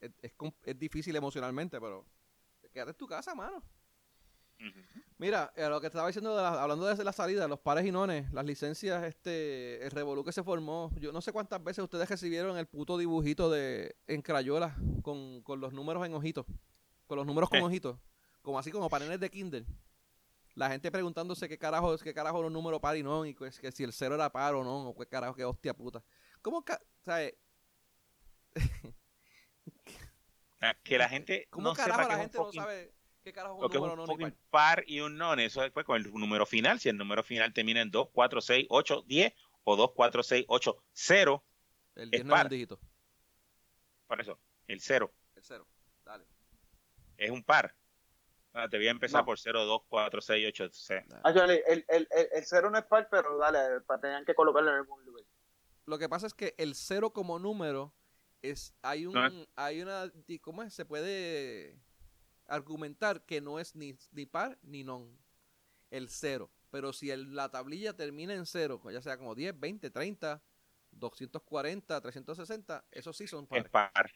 es, 0.00 0.12
es, 0.22 0.32
es, 0.64 0.78
difícil 0.78 1.14
emocionalmente, 1.16 1.80
pero 1.80 2.06
quédate 2.72 2.90
en 2.90 2.96
tu 2.96 3.06
casa, 3.06 3.34
mano. 3.34 3.62
Mira, 5.18 5.50
eh, 5.56 5.66
lo 5.68 5.80
que 5.80 5.86
estaba 5.86 6.06
diciendo, 6.06 6.38
hablando 6.38 6.84
de 6.84 7.04
la 7.04 7.12
salida, 7.12 7.48
los 7.48 7.60
pares 7.60 7.86
y 7.86 7.90
nones, 7.90 8.30
las 8.32 8.44
licencias, 8.44 9.02
este, 9.04 9.82
el 9.82 9.90
revolú 9.90 10.22
que 10.22 10.32
se 10.32 10.42
formó, 10.42 10.90
yo 10.96 11.10
no 11.10 11.22
sé 11.22 11.32
cuántas 11.32 11.62
veces 11.64 11.82
ustedes 11.82 12.08
recibieron 12.08 12.58
el 12.58 12.66
puto 12.66 12.98
dibujito 12.98 13.48
de 13.50 13.96
en 14.06 14.20
crayola 14.20 14.76
con, 15.02 15.42
los 15.58 15.72
números 15.72 16.04
en 16.04 16.12
ojitos, 16.12 16.44
con 17.06 17.16
los 17.16 17.26
números 17.26 17.48
con 17.48 17.62
ojitos, 17.62 17.98
como 18.42 18.58
así 18.58 18.70
como 18.70 18.90
paneles 18.90 19.18
de 19.18 19.30
Kindle. 19.30 19.64
La 20.54 20.70
gente 20.70 20.90
preguntándose 20.90 21.48
qué 21.48 21.56
carajo, 21.56 21.96
qué 21.96 22.12
carajo 22.12 22.42
los 22.42 22.52
números 22.52 22.80
par 22.80 22.96
y 22.96 23.02
non, 23.02 23.26
y 23.26 23.34
que, 23.34 23.50
que 23.50 23.72
si 23.72 23.84
el 23.84 23.92
cero 23.92 24.16
era 24.16 24.30
par 24.30 24.54
o 24.54 24.64
no, 24.64 24.88
o 24.88 24.96
qué 24.96 25.06
carajo, 25.06 25.34
qué 25.34 25.44
hostia 25.44 25.72
puta. 25.72 26.02
¿Cómo, 26.42 26.62
sabes? 27.04 27.34
que 30.82 30.98
la 30.98 31.08
gente 31.08 31.46
¿Cómo 31.50 31.74
carajo 31.74 32.08
la 32.08 32.18
gente 32.18 32.38
no 32.38 32.52
sabe 32.52 32.95
¿Qué 33.26 33.32
carajo 33.32 33.56
un 33.56 33.72
número 33.72 34.04
un 34.04 34.38
par 34.50 34.84
y 34.86 35.00
un 35.00 35.18
non, 35.18 35.40
eso 35.40 35.64
es 35.64 35.72
con 35.72 35.96
el 35.96 36.12
número 36.12 36.46
final. 36.46 36.78
Si 36.78 36.88
el 36.88 36.96
número 36.96 37.24
final 37.24 37.52
termina 37.52 37.80
en 37.80 37.90
2, 37.90 38.10
4, 38.12 38.40
6, 38.40 38.66
8, 38.70 39.02
10 39.04 39.34
o 39.64 39.74
2, 39.74 39.90
4, 39.96 40.22
6, 40.22 40.44
8, 40.46 40.84
0. 40.92 41.44
El 41.96 42.10
10 42.12 42.20
es 42.20 42.24
no 42.24 42.36
es 42.36 42.42
un 42.44 42.48
dígito. 42.48 42.80
Por 44.06 44.20
eso, 44.20 44.38
el 44.68 44.80
0. 44.80 45.12
El 45.34 45.42
0, 45.42 45.66
dale. 46.04 46.24
Es 47.16 47.32
un 47.32 47.42
par. 47.42 47.74
Ah, 48.52 48.68
te 48.68 48.76
voy 48.76 48.86
a 48.86 48.92
empezar 48.92 49.24
por 49.24 49.40
0, 49.40 49.64
2, 49.64 49.82
4, 49.88 50.20
6, 50.20 50.46
8, 50.46 50.68
6. 50.70 51.04
el, 51.24 51.50
el, 51.66 51.84
el, 51.88 52.08
el 52.32 52.44
0 52.44 52.70
no 52.70 52.78
es 52.78 52.84
par, 52.84 53.08
pero 53.10 53.38
dale, 53.38 53.58
tenían 54.00 54.24
que 54.24 54.36
colocarlo 54.36 54.70
en 54.70 54.76
algún 54.76 55.04
lugar. 55.04 55.24
Lo 55.86 55.98
que 55.98 56.08
pasa 56.08 56.28
es 56.28 56.34
que 56.34 56.54
el 56.58 56.76
0 56.76 57.12
como 57.12 57.40
número 57.40 57.92
es 58.42 58.72
hay 58.82 59.06
un 59.06 59.14
no. 59.14 59.46
hay 59.56 59.82
una 59.82 60.12
¿cómo 60.42 60.62
es? 60.62 60.72
Se 60.72 60.84
puede 60.84 61.80
argumentar 62.48 63.24
que 63.24 63.40
no 63.40 63.58
es 63.58 63.74
ni, 63.74 63.96
ni 64.12 64.26
par 64.26 64.58
ni 64.62 64.84
non. 64.84 65.18
El 65.90 66.08
cero. 66.08 66.50
Pero 66.70 66.92
si 66.92 67.10
el, 67.10 67.34
la 67.34 67.50
tablilla 67.50 67.94
termina 67.94 68.34
en 68.34 68.44
cero, 68.44 68.80
ya 68.90 69.00
sea 69.00 69.16
como 69.16 69.34
10, 69.34 69.58
20, 69.58 69.90
30, 69.90 70.42
240, 70.90 72.00
360, 72.00 72.84
esos 72.90 73.16
sí 73.16 73.26
son 73.26 73.46
pares. 73.46 73.68
par. 73.70 74.10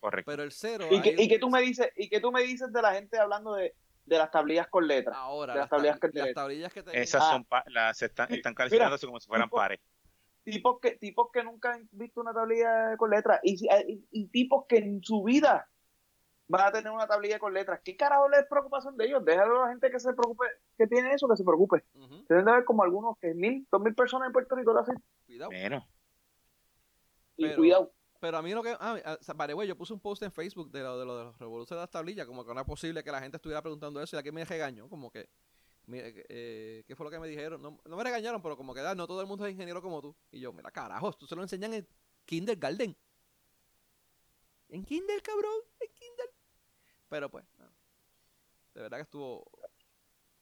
Correcto. 0.00 0.30
Pero 0.30 0.42
el 0.42 0.52
cero. 0.52 0.86
¿Y 0.90 1.00
que, 1.00 1.14
y 1.16 1.28
que 1.28 1.38
tú 1.38 1.48
me 1.48 1.62
dices, 1.62 1.88
y 1.96 2.08
que 2.08 2.20
tú 2.20 2.30
me 2.30 2.42
dices 2.42 2.72
de 2.72 2.82
la 2.82 2.92
gente 2.92 3.18
hablando 3.18 3.54
de, 3.54 3.74
de 4.04 4.18
las 4.18 4.30
tablillas 4.30 4.68
con 4.68 4.86
letras. 4.86 5.16
Ahora, 5.16 5.54
las, 5.54 5.68
tablillas, 5.68 5.98
que 5.98 6.08
las 6.12 6.34
tablillas 6.34 6.72
que 6.72 6.84
Esas 6.92 7.24
son 7.24 7.46
las 7.66 8.00
están, 8.02 8.32
están 8.32 8.54
calificándose 8.54 9.06
como 9.06 9.20
si 9.20 9.26
fueran 9.26 9.48
pares. 9.48 9.80
Tipos 10.44 10.78
que, 10.78 10.96
tipos 10.96 11.28
que 11.32 11.42
nunca 11.42 11.72
han 11.72 11.88
visto 11.90 12.20
una 12.20 12.34
tablilla 12.34 12.98
con 12.98 13.10
letras 13.10 13.40
y, 13.42 13.66
y, 13.88 14.06
y 14.10 14.26
tipos 14.26 14.66
que 14.68 14.76
en 14.76 15.02
su 15.02 15.22
vida 15.22 15.70
van 16.48 16.68
a 16.68 16.72
tener 16.72 16.92
una 16.92 17.06
tablilla 17.06 17.38
con 17.38 17.54
letras. 17.54 17.80
¿Qué 17.84 17.96
carajo 17.96 18.28
les 18.28 18.46
preocupación 18.46 18.96
de 18.96 19.06
ellos? 19.06 19.24
Déjalo 19.24 19.62
a 19.62 19.66
la 19.66 19.70
gente 19.70 19.90
que 19.90 19.98
se 19.98 20.12
preocupe, 20.12 20.46
que 20.76 20.86
tiene 20.86 21.12
eso, 21.12 21.28
que 21.28 21.36
se 21.36 21.44
preocupe. 21.44 21.84
Tienen 22.26 22.44
de 22.44 22.52
ver 22.52 22.64
como 22.64 22.82
algunos 22.82 23.18
que 23.18 23.34
mil, 23.34 23.66
dos 23.70 23.80
mil 23.80 23.94
personas 23.94 24.26
en 24.26 24.32
Puerto 24.32 24.54
Rico 24.54 24.72
lo 24.72 24.80
hacen. 24.80 25.02
Cuidado. 25.26 25.50
Y 27.36 27.54
cuidado. 27.54 27.92
Pero 28.20 28.38
a 28.38 28.42
mí 28.42 28.52
lo 28.52 28.62
que. 28.62 28.74
Ah, 28.80 29.18
vale, 29.34 29.52
güey, 29.52 29.68
yo 29.68 29.76
puse 29.76 29.92
un 29.92 30.00
post 30.00 30.22
en 30.22 30.32
Facebook 30.32 30.70
de 30.70 30.80
lo 30.80 30.98
de, 30.98 31.04
lo 31.04 31.18
de 31.18 31.24
los 31.24 31.38
revoluciones 31.38 31.78
de 31.78 31.82
las 31.82 31.90
tablillas, 31.90 32.26
como 32.26 32.42
que 32.42 32.48
no 32.48 32.54
era 32.54 32.64
posible 32.64 33.04
que 33.04 33.12
la 33.12 33.20
gente 33.20 33.36
estuviera 33.36 33.60
preguntando 33.60 34.00
eso 34.00 34.16
y 34.16 34.18
aquí 34.18 34.32
me 34.32 34.44
regañó, 34.44 34.88
como 34.88 35.10
que. 35.10 35.28
mira, 35.86 36.06
eh, 36.08 36.84
¿qué 36.86 36.96
fue 36.96 37.04
lo 37.04 37.10
que 37.10 37.18
me 37.18 37.28
dijeron? 37.28 37.60
No, 37.60 37.78
no 37.84 37.96
me 37.96 38.04
regañaron, 38.04 38.40
pero 38.40 38.56
como 38.56 38.72
que 38.72 38.80
ah, 38.80 38.94
no 38.94 39.06
todo 39.06 39.20
el 39.20 39.26
mundo 39.26 39.44
es 39.44 39.52
ingeniero 39.52 39.82
como 39.82 40.00
tú. 40.00 40.16
Y 40.30 40.40
yo, 40.40 40.52
mira, 40.52 40.70
carajo, 40.70 41.12
tú 41.12 41.26
se 41.26 41.36
lo 41.36 41.42
enseñan 41.42 41.74
en 41.74 41.86
kindergarten. 42.24 42.96
En 44.70 44.84
kinder, 44.84 45.22
cabrón, 45.22 45.60
en 45.80 45.88
kinder. 45.92 46.13
Pero 47.14 47.30
pues, 47.30 47.44
de 48.74 48.82
verdad 48.82 48.96
que 48.96 49.04
estuvo... 49.04 49.48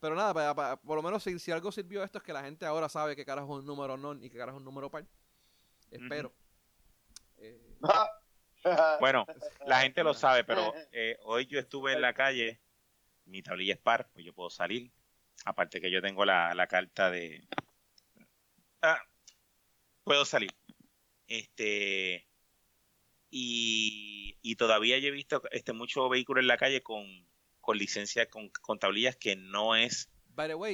Pero 0.00 0.14
nada, 0.14 0.76
por 0.76 0.96
lo 0.96 1.02
menos 1.02 1.22
si, 1.22 1.52
algo 1.52 1.70
sirvió 1.70 2.02
esto 2.02 2.16
es 2.16 2.24
que 2.24 2.32
la 2.32 2.42
gente 2.42 2.64
ahora 2.64 2.88
sabe 2.88 3.14
que 3.14 3.26
carajo 3.26 3.56
es 3.56 3.60
un 3.60 3.66
número 3.66 3.98
non 3.98 4.24
y 4.24 4.30
que 4.30 4.38
carajo 4.38 4.56
es 4.56 4.60
un 4.60 4.64
número 4.64 4.90
par. 4.90 5.04
Espero. 5.90 6.32
Eh, 7.36 7.60
bueno, 9.00 9.26
la 9.66 9.82
gente 9.82 10.02
lo 10.02 10.14
sabe, 10.14 10.44
pero 10.44 10.72
eh, 10.92 11.18
hoy 11.24 11.44
yo 11.44 11.58
estuve 11.58 11.92
en 11.92 12.00
la 12.00 12.14
calle, 12.14 12.58
mi 13.26 13.42
tablilla 13.42 13.74
es 13.74 13.78
par, 13.78 14.08
pues 14.14 14.24
yo 14.24 14.32
puedo 14.32 14.48
salir. 14.48 14.90
Aparte 15.44 15.78
que 15.78 15.90
yo 15.90 16.00
tengo 16.00 16.24
la, 16.24 16.66
carta 16.70 17.10
de... 17.10 17.46
Ah, 18.80 19.02
puedo 20.04 20.24
salir. 20.24 20.54
Este... 21.26 22.26
Y, 23.34 24.36
y 24.42 24.56
todavía 24.56 24.98
yo 24.98 25.08
he 25.08 25.10
visto 25.10 25.42
este 25.52 25.72
mucho 25.72 26.08
vehículo 26.10 26.40
en 26.40 26.46
la 26.46 26.58
calle 26.58 26.82
con, 26.82 27.06
con 27.62 27.78
licencia, 27.78 28.28
con, 28.28 28.50
con 28.60 28.78
tablillas 28.78 29.16
que 29.16 29.36
no 29.36 29.74
es 29.74 30.10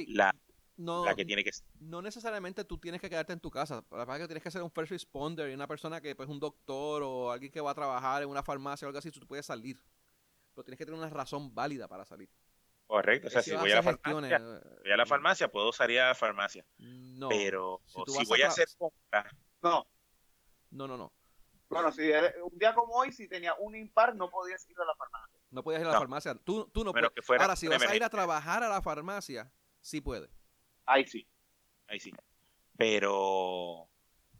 la, 0.07 0.35
no, 0.77 1.05
la 1.05 1.15
que 1.15 1.25
tiene 1.25 1.43
que 1.43 1.51
No 1.79 2.01
necesariamente 2.01 2.63
tú 2.63 2.77
tienes 2.77 3.01
que 3.01 3.09
quedarte 3.09 3.33
en 3.33 3.39
tu 3.39 3.51
casa. 3.51 3.83
La 3.91 3.99
verdad 3.99 4.15
es 4.15 4.21
que 4.21 4.27
tienes 4.27 4.43
que 4.43 4.51
ser 4.51 4.61
un 4.61 4.71
first 4.71 4.91
responder 4.91 5.49
y 5.49 5.53
una 5.53 5.67
persona 5.67 6.01
que, 6.01 6.15
pues, 6.15 6.29
un 6.29 6.39
doctor 6.39 7.03
o 7.03 7.31
alguien 7.31 7.51
que 7.51 7.61
va 7.61 7.71
a 7.71 7.75
trabajar 7.75 8.23
en 8.23 8.29
una 8.29 8.43
farmacia 8.43 8.85
o 8.85 8.89
algo 8.89 8.99
así, 8.99 9.11
tú 9.11 9.25
puedes 9.27 9.45
salir. 9.45 9.77
Pero 10.53 10.63
tienes 10.63 10.77
que 10.77 10.85
tener 10.85 10.99
una 10.99 11.09
razón 11.09 11.53
válida 11.53 11.87
para 11.87 12.05
salir. 12.05 12.29
Correcto, 12.87 13.27
o 13.27 13.29
sea, 13.29 13.43
si, 13.43 13.51
voy 13.51 13.71
a 13.71 13.75
la 13.75 13.83
farmacia, 13.83 14.39
voy 14.39 14.91
a 14.91 14.97
la 14.97 15.05
farmacia, 15.05 15.51
puedo 15.51 15.71
salir 15.71 15.99
a 15.99 16.07
la 16.07 16.15
farmacia. 16.15 16.65
No. 16.79 17.29
Pero 17.29 17.81
si, 17.85 18.25
voy 18.25 18.41
a, 18.41 18.47
hacer 18.47 18.67
compras, 18.77 19.35
no. 19.61 19.85
No, 20.71 20.87
no, 20.87 20.97
no. 20.97 21.13
Bueno, 21.69 21.91
si 21.91 22.01
un 22.41 22.57
día 22.57 22.73
como 22.73 22.95
hoy, 22.95 23.11
si 23.11 23.27
tenía 23.27 23.53
un 23.53 23.75
impar, 23.75 24.15
no 24.15 24.29
podías 24.29 24.67
ir 24.67 24.75
a 24.79 24.85
la 24.85 24.95
farmacia. 24.95 25.39
No 25.51 25.63
podías 25.63 25.81
ir 25.81 25.87
a 25.87 25.91
la 25.91 25.99
farmacia. 25.99 26.35
Tú, 26.35 26.67
tú 26.73 26.83
no 26.83 26.91
puedes. 26.91 27.11
Ahora, 27.41 27.55
si 27.55 27.67
vas 27.67 27.83
a 27.83 27.95
ir 27.95 28.03
a 28.03 28.09
trabajar 28.09 28.63
a 28.63 28.69
la 28.69 28.81
farmacia, 28.81 29.51
sí 29.79 30.01
puedes. 30.01 30.29
Ahí 30.85 31.05
sí. 31.05 31.27
Ahí 31.87 31.99
sí. 31.99 32.11
Pero, 32.75 33.87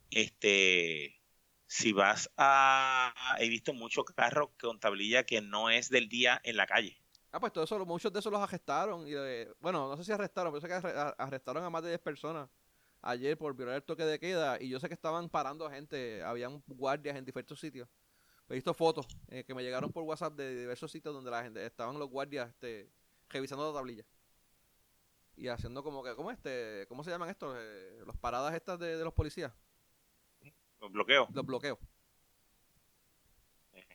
este, 0.09 1.21
si 1.67 1.93
vas 1.93 2.31
a... 2.35 3.13
He 3.37 3.47
visto 3.47 3.73
muchos 3.73 4.05
carros 4.05 4.49
con 4.59 4.79
tablilla 4.79 5.23
que 5.23 5.41
no 5.41 5.69
es 5.69 5.89
del 5.89 6.09
día 6.09 6.41
en 6.43 6.57
la 6.57 6.65
calle. 6.65 6.99
Ah, 7.31 7.39
pues 7.39 7.53
todo 7.53 7.63
eso, 7.63 7.85
muchos 7.85 8.11
de 8.11 8.19
esos 8.19 8.31
los 8.31 8.41
arrestaron. 8.41 9.07
Y, 9.07 9.13
bueno, 9.59 9.87
no 9.87 9.97
sé 9.97 10.03
si 10.03 10.11
arrestaron, 10.11 10.51
pero 10.51 10.61
sé 10.61 10.67
que 10.67 11.13
arrestaron 11.17 11.63
a 11.63 11.69
más 11.69 11.83
de 11.83 11.89
10 11.89 12.01
personas 12.01 12.49
ayer 13.01 13.37
por 13.37 13.55
violar 13.55 13.75
el 13.75 13.83
toque 13.83 14.05
de 14.05 14.19
queda. 14.19 14.61
Y 14.61 14.69
yo 14.69 14.79
sé 14.79 14.87
que 14.87 14.93
estaban 14.93 15.29
parando 15.29 15.65
a 15.65 15.71
gente, 15.71 16.23
habían 16.23 16.63
guardias 16.67 17.15
en 17.17 17.25
diversos 17.25 17.59
sitios. 17.59 17.89
He 18.49 18.55
visto 18.55 18.73
fotos 18.73 19.05
eh, 19.27 19.43
que 19.43 19.53
me 19.53 19.63
llegaron 19.63 19.91
por 19.91 20.03
WhatsApp 20.03 20.33
de 20.33 20.61
diversos 20.61 20.91
sitios 20.91 21.13
donde 21.13 21.29
la 21.29 21.43
gente 21.43 21.63
estaban 21.65 21.99
los 21.99 22.09
guardias 22.09 22.49
este, 22.49 22.89
revisando 23.29 23.71
la 23.71 23.77
tablilla 23.77 24.05
y 25.39 25.47
haciendo 25.47 25.83
como 25.83 26.03
que, 26.03 26.15
¿cómo 26.15 26.31
este? 26.31 26.85
¿Cómo 26.89 27.03
se 27.03 27.11
llaman 27.11 27.29
estos? 27.29 27.55
Eh, 27.57 28.01
los 28.05 28.17
paradas 28.17 28.53
estas 28.53 28.77
de, 28.77 28.97
los 29.03 29.13
policías. 29.13 29.53
Los 30.81 30.91
bloqueos. 30.91 31.29
Los 31.33 31.45
bloqueos. 31.45 31.79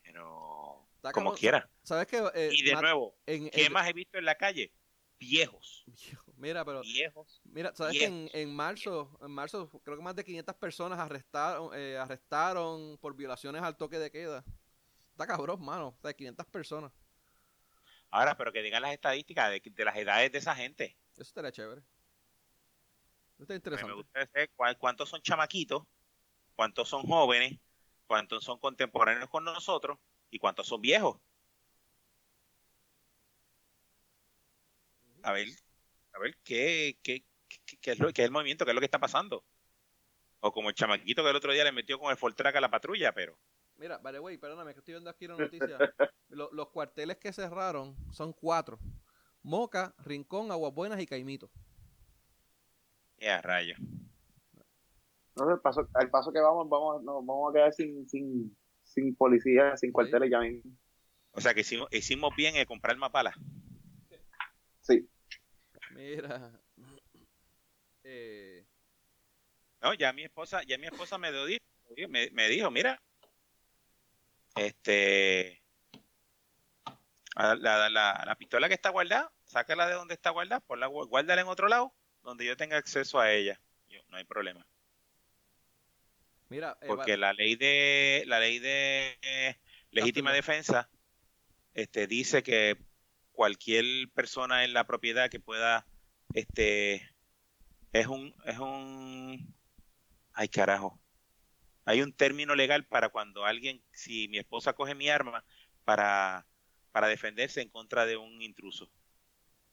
Pero 0.03 0.89
como 1.13 1.35
quiera. 1.35 1.69
¿Sabes 1.83 2.07
qué? 2.07 2.23
Eh, 2.35 2.51
y 2.53 2.63
de 2.63 2.75
nuevo, 2.75 3.17
¿qué 3.27 3.69
más 3.71 3.89
he 3.89 3.93
visto 3.93 4.17
en 4.17 4.25
la 4.25 4.37
calle? 4.37 4.73
Viejos. 5.19 5.85
Mira, 6.36 6.65
pero 6.65 6.81
viejos. 6.82 7.40
Mira, 7.44 7.74
¿sabes 7.74 7.98
que 7.98 8.05
en, 8.05 8.28
en, 8.32 8.55
marzo, 8.55 9.16
en 9.23 9.31
marzo 9.31 9.69
creo 9.85 9.97
que 9.97 10.02
más 10.02 10.16
de 10.16 10.24
500 10.24 10.55
personas 10.56 10.98
arrestaron 10.98 11.70
eh, 11.74 11.97
arrestaron 11.97 12.98
por 12.98 13.15
violaciones 13.15 13.62
al 13.62 13.77
toque 13.77 13.98
de 13.98 14.11
queda? 14.11 14.44
Está 15.11 15.27
cabrón, 15.27 15.65
mano. 15.65 15.89
O 15.89 16.01
sea, 16.02 16.12
500 16.12 16.47
personas. 16.47 16.93
Ahora, 18.11 18.36
pero 18.36 18.52
que 18.52 18.62
digan 18.62 18.82
las 18.82 18.93
estadísticas 18.93 19.51
de, 19.51 19.62
de 19.65 19.85
las 19.85 19.97
edades 19.97 20.31
de 20.32 20.39
esa 20.39 20.55
gente. 20.55 20.97
Eso 21.12 21.23
estaría 21.23 21.52
chévere. 21.52 21.82
Está 23.39 23.55
interesante. 23.55 23.90
Me 23.90 23.97
gusta 23.97 24.27
saber 24.27 24.51
cuántos 24.78 25.09
son 25.09 25.20
chamaquitos, 25.23 25.82
cuántos 26.55 26.89
son 26.89 27.02
jóvenes, 27.02 27.59
cuántos 28.06 28.44
son 28.44 28.59
contemporáneos 28.59 29.28
con 29.28 29.44
nosotros 29.44 29.98
y 30.31 30.39
cuántos 30.39 30.66
son 30.66 30.81
viejos. 30.81 31.20
A 35.23 35.32
ver, 35.32 35.48
a 36.15 36.19
ver 36.20 36.36
qué, 36.45 36.99
qué, 37.03 37.24
qué, 37.81 37.91
es 37.91 37.99
lo, 37.99 38.12
qué 38.12 38.23
es 38.23 38.27
el 38.27 38.32
movimiento, 38.32 38.65
qué 38.65 38.70
es 38.70 38.74
lo 38.74 38.81
que 38.81 38.86
está 38.86 38.99
pasando. 38.99 39.45
O 40.41 40.53
como 40.53 40.69
el 40.69 40.74
chamaquito 40.74 41.23
que 41.23 41.31
el 41.31 41.36
otro 41.36 41.53
día 41.53 41.65
le 41.65 41.73
metió 41.73 41.99
con 41.99 42.11
el 42.11 42.16
Fortrack 42.16 42.57
a 42.57 42.61
la 42.61 42.70
patrulla, 42.70 43.12
pero. 43.12 43.36
Mira, 43.77 43.99
vale, 43.99 44.19
güey, 44.19 44.39
perdóname, 44.39 44.73
que 44.73 44.78
estoy 44.78 44.95
viendo 44.95 45.11
aquí 45.11 45.27
una 45.27 45.36
noticia. 45.36 45.78
los, 46.28 46.53
los 46.53 46.69
cuarteles 46.69 47.16
que 47.16 47.32
cerraron 47.32 47.97
son 48.12 48.32
cuatro. 48.32 48.78
Moca, 49.43 49.95
Rincón, 49.99 50.51
Aguas 50.53 50.73
Buenas 50.73 51.01
y 51.01 51.07
Caimito. 51.07 51.51
Ya, 53.19 53.41
rayo. 53.43 53.74
No, 55.36 55.51
el 55.51 55.61
paso, 55.61 55.89
al 55.95 56.11
paso 56.11 56.32
que 56.32 56.41
vamos, 56.41 56.69
vamos, 56.69 57.05
vamos 57.05 57.51
a 57.51 57.53
quedar 57.53 57.73
sin, 57.73 58.09
sin, 58.09 58.57
sin 58.85 59.16
policía, 59.16 59.77
sin 59.77 59.91
cuarteles 59.91 60.31
ya 60.31 60.41
mismo. 60.41 60.70
O 61.32 61.41
sea 61.41 61.53
que 61.53 61.61
hicimos, 61.61 61.89
hicimos 61.91 62.35
bien 62.36 62.55
en 62.55 62.65
comprar 62.66 62.97
más 62.97 63.11
balas. 63.11 63.35
Sí. 64.81 65.09
Mira. 66.05 66.51
Eh... 68.03 68.67
No, 69.81 69.95
ya 69.95 70.13
mi 70.13 70.25
esposa, 70.25 70.63
ya 70.63 70.77
mi 70.79 70.87
esposa 70.87 71.19
me, 71.19 71.33
dio, 71.33 71.59
me, 72.09 72.31
me 72.31 72.49
dijo, 72.49 72.71
mira, 72.71 73.03
este, 74.57 75.63
la, 77.35 77.91
la, 77.91 78.37
pistola 78.39 78.69
que 78.69 78.75
está 78.75 78.91
guardada, 78.91 79.33
sácala 79.45 79.87
de 79.87 79.95
donde 79.95 80.15
está 80.15 80.31
guardada, 80.31 80.63
la 80.77 80.87
guárdala 80.87 81.41
en 81.41 81.49
otro 81.49 81.69
lado, 81.69 81.95
donde 82.23 82.45
yo 82.45 82.57
tenga 82.57 82.77
acceso 82.77 83.19
a 83.19 83.33
ella. 83.33 83.61
Yo, 83.89 84.01
no 84.09 84.17
hay 84.17 84.25
problema. 84.25 84.67
Mira, 86.49 86.77
eh, 86.81 86.87
porque 86.87 87.17
la 87.17 87.33
ley 87.33 87.57
de 87.57 88.25
la 88.27 88.39
ley 88.39 88.59
de 88.59 89.19
eh, 89.23 89.57
legítima 89.91 90.33
defensa 90.33 90.89
este 91.73 92.07
dice 92.07 92.43
que 92.43 92.77
cualquier 93.33 93.85
persona 94.15 94.65
en 94.65 94.73
la 94.73 94.87
propiedad 94.87 95.31
que 95.31 95.41
pueda 95.41 95.87
este 96.35 97.11
es 97.93 98.06
un 98.06 98.35
es 98.44 98.59
un 98.59 99.55
ay 100.35 100.48
carajo 100.48 101.01
hay 101.86 102.02
un 102.02 102.12
término 102.12 102.55
legal 102.55 102.86
para 102.86 103.09
cuando 103.09 103.44
alguien 103.47 103.82
si 103.93 104.28
mi 104.28 104.39
esposa 104.39 104.74
coge 104.74 104.94
mi 104.94 105.09
arma 105.09 105.44
para 105.85 106.47
para 106.94 107.09
defenderse 107.09 107.61
en 107.61 107.70
contra 107.70 108.06
de 108.06 108.16
un 108.16 108.40
intruso, 108.40 108.89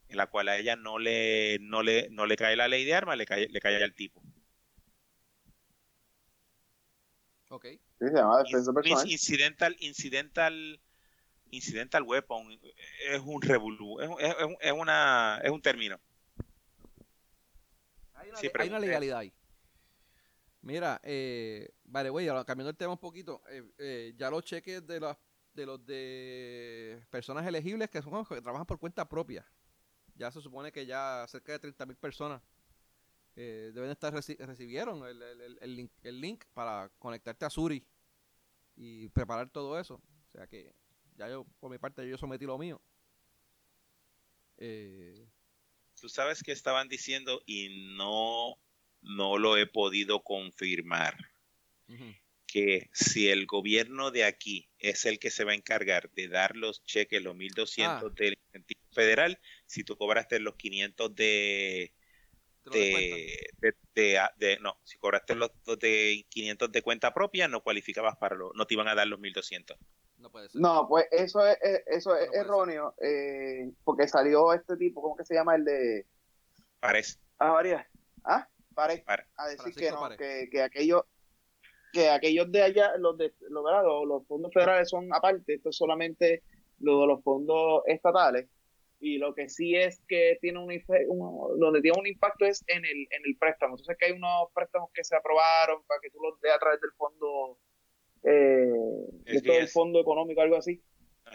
en 0.07 0.17
la 0.17 0.25
cual 0.25 0.49
a 0.49 0.57
ella 0.57 0.75
no 0.75 0.97
le, 0.97 1.59
no 1.61 1.83
le, 1.83 2.09
no 2.09 2.25
le 2.25 2.35
cae 2.35 2.55
la 2.55 2.67
ley 2.67 2.83
de 2.83 2.95
armas, 2.95 3.15
le 3.15 3.27
cae, 3.27 3.47
le 3.47 3.59
cae 3.59 3.83
al 3.83 3.93
tipo. 3.93 4.23
Ok. 7.49 7.65
Sí, 7.67 7.79
se 7.99 8.11
llama 8.11 8.39
defensa 8.39 8.73
personal. 8.73 9.11
Incidental, 9.11 9.75
incidental, 9.81 10.81
incidental 11.51 12.01
weapon 12.01 12.59
es 13.07 13.21
un 13.23 13.39
revolú, 13.39 14.01
es, 14.01 14.09
es, 14.19 14.35
es, 14.59 14.71
una, 14.71 15.39
es 15.43 15.51
un 15.51 15.61
término. 15.61 16.01
Hay 18.21 18.29
una, 18.29 18.39
hay 18.59 18.69
una 18.69 18.79
legalidad 18.79 19.19
ahí. 19.19 19.33
Mira, 20.61 21.01
eh, 21.03 21.73
vale, 21.85 22.09
güey, 22.09 22.27
cambiando 22.27 22.69
el 22.69 22.77
tema 22.77 22.93
un 22.93 22.99
poquito, 22.99 23.41
eh, 23.49 23.63
eh, 23.79 24.13
ya 24.15 24.29
los 24.29 24.43
cheques 24.43 24.85
de 24.85 24.99
las 24.99 25.17
de 25.53 25.65
los 25.65 25.85
de 25.85 27.03
personas 27.09 27.45
elegibles 27.45 27.89
que 27.89 28.01
son 28.01 28.25
que 28.25 28.41
trabajan 28.41 28.65
por 28.65 28.79
cuenta 28.79 29.07
propia. 29.09 29.45
Ya 30.15 30.31
se 30.31 30.39
supone 30.39 30.71
que 30.71 30.85
ya 30.85 31.25
cerca 31.27 31.57
de 31.57 31.59
30.000 31.59 31.95
personas 31.97 32.41
eh, 33.35 33.71
deben 33.73 33.89
estar 33.89 34.13
recibieron 34.13 35.05
el, 35.07 35.21
el, 35.21 35.57
el, 35.61 35.75
link, 35.75 35.91
el 36.03 36.19
link 36.19 36.43
para 36.53 36.89
conectarte 36.99 37.45
a 37.45 37.49
Suri 37.49 37.85
y 38.75 39.09
preparar 39.09 39.49
todo 39.49 39.79
eso. 39.79 39.95
O 39.95 40.31
sea 40.31 40.47
que 40.47 40.73
ya 41.15 41.29
yo, 41.29 41.45
por 41.59 41.71
mi 41.71 41.77
parte, 41.77 42.07
yo 42.07 42.17
sometí 42.17 42.45
lo 42.45 42.57
mío. 42.57 42.81
Eh, 44.57 45.27
Tú 46.01 46.09
sabes 46.09 46.41
que 46.41 46.51
estaban 46.51 46.87
diciendo 46.89 47.43
y 47.45 47.93
no, 47.95 48.57
no 49.01 49.37
lo 49.37 49.55
he 49.55 49.67
podido 49.67 50.23
confirmar 50.23 51.15
que 52.47 52.89
si 52.91 53.29
el 53.29 53.45
gobierno 53.45 54.09
de 54.09 54.23
aquí 54.23 54.67
es 54.79 55.05
el 55.05 55.19
que 55.19 55.29
se 55.29 55.43
va 55.43 55.51
a 55.51 55.55
encargar 55.55 56.09
de 56.11 56.27
dar 56.27 56.55
los 56.55 56.83
cheques, 56.83 57.21
los 57.21 57.35
1.200 57.35 57.85
ah. 57.85 58.01
del 58.15 58.35
incentivo 58.47 58.81
federal, 58.91 59.39
si 59.67 59.83
tú 59.83 59.95
cobraste 59.95 60.39
los 60.39 60.55
500 60.55 61.15
de... 61.15 61.93
De, 63.93 64.57
no, 64.61 64.79
si 64.83 64.97
cobraste 64.97 65.35
los 65.35 65.51
de 65.79 66.25
500 66.29 66.71
de 66.71 66.81
cuenta 66.81 67.13
propia, 67.13 67.47
no 67.47 67.61
cualificabas 67.61 68.17
para 68.17 68.35
lo, 68.35 68.51
no 68.53 68.65
te 68.65 68.73
iban 68.73 68.87
a 68.87 68.95
dar 68.95 69.07
los 69.07 69.19
1200. 69.19 69.77
No 70.21 70.31
puede 70.31 70.49
ser. 70.49 70.61
No, 70.61 70.87
pues 70.87 71.07
eso 71.11 71.45
es, 71.45 71.57
eso 71.87 72.15
es 72.15 72.31
erróneo, 72.33 72.93
eh, 73.01 73.71
porque 73.83 74.07
salió 74.07 74.53
este 74.53 74.77
tipo, 74.77 75.01
¿cómo 75.01 75.15
que 75.15 75.25
se 75.25 75.33
llama? 75.33 75.55
El 75.55 75.65
de 75.65 76.05
Parece. 76.79 77.19
A 77.37 77.51
varias. 77.51 77.85
¿Ah? 78.23 78.47
Parece. 78.73 79.03
A 79.37 79.47
decir 79.47 79.75
que 79.75 79.91
no, 79.91 80.09
que, 80.17 80.49
que 80.51 80.61
aquellos 80.61 81.03
que 81.93 82.09
aquellos 82.09 82.51
de 82.51 82.61
allá, 82.61 82.97
los 82.97 83.17
de 83.17 83.33
los, 83.49 83.63
los, 84.07 84.25
fondos 84.25 84.51
federales 84.53 84.89
son 84.89 85.13
aparte, 85.13 85.55
esto 85.55 85.69
es 85.69 85.75
solamente 85.75 86.41
lo 86.79 87.01
de 87.01 87.07
los 87.07 87.23
fondos 87.23 87.83
estatales. 87.85 88.49
Y 88.99 89.17
lo 89.17 89.33
que 89.33 89.49
sí 89.49 89.75
es 89.75 90.01
que 90.07 90.37
tiene 90.41 90.59
un, 90.59 90.69
donde 91.59 91.81
tiene 91.81 91.99
un 91.99 92.07
impacto 92.07 92.45
es 92.45 92.63
en 92.67 92.85
el, 92.85 93.07
en 93.09 93.25
el 93.25 93.35
préstamo. 93.37 93.73
Entonces 93.73 93.97
que 93.97 94.05
hay 94.05 94.11
unos 94.11 94.51
préstamos 94.53 94.91
que 94.93 95.03
se 95.03 95.15
aprobaron 95.15 95.83
para 95.85 95.99
que 96.01 96.11
tú 96.11 96.19
los 96.21 96.39
des 96.39 96.53
a 96.53 96.59
través 96.59 96.79
del 96.79 96.91
fondo, 96.93 97.57
eh, 98.23 98.71
del 99.25 99.67
fondo 99.67 99.99
económico, 99.99 100.41
algo 100.41 100.57
así, 100.57 100.81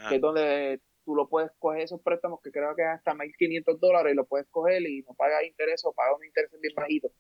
que 0.09 0.17
es 0.17 0.21
donde 0.21 0.81
tú 1.05 1.15
lo 1.15 1.29
puedes 1.29 1.51
coger 1.59 1.83
esos 1.83 2.03
préstamos 2.03 2.41
que 2.43 2.51
creo 2.51 2.75
que 2.75 2.83
hasta 2.83 3.15
1.500 3.15 3.79
dólares 3.79 4.13
y 4.13 4.17
lo 4.17 4.27
puedes 4.27 4.47
coger 4.49 4.83
y 4.83 5.03
no 5.03 5.15
pagas 5.15 5.45
interés 5.45 5.85
o 5.85 5.93
pagas 5.93 6.17
un 6.19 6.27
interés 6.27 6.51
bien 6.61 6.75
bajito 6.75 7.11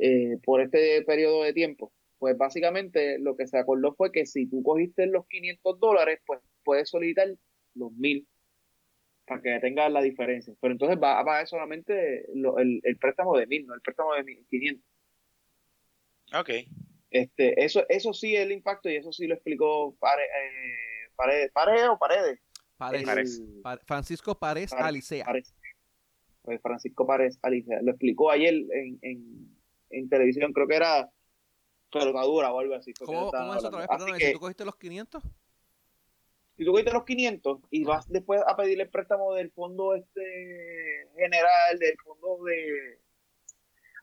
eh, 0.00 0.38
por 0.44 0.60
este 0.60 1.02
periodo 1.02 1.42
de 1.42 1.52
tiempo. 1.52 1.92
Pues 2.18 2.36
básicamente 2.36 3.18
lo 3.18 3.36
que 3.36 3.46
se 3.46 3.58
acordó 3.58 3.94
fue 3.94 4.12
que 4.12 4.26
si 4.26 4.46
tú 4.46 4.62
cogiste 4.62 5.06
los 5.06 5.26
500 5.26 5.80
dólares, 5.80 6.20
pues 6.26 6.40
puedes 6.62 6.88
solicitar 6.88 7.28
los 7.74 7.92
1.000 7.92 8.26
para 9.26 9.40
que 9.40 9.58
tengas 9.60 9.90
la 9.90 10.02
diferencia. 10.02 10.54
Pero 10.60 10.72
entonces 10.72 10.98
va 11.02 11.18
a 11.18 11.24
pagar 11.24 11.46
solamente 11.46 12.26
el, 12.30 12.80
el, 12.82 12.98
préstamo 12.98 13.36
de 13.36 13.46
1.000, 13.46 13.66
no 13.66 13.74
el 13.74 13.80
préstamo 13.80 14.14
de 14.14 14.22
1.500. 14.22 14.80
Ok. 16.40 16.50
Este, 17.14 17.64
eso, 17.64 17.84
eso 17.88 18.12
sí 18.12 18.34
es 18.34 18.42
el 18.42 18.50
impacto 18.50 18.90
y 18.90 18.96
eso 18.96 19.12
sí 19.12 19.28
lo 19.28 19.34
explicó 19.34 19.94
Pare, 20.00 20.24
eh, 20.24 21.48
Paredes, 21.52 21.88
o 21.88 21.96
Paredes 21.96 22.40
Francisco 23.86 24.36
Párez 24.36 24.72
Alicea. 24.72 25.24
Pues 26.42 26.60
Francisco 26.60 27.06
Párez 27.06 27.38
Alicea. 27.40 27.82
Lo 27.82 27.92
explicó 27.92 28.32
ayer 28.32 28.52
en, 28.52 28.98
en, 29.90 30.08
televisión, 30.08 30.52
creo 30.52 30.66
que 30.66 30.74
era 30.74 31.08
Fergadura 31.92 32.52
o 32.52 32.58
algo 32.58 32.74
así. 32.74 32.92
¿Cómo, 32.94 33.30
¿cómo 33.30 33.54
es 33.54 33.64
otra 33.64 33.78
vez? 33.78 33.88
Perdón, 33.88 34.18
si 34.18 34.32
tú 34.32 34.40
cogiste 34.40 34.64
los 34.64 34.76
500? 34.76 35.22
Si 36.56 36.64
tú 36.64 36.72
cogiste 36.72 36.92
los 36.92 37.04
500 37.04 37.60
y 37.70 37.84
vas 37.84 38.08
después 38.08 38.42
a 38.44 38.56
pedirle 38.56 38.82
el 38.82 38.90
préstamo 38.90 39.34
del 39.34 39.52
fondo 39.52 39.94
este 39.94 41.08
general, 41.16 41.78
del 41.78 41.96
fondo 41.98 42.42
de... 42.42 42.98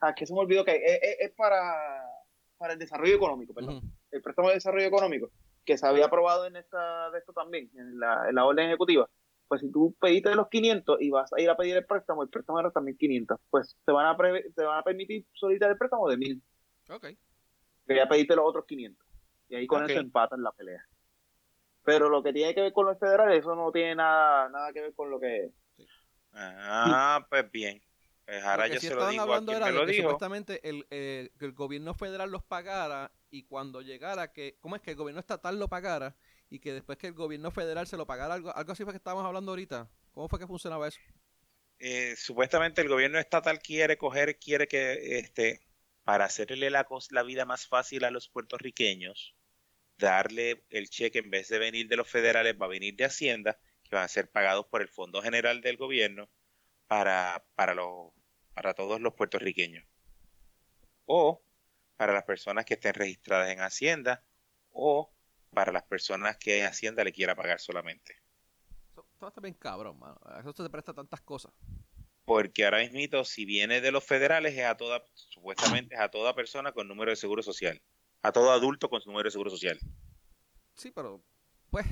Ah, 0.00 0.14
que 0.14 0.26
se 0.26 0.32
me 0.32 0.40
olvidó 0.40 0.64
que 0.64 0.82
es, 1.20 1.30
para, 1.32 2.02
para 2.62 2.74
el 2.74 2.78
desarrollo 2.78 3.16
económico, 3.16 3.52
perdón. 3.52 3.82
El 4.12 4.22
préstamo 4.22 4.48
de 4.48 4.54
desarrollo 4.54 4.86
económico 4.86 5.30
que 5.64 5.76
se 5.76 5.86
había 5.86 6.06
aprobado 6.06 6.46
en 6.46 6.56
esta 6.56 7.10
de 7.10 7.18
esto 7.18 7.32
también, 7.32 7.70
en 7.74 7.98
la, 7.98 8.28
en 8.28 8.34
la 8.34 8.44
orden 8.44 8.68
ejecutiva, 8.68 9.08
pues 9.48 9.60
si 9.60 9.70
tú 9.70 9.94
pediste 10.00 10.34
los 10.34 10.48
500 10.48 11.00
y 11.00 11.10
vas 11.10 11.32
a 11.32 11.40
ir 11.40 11.50
a 11.50 11.56
pedir 11.56 11.76
el 11.76 11.84
préstamo, 11.84 12.22
el 12.22 12.28
préstamo 12.28 12.60
era 12.60 12.70
también 12.70 12.96
500, 12.96 13.38
pues 13.50 13.76
te 13.84 13.92
van 13.92 14.06
a, 14.06 14.16
te 14.16 14.64
van 14.64 14.78
a 14.78 14.82
permitir 14.82 15.26
solicitar 15.32 15.70
el 15.70 15.76
préstamo 15.76 16.08
de 16.08 16.16
1000. 16.16 16.42
Ok. 16.90 17.06
Que 17.86 17.96
ya 17.96 18.08
pediste 18.08 18.36
los 18.36 18.44
otros 18.46 18.64
500. 18.66 19.06
Y 19.48 19.56
ahí 19.56 19.66
con 19.66 19.88
eso 19.88 19.98
empatan 19.98 20.42
la 20.42 20.52
pelea. 20.52 20.86
Pero 21.84 22.08
lo 22.08 22.22
que 22.22 22.32
tiene 22.32 22.54
que 22.54 22.62
ver 22.62 22.72
con 22.72 22.86
los 22.86 22.98
federales, 22.98 23.40
eso 23.40 23.54
no 23.54 23.72
tiene 23.72 23.96
nada, 23.96 24.48
nada 24.48 24.72
que 24.72 24.80
ver 24.80 24.94
con 24.94 25.10
lo 25.10 25.18
que... 25.18 25.50
Ah, 26.32 27.26
pues 27.28 27.50
bien. 27.50 27.82
Pues 28.24 28.42
ahora 28.44 28.68
yo 28.68 28.80
se 28.80 28.94
lo 28.94 29.08
digo 29.08 29.34
a 29.34 29.44
quien 29.44 29.60
me 29.60 29.72
lo 29.72 29.86
dijo. 29.86 30.02
Supuestamente 30.02 30.68
el, 30.68 30.86
eh, 30.90 31.30
que 31.38 31.44
el 31.44 31.52
gobierno 31.52 31.94
federal 31.94 32.30
los 32.30 32.42
pagara 32.42 33.12
y 33.30 33.44
cuando 33.44 33.82
llegara 33.82 34.32
que, 34.32 34.56
¿cómo 34.60 34.76
es 34.76 34.82
que 34.82 34.92
el 34.92 34.96
gobierno 34.96 35.20
estatal 35.20 35.58
lo 35.58 35.68
pagara 35.68 36.16
y 36.48 36.60
que 36.60 36.72
después 36.72 36.98
que 36.98 37.08
el 37.08 37.14
gobierno 37.14 37.50
federal 37.50 37.86
se 37.86 37.96
lo 37.96 38.06
pagara 38.06 38.34
algo, 38.34 38.54
algo 38.54 38.72
así 38.72 38.84
fue 38.84 38.92
que 38.92 38.98
estábamos 38.98 39.24
hablando 39.24 39.52
ahorita? 39.52 39.90
¿Cómo 40.12 40.28
fue 40.28 40.38
que 40.38 40.46
funcionaba 40.46 40.86
eso? 40.86 41.00
Eh, 41.78 42.14
supuestamente 42.16 42.80
el 42.80 42.88
gobierno 42.88 43.18
estatal 43.18 43.58
quiere 43.58 43.96
coger, 43.96 44.38
quiere 44.38 44.68
que, 44.68 45.18
este, 45.18 45.60
para 46.04 46.26
hacerle 46.26 46.70
la, 46.70 46.86
la 47.10 47.22
vida 47.24 47.44
más 47.44 47.66
fácil 47.66 48.04
a 48.04 48.10
los 48.10 48.28
puertorriqueños, 48.28 49.34
darle 49.98 50.64
el 50.70 50.88
cheque 50.90 51.18
en 51.18 51.30
vez 51.30 51.48
de 51.48 51.58
venir 51.58 51.88
de 51.88 51.96
los 51.96 52.08
federales, 52.08 52.56
va 52.60 52.66
a 52.66 52.68
venir 52.68 52.94
de 52.94 53.06
Hacienda, 53.06 53.58
que 53.82 53.96
van 53.96 54.04
a 54.04 54.08
ser 54.08 54.30
pagados 54.30 54.66
por 54.66 54.80
el 54.80 54.88
Fondo 54.88 55.22
General 55.22 55.60
del 55.60 55.76
Gobierno 55.76 56.30
para, 56.92 57.42
para, 57.54 57.72
los, 57.74 58.12
para 58.52 58.74
todos 58.74 59.00
los 59.00 59.14
puertorriqueños. 59.14 59.82
O 61.06 61.42
para 61.96 62.12
las 62.12 62.24
personas 62.24 62.66
que 62.66 62.74
estén 62.74 62.92
registradas 62.92 63.50
en 63.50 63.60
Hacienda 63.60 64.22
o 64.72 65.10
para 65.54 65.72
las 65.72 65.84
personas 65.84 66.36
que 66.36 66.64
Hacienda 66.64 67.02
le 67.02 67.14
quiera 67.14 67.34
pagar 67.34 67.60
solamente. 67.60 68.20
Eso, 68.92 69.26
está 69.26 69.40
bien 69.40 69.54
cabrón, 69.54 69.98
mano. 69.98 70.20
Eso 70.38 70.52
se 70.52 70.68
presta 70.68 70.92
tantas 70.92 71.22
cosas. 71.22 71.50
Porque 72.26 72.66
ahora 72.66 72.86
mismo, 72.86 73.24
si 73.24 73.46
viene 73.46 73.80
de 73.80 73.90
los 73.90 74.04
federales, 74.04 74.52
es 74.52 74.66
a 74.66 74.76
toda, 74.76 75.02
supuestamente 75.14 75.94
es 75.94 76.00
a 76.02 76.10
toda 76.10 76.34
persona 76.34 76.72
con 76.72 76.88
número 76.88 77.10
de 77.10 77.16
seguro 77.16 77.42
social. 77.42 77.80
A 78.20 78.32
todo 78.32 78.52
adulto 78.52 78.90
con 78.90 79.00
su 79.00 79.08
número 79.08 79.28
de 79.28 79.32
seguro 79.32 79.48
social. 79.48 79.78
Sí, 80.74 80.90
pero, 80.90 81.24
pues, 81.70 81.86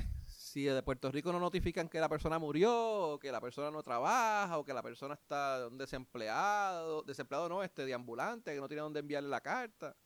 si 0.50 0.64
de 0.64 0.82
Puerto 0.82 1.12
Rico 1.12 1.32
no 1.32 1.38
notifican 1.38 1.88
que 1.88 2.00
la 2.00 2.08
persona 2.08 2.38
murió, 2.38 2.72
o 2.72 3.18
que 3.20 3.30
la 3.30 3.40
persona 3.40 3.70
no 3.70 3.82
trabaja, 3.84 4.58
o 4.58 4.64
que 4.64 4.74
la 4.74 4.82
persona 4.82 5.14
está 5.14 5.68
desempleado, 5.70 7.02
desempleado 7.02 7.48
no, 7.48 7.62
este 7.62 7.84
de 7.86 7.94
ambulante, 7.94 8.52
que 8.52 8.60
no 8.60 8.66
tiene 8.66 8.82
dónde 8.82 9.00
enviarle 9.00 9.28
la 9.28 9.40
carta. 9.40 9.96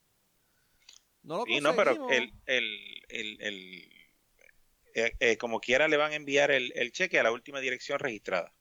No 1.23 1.39
lo 1.39 1.45
sí, 1.47 1.61
no, 1.63 1.75
pero 1.75 2.11
el, 2.11 2.31
el, 2.45 3.41
el, 3.41 3.89
eh, 4.95 5.17
eh, 5.19 5.37
como 5.39 5.61
quiera 5.61 5.89
le 5.89 5.97
van 5.97 6.13
a 6.13 6.17
enviar 6.17 6.51
el, 6.51 6.93
cheque 6.93 7.19
a 7.19 7.23
la 7.23 7.33
última 7.33 7.61
dirección 7.61 7.99
registrada. 7.99 8.53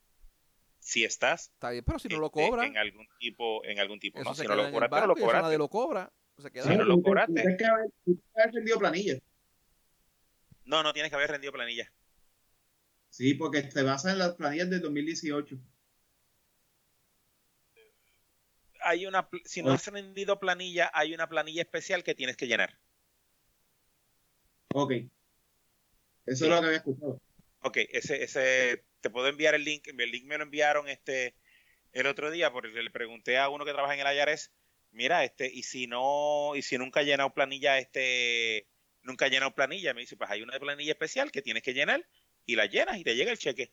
Si 0.80 1.04
estás. 1.04 1.50
Está 1.54 1.72
bien, 1.72 1.84
pero 1.86 2.00
si 2.00 2.08
no 2.08 2.20
lo 2.20 2.28
este, 2.28 2.48
cobra. 2.48 2.66
En 2.66 2.78
algún 2.78 3.08
tipo, 3.20 3.64
en 3.66 3.80
algún 3.80 4.00
tipo. 4.00 4.22
no, 4.24 4.34
si 4.34 4.48
no 4.48 4.56
lo 4.56 4.72
cobraste, 4.72 5.02
no 5.02 5.08
lo 5.08 5.16
cobraste. 5.16 5.42
Nadie 5.42 5.58
lo 5.58 5.70
cobra. 5.70 6.14
Si 6.38 6.78
no 6.78 6.86
lo 6.86 7.02
cobraste. 7.02 7.42
Tienes 7.42 7.58
que 7.58 7.66
haber 7.66 8.52
vendido. 8.54 9.20
No, 10.66 10.84
no 10.84 10.94
tienes 10.94 11.10
que 11.10 11.16
haber 11.16 11.32
rendido 11.32 11.54
planilla. 11.54 11.92
Sí, 13.10 13.34
porque 13.34 13.70
se 13.70 13.84
basa 13.84 14.12
en 14.12 14.20
las 14.20 14.36
planillas 14.36 14.70
del 14.70 14.82
2018. 14.82 15.58
Hay 18.82 19.06
una, 19.06 19.30
si 19.46 19.62
no 19.62 19.72
has 19.72 19.88
rendido 19.88 20.40
planilla, 20.40 20.92
hay 20.94 21.14
una 21.14 21.30
planilla 21.30 21.62
especial 21.62 22.04
que 22.04 22.16
tienes 22.16 22.36
que 22.36 22.48
llenar. 22.48 22.80
Ok. 24.74 24.92
Eso 26.26 26.46
es 26.46 26.52
lo 26.52 26.60
que 26.60 26.66
había 26.66 26.78
escuchado. 26.78 27.22
Ok, 27.62 27.78
ese, 27.92 28.24
ese, 28.24 28.84
te 29.00 29.10
puedo 29.10 29.28
enviar 29.28 29.56
el 29.56 29.64
link. 29.64 29.88
El 29.88 30.12
link 30.12 30.26
me 30.26 30.38
lo 30.38 30.44
enviaron 30.44 30.90
este 30.90 31.36
el 31.94 32.08
otro 32.08 32.32
día 32.32 32.52
porque 32.52 32.82
le 32.82 32.90
pregunté 32.90 33.38
a 33.38 33.50
uno 33.50 33.66
que 33.66 33.72
trabaja 33.72 33.94
en 33.94 34.06
el 34.06 34.18
IRS, 34.18 34.52
mira, 34.92 35.24
este, 35.24 35.50
y 35.54 35.64
si 35.64 35.88
no, 35.88 36.56
y 36.56 36.62
si 36.64 36.78
nunca 36.78 37.00
ha 37.00 37.04
llenado 37.04 37.34
planilla, 37.34 37.78
este, 37.78 38.68
nunca 39.04 39.26
ha 39.26 39.30
llenado 39.30 39.54
planilla. 39.54 39.94
Me 39.94 40.02
dice, 40.02 40.18
pues 40.18 40.30
hay 40.30 40.42
una 40.42 40.58
planilla 40.60 40.92
especial 40.92 41.32
que 41.32 41.42
tienes 41.42 41.64
que 41.64 41.74
llenar 41.74 42.06
y 42.46 42.56
la 42.56 42.66
llenas 42.66 42.98
y 42.98 43.04
te 43.04 43.16
llega 43.16 43.32
el 43.32 43.38
cheque. 43.38 43.72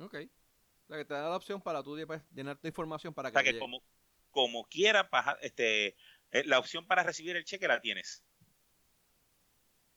Ok. 0.00 0.14
O 0.14 0.88
sea, 0.88 0.98
que 0.98 1.04
te 1.04 1.14
da 1.14 1.28
la 1.28 1.36
opción 1.36 1.60
para 1.60 1.82
tú 1.82 1.96
pues, 2.06 2.22
llenar 2.32 2.58
tu 2.58 2.68
información 2.68 3.14
para 3.14 3.30
que. 3.30 3.38
O 3.38 3.40
sea, 3.40 3.52
que 3.52 3.58
como, 3.58 3.82
como 4.30 4.64
quiera, 4.66 5.08
este, 5.40 5.96
eh, 6.30 6.44
la 6.44 6.58
opción 6.58 6.86
para 6.86 7.02
recibir 7.02 7.36
el 7.36 7.44
cheque 7.44 7.68
la 7.68 7.80
tienes. 7.80 8.22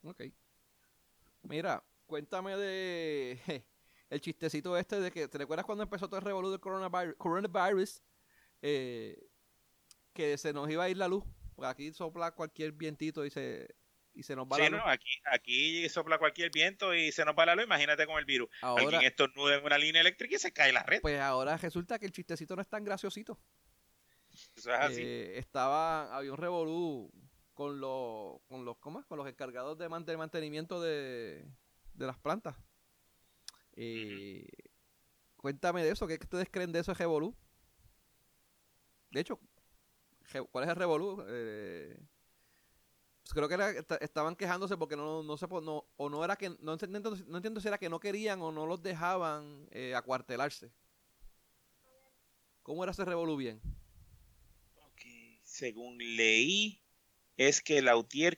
Ok. 0.03 0.23
Mira, 1.43 1.83
cuéntame 2.05 2.57
de 2.57 3.65
el 4.09 4.21
chistecito 4.21 4.77
este 4.77 4.99
de 4.99 5.11
que, 5.11 5.27
¿te 5.27 5.37
recuerdas 5.37 5.65
cuando 5.65 5.83
empezó 5.83 6.07
todo 6.07 6.19
el 6.19 6.25
revolú 6.25 6.49
del 6.49 6.59
coronavirus? 6.59 7.15
coronavirus 7.17 8.01
eh, 8.61 9.29
que 10.13 10.37
se 10.37 10.53
nos 10.53 10.69
iba 10.69 10.83
a 10.83 10.89
ir 10.89 10.97
la 10.97 11.07
luz. 11.07 11.23
Porque 11.55 11.69
aquí 11.69 11.93
sopla 11.93 12.31
cualquier 12.31 12.71
vientito 12.71 13.25
y 13.25 13.29
se, 13.29 13.75
y 14.19 14.23
se 14.23 14.35
nos 14.35 14.47
va 14.47 14.57
la 14.57 14.69
luz. 14.69 14.81
aquí, 14.85 15.09
aquí 15.31 15.87
sopla 15.87 16.17
cualquier 16.17 16.51
viento 16.51 16.93
y 16.93 17.11
se 17.13 17.23
nos 17.23 17.35
va 17.35 17.45
la 17.45 17.55
luz. 17.55 17.63
Imagínate 17.63 18.05
con 18.05 18.17
el 18.17 18.25
virus. 18.25 18.49
Ahora, 18.61 18.83
Alguien 18.83 19.01
estornuda 19.03 19.55
en 19.55 19.65
una 19.65 19.77
línea 19.77 20.01
eléctrica 20.01 20.35
y 20.35 20.39
se 20.39 20.51
cae 20.51 20.73
la 20.73 20.83
red. 20.83 20.99
Pues 21.01 21.19
ahora 21.21 21.55
resulta 21.55 21.97
que 21.99 22.05
el 22.05 22.11
chistecito 22.11 22.55
no 22.57 22.61
es 22.61 22.67
tan 22.67 22.83
graciosito. 22.83 23.39
Eso 24.55 24.73
es 24.73 24.79
así. 24.79 25.01
Eh, 25.01 25.39
estaba, 25.39 26.13
había 26.15 26.31
un 26.31 26.37
revolú 26.37 27.11
con 27.53 27.79
los, 27.79 28.41
con 28.47 28.65
los, 28.65 28.77
¿cómo? 28.79 29.05
Con 29.07 29.17
los 29.17 29.27
encargados 29.27 29.77
de 29.77 29.87
mantenimiento 29.87 30.81
de, 30.81 31.45
de 31.93 32.05
las 32.05 32.19
plantas. 32.19 32.57
Eh, 33.77 34.45
cuéntame 35.37 35.81
de 35.81 35.91
eso, 35.91 36.07
¿qué 36.07 36.15
ustedes 36.21 36.49
creen 36.51 36.73
de 36.73 36.79
eso, 36.79 36.93
Revolú? 36.93 37.33
De 39.11 39.21
hecho, 39.21 39.39
¿cuál 40.51 40.65
es 40.65 40.69
el 40.69 40.75
Revolú? 40.75 41.23
Eh, 41.29 41.97
creo 43.33 43.47
que 43.47 43.85
estaban 44.01 44.35
quejándose 44.35 44.77
porque 44.77 44.95
no, 44.95 45.23
no 45.23 45.37
se 45.37 45.47
no, 45.47 45.85
o 45.97 46.09
no 46.09 46.23
era 46.23 46.35
que 46.35 46.49
no 46.61 46.73
entiendo, 46.73 47.15
no 47.27 47.37
entiendo 47.37 47.61
si 47.61 47.67
era 47.67 47.77
que 47.77 47.89
no 47.89 47.99
querían 47.99 48.41
o 48.41 48.51
no 48.51 48.65
los 48.65 48.81
dejaban 48.81 49.67
eh, 49.71 49.93
acuartelarse. 49.95 50.71
¿Cómo 52.63 52.83
era 52.83 52.91
ese 52.91 53.05
revolú 53.05 53.35
bien? 53.35 53.61
Según 55.43 55.97
leí, 55.97 56.79
es 57.35 57.61
que 57.61 57.81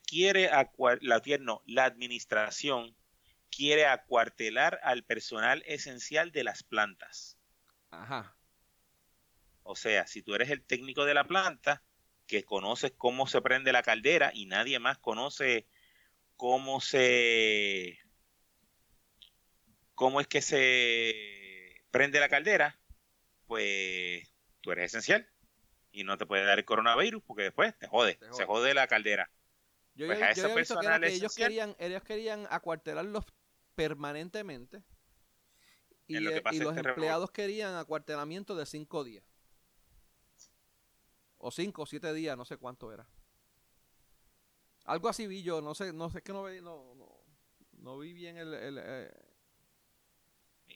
quiere 0.01 0.49
no, 1.41 1.61
la 1.65 1.83
administración 1.83 2.95
quiere 3.49 3.85
acuartelar 3.85 4.79
al 4.83 5.03
personal 5.03 5.61
esencial 5.65 6.31
de 6.31 6.45
las 6.45 6.63
plantas. 6.63 7.37
Ajá. 7.91 8.35
O 9.63 9.75
sea, 9.75 10.07
si 10.07 10.21
tú 10.21 10.33
eres 10.33 10.49
el 10.49 10.63
técnico 10.63 11.05
de 11.05 11.13
la 11.13 11.25
planta, 11.25 11.83
que 12.31 12.45
conoces 12.45 12.93
cómo 12.97 13.27
se 13.27 13.41
prende 13.41 13.73
la 13.73 13.83
caldera 13.83 14.31
y 14.33 14.45
nadie 14.45 14.79
más 14.79 14.97
conoce 14.97 15.67
cómo 16.37 16.79
se 16.79 17.99
cómo 19.95 20.21
es 20.21 20.27
que 20.27 20.41
se 20.41 21.83
prende 21.91 22.21
la 22.21 22.29
caldera, 22.29 22.79
pues 23.47 24.33
tú 24.61 24.71
eres 24.71 24.85
esencial 24.85 25.29
y 25.91 26.05
no 26.05 26.17
te 26.17 26.25
puede 26.25 26.45
dar 26.45 26.57
el 26.57 26.63
coronavirus 26.63 27.21
porque 27.21 27.43
después 27.43 27.77
te 27.77 27.87
jode, 27.87 28.17
se 28.31 28.45
jode 28.45 28.73
la 28.73 28.87
caldera. 28.87 29.29
Yo, 29.93 30.07
pues 30.07 30.21
a 30.21 30.99
que, 31.01 31.07
ellos 31.07 31.35
querían, 31.35 31.75
ellos 31.79 32.01
querían 32.01 32.47
acuartelarlos 32.49 33.25
permanentemente 33.75 34.83
y, 36.07 36.15
eh, 36.15 36.21
los 36.21 36.77
este 36.77 36.89
empleados 36.89 37.29
querían 37.31 37.75
acuartelamiento 37.75 38.55
de 38.55 38.65
cinco 38.65 39.03
días. 39.03 39.25
O 41.43 41.51
cinco 41.51 41.83
o 41.83 41.85
siete 41.85 42.13
días, 42.13 42.37
no 42.37 42.45
sé 42.45 42.57
cuánto 42.57 42.91
era. 42.93 43.07
Algo 44.85 45.09
así 45.09 45.27
vi 45.27 45.43
yo, 45.43 45.61
no 45.61 45.73
sé, 45.73 45.91
no 45.91 46.09
sé 46.09 46.21
que 46.21 46.33
no 46.33 46.43
vi, 46.43 46.61
no, 46.61 46.95
no, 47.73 47.97
vi 47.97 48.13
bien 48.13 48.37
el... 48.37 48.53
Eh. 48.53 49.11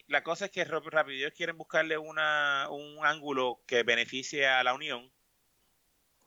La 0.07 0.23
cosa 0.23 0.45
es 0.45 0.51
que 0.51 0.65
rápido 0.65 1.31
quieren 1.31 1.57
buscarle 1.57 1.97
una, 1.97 2.67
un 2.69 3.05
ángulo 3.05 3.61
que 3.65 3.83
beneficie 3.83 4.47
a 4.47 4.63
la 4.63 4.73
Unión 4.73 5.11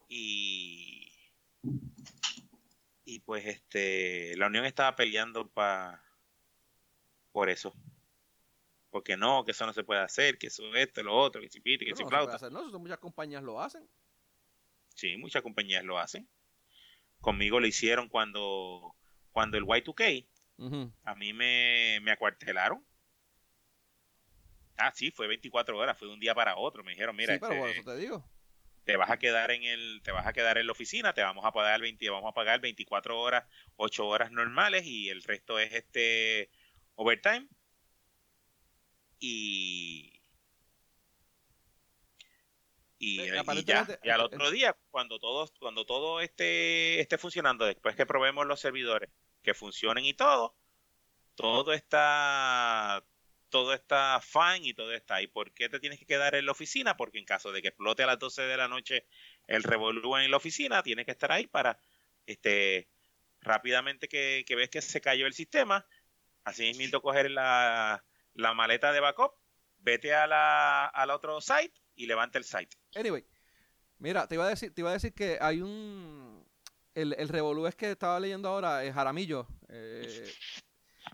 y 0.08 1.12
y 3.04 3.20
pues 3.20 3.44
este 3.46 4.36
la 4.36 4.46
Unión 4.46 4.64
estaba 4.64 4.96
peleando 4.96 5.48
para 5.48 6.02
por 7.32 7.50
eso 7.50 7.74
porque 8.90 9.16
no, 9.16 9.44
que 9.44 9.52
eso 9.52 9.66
no 9.66 9.72
se 9.72 9.84
puede 9.84 10.00
hacer, 10.00 10.38
que 10.38 10.46
eso 10.46 10.74
esto, 10.74 11.02
lo 11.02 11.14
otro, 11.16 11.40
que 11.40 11.48
si 11.48 11.60
pite, 11.60 11.84
que 11.84 11.94
si 11.94 12.04
flauta. 12.04 12.50
no, 12.50 12.68
eso 12.68 12.78
muchas 12.78 12.98
compañías 12.98 13.42
lo 13.42 13.60
hacen. 13.60 13.88
Sí, 14.98 15.16
muchas 15.16 15.42
compañías 15.42 15.84
lo 15.84 16.00
hacen. 16.00 16.28
Conmigo 17.20 17.60
lo 17.60 17.68
hicieron 17.68 18.08
cuando, 18.08 18.96
cuando 19.30 19.56
el 19.56 19.64
Y2K, 19.64 20.26
a 21.04 21.14
mí 21.14 21.32
me, 21.32 22.00
me 22.02 22.10
acuartelaron. 22.10 22.84
Ah, 24.76 24.90
sí, 24.92 25.12
fue 25.12 25.28
24 25.28 25.78
horas, 25.78 25.96
fue 25.96 26.08
de 26.08 26.14
un 26.14 26.20
día 26.20 26.34
para 26.34 26.56
otro. 26.56 26.82
Me 26.82 26.90
dijeron, 26.90 27.14
mira, 27.14 27.34
sí, 27.34 27.40
pero 27.40 27.68
este, 27.68 27.78
eso 27.78 27.92
te 27.92 27.96
digo. 27.96 28.28
Te 28.82 28.96
vas 28.96 29.10
a 29.10 29.18
quedar 29.18 29.52
en 29.52 29.62
el, 29.62 30.00
te 30.02 30.10
vas 30.10 30.26
a 30.26 30.32
quedar 30.32 30.58
en 30.58 30.66
la 30.66 30.72
oficina, 30.72 31.12
te 31.12 31.22
vamos 31.22 31.44
a 31.44 31.52
pagar 31.52 31.80
20, 31.80 32.10
vamos 32.10 32.30
a 32.32 32.34
pagar 32.34 32.60
24 32.60 33.20
horas, 33.20 33.44
8 33.76 34.04
horas 34.04 34.32
normales 34.32 34.84
y 34.84 35.10
el 35.10 35.22
resto 35.22 35.60
es 35.60 35.72
este 35.74 36.50
overtime 36.96 37.46
y 39.20 40.17
y, 42.98 43.20
eh, 43.20 43.42
ya, 43.64 43.86
y 44.02 44.10
al 44.10 44.20
otro 44.20 44.50
día 44.50 44.76
cuando 44.90 45.20
todo 45.20 45.48
cuando 45.60 45.86
todo 45.86 46.20
esté 46.20 47.00
esté 47.00 47.16
funcionando 47.16 47.64
después 47.64 47.94
que 47.94 48.06
probemos 48.06 48.46
los 48.46 48.60
servidores 48.60 49.10
que 49.42 49.54
funcionen 49.54 50.04
y 50.04 50.14
todo 50.14 50.56
todo 51.36 51.72
está 51.72 53.04
todo 53.48 53.72
está 53.72 54.20
fine 54.20 54.68
y 54.68 54.74
todo 54.74 54.92
está. 54.92 55.22
¿Y 55.22 55.26
por 55.26 55.52
qué 55.52 55.68
te 55.68 55.80
tienes 55.80 55.98
que 55.98 56.06
quedar 56.06 56.34
en 56.34 56.46
la 56.46 56.52
oficina? 56.52 56.96
Porque 56.96 57.18
en 57.18 57.24
caso 57.24 57.52
de 57.52 57.62
que 57.62 57.68
explote 57.68 58.02
a 58.02 58.06
las 58.06 58.18
12 58.18 58.42
de 58.42 58.56
la 58.56 58.68
noche 58.68 59.06
el 59.46 59.62
revolú 59.62 60.16
en 60.16 60.30
la 60.30 60.36
oficina, 60.36 60.82
tienes 60.82 61.06
que 61.06 61.12
estar 61.12 61.32
ahí 61.32 61.46
para 61.46 61.78
este 62.26 62.88
rápidamente 63.40 64.08
que, 64.08 64.44
que 64.46 64.56
ves 64.56 64.68
que 64.68 64.82
se 64.82 65.00
cayó 65.00 65.26
el 65.26 65.32
sistema, 65.32 65.86
así 66.44 66.74
mismo 66.74 67.00
coger 67.00 67.30
la, 67.30 68.04
la 68.34 68.52
maleta 68.52 68.92
de 68.92 69.00
backup, 69.00 69.32
vete 69.78 70.12
a 70.14 70.26
la, 70.26 70.86
al 70.86 71.10
otro 71.10 71.40
site 71.40 71.80
y 71.98 72.06
levanta 72.06 72.38
el 72.38 72.44
site. 72.44 72.76
Anyway, 72.94 73.26
mira, 73.98 74.26
te 74.26 74.36
iba 74.36 74.46
a 74.46 74.48
decir, 74.48 74.72
te 74.72 74.80
iba 74.80 74.90
a 74.90 74.94
decir 74.94 75.12
que 75.12 75.36
hay 75.40 75.60
un 75.60 76.42
el, 76.94 77.14
el 77.18 77.28
revolú 77.28 77.66
es 77.66 77.74
que 77.74 77.90
estaba 77.90 78.18
leyendo 78.18 78.48
ahora, 78.48 78.84
es 78.84 78.94
Jaramillo. 78.94 79.46
Eh, 79.68 80.32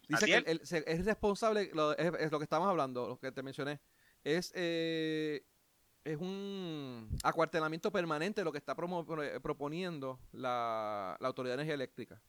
dice 0.09 0.27
que 0.27 0.61
es 0.86 1.05
responsable, 1.05 1.70
lo, 1.74 1.97
es, 1.97 2.31
lo 2.31 2.39
que 2.39 2.44
estamos 2.44 2.69
hablando, 2.69 3.09
lo 3.09 3.19
que 3.19 3.32
te 3.32 3.43
mencioné, 3.43 3.81
es, 4.23 4.52
eh, 4.55 5.44
es 6.05 6.19
un 6.19 7.09
acuartelamiento 7.23 7.90
permanente 7.90 8.44
lo 8.44 8.52
que 8.52 8.59
está 8.59 8.74
proponiendo 8.74 10.20
la, 10.32 11.16
la 11.20 11.28
Autoridad 11.28 11.52
de 11.52 11.62
Energía 11.62 11.74
Eléctrica. 11.74 12.20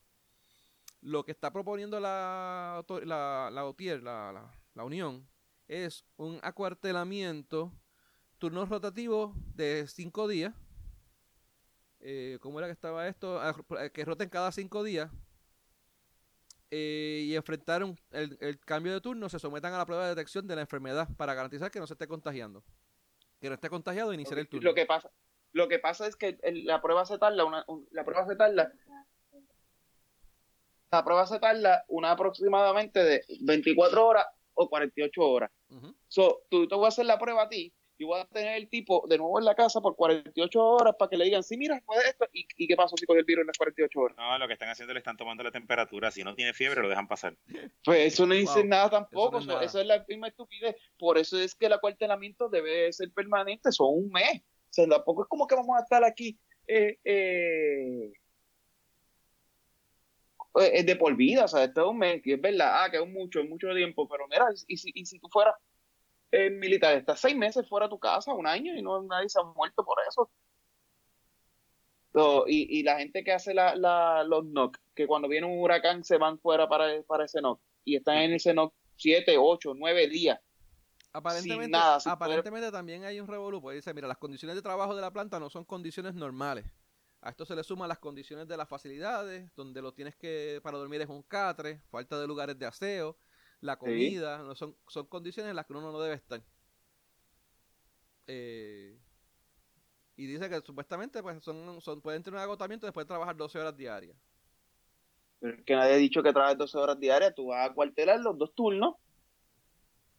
Lo 1.02 1.24
que 1.24 1.32
está 1.32 1.52
proponiendo 1.52 2.00
la, 2.00 2.84
la, 3.04 3.50
la 3.52 3.66
OTIER, 3.66 4.02
la, 4.02 4.52
la 4.74 4.84
Unión, 4.84 5.28
es 5.68 6.04
un 6.18 6.40
acuartelamiento 6.42 7.72
turno 8.46 8.64
rotativo 8.68 9.34
de 9.56 9.88
cinco 9.88 10.28
días. 10.28 10.54
Eh, 12.00 12.38
¿Cómo 12.42 12.60
era 12.60 12.68
que 12.68 12.74
estaba 12.74 13.08
esto? 13.08 13.42
Ah, 13.42 13.56
que 13.92 14.06
roten 14.06 14.30
cada 14.30 14.52
cinco 14.52 14.84
días. 14.84 15.10
Eh, 16.70 17.24
y 17.26 17.36
enfrentar 17.36 17.82
el, 18.12 18.60
cambio 18.60 18.94
de 18.94 19.02
turno, 19.02 19.30
se 19.30 19.40
sometan 19.40 19.74
a 19.74 19.80
la 19.80 19.86
prueba 19.88 20.04
de 20.04 20.10
detección 20.10 20.46
de 20.46 20.56
la 20.56 20.62
enfermedad 20.62 21.08
para 21.18 21.34
garantizar 21.34 21.72
que 21.72 21.80
no 21.80 21.88
se 21.88 21.96
esté 21.96 22.08
contagiando. 22.08 22.64
Que 23.42 23.50
no 23.50 23.56
esté 23.56 23.68
contagiado 23.68 24.12
e 24.12 24.14
iniciar 24.14 24.38
el 24.38 24.48
turno. 24.48 24.70
Lo 24.70 24.76
que 24.76 24.86
pasa, 24.86 25.10
lo 25.52 25.68
que 25.68 25.80
pasa 25.80 26.06
es 26.06 26.16
que 26.16 26.38
la 26.44 26.84
prueba 26.84 27.04
se 27.08 27.18
tarda, 27.18 27.46
una, 27.46 27.66
la 27.90 28.06
prueba 28.06 28.28
se 28.28 28.36
tarda 28.36 28.72
la 30.92 31.04
prueba 31.04 31.26
se 31.26 31.40
tarda 31.40 31.84
una 31.88 32.12
aproximadamente 32.12 33.04
de 33.04 33.26
24 33.42 34.06
horas 34.06 34.28
o 34.54 34.70
48 34.70 35.20
horas. 35.20 35.52
so, 36.08 36.44
tú 36.52 36.68
te 36.68 36.76
voy 36.76 36.86
a 36.86 36.90
hacer 36.90 37.08
la 37.08 37.18
prueba 37.18 37.42
a 37.42 37.50
ti 37.50 37.74
y 37.98 38.04
voy 38.04 38.20
a 38.20 38.26
tener 38.26 38.58
el 38.58 38.68
tipo 38.68 39.06
de 39.08 39.18
nuevo 39.18 39.40
en 39.40 39.46
la 39.46 39.56
casa 39.56 39.80
por 39.80 39.96
48 39.96 40.64
horas 40.64 40.96
para 40.98 41.10
que 41.10 41.18
le 41.18 41.26
digan, 41.26 41.44
sí, 41.44 41.58
mira, 41.58 41.82
puede 41.86 42.10
esto. 42.10 42.26
¿Y, 42.34 42.46
qué 42.46 42.76
pasó 42.76 42.96
si 42.98 43.06
cogió 43.06 43.20
el 43.20 43.26
virus 43.26 43.42
en 43.42 43.48
las 43.48 43.58
48 43.58 44.00
horas? 44.00 44.18
No, 44.18 44.38
lo 44.38 44.48
que 44.48 44.54
están 44.54 44.70
haciendo 44.70 44.94
le 44.94 45.00
están 45.00 45.18
tomando 45.18 45.44
la 45.44 45.52
temperatura. 45.52 46.12
Si 46.12 46.24
no 46.24 46.36
tiene 46.36 46.54
fiebre, 46.54 46.82
lo 46.82 46.90
dejan 46.90 47.08
pasar. 47.08 47.36
Pues 47.84 48.14
eso 48.14 48.26
no 48.26 48.34
dice 48.34 48.64
nada 48.64 48.90
tampoco. 48.90 49.40
Eso, 49.62 49.80
es 49.80 49.88
la 49.88 50.04
misma 50.08 50.28
estupidez. 50.28 50.76
Por 50.98 51.18
eso 51.18 51.40
es 51.40 51.56
que 51.56 51.68
el 51.68 51.74
acuartelamiento 51.74 52.50
debe 52.50 52.92
ser 52.92 53.12
permanente. 53.12 53.72
Son 53.72 53.88
un 53.90 54.10
mes. 54.12 54.42
O 54.42 54.74
sea, 54.76 54.88
tampoco 54.88 55.24
es 55.24 55.30
como 55.30 55.48
que 55.48 55.56
vamos 55.56 55.78
a 55.78 55.84
estar 55.84 56.04
aquí. 56.04 56.38
Eh, 56.68 56.98
eh, 57.04 58.12
eh, 60.56 60.84
de 60.84 60.96
por 60.96 61.16
vida, 61.16 61.46
o 61.46 61.48
sea, 61.48 61.66
este 61.66 61.82
es 61.82 61.86
un 61.86 61.98
mes, 61.98 62.22
que 62.22 62.34
es 62.34 62.42
verdad, 62.42 62.84
ah, 62.84 62.90
que 62.90 62.98
es 62.98 63.08
mucho, 63.08 63.42
es 63.42 63.50
mucho 63.50 63.68
tiempo, 63.76 64.08
pero 64.08 64.26
mira, 64.28 64.48
y 64.68 64.78
si, 64.78 64.90
y 64.94 65.06
si 65.06 65.20
tú 65.20 65.28
fueras 65.30 65.54
eh, 66.32 66.50
militar, 66.50 66.96
estás 66.98 67.20
seis 67.20 67.36
meses 67.36 67.68
fuera 67.68 67.88
de 67.88 67.92
tu 67.92 68.00
casa, 68.00 68.34
un 68.34 68.48
año, 68.48 68.76
y 68.76 68.82
no 68.82 69.02
nadie 69.04 69.30
se 69.30 69.40
ha 69.40 69.44
muerto 69.44 69.86
por 69.86 69.98
eso. 70.08 70.30
y, 72.48 72.80
y, 72.80 72.84
la 72.84 72.98
gente 73.00 73.24
que 73.24 73.34
hace 73.34 73.54
la, 73.54 73.76
la, 73.76 74.24
los 74.24 74.46
NOC, 74.46 74.78
que 74.94 75.08
cuando 75.08 75.28
viene 75.28 75.48
un 75.48 75.60
huracán 75.60 76.04
se 76.04 76.18
van 76.18 76.40
fuera 76.40 76.68
para, 76.68 77.02
para 77.04 77.26
ese 77.26 77.42
NOC, 77.42 77.60
y 77.84 77.96
están 77.98 78.18
en 78.18 78.34
ese 78.34 78.54
NOC 78.54 78.74
siete, 78.96 79.38
ocho, 79.38 79.74
nueve 79.76 80.08
días. 80.08 80.40
Aparentemente, 81.14 81.78
aparentemente 81.78 82.72
también 82.72 83.06
hay 83.06 83.22
un 83.22 83.28
revolú, 83.28 83.62
pues 83.62 83.76
dice, 83.76 83.94
mira, 83.94 84.08
las 84.08 84.18
condiciones 84.18 84.56
de 84.56 84.62
trabajo 84.62 84.94
de 84.94 85.02
la 85.02 85.14
planta 85.14 85.40
no 85.40 85.50
son 85.50 85.64
condiciones 85.64 86.14
normales. 86.14 86.66
A 87.22 87.30
esto 87.30 87.46
se 87.46 87.56
le 87.56 87.64
suman 87.64 87.88
las 87.88 88.00
condiciones 88.00 88.48
de 88.48 88.58
las 88.58 88.68
facilidades, 88.68 89.50
donde 89.56 89.82
lo 89.82 89.94
tienes 89.94 90.16
que 90.16 90.60
para 90.62 90.78
dormir 90.78 91.02
es 91.02 91.10
un 91.10 91.24
catre, 91.24 91.82
falta 91.90 92.20
de 92.20 92.28
lugares 92.28 92.60
de 92.60 92.66
aseo, 92.66 93.18
la 93.62 93.78
comida, 93.78 94.40
no 94.40 94.56
son, 94.56 94.76
son 94.88 95.06
condiciones 95.08 95.50
en 95.50 95.56
las 95.56 95.66
que 95.66 95.74
uno 95.74 95.92
no 95.92 96.00
debe 96.00 96.16
estar. 96.16 96.42
Eh, 98.28 98.98
y 100.18 100.26
dice 100.26 100.50
que 100.50 100.62
supuestamente 100.62 101.22
pues 101.22 101.44
son, 101.44 101.82
son, 101.82 102.02
pueden 102.02 102.24
tener 102.24 102.38
un 102.38 102.44
agotamiento 102.44 102.86
después 102.86 103.06
de 103.06 103.10
trabajar 103.10 103.36
12 103.36 103.60
horas 103.60 103.76
diarias. 103.76 104.18
Pero 105.40 105.64
que 105.66 105.76
nadie 105.76 105.94
ha 105.94 105.98
dicho 105.98 106.24
que 106.24 106.32
trabajes 106.32 106.58
12 106.58 106.78
horas 106.78 107.00
diarias, 107.00 107.36
tú 107.36 107.48
vas 107.48 107.70
a 107.70 107.74
cuartelar 107.74 108.20
los 108.20 108.38
dos 108.38 108.54
turnos. 108.56 108.96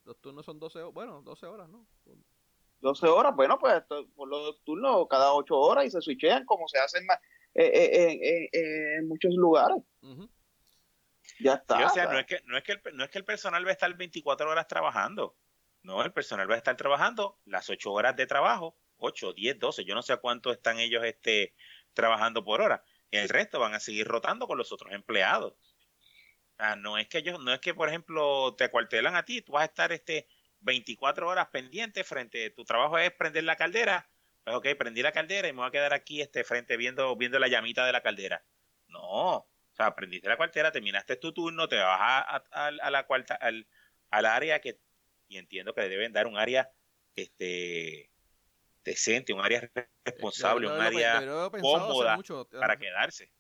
Los 0.05 0.21
turnos 0.21 0.45
son 0.45 0.59
12 0.61 0.79
horas, 0.81 0.95
bueno, 0.95 1.23
12 1.23 1.47
horas, 1.47 1.69
¿no? 1.69 1.87
12 2.81 3.07
horas, 3.07 3.35
bueno, 3.35 3.59
pues 3.59 3.83
por 4.15 4.29
los 4.29 4.63
turnos 4.63 5.07
cada 5.09 5.33
8 5.33 5.59
horas 5.59 5.87
y 5.87 5.91
se 5.91 6.01
switchean 6.01 6.45
como 6.45 6.69
se 6.69 6.79
hacen 6.79 7.05
eh, 7.55 7.65
eh, 7.65 8.49
eh, 8.53 8.97
en 8.99 9.09
muchos 9.09 9.35
lugares. 9.35 9.79
Ya 11.39 11.55
está. 11.55 11.87
o 11.87 11.91
sea, 11.91 12.07
no 12.07 12.19
es, 12.19 12.27
que, 12.27 12.41
no, 12.45 12.57
es 12.57 12.63
que 12.63 12.73
el, 12.73 12.81
no 12.95 13.05
es 13.05 13.11
que 13.11 13.19
el 13.19 13.25
personal 13.25 13.65
va 13.65 13.71
a 13.71 13.73
estar 13.73 13.93
24 13.95 14.51
horas 14.51 14.67
trabajando. 14.67 15.37
No, 15.83 16.03
el 16.03 16.13
personal 16.13 16.51
va 16.51 16.55
a 16.55 16.59
estar 16.59 16.77
trabajando 16.77 17.39
las 17.45 17.71
8 17.71 17.93
horas 17.93 18.17
de 18.17 18.27
trabajo, 18.27 18.77
8, 18.99 19.33
10, 19.35 19.59
12, 19.59 19.85
yo 19.85 19.95
no 19.95 20.03
sé 20.03 20.13
a 20.13 20.17
cuánto 20.17 20.51
están 20.51 20.81
ellos 20.81 21.05
este, 21.05 21.55
trabajando 21.95 22.45
por 22.45 22.61
hora. 22.61 22.83
Y 23.11 23.19
el 23.19 23.29
resto 23.29 23.61
van 23.61 23.75
a 23.75 23.81
seguir 23.81 24.07
rotando 24.07 24.47
con 24.47 24.59
los 24.59 24.73
otros 24.73 24.93
empleados. 24.93 25.55
no 26.79 26.99
es 26.99 27.09
que 27.09 27.19
ellos, 27.19 27.39
no 27.41 27.53
es 27.53 27.61
que, 27.61 27.75
por 27.75 27.89
ejemplo, 27.89 28.55
te 28.57 28.65
acuartelan 28.65 29.15
a 29.15 29.25
ti, 29.25 29.43
tú 29.43 29.53
vas 29.53 29.63
a 29.63 29.67
estar 29.67 29.93
este 29.93 30.29
24 30.61 31.29
horas 31.29 31.49
pendiente 31.49 32.03
frente, 32.03 32.51
tu 32.51 32.65
trabajo 32.65 32.99
es 32.99 33.13
prender 33.13 33.45
la 33.45 33.57
caldera, 33.57 34.11
pues 34.43 34.57
ok, 34.57 34.67
prendí 34.79 35.03
la 35.03 35.13
caldera 35.13 35.49
y 35.49 35.53
me 35.53 35.59
voy 35.59 35.69
a 35.69 35.73
quedar 35.73 35.93
aquí 35.93 36.21
este 36.21 36.45
frente 36.45 36.77
viendo, 36.77 37.15
viendo 37.17 37.39
la 37.39 37.49
llamita 37.49 37.87
de 37.87 37.93
la 37.93 38.01
caldera. 38.01 38.45
No, 38.89 39.47
o 39.77 39.83
sea, 39.83 39.95
prendiste 39.95 40.27
la 40.27 40.39
caldera, 40.39 40.73
terminaste 40.73 41.17
tu 41.17 41.33
turno, 41.33 41.69
te 41.69 41.77
vas 41.77 42.43
a, 42.51 42.71
la 42.71 43.07
cuarta, 43.07 43.35
al, 43.35 43.67
al 44.09 44.25
área 44.25 44.59
que, 44.59 44.81
y 45.29 45.37
entiendo 45.37 45.75
que 45.75 45.83
deben 45.83 46.15
dar 46.15 46.27
un 46.27 46.39
área 46.39 46.73
este 47.15 48.11
decente, 48.83 49.35
un 49.35 49.41
área 49.41 49.71
responsable, 50.03 50.67
un 50.67 50.81
área 50.81 51.23
cómoda 51.61 52.19
para 52.59 52.79
quedarse. 52.79 53.31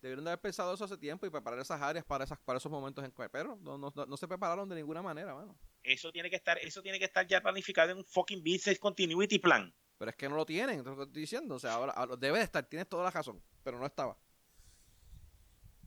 Debieron 0.00 0.24
de 0.24 0.32
haber 0.32 0.40
pensado 0.40 0.74
eso 0.74 0.84
hace 0.84 0.98
tiempo 0.98 1.26
y 1.26 1.30
preparar 1.30 1.60
esas 1.60 1.80
áreas 1.80 2.04
para 2.04 2.24
esas 2.24 2.40
para 2.40 2.58
esos 2.58 2.72
momentos 2.72 3.04
en 3.04 3.12
pero 3.30 3.56
no, 3.62 3.78
no, 3.78 3.92
no, 3.94 4.16
se 4.16 4.26
prepararon 4.26 4.68
de 4.68 4.74
ninguna 4.74 5.00
manera, 5.00 5.32
mano. 5.32 5.56
Eso 5.84 6.10
tiene 6.10 6.28
que 6.28 6.34
estar 6.34 6.58
eso 6.58 6.82
tiene 6.82 6.98
que 6.98 7.04
estar 7.04 7.24
ya 7.24 7.40
planificado 7.40 7.92
en 7.92 7.98
un 7.98 8.04
fucking 8.04 8.42
business 8.42 8.80
continuity 8.80 9.38
plan. 9.38 9.72
Pero 9.96 10.10
es 10.10 10.16
que 10.16 10.28
no 10.28 10.34
lo 10.34 10.44
tienen, 10.44 10.82
te 10.82 10.90
lo 10.90 11.04
estoy 11.04 11.20
diciendo, 11.20 11.54
o 11.54 11.60
sea, 11.60 11.74
ahora 11.74 12.16
debe 12.16 12.38
de 12.38 12.44
estar, 12.44 12.64
tienes 12.64 12.88
toda 12.88 13.04
la 13.04 13.12
razón, 13.12 13.40
pero 13.62 13.78
no 13.78 13.86
estaba. 13.86 14.18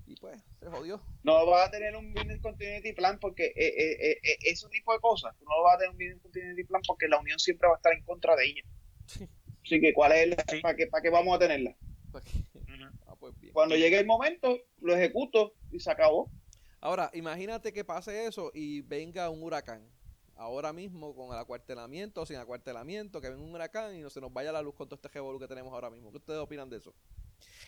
Y 0.08 0.16
pues, 0.16 0.40
se 0.60 0.70
jodió. 0.70 1.02
No 1.24 1.46
vas 1.48 1.68
a 1.68 1.72
tener 1.72 1.96
un 1.96 2.14
business 2.14 2.40
continuity 2.42 2.94
plan 2.94 3.20
porque 3.20 3.46
eh, 3.48 3.54
eh, 3.56 4.20
eh, 4.24 4.38
ese 4.44 4.68
tipo 4.70 4.94
de 4.94 5.00
cosas, 5.00 5.34
no 5.42 5.64
vas 5.64 5.76
a 5.76 5.80
tener 5.80 5.92
un 5.92 5.98
business 5.98 6.22
continuity 6.22 6.64
plan 6.64 6.82
porque 6.86 7.08
la 7.08 7.20
unión 7.20 7.40
siempre 7.40 7.68
va 7.68 7.76
a 7.76 7.78
estar 7.78 7.94
en 7.94 8.04
contra 8.04 8.36
de 8.36 8.46
ella. 8.46 8.62
Sí. 9.08 9.28
Así 9.64 9.82
que, 9.82 9.94
¿cuál 9.94 10.12
es 10.12 10.30
la, 10.30 10.62
para, 10.62 10.76
qué, 10.76 10.86
¿para 10.88 11.02
qué 11.02 11.10
vamos 11.10 11.36
a 11.36 11.40
tenerla? 11.40 11.76
Pues 12.12 12.24
Cuando 13.52 13.76
llegue 13.76 13.98
el 13.98 14.06
momento, 14.06 14.60
lo 14.80 14.96
ejecuto 14.96 15.54
y 15.72 15.80
se 15.80 15.90
acabó. 15.90 16.30
Ahora, 16.82 17.10
imagínate 17.14 17.74
que 17.74 17.84
pase 17.84 18.28
eso 18.28 18.52
y 18.54 18.82
venga 18.82 19.30
un 19.32 19.42
huracán. 19.42 19.90
Ahora 20.36 20.72
mismo, 20.72 21.16
con 21.16 21.34
el 21.34 21.40
acuartelamiento 21.40 22.22
o 22.22 22.26
sin 22.28 22.36
acuartelamiento, 22.36 23.22
que 23.22 23.30
venga 23.30 23.42
un 23.42 23.56
huracán 23.56 23.96
y 23.96 24.02
no 24.02 24.12
se 24.12 24.22
nos 24.22 24.32
vaya 24.32 24.52
la 24.52 24.62
luz 24.62 24.76
con 24.76 24.88
todo 24.88 24.96
este 24.96 25.08
revolú 25.08 25.40
que 25.40 25.48
tenemos 25.48 25.74
ahora 25.74 25.90
mismo. 25.90 26.12
¿Qué 26.12 26.18
ustedes 26.18 26.40
opinan 26.40 26.70
de 26.70 26.78
eso? 26.78 26.94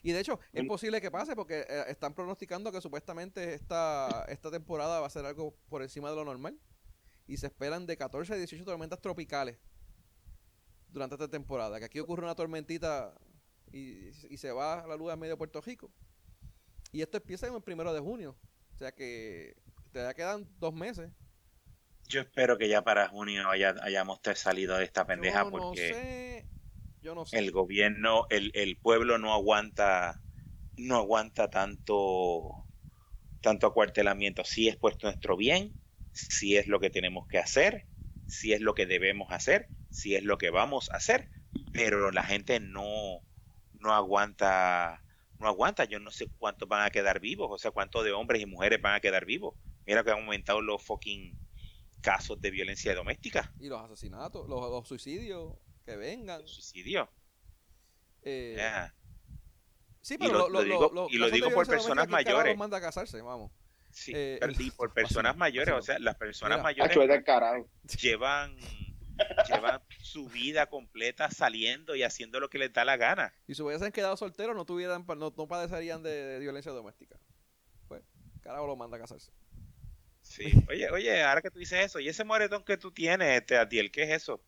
Y 0.04 0.12
de 0.12 0.20
hecho, 0.20 0.40
es 0.54 0.66
posible 0.66 1.02
que 1.02 1.12
pase 1.12 1.36
porque 1.36 1.66
eh, 1.68 1.86
están 1.88 2.14
pronosticando 2.14 2.72
que 2.72 2.82
supuestamente 2.82 3.54
esta, 3.54 4.26
esta 4.28 4.52
temporada 4.52 5.00
va 5.00 5.08
a 5.08 5.10
ser 5.10 5.26
algo 5.26 5.56
por 5.70 5.82
encima 5.82 6.10
de 6.10 6.16
lo 6.16 6.26
normal. 6.26 6.60
Y 7.28 7.38
se 7.38 7.48
esperan 7.48 7.86
de 7.86 7.98
14 7.98 8.34
a 8.34 8.38
18 8.38 8.64
tormentas 8.64 9.02
tropicales 9.02 9.58
durante 10.90 11.16
esta 11.16 11.28
temporada. 11.28 11.80
Que 11.80 11.86
aquí 11.86 12.00
ocurre 12.00 12.24
una 12.24 12.36
tormentita 12.36 13.14
y, 13.72 14.12
se 14.38 14.52
va 14.52 14.82
a 14.84 14.88
la 14.88 14.96
luz 14.96 15.12
a 15.12 15.16
medio 15.16 15.38
Puerto 15.38 15.62
Rico. 15.62 15.92
Y 16.92 17.02
esto 17.02 17.18
empieza 17.18 17.48
en 17.48 17.56
el 17.56 17.62
primero 17.62 17.94
de 17.94 18.00
junio. 18.00 18.38
O 18.74 18.78
sea 18.78 18.92
que 18.92 19.56
te 19.92 20.14
quedan 20.16 20.48
dos 20.60 20.74
meses. 20.74 21.12
Yo 22.08 22.22
espero 22.22 22.58
que 22.58 22.70
ya 22.70 22.84
para 22.84 23.10
junio 23.10 23.50
haya, 23.50 23.76
hayamos 23.82 24.20
salido 24.36 24.78
de 24.78 24.86
esta 24.86 25.06
pendeja 25.06 25.50
porque 25.50 26.46
Yo 27.02 27.16
no 27.16 27.26
sé. 27.26 27.38
el 27.38 27.52
gobierno, 27.52 28.26
el, 28.30 28.52
el 28.54 28.78
pueblo 28.78 29.18
no 29.18 29.34
aguanta, 29.34 30.22
no 30.78 30.98
aguanta 30.98 31.50
tanto, 31.50 32.66
tanto 33.42 33.68
acuartelamiento. 33.68 34.44
Si 34.44 34.68
es 34.68 34.76
puesto 34.76 35.08
nuestro 35.08 35.38
bien, 35.38 35.74
si 36.12 36.58
es 36.58 36.68
lo 36.68 36.80
que 36.80 36.90
tenemos 36.90 37.28
que 37.28 37.38
hacer, 37.38 37.86
si 38.28 38.54
es 38.54 38.62
lo 38.62 38.74
que 38.74 38.86
debemos 38.86 39.32
hacer, 39.32 39.68
si 39.90 40.16
es 40.16 40.24
lo 40.24 40.38
que 40.38 40.50
vamos 40.50 40.90
a 40.92 40.98
hacer, 40.98 41.30
pero 41.72 42.12
la 42.12 42.24
gente 42.24 42.60
no, 42.60 43.22
no 43.80 43.94
aguanta, 43.94 45.04
no 45.40 45.48
aguanta, 45.48 45.86
yo 45.86 46.00
no 46.00 46.12
sé 46.12 46.28
cuántos 46.38 46.68
van 46.68 46.86
a 46.86 46.90
quedar 46.90 47.20
vivos, 47.20 47.50
o 47.52 47.58
sea, 47.58 47.72
cuántos 47.72 48.04
de 48.04 48.12
hombres 48.12 48.42
y 48.42 48.46
mujeres 48.46 48.82
van 48.82 48.96
a 48.96 49.00
quedar 49.00 49.26
vivos. 49.26 49.56
Mira 49.86 50.04
que 50.04 50.12
han 50.12 50.20
aumentado 50.20 50.62
los 50.62 50.84
fucking 50.84 51.38
casos 52.02 52.40
de 52.42 52.52
violencia 52.52 52.94
doméstica. 52.94 53.54
Y 53.60 53.68
los 53.68 53.82
asesinatos, 53.82 54.48
los, 54.48 54.88
suicidios, 54.88 55.56
que 55.88 55.96
vengan. 55.96 56.42
Los 56.42 56.54
suicidios. 56.54 57.08
Eh, 58.22 58.58
Sí, 60.02 60.18
pero 60.18 60.48
y 60.48 60.52
lo, 60.54 60.64
digo, 60.64 61.08
y 61.10 61.18
lo 61.18 61.30
digo 61.30 61.52
por 61.52 61.68
personas 61.68 62.08
mayores. 62.08 62.56
manda 62.56 62.78
a 62.78 62.82
casarse, 62.82 63.22
vamos. 63.22 63.52
Sí, 63.92 64.14
eh, 64.16 64.40
y 64.58 64.72
por 64.72 64.94
personas 64.94 65.36
mayores, 65.36 65.76
o 65.76 65.82
sea, 65.82 66.00
las 66.00 66.16
personas 66.16 66.64
mayores 66.64 66.96
llevan 68.02 68.56
llevan 69.50 69.82
su 70.02 70.30
vida 70.30 70.68
completa 70.68 71.30
saliendo 71.30 71.94
y 71.94 72.04
haciendo 72.04 72.40
lo 72.40 72.50
que 72.50 72.58
les 72.58 72.72
da 72.72 72.86
la 72.86 72.96
gana. 72.96 73.34
Y 73.48 73.56
si 73.56 73.62
hubiesen 73.64 73.92
quedado 73.92 74.16
solteros, 74.16 74.56
no 74.56 74.64
tuvieran, 74.64 75.06
no, 75.06 75.32
padecerían 75.34 76.04
de, 76.04 76.40
violencia 76.40 76.72
doméstica. 76.72 77.20
Pues, 77.90 78.02
carajo 78.42 78.66
lo 78.66 78.78
manda 78.78 78.96
a 78.96 79.02
casarse. 79.02 79.34
Sí, 80.22 80.54
oye, 80.70 80.90
oye, 80.90 81.22
ahora 81.22 81.42
que 81.42 81.52
tú 81.52 81.60
dices 81.60 81.86
eso, 81.86 82.00
¿y 82.00 82.08
ese 82.08 82.24
moretón 82.24 82.64
que 82.64 82.78
tú 82.78 82.94
tienes, 82.94 83.42
este 83.42 83.58
Atiel, 83.58 83.92
qué 83.92 84.04
es 84.04 84.10
eso? 84.12 84.42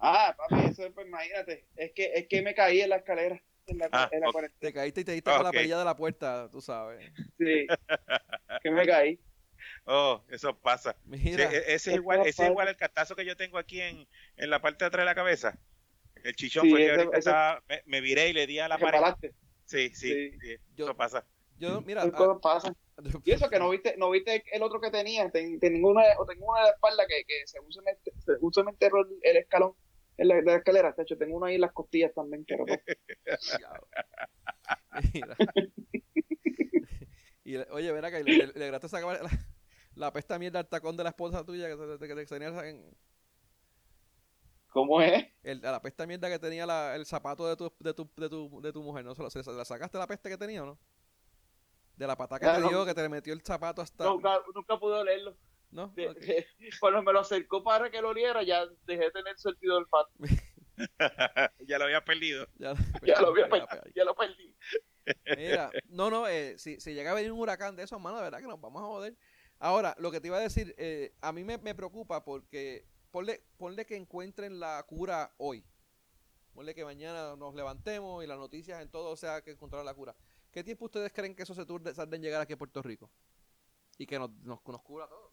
Ah, 0.00 0.34
papi, 0.36 0.66
eso, 0.70 0.90
pues 0.92 1.06
imagínate, 1.06 1.66
es 1.76 1.92
que, 1.92 2.12
es 2.14 2.26
que 2.26 2.42
me 2.42 2.54
caí 2.54 2.80
en 2.80 2.90
la 2.90 2.96
escalera. 2.96 3.40
En 3.66 3.78
la, 3.78 3.88
ah, 3.92 4.10
Te 4.58 4.72
caíste 4.72 5.02
y 5.02 5.04
te 5.04 5.12
diste 5.12 5.30
con 5.30 5.44
la 5.44 5.50
perilla 5.50 5.78
de 5.78 5.84
la 5.84 5.96
puerta, 5.96 6.48
tú 6.50 6.60
sabes. 6.60 7.12
Sí, 7.38 7.66
que 8.62 8.70
me 8.70 8.86
caí. 8.86 9.20
Oh, 9.84 10.24
eso 10.30 10.58
pasa. 10.58 10.96
Mira, 11.04 11.44
ese, 11.44 11.74
es 11.74 11.86
igual, 11.88 12.20
ese 12.20 12.42
es 12.44 12.48
igual 12.48 12.68
el 12.68 12.76
catazo 12.76 13.14
que 13.14 13.24
yo 13.24 13.36
tengo 13.36 13.58
aquí 13.58 13.80
en, 13.80 14.08
en 14.36 14.50
la 14.50 14.60
parte 14.60 14.84
de 14.84 14.88
atrás 14.88 15.02
de 15.02 15.06
la 15.06 15.14
cabeza. 15.14 15.58
El 16.24 16.34
chichón 16.34 16.68
fue 16.68 16.80
que 16.80 16.90
ahorita 16.90 17.18
estaba, 17.18 17.62
me, 17.84 18.00
viré 18.00 18.28
y 18.28 18.32
le 18.32 18.46
di 18.46 18.58
a 18.58 18.68
la 18.68 18.78
pared. 18.78 19.00
Sí, 19.66 19.90
sí, 19.94 20.32
eso 20.76 20.96
pasa. 20.96 21.24
Yo, 21.58 21.82
mira, 21.82 22.02
ah, 22.02 22.38
pasa. 22.40 22.74
Y 23.24 23.30
eso 23.30 23.48
que 23.48 23.58
no 23.58 23.70
viste, 23.70 23.96
no 23.96 24.10
viste 24.10 24.44
el 24.52 24.62
otro 24.62 24.80
que 24.80 24.90
tenía, 24.90 25.30
tengo 25.30 25.88
una, 25.88 26.02
o 26.18 26.26
tengo 26.26 26.46
una 26.46 26.60
de 26.60 26.66
la 26.66 26.72
espalda 26.72 27.06
que, 27.06 27.24
que 27.24 27.46
según, 27.46 27.72
se 27.72 27.80
me, 27.80 27.92
según 28.18 28.52
se 28.52 28.62
me 28.62 28.70
enterró 28.72 29.06
el, 29.22 29.36
escalón 29.36 29.74
en 30.16 30.28
la, 30.28 30.34
de 30.36 30.42
la 30.42 30.56
escalera, 30.56 30.92
de 30.92 31.02
hecho 31.02 31.16
tengo 31.16 31.36
uno 31.36 31.46
ahí 31.46 31.54
en 31.54 31.62
las 31.62 31.72
costillas 31.72 32.12
también, 32.14 32.44
pero 32.46 32.64
mira. 35.14 35.36
y, 37.44 37.56
oye, 37.56 37.92
verá 37.92 38.10
que 38.10 38.22
le, 38.22 38.36
le, 38.36 38.46
le, 38.52 38.70
le 38.70 38.88
sacar 38.88 39.22
la, 39.22 39.30
la 39.94 40.12
pesta 40.12 40.38
mierda 40.38 40.60
al 40.60 40.68
tacón 40.68 40.96
de 40.96 41.04
la 41.04 41.10
esposa 41.10 41.44
tuya 41.44 41.68
que 41.68 41.76
te, 41.76 42.08
que 42.08 42.26
te 42.26 42.68
en... 42.68 42.96
¿Cómo 44.70 45.00
es? 45.02 45.26
El, 45.42 45.60
la 45.60 45.82
pesta 45.82 46.06
mierda 46.06 46.28
que 46.28 46.38
tenía 46.38 46.64
la, 46.64 46.94
el 46.94 47.04
zapato 47.04 47.46
de 47.48 47.56
tu, 47.56 47.72
de 47.80 47.92
tu, 47.92 48.08
de 48.16 48.28
tu, 48.28 48.60
de 48.60 48.72
tu 48.72 48.82
mujer, 48.82 49.04
¿no? 49.04 49.14
¿Se 49.14 49.22
la, 49.52 49.64
sacaste 49.64 49.98
la 49.98 50.06
peste 50.06 50.28
que 50.28 50.38
tenía 50.38 50.62
o 50.62 50.66
no? 50.66 50.78
De 51.96 52.06
la 52.06 52.16
pata 52.16 52.38
que 52.38 52.46
te 52.46 52.68
dio, 52.68 52.86
que 52.86 52.94
te 52.94 53.08
metió 53.08 53.32
el 53.32 53.42
zapato 53.42 53.82
hasta... 53.82 54.04
Nunca, 54.04 54.38
nunca 54.54 54.78
pude 54.78 54.94
olerlo. 55.00 55.36
¿No? 55.70 55.94
Cuando 56.80 57.02
me 57.02 57.12
lo 57.12 57.20
acercó 57.20 57.62
para 57.62 57.90
que 57.90 58.00
lo 58.02 58.08
oliera, 58.08 58.42
ya 58.42 58.66
dejé 58.86 59.04
de 59.04 59.10
tener 59.10 59.38
sentido 59.38 59.76
del 59.76 59.86
pato. 59.86 60.10
ya 61.66 61.78
lo 61.78 61.84
había 61.84 62.04
perdido. 62.04 62.46
Ya, 62.56 62.74
ya 63.06 63.20
lo 63.20 63.28
había 63.28 63.48
perdido. 63.48 63.82
Ya 63.94 64.04
lo 64.04 64.14
perdí. 64.14 64.54
Mira, 65.36 65.70
no, 65.88 66.10
no, 66.10 66.28
eh, 66.28 66.58
si, 66.58 66.80
si 66.80 66.94
llega 66.94 67.12
a 67.12 67.14
venir 67.14 67.32
un 67.32 67.40
huracán 67.40 67.76
de 67.76 67.84
esos, 67.84 68.00
mano, 68.00 68.18
de 68.18 68.24
verdad 68.24 68.40
que 68.40 68.46
nos 68.46 68.60
vamos 68.60 68.82
a 68.82 68.86
joder. 68.86 69.16
Ahora, 69.58 69.94
lo 69.98 70.10
que 70.10 70.20
te 70.20 70.28
iba 70.28 70.38
a 70.38 70.40
decir, 70.40 70.74
eh, 70.78 71.14
a 71.20 71.32
mí 71.32 71.44
me, 71.44 71.58
preocupa 71.74 72.24
porque 72.24 72.86
ponle, 73.10 73.42
ponle 73.58 73.84
que 73.84 73.96
encuentren 73.96 74.58
la 74.58 74.82
cura 74.84 75.34
hoy. 75.36 75.64
Ponle 76.54 76.74
que 76.74 76.84
mañana 76.84 77.36
nos 77.36 77.54
levantemos 77.54 78.24
y 78.24 78.26
las 78.26 78.38
noticias 78.38 78.80
en 78.80 78.88
todo 78.90 79.16
sea 79.16 79.42
que 79.42 79.50
encontraron 79.50 79.84
la 79.84 79.94
cura. 79.94 80.16
¿Qué 80.50 80.64
tiempo 80.64 80.86
ustedes 80.86 81.12
creen 81.12 81.34
que 81.34 81.42
eso 81.42 81.54
se 81.54 81.64
tarde 81.64 82.16
en 82.16 82.22
llegar 82.22 82.40
aquí 82.40 82.54
a 82.54 82.58
Puerto 82.58 82.82
Rico? 82.82 83.10
Y 83.98 84.06
que 84.06 84.18
nos, 84.18 84.30
nos, 84.42 84.66
nos 84.66 84.82
cura 84.82 85.06
todo. 85.06 85.29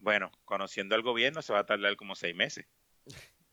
Bueno, 0.00 0.30
conociendo 0.44 0.94
al 0.94 1.02
gobierno 1.02 1.42
se 1.42 1.52
va 1.52 1.60
a 1.60 1.66
tardar 1.66 1.94
como 1.96 2.14
seis 2.14 2.34
meses. 2.34 2.66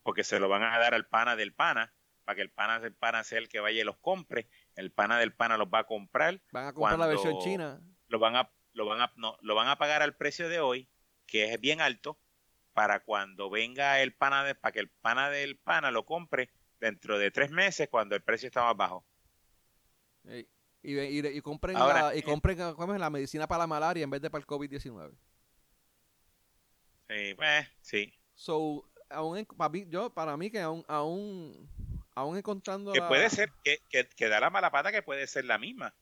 Porque 0.02 0.24
se 0.24 0.40
lo 0.40 0.48
van 0.48 0.62
a 0.62 0.78
dar 0.78 0.94
al 0.94 1.06
pana 1.06 1.36
del 1.36 1.54
pana, 1.54 1.94
para 2.24 2.36
que 2.36 2.42
el 2.42 2.50
pana 2.50 2.80
del 2.80 2.94
pana 2.94 3.24
sea 3.24 3.38
el 3.38 3.48
que 3.48 3.60
vaya 3.60 3.80
y 3.80 3.84
los 3.84 3.98
compre. 3.98 4.48
El 4.74 4.90
pana 4.90 5.18
del 5.18 5.34
pana 5.34 5.56
los 5.56 5.68
va 5.68 5.80
a 5.80 5.84
comprar. 5.84 6.40
Van 6.52 6.66
a 6.66 6.72
comprar 6.72 6.98
la 6.98 7.06
versión 7.06 7.38
china 7.40 7.80
lo 8.08 8.18
van 8.18 8.36
a, 8.36 8.50
lo 8.72 8.86
van 8.86 9.00
a, 9.00 9.12
no, 9.16 9.36
lo 9.42 9.54
van 9.54 9.68
a 9.68 9.76
pagar 9.76 10.02
al 10.02 10.16
precio 10.16 10.48
de 10.48 10.60
hoy, 10.60 10.88
que 11.26 11.52
es 11.52 11.60
bien 11.60 11.80
alto, 11.80 12.18
para 12.72 13.00
cuando 13.00 13.50
venga 13.50 14.00
el 14.00 14.14
pana 14.14 14.44
de, 14.44 14.54
para 14.54 14.72
que 14.72 14.80
el 14.80 14.88
pana 14.88 15.30
del 15.30 15.58
pana 15.58 15.90
lo 15.90 16.04
compre 16.04 16.50
dentro 16.80 17.18
de 17.18 17.30
tres 17.30 17.50
meses 17.50 17.88
cuando 17.88 18.14
el 18.14 18.22
precio 18.22 18.48
está 18.48 18.64
más 18.64 18.76
bajo. 18.76 19.04
Y, 20.24 20.46
y, 20.82 21.40
compren, 21.40 21.74
la, 21.74 22.14
y 22.14 22.20
eh, 22.20 22.22
compren 22.22 22.58
la 23.00 23.10
medicina 23.10 23.46
para 23.46 23.60
la 23.60 23.66
malaria 23.66 24.04
en 24.04 24.10
vez 24.10 24.22
de 24.22 24.30
para 24.30 24.40
el 24.40 24.46
COVID-19. 24.46 25.12
Sí, 27.08 27.34
pues, 27.34 27.66
sí. 27.80 28.12
So, 28.34 28.88
aún, 29.08 29.46
para, 29.56 29.70
mí, 29.70 29.86
yo, 29.88 30.12
para 30.12 30.36
mí 30.36 30.50
que 30.50 30.60
aún, 30.60 30.84
aún, 30.88 31.68
aún 32.14 32.36
encontrando 32.36 32.92
Que 32.92 33.02
puede 33.02 33.30
ser, 33.30 33.50
que, 33.64 33.78
que, 33.88 34.06
que 34.08 34.28
da 34.28 34.40
la 34.40 34.50
mala 34.50 34.70
pata 34.70 34.92
que 34.92 35.02
puede 35.02 35.26
ser 35.26 35.44
la 35.44 35.58
misma. 35.58 35.94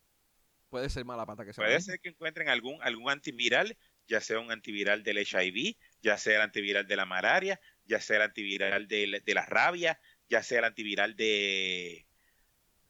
Puede 0.69 0.91
ser 0.91 1.05
mala 1.05 1.25
pata 1.25 1.45
que 1.45 1.53
sea. 1.53 1.65
Puede 1.65 1.81
ser 1.81 2.01
que 2.01 2.09
encuentren 2.09 2.49
algún, 2.49 2.83
algún 2.83 3.11
antiviral, 3.11 3.77
ya 4.09 4.21
sea 4.21 4.41
un 4.41 4.51
antiviral 4.51 5.03
del 5.03 5.19
HIV, 5.19 5.77
ya 6.03 6.19
sea 6.19 6.37
el 6.37 6.43
antiviral 6.43 6.87
de 6.87 6.97
la 6.97 7.07
malaria, 7.07 7.61
ya 7.85 8.01
sea 8.01 8.17
el 8.17 8.23
antiviral 8.23 8.89
de, 8.89 9.23
de 9.25 9.35
la 9.35 9.47
rabia, 9.47 10.01
ya 10.29 10.43
sea 10.43 10.59
el 10.59 10.65
antiviral 10.65 11.15
de, 11.15 12.07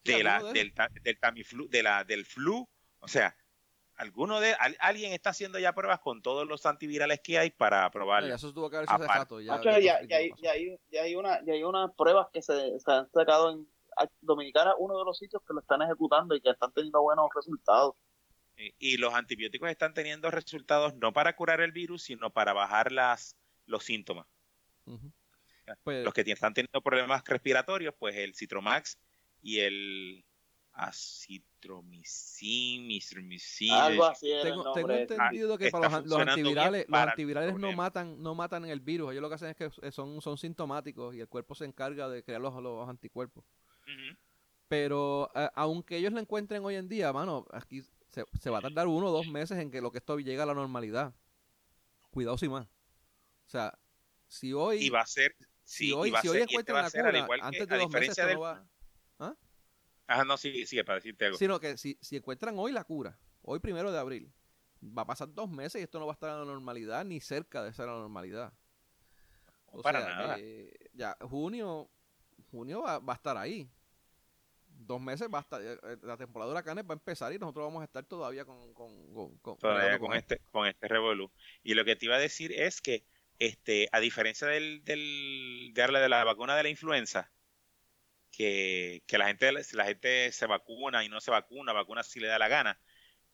de 0.04 0.24
la, 0.24 0.42
del, 0.42 0.72
del, 1.02 1.18
tamiflu, 1.18 1.68
de 1.68 1.82
la, 1.82 2.04
del 2.04 2.24
flu. 2.24 2.68
O 3.00 3.08
sea, 3.08 3.36
alguno 3.96 4.40
de 4.40 4.54
alguien 4.80 5.12
está 5.12 5.30
haciendo 5.30 5.58
ya 5.58 5.74
pruebas 5.74 6.00
con 6.00 6.22
todos 6.22 6.46
los 6.46 6.66
antivirales 6.66 7.20
que 7.20 7.38
hay 7.38 7.50
para 7.50 7.90
probar. 7.90 8.24
eso 8.24 8.52
tuvo 8.52 8.70
que 8.70 8.76
haber 8.76 8.88
Ya, 9.40 9.60
ya, 9.78 10.02
ya, 10.06 10.16
hay, 10.16 10.32
ya, 10.90 11.02
hay, 11.02 11.16
una, 11.16 11.44
ya 11.44 11.54
hay 11.54 11.64
unas 11.64 11.92
pruebas 11.94 12.28
que 12.32 12.42
se, 12.42 12.78
se 12.78 12.92
han 12.92 13.10
sacado 13.10 13.50
en 13.50 13.66
Dominicana 14.20 14.74
uno 14.78 14.98
de 14.98 15.04
los 15.04 15.18
sitios 15.18 15.42
que 15.46 15.54
lo 15.54 15.60
están 15.60 15.82
ejecutando 15.82 16.34
y 16.34 16.40
que 16.40 16.50
están 16.50 16.72
teniendo 16.72 17.00
buenos 17.02 17.28
resultados. 17.34 17.94
Y, 18.78 18.96
los 18.96 19.12
antibióticos 19.12 19.68
están 19.68 19.92
teniendo 19.92 20.30
resultados 20.30 20.94
no 20.94 21.12
para 21.12 21.36
curar 21.36 21.60
el 21.60 21.72
virus, 21.72 22.04
sino 22.04 22.30
para 22.30 22.54
bajar 22.54 22.90
las, 22.90 23.36
los 23.66 23.84
síntomas. 23.84 24.26
Pues 25.84 26.04
los 26.04 26.14
que 26.14 26.22
están 26.22 26.54
teniendo 26.54 26.80
problemas 26.80 27.22
respiratorios, 27.26 27.94
pues 27.98 28.16
el 28.16 28.34
Citromax 28.34 28.98
y 29.42 29.60
el 29.60 30.24
acitromicin, 30.76 32.86
mistromicin. 32.86 33.72
Algo 33.72 34.04
así 34.04 34.30
tengo, 34.42 34.72
tengo 34.72 34.90
entendido 34.90 35.56
que 35.56 35.70
para 35.70 36.02
los, 36.02 36.20
antivirales, 36.20 36.84
los 36.86 37.00
antivirales 37.00 37.56
no 37.56 37.72
matan, 37.72 38.22
no 38.22 38.34
matan 38.34 38.66
el 38.66 38.80
virus. 38.80 39.12
Ellos 39.12 39.22
lo 39.22 39.30
que 39.30 39.36
hacen 39.36 39.48
es 39.48 39.56
que 39.56 39.70
son, 39.90 40.20
son 40.20 40.36
sintomáticos 40.36 41.14
y 41.14 41.20
el 41.20 41.28
cuerpo 41.28 41.54
se 41.54 41.64
encarga 41.64 42.10
de 42.10 42.22
crear 42.22 42.42
los, 42.42 42.54
los 42.62 42.86
anticuerpos. 42.88 43.42
Pero 44.68 45.30
aunque 45.54 45.96
ellos 45.96 46.12
lo 46.12 46.20
encuentren 46.20 46.62
hoy 46.64 46.74
en 46.74 46.88
día, 46.88 47.10
mano, 47.12 47.46
aquí 47.52 47.82
se, 48.08 48.24
se, 48.40 48.50
va 48.50 48.58
a 48.58 48.62
tardar 48.62 48.86
uno 48.86 49.06
o 49.06 49.12
dos 49.12 49.28
meses 49.28 49.58
en 49.58 49.70
que 49.70 49.80
lo 49.80 49.90
que 49.90 49.96
esto 49.98 50.18
llegue 50.18 50.42
a 50.42 50.46
la 50.46 50.54
normalidad. 50.54 51.14
Cuidado 52.10 52.36
sin 52.36 52.50
más. 52.50 52.66
O 52.66 53.48
sea, 53.48 53.78
si 54.28 54.52
hoy... 54.52 54.84
Y 54.84 54.90
va 54.90 55.00
a 55.00 55.06
ser... 55.06 55.34
si 55.64 55.92
hoy, 55.92 56.12
si 56.20 56.28
hoy 56.28 56.42
encuentran 56.42 56.84
la 56.84 56.90
cura, 56.90 57.26
antes 57.40 57.66
de 57.66 57.78
dos 57.78 57.90
meses 57.90 58.34
no 58.34 58.40
va... 58.40 58.66
¿Ah? 60.06 60.14
Ajá, 60.14 60.24
no, 60.24 60.36
sí, 60.36 60.66
sigue 60.66 60.84
para 60.84 60.96
decirte 60.96 61.26
algo. 61.26 61.38
Sino 61.38 61.58
que 61.60 61.76
si, 61.76 61.98
si 62.00 62.16
encuentran 62.16 62.58
hoy 62.58 62.72
la 62.72 62.84
cura, 62.84 63.18
hoy 63.42 63.58
primero 63.60 63.92
de 63.92 63.98
abril, 63.98 64.32
va 64.82 65.02
a 65.02 65.06
pasar 65.06 65.32
dos 65.32 65.50
meses 65.50 65.80
y 65.80 65.84
esto 65.84 65.98
no 65.98 66.06
va 66.06 66.12
a 66.12 66.14
estar 66.14 66.30
en 66.30 66.38
la 66.38 66.44
normalidad 66.44 67.04
ni 67.04 67.20
cerca 67.20 67.62
de 67.62 67.72
ser 67.72 67.86
la 67.86 67.92
normalidad. 67.92 68.52
para 69.82 70.00
nada. 70.00 70.38
ya, 70.92 71.16
junio, 71.20 71.90
junio 72.50 72.82
va, 72.82 72.98
va, 72.98 73.14
a 73.14 73.16
estar 73.16 73.36
ahí. 73.36 73.68
Dos 74.68 75.00
meses 75.00 75.28
va 75.32 75.38
a 75.38 75.40
estar, 75.42 75.62
eh, 75.62 75.78
eh, 75.82 75.96
la 76.02 76.16
temporada 76.16 76.50
de 76.50 76.52
huracanes 76.52 76.84
va 76.84 76.90
a 76.90 76.98
empezar 76.98 77.32
y 77.32 77.38
nosotros 77.38 77.66
vamos 77.66 77.80
a 77.80 77.86
estar 77.86 78.04
todavía 78.04 78.44
con, 78.44 78.74
con, 78.74 79.38
con, 79.38 79.58
todavía 79.58 79.98
con, 79.98 80.12
este, 80.12 80.40
con 80.50 80.66
este 80.66 80.86
revolú. 80.86 81.30
Y 81.62 81.74
lo 81.74 81.84
que 81.84 81.96
te 81.96 82.04
iba 82.04 82.16
a 82.16 82.20
decir 82.20 82.52
es 82.52 82.80
que, 82.82 83.04
este, 83.38 83.88
a 83.92 84.00
diferencia 84.00 84.46
del, 84.46 84.84
del 84.84 85.72
de, 85.74 85.86
de 85.86 86.08
la 86.08 86.24
vacuna 86.24 86.56
de 86.56 86.62
la 86.62 86.68
influenza, 86.68 87.30
que, 88.36 89.02
la 89.18 89.26
gente 89.26 89.50
la 89.72 89.84
gente 89.84 90.30
se 90.32 90.46
vacuna 90.46 91.04
y 91.04 91.08
no 91.08 91.20
se 91.20 91.30
vacuna, 91.30 91.72
vacuna 91.72 92.02
si 92.02 92.20
le 92.20 92.28
da 92.28 92.38
la 92.38 92.48
gana, 92.48 92.78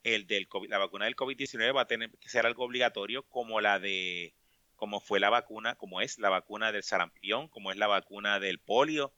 el 0.04 0.26
del 0.26 0.48
la 0.68 0.78
vacuna 0.78 1.06
del 1.06 1.16
COVID-19 1.16 1.74
va 1.74 1.82
a 1.82 1.86
tener 1.86 2.10
que 2.18 2.28
ser 2.28 2.46
algo 2.46 2.64
obligatorio 2.64 3.24
como 3.24 3.60
la 3.60 3.78
de 3.78 4.34
como 4.76 5.00
fue 5.00 5.20
la 5.20 5.30
vacuna, 5.30 5.76
como 5.76 6.00
es 6.00 6.18
la 6.18 6.28
vacuna 6.28 6.72
del 6.72 6.82
sarampión, 6.82 7.48
como 7.48 7.70
es 7.70 7.76
la 7.76 7.86
vacuna 7.86 8.40
del 8.40 8.58
polio, 8.58 9.12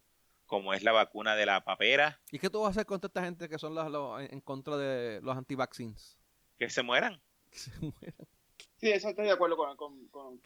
como 0.46 0.74
es 0.74 0.82
la 0.82 0.92
vacuna 0.92 1.36
de 1.36 1.46
la 1.46 1.64
papera. 1.64 2.20
¿Y 2.30 2.38
qué 2.38 2.50
tú 2.50 2.60
vas 2.60 2.68
a 2.68 2.70
hacer 2.72 2.86
contra 2.86 3.08
esta 3.08 3.24
gente 3.24 3.48
que 3.48 3.58
son 3.58 3.74
los, 3.74 4.22
en 4.30 4.40
contra 4.42 4.76
de 4.76 5.20
los 5.22 5.36
anti-vaccines? 5.36 6.18
Que 6.58 6.68
se 6.68 6.82
mueran. 6.82 7.20
Que 7.50 7.58
se 7.58 7.70
mueran. 7.80 8.28
Sí, 8.76 8.90
eso 8.90 9.08
estoy 9.08 9.24
de 9.24 9.32
acuerdo 9.32 9.56
con, 9.56 9.74
con, 9.76 10.06
con 10.08 10.40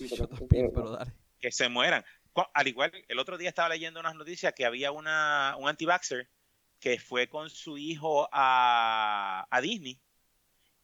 pero 0.48 0.90
dale. 0.90 1.12
Que 1.40 1.50
se 1.50 1.68
mueran 1.68 2.04
al 2.54 2.68
igual, 2.68 2.92
el 3.08 3.18
otro 3.18 3.38
día 3.38 3.48
estaba 3.48 3.68
leyendo 3.68 4.00
unas 4.00 4.14
noticias 4.14 4.52
que 4.54 4.64
había 4.64 4.92
una, 4.92 5.56
un 5.58 5.68
anti-vaxxer 5.68 6.28
que 6.80 6.98
fue 6.98 7.28
con 7.28 7.50
su 7.50 7.76
hijo 7.78 8.28
a, 8.32 9.46
a, 9.50 9.60
Disney 9.60 10.00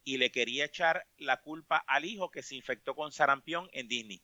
y 0.03 0.17
le 0.17 0.31
quería 0.31 0.65
echar 0.65 1.07
la 1.17 1.41
culpa 1.41 1.77
al 1.87 2.05
hijo 2.05 2.29
que 2.29 2.43
se 2.43 2.55
infectó 2.55 2.95
con 2.95 3.11
sarampión 3.11 3.69
en 3.71 3.87
Disney. 3.87 4.21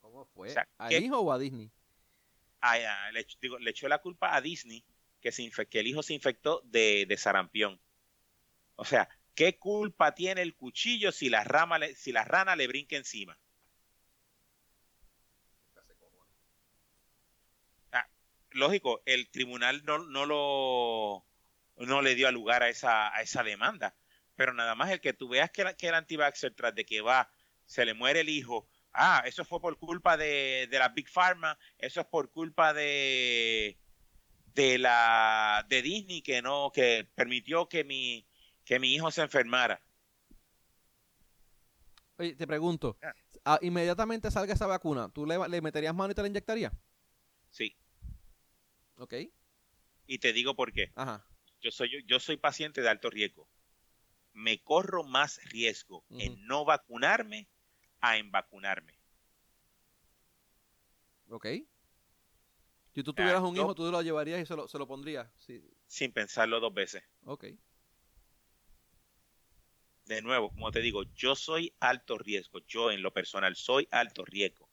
¿Cómo 0.00 0.24
fue? 0.26 0.54
¿Al 0.78 0.92
hijo 0.92 1.20
o 1.20 1.32
a 1.32 1.38
Disney? 1.38 1.70
le, 3.12 3.26
digo, 3.40 3.58
le, 3.58 3.70
echó 3.70 3.88
la 3.88 3.98
culpa 3.98 4.34
a 4.34 4.40
Disney 4.40 4.84
que, 5.20 5.30
se 5.30 5.50
que 5.68 5.80
el 5.80 5.86
hijo 5.86 6.02
se 6.02 6.14
infectó 6.14 6.60
de, 6.64 7.06
de, 7.06 7.16
sarampión. 7.16 7.80
O 8.74 8.84
sea, 8.84 9.08
¿qué 9.34 9.58
culpa 9.58 10.14
tiene 10.14 10.42
el 10.42 10.56
cuchillo 10.56 11.12
si 11.12 11.28
la, 11.28 11.44
rama 11.44 11.78
si 11.94 12.10
la 12.12 12.24
rana 12.24 12.56
le 12.56 12.66
brinca 12.66 12.96
encima? 12.96 13.38
Lógico, 18.50 19.02
el 19.06 19.30
tribunal 19.30 19.84
no, 19.84 19.98
no 19.98 20.26
lo 20.26 21.24
no 21.86 22.02
le 22.02 22.14
dio 22.14 22.30
lugar 22.32 22.62
a 22.62 22.68
esa, 22.68 23.14
a 23.14 23.22
esa 23.22 23.42
demanda. 23.42 23.94
Pero 24.34 24.52
nada 24.52 24.74
más 24.74 24.90
el 24.90 25.00
que 25.00 25.12
tú 25.12 25.28
veas 25.28 25.50
que, 25.50 25.74
que 25.76 25.88
el 25.88 25.94
anti-vaxxer 25.94 26.54
tras 26.54 26.74
de 26.74 26.84
que 26.84 27.00
va, 27.00 27.30
se 27.66 27.84
le 27.84 27.94
muere 27.94 28.20
el 28.20 28.28
hijo, 28.28 28.68
ah, 28.92 29.22
eso 29.26 29.44
fue 29.44 29.60
por 29.60 29.78
culpa 29.78 30.16
de, 30.16 30.68
de 30.70 30.78
la 30.78 30.88
Big 30.88 31.08
Pharma, 31.08 31.58
eso 31.78 32.00
es 32.00 32.06
por 32.06 32.30
culpa 32.30 32.72
de 32.72 33.78
de 34.54 34.78
la 34.78 35.64
de 35.68 35.82
Disney 35.82 36.20
que 36.20 36.42
no, 36.42 36.72
que 36.72 37.08
permitió 37.14 37.68
que 37.68 37.84
mi, 37.84 38.26
que 38.64 38.80
mi 38.80 38.92
hijo 38.92 39.10
se 39.10 39.22
enfermara. 39.22 39.80
Oye, 42.16 42.34
te 42.34 42.46
pregunto, 42.46 42.98
ah, 43.44 43.58
inmediatamente 43.62 44.32
salga 44.32 44.54
esa 44.54 44.66
vacuna, 44.66 45.08
¿tú 45.10 45.24
le, 45.26 45.38
le 45.48 45.60
meterías 45.60 45.94
mano 45.94 46.10
y 46.10 46.14
te 46.16 46.22
la 46.22 46.28
inyectarías? 46.28 46.72
Sí. 47.50 47.76
Ok. 48.98 49.14
Y 50.06 50.18
te 50.18 50.32
digo 50.32 50.54
por 50.54 50.72
qué. 50.72 50.92
Ajá. 50.94 51.26
Yo 51.60 51.70
soy, 51.70 52.04
yo, 52.06 52.20
soy 52.20 52.36
paciente 52.36 52.82
de 52.82 52.88
alto 52.88 53.10
riesgo. 53.10 53.48
Me 54.32 54.62
corro 54.62 55.04
más 55.04 55.40
riesgo 55.50 56.04
en 56.10 56.46
no 56.46 56.64
vacunarme 56.64 57.48
a 58.00 58.18
en 58.18 58.30
vacunarme. 58.30 58.98
Ok. 61.28 61.46
Si 62.94 63.02
tú 63.02 63.12
tuvieras 63.12 63.42
un 63.42 63.56
hijo, 63.56 63.74
tú 63.74 63.90
lo 63.90 64.02
llevarías 64.02 64.40
y 64.40 64.46
se 64.46 64.54
lo, 64.54 64.68
se 64.68 64.78
lo 64.78 64.86
pondrías. 64.86 65.28
Sí. 65.36 65.62
Sin 65.86 66.12
pensarlo 66.12 66.60
dos 66.60 66.72
veces. 66.72 67.02
Ok. 67.24 67.46
De 70.06 70.22
nuevo, 70.22 70.50
como 70.50 70.70
te 70.70 70.80
digo, 70.80 71.02
yo 71.14 71.34
soy 71.34 71.74
alto 71.80 72.16
riesgo. 72.16 72.60
Yo 72.60 72.90
en 72.90 73.02
lo 73.02 73.12
personal 73.12 73.56
soy 73.56 73.88
alto 73.90 74.24
riesgo 74.24 74.67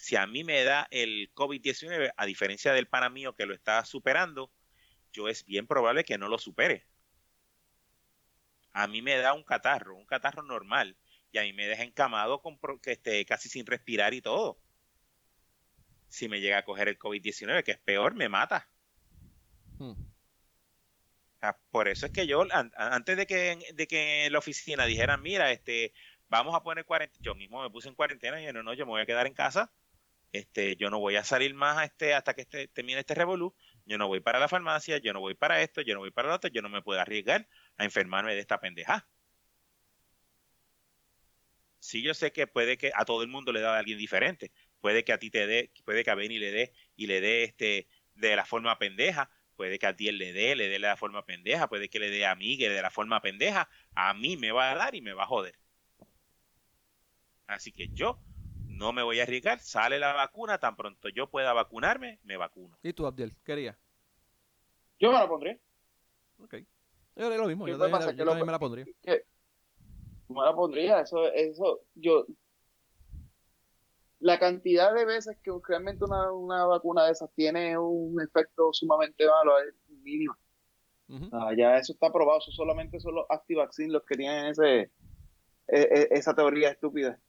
si 0.00 0.16
a 0.16 0.26
mí 0.26 0.44
me 0.44 0.62
da 0.64 0.86
el 0.90 1.32
COVID-19, 1.34 2.12
a 2.16 2.26
diferencia 2.26 2.72
del 2.72 2.86
pana 2.86 3.10
mío 3.10 3.34
que 3.34 3.46
lo 3.46 3.54
está 3.54 3.84
superando, 3.84 4.50
yo 5.12 5.28
es 5.28 5.44
bien 5.44 5.66
probable 5.66 6.04
que 6.04 6.18
no 6.18 6.28
lo 6.28 6.38
supere. 6.38 6.86
A 8.72 8.86
mí 8.86 9.02
me 9.02 9.16
da 9.16 9.34
un 9.34 9.42
catarro, 9.42 9.96
un 9.96 10.06
catarro 10.06 10.42
normal, 10.42 10.96
y 11.32 11.38
a 11.38 11.42
mí 11.42 11.52
me 11.52 11.66
deja 11.66 11.82
encamado 11.82 12.40
con, 12.40 12.58
que 12.80 12.92
esté 12.92 13.24
casi 13.26 13.48
sin 13.48 13.66
respirar 13.66 14.14
y 14.14 14.22
todo. 14.22 14.58
Si 16.08 16.28
me 16.28 16.40
llega 16.40 16.58
a 16.58 16.64
coger 16.64 16.88
el 16.88 16.98
COVID-19, 16.98 17.64
que 17.64 17.72
es 17.72 17.78
peor, 17.78 18.14
me 18.14 18.28
mata. 18.28 18.68
Hmm. 19.78 19.92
por 21.70 21.86
eso 21.86 22.06
es 22.06 22.12
que 22.12 22.26
yo, 22.26 22.44
antes 22.50 23.16
de 23.16 23.26
que, 23.26 23.58
de 23.74 23.86
que 23.86 24.26
en 24.26 24.32
la 24.32 24.38
oficina 24.38 24.86
dijeran, 24.86 25.22
mira, 25.22 25.52
este, 25.52 25.92
vamos 26.28 26.54
a 26.54 26.62
poner 26.62 26.84
cuarentena, 26.84 27.22
yo 27.22 27.34
mismo 27.34 27.62
me 27.62 27.70
puse 27.70 27.88
en 27.88 27.94
cuarentena 27.94 28.40
y 28.40 28.52
no, 28.52 28.62
no, 28.62 28.74
yo 28.74 28.86
me 28.86 28.90
voy 28.90 29.02
a 29.02 29.06
quedar 29.06 29.26
en 29.26 29.34
casa 29.34 29.70
este, 30.32 30.76
yo 30.76 30.90
no 30.90 30.98
voy 30.98 31.16
a 31.16 31.24
salir 31.24 31.54
más 31.54 31.84
este, 31.84 32.14
hasta 32.14 32.34
que 32.34 32.42
este, 32.42 32.68
termine 32.68 33.00
este 33.00 33.14
revolú, 33.14 33.54
yo 33.86 33.98
no 33.98 34.08
voy 34.08 34.20
para 34.20 34.38
la 34.38 34.48
farmacia, 34.48 34.98
yo 34.98 35.12
no 35.12 35.20
voy 35.20 35.34
para 35.34 35.62
esto, 35.62 35.80
yo 35.80 35.94
no 35.94 36.00
voy 36.00 36.10
para 36.10 36.28
lo 36.28 36.34
otro, 36.34 36.50
yo 36.50 36.62
no 36.62 36.68
me 36.68 36.82
puedo 36.82 37.00
arriesgar 37.00 37.48
a 37.76 37.84
enfermarme 37.84 38.34
de 38.34 38.40
esta 38.40 38.60
pendeja. 38.60 39.08
Sí, 41.80 42.02
yo 42.02 42.12
sé 42.12 42.32
que 42.32 42.46
puede 42.46 42.76
que 42.76 42.90
a 42.94 43.04
todo 43.04 43.22
el 43.22 43.28
mundo 43.28 43.52
le 43.52 43.60
da 43.60 43.76
a 43.76 43.78
alguien 43.78 43.98
diferente, 43.98 44.50
puede 44.80 45.04
que 45.04 45.12
a 45.12 45.18
ti 45.18 45.30
te 45.30 45.46
dé, 45.46 45.70
puede 45.84 46.04
que 46.04 46.10
a 46.10 46.14
Benny 46.14 46.38
le 46.38 46.50
dé 46.50 46.72
y 46.96 47.06
le 47.06 47.20
dé 47.20 47.44
este 47.44 47.88
de 48.14 48.36
la 48.36 48.44
forma 48.44 48.78
pendeja, 48.78 49.30
puede 49.56 49.78
que 49.78 49.86
a 49.86 49.96
ti 49.96 50.08
él 50.08 50.18
le 50.18 50.32
dé, 50.32 50.54
le 50.56 50.64
dé 50.64 50.74
de 50.74 50.78
la 50.80 50.96
forma 50.96 51.24
pendeja, 51.24 51.68
puede 51.68 51.88
que 51.88 51.98
le 52.00 52.10
dé 52.10 52.26
a 52.26 52.34
mí 52.34 52.58
que 52.58 52.68
de 52.68 52.82
la 52.82 52.90
forma 52.90 53.22
pendeja, 53.22 53.68
a 53.94 54.12
mí 54.14 54.36
me 54.36 54.52
va 54.52 54.72
a 54.72 54.74
dar 54.74 54.94
y 54.94 55.00
me 55.00 55.12
va 55.14 55.22
a 55.24 55.26
joder. 55.26 55.58
Así 57.46 57.72
que 57.72 57.88
yo 57.88 58.20
no 58.78 58.92
me 58.92 59.02
voy 59.02 59.20
a 59.20 59.24
arriesgar, 59.24 59.58
sale 59.58 59.98
la 59.98 60.12
vacuna, 60.12 60.58
tan 60.58 60.76
pronto 60.76 61.08
yo 61.08 61.28
pueda 61.28 61.52
vacunarme, 61.52 62.20
me 62.22 62.36
vacuno. 62.36 62.78
¿Y 62.82 62.92
tú, 62.92 63.06
Abdiel? 63.06 63.34
¿Qué 63.44 63.52
harías? 63.52 63.76
Yo 65.00 65.12
me 65.12 65.18
la 65.18 65.28
pondría. 65.28 65.58
Ok. 66.38 66.54
Yo 67.16 67.26
haría 67.26 67.38
lo 67.38 67.48
mismo, 67.48 67.66
yo 67.66 67.76
también, 67.76 68.16
me 68.16 68.52
la 68.52 68.58
pondría. 68.58 68.86
me 70.28 70.42
la 70.42 70.54
pondría, 70.54 71.00
eso, 71.00 71.30
eso, 71.32 71.80
yo... 71.94 72.26
La 74.20 74.38
cantidad 74.38 74.92
de 74.94 75.04
veces 75.04 75.36
que 75.44 75.52
realmente 75.68 76.04
una, 76.04 76.32
una 76.32 76.64
vacuna 76.64 77.04
de 77.06 77.12
esas 77.12 77.32
tiene 77.34 77.78
un 77.78 78.20
efecto 78.20 78.72
sumamente 78.72 79.24
malo 79.28 79.58
es 79.60 79.74
mínima. 80.02 80.36
ya 81.56 81.76
eso 81.76 81.92
está 81.92 82.12
probado, 82.12 82.38
eso 82.38 82.50
solamente 82.50 82.98
son 82.98 83.14
los 83.14 83.26
anti-vaccines 83.28 83.92
los 83.92 84.04
que 84.04 84.16
tienen 84.16 84.46
ese, 84.46 84.80
e, 84.80 84.90
e, 85.68 86.08
esa 86.10 86.34
teoría 86.34 86.70
estúpida. 86.70 87.20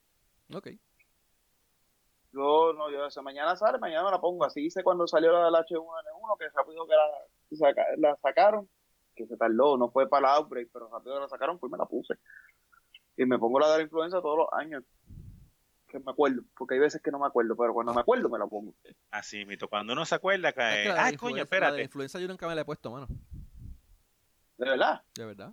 Ok. 0.52 0.70
Yo 2.32 2.74
no, 2.74 2.92
yo 2.92 3.06
esa 3.08 3.22
mañana 3.22 3.56
sale, 3.56 3.80
mañana 3.80 4.12
la 4.12 4.22
pongo. 4.22 4.46
Así 4.46 4.66
hice 4.66 4.84
cuando 4.84 5.08
salió 5.08 5.32
la 5.32 5.46
del 5.46 5.54
H1N1, 5.54 6.38
que 6.38 6.50
rápido 6.50 6.86
que 6.86 6.94
la, 7.98 8.16
sacaron, 8.18 8.70
que 9.16 9.26
se 9.26 9.36
tardó, 9.36 9.78
no 9.78 9.90
fue 9.90 10.08
para 10.08 10.28
la 10.28 10.36
outbreak, 10.36 10.70
pero 10.72 10.90
rápido 10.90 11.16
que 11.16 11.22
la 11.22 11.30
sacaron, 11.30 11.58
pues 11.58 11.72
me 11.72 11.78
la 11.78 11.86
puse. 11.86 12.16
Y 13.18 13.26
me 13.26 13.40
pongo 13.40 13.60
la 13.60 13.72
de 13.72 13.78
la 13.78 13.84
influenza 13.84 14.22
todos 14.22 14.38
los 14.38 14.48
años. 14.54 14.84
Que 15.88 16.00
me 16.00 16.12
acuerdo, 16.12 16.44
porque 16.56 16.76
hay 16.76 16.80
veces 16.80 17.02
que 17.02 17.10
no 17.10 17.18
me 17.18 17.26
acuerdo, 17.26 17.56
pero 17.58 17.74
cuando 17.74 17.96
me 17.96 18.02
acuerdo 18.02 18.30
me 18.30 18.38
la 18.38 18.46
pongo. 18.46 18.76
Así, 19.10 19.44
mito, 19.46 19.68
cuando 19.68 19.94
uno 19.94 20.06
se 20.06 20.14
acuerda, 20.14 20.54
que. 20.54 20.62
Ay, 20.62 21.18
coño, 21.18 21.42
espérate. 21.42 21.78
La 21.78 21.84
influenza 21.84 22.20
yo 22.20 22.28
nunca 22.28 22.48
me 22.48 22.54
la 22.54 22.62
he 22.62 22.66
puesto, 22.66 22.92
mano. 22.92 23.08
¿De 24.58 24.70
verdad? 24.70 25.02
De 25.16 25.26
verdad. 25.26 25.52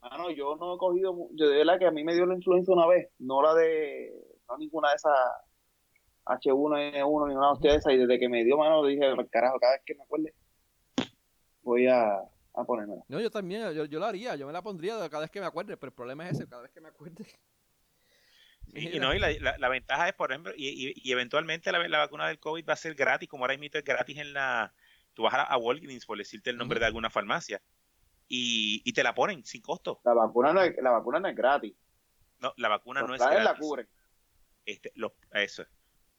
Ah, 0.00 0.16
no, 0.16 0.30
yo 0.30 0.56
no 0.56 0.74
he 0.74 0.78
cogido. 0.78 1.14
Yo 1.32 1.48
de 1.48 1.58
verdad 1.58 1.78
que 1.78 1.86
a 1.86 1.90
mí 1.90 2.04
me 2.04 2.14
dio 2.14 2.24
la 2.24 2.34
influenza 2.34 2.72
una 2.72 2.86
vez, 2.86 3.10
no 3.18 3.42
la 3.42 3.54
de. 3.54 4.12
No 4.48 4.56
ninguna 4.56 4.88
de 4.90 4.96
esas 4.96 5.12
H1N1 6.26 7.28
ni 7.28 7.34
una 7.34 7.52
de 7.60 7.76
esas, 7.76 7.92
y 7.92 7.98
desde 7.98 8.18
que 8.18 8.28
me 8.28 8.44
dio 8.44 8.56
mano 8.56 8.84
dije, 8.84 9.02
carajo, 9.30 9.58
cada 9.60 9.74
vez 9.74 9.82
que 9.84 9.94
me 9.94 10.02
acuerde, 10.02 10.34
voy 11.62 11.86
a, 11.86 12.18
a 12.54 12.64
ponérmela. 12.64 13.02
No, 13.08 13.20
yo 13.20 13.30
también, 13.30 13.72
yo, 13.72 13.84
yo 13.84 13.98
lo 13.98 14.06
haría, 14.06 14.36
yo 14.36 14.46
me 14.46 14.52
la 14.52 14.62
pondría 14.62 14.96
cada 15.08 15.20
vez 15.20 15.30
que 15.30 15.40
me 15.40 15.46
acuerde, 15.46 15.76
pero 15.76 15.88
el 15.88 15.94
problema 15.94 16.26
es 16.28 16.38
ese, 16.38 16.48
cada 16.48 16.62
vez 16.62 16.70
que 16.70 16.80
me 16.80 16.88
acuerde. 16.88 17.26
Y, 18.72 18.98
no, 18.98 19.14
y 19.14 19.18
la, 19.18 19.56
la, 19.58 19.68
ventaja 19.68 20.08
es, 20.08 20.14
por 20.14 20.32
ejemplo, 20.32 20.52
y, 20.56 20.92
y, 20.96 21.12
eventualmente 21.12 21.70
la, 21.70 21.86
la, 21.86 21.98
vacuna 21.98 22.26
del 22.26 22.40
COVID 22.40 22.68
va 22.68 22.72
a 22.72 22.76
ser 22.76 22.94
gratis, 22.94 23.28
como 23.28 23.44
ahora 23.44 23.56
mismo 23.56 23.78
es 23.78 23.84
gratis 23.84 24.18
en 24.18 24.32
la... 24.32 24.72
Tú 25.12 25.22
vas 25.22 25.34
a, 25.34 25.42
a 25.42 25.56
Walgreens, 25.58 26.06
por 26.06 26.18
decirte 26.18 26.50
el 26.50 26.56
nombre 26.56 26.80
de 26.80 26.86
alguna 26.86 27.08
farmacia, 27.08 27.62
y, 28.26 28.82
y, 28.84 28.92
te 28.92 29.04
la 29.04 29.14
ponen 29.14 29.44
sin 29.44 29.62
costo. 29.62 30.00
La 30.04 30.14
vacuna 30.14 30.52
no 30.52 30.62
es, 30.62 30.76
la 30.82 30.90
vacuna 30.90 31.20
no 31.20 31.28
es 31.28 31.36
gratis. 31.36 31.74
No, 32.40 32.52
la 32.56 32.68
vacuna 32.68 33.02
no 33.02 33.14
es 33.14 33.20
gratis. 33.20 33.44
la 33.44 33.56
cubren. 33.56 33.88
Este, 34.64 34.90
lo, 34.96 35.14
eso. 35.32 35.64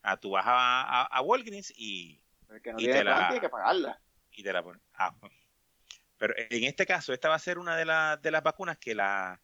Ah, 0.08 0.18
tú 0.18 0.30
vas 0.32 0.46
a, 0.46 1.04
a, 1.04 1.22
Walgreens 1.22 1.74
y... 1.76 2.22
que 2.64 2.72
no 2.72 2.80
y 2.80 2.86
te 2.86 3.04
la, 3.04 3.28
tiene 3.28 3.42
que 3.42 3.50
pagarla. 3.50 4.00
Y 4.32 4.44
te 4.44 4.54
la 4.54 4.64
ponen. 4.64 4.80
Ah, 4.94 5.16
pero 6.18 6.36
en 6.38 6.64
este 6.64 6.86
caso, 6.86 7.12
esta 7.12 7.28
va 7.28 7.36
a 7.36 7.40
ser 7.40 7.58
una 7.58 7.76
de, 7.76 7.86
las 7.86 8.22
de 8.22 8.30
las 8.30 8.44
vacunas 8.44 8.78
que 8.78 8.94
la 8.94 9.42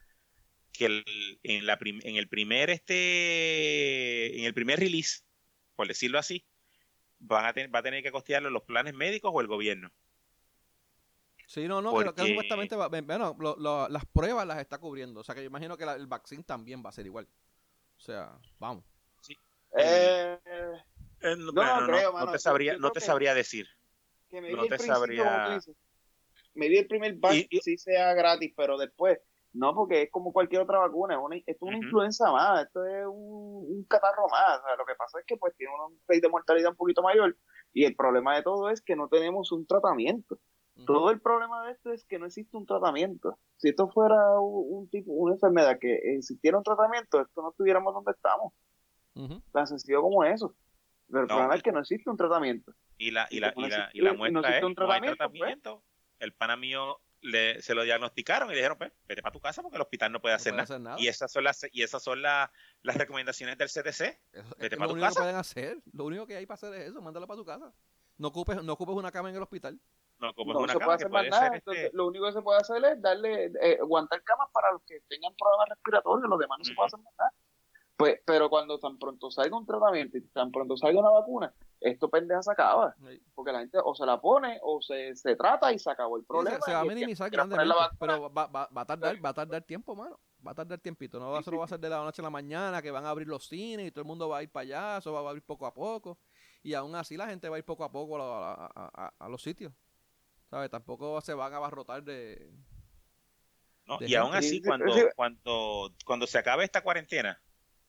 que 0.72 0.86
el, 0.86 1.40
en, 1.42 1.66
la 1.66 1.80
en 1.82 2.16
el 2.16 2.30
primer 2.30 2.70
este 2.70 4.38
en 4.38 4.46
el 4.46 4.54
primer 4.54 4.80
release, 4.80 5.24
por 5.76 5.88
decirlo 5.88 6.20
así, 6.20 6.46
van 7.18 7.46
a 7.46 7.54
va 7.70 7.80
a 7.80 7.84
tener 7.84 8.04
que 8.04 8.12
costearlo 8.12 8.52
los 8.52 8.64
planes 8.64 8.94
médicos 8.94 9.32
o 9.34 9.42
el 9.42 9.48
gobierno. 9.48 9.92
Sí, 11.48 11.68
no, 11.68 11.82
no, 11.82 11.92
que 12.14 12.28
supuestamente 12.28 12.76
bueno, 12.76 13.36
las 13.90 14.06
pruebas 14.06 14.46
las 14.46 14.60
está 14.60 14.78
cubriendo. 14.78 15.22
O 15.22 15.24
sea, 15.24 15.34
que 15.34 15.42
yo 15.42 15.48
imagino 15.48 15.76
que 15.76 15.86
el 15.86 16.06
vaccine 16.06 16.44
también 16.44 16.84
va 16.86 16.90
a 16.90 16.94
ser 16.94 17.08
igual. 17.08 17.28
O 17.98 18.00
sea, 18.00 18.38
vamos. 18.60 18.91
Eh, 19.78 20.38
eh, 21.22 21.36
no, 21.38 21.52
no, 21.52 22.32
te 22.32 22.40
sabría, 22.40 22.78
no 22.78 22.92
te 22.92 23.00
sabría 23.00 23.34
decir. 23.34 23.68
no 24.32 24.66
te 24.66 24.78
sabría. 24.80 25.60
Me 26.54 26.68
di 26.68 26.78
el 26.78 26.88
primer 26.88 27.16
vaccine 27.16 27.62
si 27.62 27.78
sea 27.78 28.14
gratis, 28.14 28.54
pero 28.56 28.78
después 28.78 29.20
no, 29.54 29.74
porque 29.76 30.04
es 30.04 30.12
como 30.12 30.32
cualquier 30.32 30.62
otra 30.62 30.80
vacuna, 30.80 31.16
es 31.46 31.58
una, 31.60 31.76
influenza 31.76 32.32
más, 32.32 32.66
esto 32.66 32.86
es 32.86 33.06
un, 33.06 33.86
catarro 33.90 34.28
más. 34.30 34.62
lo 34.78 34.86
que 34.86 34.96
pasa 34.96 35.20
es 35.20 35.26
que 35.26 35.36
pues 35.36 35.56
tiene 35.58 35.74
un 35.74 36.00
rate 36.08 36.22
de 36.22 36.30
mortalidad 36.30 36.72
un 36.72 36.78
poquito 36.78 37.02
mayor 37.02 37.38
y 37.74 37.84
el 37.84 37.96
problema 37.96 38.36
de 38.36 38.44
todo 38.44 38.70
es 38.70 38.82
que 38.82 38.96
no 38.96 39.10
tenemos 39.10 39.52
un 39.52 39.66
tratamiento. 39.66 40.40
Todo 40.86 41.12
el 41.12 41.22
problema 41.22 41.66
de 41.66 41.74
esto 41.74 41.92
es 41.92 42.06
que 42.06 42.18
no 42.18 42.26
existe 42.26 42.58
un 42.58 42.66
tratamiento. 42.66 43.38
Si 43.58 43.70
esto 43.70 43.90
fuera 43.90 44.40
un, 44.40 44.90
tipo, 44.90 45.12
una 45.12 45.34
enfermedad 45.34 45.78
que 45.80 45.94
existiera 46.16 46.58
un 46.58 46.64
tratamiento, 46.64 47.22
esto 47.22 47.42
no 47.44 47.52
estuviéramos 47.52 47.94
donde 47.94 48.14
estamos. 48.14 48.54
Tan 49.52 49.68
sencillo 49.68 50.02
como 50.02 50.24
eso. 50.24 50.56
Pero 51.08 51.24
el 51.24 51.28
problema 51.28 51.56
es 51.56 51.64
que 51.64 51.72
no 51.72 51.80
existe 51.80 52.10
un 52.10 52.18
tratamiento. 52.18 52.74
Y 52.98 53.12
la, 53.12 53.28
y 53.30 53.40
la, 53.40 53.54
y 53.56 53.68
la, 53.68 53.90
y 53.94 54.02
la 54.02 54.14
muestra 54.14 54.58
es, 54.58 54.64
un 54.64 54.76
tratamiento, 54.76 55.30
pues. 55.30 55.58
El 56.20 56.34
pana 56.34 56.56
mío 56.56 57.02
le, 57.22 57.62
se 57.62 57.74
lo 57.74 57.84
diagnosticaron 57.84 58.50
y 58.50 58.52
le 58.52 58.58
dijeron, 58.58 58.78
pues, 58.78 58.92
vete 59.08 59.22
para 59.22 59.34
tu 59.34 59.40
casa 59.40 59.62
porque 59.62 59.78
el 59.78 59.82
hospital 59.82 60.12
no 60.12 60.22
puede, 60.22 60.36
hacer, 60.36 60.54
nada. 60.54 60.96
Y 61.00 61.08
esas 61.08 61.32
son 61.32 61.44
las 61.44 61.66
y 61.72 61.84
esas 61.84 62.04
son 62.04 62.22
las 62.22 62.50
recomendaciones 62.84 63.58
del 63.58 63.70
CDC. 63.70 64.20
vete 64.58 64.78
para 64.78 64.92
tu 64.92 65.00
casa. 65.00 65.10
Que 65.10 65.22
pueden 65.22 65.36
hacer. 65.36 65.78
Lo 65.94 66.06
único 66.06 66.28
que 66.28 66.38
hay 66.38 66.46
para 66.46 66.56
hacer 66.56 66.74
es 66.76 66.90
eso, 66.90 67.02
mándalo 67.02 67.28
para 67.28 67.38
tu 67.38 67.46
casa. 67.46 67.74
No 68.18 68.28
ocupes, 68.30 68.64
no 68.64 68.74
ocupes 68.74 68.96
una 68.96 69.12
cama 69.12 69.30
en 69.30 69.36
el 69.36 69.42
hospital. 69.42 69.80
No 70.20 70.30
ocupes 70.30 70.56
una 70.56 70.74
cama. 70.74 70.98
Puede 70.98 71.10
puede 71.10 71.30
nada. 71.30 71.56
Este 71.56 71.90
lo 71.94 72.08
único 72.08 72.26
que 72.28 72.34
se 72.34 72.42
puede 72.42 72.60
hacer 72.60 72.84
es 72.86 73.02
darle, 73.02 73.52
eh, 73.62 73.78
aguantar 73.82 74.22
camas 74.24 74.50
para 74.52 74.72
los 74.72 74.84
que 74.84 75.00
tengan 75.08 75.34
problemas 75.36 75.70
respiratorios, 75.70 76.30
los 76.30 76.40
demás 76.40 76.60
no 76.60 76.66
se 76.66 76.74
puede 76.74 76.88
hacer 76.88 77.00
nada. 77.00 77.34
Pues, 78.02 78.20
pero 78.26 78.50
cuando 78.50 78.80
tan 78.80 78.98
pronto 78.98 79.30
salga 79.30 79.56
un 79.56 79.66
tratamiento 79.66 80.18
y 80.18 80.22
tan 80.22 80.52
pronto 80.52 80.76
salga 80.76 81.00
una 81.00 81.12
vacuna, 81.12 81.54
esto 81.80 82.10
pendeja 82.10 82.42
se 82.42 82.52
acaba. 82.52 82.96
Porque 83.36 83.52
la 83.52 83.60
gente 83.60 83.78
o 83.84 83.96
se 83.96 84.06
la 84.06 84.20
pone 84.20 84.60
o 84.64 84.82
se, 84.82 85.16
se 85.16 85.36
trata 85.36 85.72
y 85.72 85.80
se 85.80 85.90
acabó 85.90 86.18
el 86.18 86.24
problema. 86.24 86.60
se, 86.62 86.74
va 86.74 86.80
a 86.80 86.86
minimizar 86.86 87.30
grandemente, 87.30 87.74
pero 88.00 88.32
va, 88.32 88.48
va, 88.48 88.70
va, 88.76 88.82
a 88.82 88.86
tardar, 88.86 89.24
va 89.24 89.30
a 89.30 89.34
tardar 89.34 89.64
tiempo, 89.64 89.96
mano. 89.96 90.20
Va 90.46 90.52
a 90.52 90.56
tardar 90.56 90.80
tiempito. 90.80 91.20
No 91.20 91.32
va, 91.32 91.40
a 91.40 91.44
ser, 91.44 91.60
va 91.60 91.66
a 91.66 91.68
ser 91.68 91.80
de 91.80 91.90
la 91.90 92.04
noche 92.04 92.22
a 92.22 92.24
la 92.24 92.30
mañana 92.30 92.82
que 92.82 92.92
van 92.92 93.06
a 93.06 93.10
abrir 93.10 93.28
los 93.28 93.48
cines 93.48 93.88
y 93.88 93.92
todo 93.92 94.02
el 94.02 94.08
mundo 94.08 94.28
va 94.30 94.40
a 94.40 94.44
ir 94.44 94.50
para 94.50 94.64
allá. 94.64 94.98
Eso 94.98 95.14
va 95.14 95.20
a 95.20 95.30
abrir 95.30 95.44
poco 95.44 95.66
a 95.66 95.74
poco. 95.74 96.18
Y 96.64 96.74
aún 96.74 96.96
así 96.96 97.18
la 97.18 97.28
gente 97.28 97.50
va 97.50 97.56
a 97.56 97.60
ir 97.60 97.66
poco 97.66 97.84
a 97.84 97.92
poco 97.92 98.22
a, 98.22 98.66
a, 98.76 99.14
a, 99.20 99.30
los 99.30 99.42
sitios. 99.42 99.74
¿Sabes? 100.50 100.70
Tampoco 100.70 101.22
se 101.22 101.34
van 101.34 101.54
a 101.54 101.58
abarrotar 101.58 102.04
de... 102.04 102.52
No, 103.86 103.98
y 104.00 104.14
aún 104.16 104.34
así, 104.36 104.62
cuando, 104.62 104.94
cuando, 105.16 105.94
cuando 106.06 106.28
se 106.28 106.38
acabe 106.38 106.64
esta 106.64 106.84
cuarentena, 106.84 107.42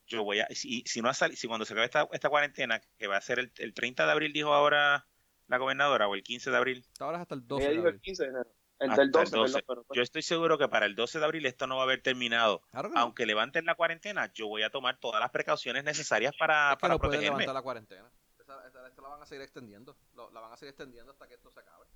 yo 0.06 0.24
voy 0.24 0.40
a, 0.40 0.46
si, 0.50 0.82
si 0.86 1.00
no 1.00 1.08
ha 1.08 1.14
si 1.14 1.46
cuando 1.46 1.64
se 1.64 1.72
acabe 1.72 1.86
esta, 1.86 2.08
esta 2.12 2.28
cuarentena, 2.28 2.80
que 2.98 3.06
va 3.06 3.16
a 3.16 3.20
ser 3.20 3.38
el, 3.38 3.52
el 3.58 3.74
30 3.74 4.06
de 4.06 4.12
abril, 4.12 4.32
dijo 4.32 4.52
ahora 4.52 5.06
la 5.48 5.58
gobernadora, 5.58 6.08
o 6.08 6.14
el 6.14 6.22
15 6.22 6.50
de 6.50 6.56
abril. 6.56 6.86
Ahora 6.98 7.20
hasta 7.20 7.34
el 7.34 7.46
12 7.46 7.62
de 7.62 7.68
abril. 7.68 7.86
El 7.86 8.00
15 8.00 8.30
de 8.30 8.42
El 8.78 8.96
del 8.96 9.10
12, 9.10 9.62
pues 9.62 9.78
Yo 9.92 10.02
estoy 10.02 10.22
seguro 10.22 10.58
que 10.58 10.68
para 10.68 10.86
el 10.86 10.94
12 10.94 11.18
de 11.18 11.24
abril 11.24 11.46
esto 11.46 11.66
no 11.66 11.76
va 11.76 11.82
a 11.82 11.84
haber 11.84 12.02
terminado. 12.02 12.62
Aunque 12.94 13.26
levanten 13.26 13.64
la 13.66 13.74
cuarentena, 13.74 14.32
yo 14.32 14.48
voy 14.48 14.62
a 14.62 14.70
tomar 14.70 14.98
todas 14.98 15.20
las 15.20 15.30
precauciones 15.30 15.84
necesarias 15.84 16.34
para, 16.38 16.76
para 16.80 16.94
no 16.94 16.98
protegerme. 16.98 17.40
levantar 17.40 17.54
la 17.54 17.62
cuarentena. 17.62 18.10
Esta, 18.38 19.02
la 19.02 19.08
van 19.08 19.22
a 19.22 19.26
seguir 19.26 19.42
extendiendo. 19.42 19.96
la 20.14 20.40
van 20.40 20.52
a 20.52 20.56
seguir 20.56 20.70
extendiendo 20.70 21.12
hasta 21.12 21.28
que 21.28 21.34
esto 21.34 21.50
se 21.50 21.60
acabe. 21.60 21.86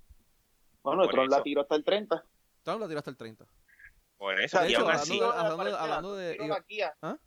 Bueno, 0.83 1.07
Trump 1.07 1.29
la 1.29 1.43
tiró 1.43 1.61
hasta 1.61 1.75
el 1.75 1.83
30. 1.83 2.23
Trump 2.63 2.79
la 2.79 2.87
tiró 2.87 2.99
hasta 2.99 3.11
el 3.11 3.17
30. 3.17 3.45
Por 4.17 4.39
eso, 4.39 4.65
y 4.67 4.73
aún 4.75 4.91
así. 4.91 5.19
Hablando 5.19 6.15
de. 6.15 6.37
¿Ah? 7.01 7.17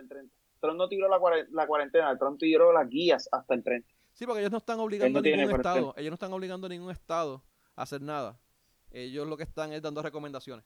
El 0.00 0.08
30. 0.08 0.34
Trump 0.60 0.78
no 0.78 0.88
tiró 0.88 1.08
la, 1.08 1.66
cuarentena, 1.66 2.16
Trump 2.18 2.38
tiró 2.38 2.72
las 2.72 2.88
guías 2.88 3.28
hasta 3.30 3.54
el 3.54 3.62
30. 3.62 3.88
Sí, 4.12 4.24
porque 4.24 4.40
ellos 4.40 4.52
no 4.52 4.58
están 4.58 4.80
obligando 4.80 5.18
a 5.18 5.22
ningún 5.22 5.54
estado, 5.54 5.94
ellos 5.96 6.10
no 6.10 6.14
están 6.14 6.32
obligando 6.32 6.66
a 6.66 6.70
ningún 6.70 6.90
estado 6.90 7.44
a 7.74 7.82
hacer 7.82 8.00
nada. 8.00 8.40
Ellos 8.90 9.26
lo 9.26 9.36
que 9.36 9.42
están 9.42 9.72
es 9.72 9.82
dando 9.82 10.02
recomendaciones. 10.02 10.64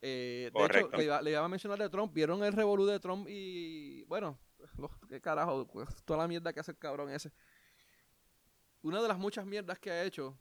Eh, 0.00 0.50
de 0.52 0.64
hecho, 0.64 0.90
le, 1.22 1.30
iba 1.30 1.44
a 1.44 1.48
mencionar 1.48 1.78
de 1.78 1.88
Trump, 1.88 2.12
vieron 2.12 2.42
el 2.42 2.52
revolú 2.52 2.86
de 2.86 2.98
Trump 2.98 3.28
y 3.28 4.02
bueno, 4.04 4.38
qué 5.08 5.20
carajo, 5.20 5.68
toda 6.04 6.20
la 6.20 6.28
mierda 6.28 6.52
que 6.52 6.60
hace 6.60 6.72
el 6.72 6.78
cabrón 6.78 7.10
ese. 7.10 7.32
Una 8.82 9.00
de 9.00 9.06
las 9.06 9.18
muchas 9.18 9.46
mierdas 9.46 9.78
que 9.78 9.92
ha 9.92 10.02
hecho, 10.02 10.36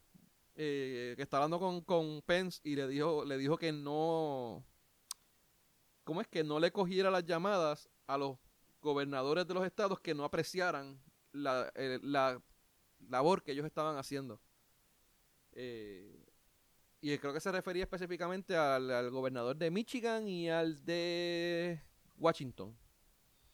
eh, 0.55 1.13
que 1.15 1.21
está 1.21 1.37
hablando 1.37 1.59
con, 1.59 1.81
con 1.81 2.23
Pence 2.23 2.59
y 2.63 2.75
le 2.75 2.87
dijo, 2.87 3.23
le 3.23 3.37
dijo 3.37 3.55
que 3.55 3.71
no, 3.71 4.65
¿cómo 6.03 6.21
es 6.21 6.27
que 6.27 6.43
no 6.43 6.59
le 6.59 6.71
cogiera 6.71 7.11
las 7.11 7.23
llamadas 7.23 7.87
a 8.07 8.17
los 8.17 8.37
gobernadores 8.81 9.47
de 9.47 9.53
los 9.53 9.65
estados 9.65 9.99
que 9.99 10.13
no 10.13 10.23
apreciaran 10.23 10.99
la, 11.31 11.71
eh, 11.75 11.99
labor 13.09 13.43
que 13.43 13.51
ellos 13.51 13.65
estaban 13.65 13.97
haciendo? 13.97 14.39
Eh, 15.53 16.25
y 17.01 17.17
creo 17.17 17.33
que 17.33 17.39
se 17.39 17.51
refería 17.51 17.83
específicamente 17.83 18.55
al, 18.55 19.09
gobernador 19.09 19.55
de 19.55 19.71
Michigan 19.71 20.27
y 20.27 20.49
al 20.49 20.85
de 20.85 21.81
Washington. 22.17 22.77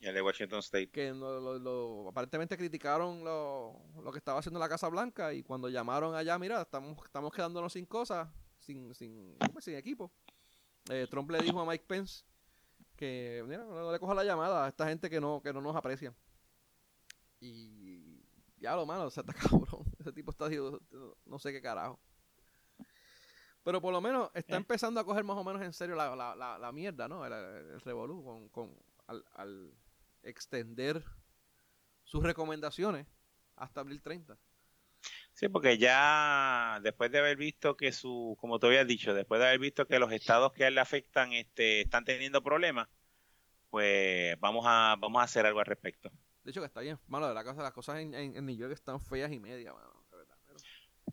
Y 0.01 0.07
al 0.07 0.13
de 0.13 0.21
Washington 0.21 0.59
State. 0.59 0.89
Que 0.89 1.11
lo, 1.11 2.09
aparentemente 2.09 2.57
criticaron 2.57 3.23
lo, 3.23 4.11
que 4.11 4.17
estaba 4.17 4.39
haciendo 4.39 4.59
la 4.59 4.67
Casa 4.67 4.89
Blanca 4.89 5.33
y 5.33 5.43
cuando 5.43 5.69
llamaron 5.69 6.13
allá, 6.13 6.37
mira, 6.37 6.61
estamos, 6.61 6.97
estamos 7.05 7.33
quedándonos 7.33 7.71
sin 7.71 7.85
cosas, 7.85 8.27
sin, 8.59 8.93
sin, 8.93 9.37
sin 9.61 9.75
equipo. 9.75 10.11
Eh, 10.89 11.07
Trump 11.09 11.31
le 11.31 11.39
dijo 11.39 11.61
a 11.61 11.65
Mike 11.65 11.85
Pence 11.87 12.25
que 12.97 13.43
mira, 13.47 13.63
no 13.63 13.91
le 13.91 13.99
coja 13.99 14.13
la 14.13 14.23
llamada 14.23 14.65
a 14.65 14.67
esta 14.67 14.87
gente 14.87 15.09
que 15.09 15.21
no, 15.21 15.41
que 15.41 15.53
no 15.53 15.61
nos 15.61 15.75
aprecia. 15.75 16.13
Y 17.39 18.21
ya 18.57 18.75
lo 18.75 18.85
malo, 18.85 19.09
se 19.09 19.21
está 19.21 19.33
cabrón. 19.33 19.85
Ese 19.99 20.11
tipo 20.11 20.31
está 20.31 20.49
no 21.25 21.39
sé 21.39 21.51
qué 21.51 21.61
carajo. 21.61 21.99
Pero 23.63 23.81
por 23.81 23.91
lo 23.91 23.99
menos 23.99 24.31
está 24.33 24.55
eh. 24.55 24.57
empezando 24.57 24.99
a 24.99 25.03
coger 25.03 25.23
más 25.23 25.37
o 25.37 25.43
menos 25.43 25.61
en 25.61 25.73
serio 25.73 25.95
la, 25.95 26.15
la, 26.15 26.57
la, 26.57 26.71
mierda, 26.71 27.07
¿no? 27.07 27.25
El, 27.25 27.33
el 27.33 27.81
revolú 27.81 28.23
con, 28.23 28.49
con 28.49 28.73
al, 29.07 29.25
al, 29.33 29.73
extender 30.23 31.03
sus 32.03 32.23
recomendaciones 32.23 33.07
hasta 33.55 33.81
abril 33.81 34.01
30. 34.01 34.37
Sí, 35.37 35.49
porque 35.49 35.77
ya 35.77 36.79
después 36.81 37.11
de 37.11 37.19
haber 37.19 37.37
visto 37.37 37.77
que 37.77 37.91
su, 37.91 38.35
como 38.39 38.57
te 38.57 38.65
había 38.65 38.83
dicho, 38.85 39.13
después 39.13 39.39
de 39.39 39.45
haber 39.45 39.59
visto 39.59 39.85
que 39.85 39.99
los 39.99 40.11
estados 40.11 40.51
que 40.51 40.63
a 40.63 40.67
él 40.69 40.73
le 40.73 40.81
afectan 40.81 41.31
este, 41.31 41.81
están 41.81 42.05
teniendo 42.05 42.41
problemas, 42.41 42.89
pues 43.69 44.35
vamos 44.39 44.65
a, 44.67 44.95
vamos 44.97 45.21
a 45.21 45.25
hacer 45.25 45.45
algo 45.45 45.59
al 45.59 45.67
respecto. 45.67 46.09
De 46.43 46.49
hecho 46.49 46.59
que 46.59 46.65
está 46.65 46.81
bien, 46.81 46.97
malo, 47.05 47.31
la 47.35 47.43
cosa, 47.43 47.61
las 47.61 47.71
cosas 47.71 47.99
en, 47.99 48.15
en, 48.15 48.45
New 48.47 48.57
York 48.57 48.73
están 48.73 48.99
feas 48.99 49.31
y 49.31 49.37
media, 49.37 49.75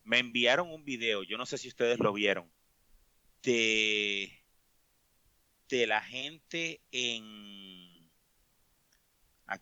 Me 0.05 0.21
enviaron 0.21 0.71
un 0.71 0.87
video, 0.87 1.23
yo 1.23 1.37
no 1.37 1.45
sé 1.45 1.59
si 1.59 1.69
ustedes 1.69 1.99
lo 1.99 2.11
vieron, 2.15 2.51
de, 3.43 4.43
de 5.69 5.87
la 5.87 6.01
gente 6.01 6.81
en... 6.93 8.11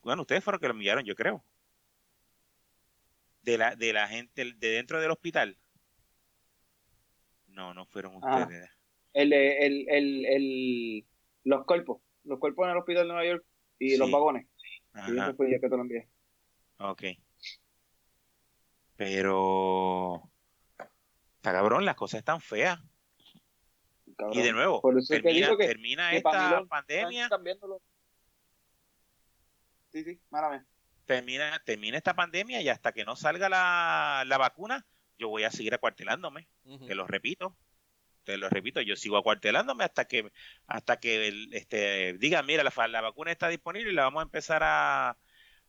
Bueno, 0.04 0.22
ustedes 0.22 0.44
fueron 0.44 0.60
que 0.60 0.68
lo 0.68 0.74
enviaron, 0.74 1.04
yo 1.04 1.16
creo 1.16 1.44
de 3.42 3.58
la, 3.58 3.76
de 3.76 3.92
la 3.92 4.08
gente 4.08 4.52
de 4.56 4.68
dentro 4.68 5.00
del 5.00 5.10
hospital. 5.10 5.58
No, 7.48 7.74
no 7.74 7.84
fueron 7.86 8.18
ah. 8.22 8.40
ustedes. 8.40 8.70
el, 9.12 9.32
el, 9.32 9.86
el, 9.88 10.26
el, 10.26 11.06
los 11.44 11.66
cuerpos, 11.66 12.00
los 12.24 12.38
cuerpos 12.38 12.64
en 12.66 12.72
el 12.72 12.78
hospital 12.78 13.02
de 13.04 13.12
Nueva 13.12 13.26
York 13.26 13.44
y 13.78 13.96
los 13.96 14.10
vagones. 14.10 14.46
Y 15.08 15.18
eso 15.18 15.34
fue 15.34 15.50
ya 15.50 15.58
que 15.58 15.68
te 15.68 15.76
lo 15.76 15.82
envié. 15.82 16.08
Ok. 16.78 17.02
Pero. 18.96 20.30
Está 21.36 21.52
cabrón, 21.52 21.84
las 21.84 21.96
cosas 21.96 22.18
están 22.18 22.40
feas. 22.40 22.78
Y 24.30 24.42
de 24.42 24.52
nuevo, 24.52 24.80
termina, 25.08 25.56
termina 25.56 26.12
esta 26.14 26.64
pandemia. 26.68 27.28
Sí, 29.90 30.04
sí, 30.04 30.20
márame. 30.30 30.64
Termina, 31.06 31.60
termina 31.64 31.96
esta 31.96 32.14
pandemia 32.14 32.60
y 32.60 32.68
hasta 32.68 32.92
que 32.92 33.04
no 33.04 33.16
salga 33.16 33.48
la, 33.48 34.24
la 34.26 34.38
vacuna, 34.38 34.86
yo 35.18 35.28
voy 35.28 35.44
a 35.44 35.50
seguir 35.50 35.74
acuartelándome. 35.74 36.48
Te 36.86 36.94
lo 36.94 37.06
repito. 37.06 37.56
Te 38.24 38.36
lo 38.36 38.48
repito, 38.48 38.80
yo 38.80 38.94
sigo 38.94 39.16
acuartelándome 39.16 39.82
hasta 39.82 40.04
que 40.04 40.30
hasta 40.68 41.00
que 41.00 41.48
este, 41.50 42.12
digan, 42.18 42.46
mira, 42.46 42.62
la, 42.62 42.88
la 42.88 43.00
vacuna 43.00 43.32
está 43.32 43.48
disponible 43.48 43.90
y 43.90 43.94
la 43.94 44.04
vamos 44.04 44.20
a 44.20 44.24
empezar 44.24 44.62
a, 44.62 45.18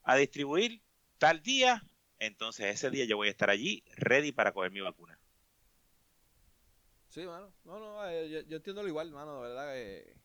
a 0.03 0.15
distribuir 0.15 0.81
tal 1.18 1.41
día. 1.41 1.81
Entonces 2.19 2.68
ese 2.68 2.91
día 2.91 3.05
yo 3.05 3.18
voy 3.18 3.27
a 3.27 3.31
estar 3.31 3.49
allí 3.49 3.84
ready 3.97 4.31
para 4.31 4.53
coger 4.53 4.72
mi 4.72 4.81
vacuna. 4.81 5.18
Sí, 7.14 7.26
mano. 7.27 7.53
No, 7.64 7.80
no, 7.80 8.10
eh, 8.10 8.45
yo, 8.47 8.57
entiendo 8.57 8.81
lo 8.81 8.88
igual, 8.88 9.11
mano, 9.11 9.43
de 9.43 9.49
verdad 9.49 9.73
que... 9.73 10.15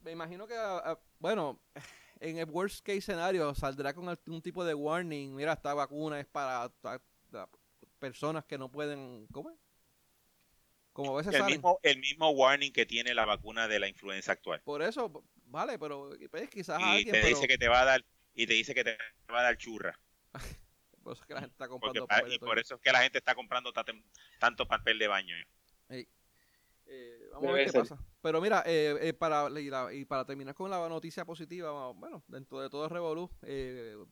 Me 0.00 0.10
imagino 0.10 0.48
que, 0.48 0.54
ah, 0.56 0.82
ah, 0.84 0.98
bueno, 1.20 1.60
en 2.20 2.38
el 2.38 2.48
worst 2.50 2.84
case 2.84 3.00
scenario 3.00 3.54
saldrá 3.54 3.94
con 3.94 4.08
algún 4.08 4.42
tipo 4.42 4.64
de 4.64 4.74
warning. 4.74 5.34
Mira, 5.34 5.54
esta 5.54 5.74
vacuna 5.74 6.20
es 6.20 6.26
para, 6.26 6.70
personas 7.98 8.44
que 8.44 8.58
no 8.58 8.70
pueden... 8.70 9.26
¿Cómo 9.32 9.58
Como 10.92 11.14
a 11.14 11.22
veces 11.22 11.34
el 11.34 11.44
mismo, 11.44 11.80
el 11.82 11.98
mismo 11.98 12.30
warning 12.30 12.72
que 12.72 12.86
tiene 12.86 13.14
la 13.14 13.24
vacuna 13.24 13.68
de 13.68 13.78
la 13.78 13.88
influenza 13.88 14.32
actual. 14.32 14.60
Por 14.62 14.82
eso, 14.82 15.24
vale, 15.46 15.78
pero 15.78 16.10
pues, 16.30 16.50
quizás 16.50 16.80
y 16.98 17.04
te 17.06 17.24
dice 17.24 17.48
que 17.48 17.58
te 17.58 17.68
va 17.68 17.80
a 17.80 17.84
dar 17.84 18.04
y 18.34 18.46
te 18.46 18.54
dice 18.54 18.74
que 18.74 18.84
te 18.84 18.98
va 19.32 19.40
a 19.40 19.44
dar 19.44 19.56
churra. 19.56 19.98
por 21.02 21.14
eso 21.14 21.22
es 21.22 21.26
que 21.26 21.34
la 21.34 21.40
gente 21.40 21.54
está 21.54 21.68
comprando 21.68 22.06
papel. 22.06 22.32
Y 22.34 22.38
por 22.38 22.58
eso 22.58 22.74
es 22.74 22.80
que 22.80 22.92
la 22.92 23.02
gente 23.02 23.18
está 23.18 23.34
comprando 23.34 23.72
tanto 24.38 24.68
papel 24.68 24.98
de 24.98 25.08
baño. 25.08 25.36
Eh, 25.88 26.06
vamos 27.32 27.50
a 27.50 27.52
ver 27.52 27.66
qué 27.66 27.78
pasa. 27.78 27.98
Pero 28.22 28.40
mira, 28.40 28.62
eh, 28.66 28.96
eh, 29.00 29.12
para, 29.12 29.48
y, 29.92 30.04
para 30.04 30.24
terminar 30.24 30.54
con 30.54 30.70
la 30.70 30.88
noticia 30.88 31.24
positiva, 31.24 31.92
bueno, 31.92 32.22
dentro 32.28 32.60
de 32.60 32.68
todo 32.68 32.84
el 32.84 32.90
Revolú, 32.90 33.30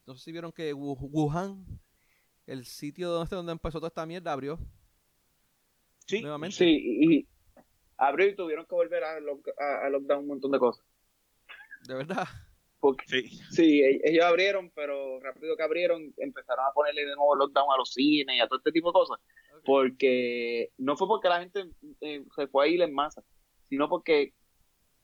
no 0.07 0.15
sé 0.15 0.25
si 0.25 0.33
vieron 0.33 0.53
que 0.53 0.73
Wuhan, 0.73 1.65
el 2.47 2.65
sitio 2.65 3.11
donde, 3.11 3.37
donde 3.37 3.53
empezó 3.53 3.79
toda 3.79 3.89
esta 3.89 4.07
mierda, 4.07 4.33
abrió. 4.33 4.59
Sí, 6.07 6.23
nuevamente. 6.23 6.57
sí, 6.57 6.67
y 6.67 7.29
abrió 7.99 8.29
y 8.29 8.35
tuvieron 8.35 8.65
que 8.65 8.75
volver 8.75 9.05
a, 9.05 9.17
a 9.17 9.91
lockdown 9.91 10.21
un 10.21 10.29
montón 10.29 10.53
de 10.53 10.59
cosas. 10.59 10.85
¿De 11.87 11.95
verdad? 11.95 12.27
sí. 13.07 13.29
sí, 13.51 13.81
e-, 13.83 14.01
ellos 14.05 14.25
abrieron, 14.25 14.71
pero 14.75 15.21
rápido 15.21 15.57
que 15.57 15.63
abrieron 15.63 16.15
empezaron 16.17 16.65
a 16.65 16.73
ponerle 16.73 17.03
de 17.03 17.15
nuevo 17.17 17.35
lockdown 17.35 17.73
a 17.73 17.77
los 17.77 17.93
cines 17.93 18.37
y 18.37 18.41
a 18.41 18.47
todo 18.47 18.59
este 18.59 18.73
tipo 18.73 18.89
de 18.89 18.93
cosas. 18.93 19.19
Porque 19.65 20.71
no 20.79 20.97
fue 20.97 21.07
porque 21.07 21.29
la 21.29 21.41
gente 21.41 21.71
eh, 22.01 22.25
se 22.35 22.47
fue 22.49 22.65
a 22.65 22.69
ir 22.69 22.83
en 22.83 22.95
masa, 22.95 23.23
sino 23.69 23.89
porque 23.89 24.35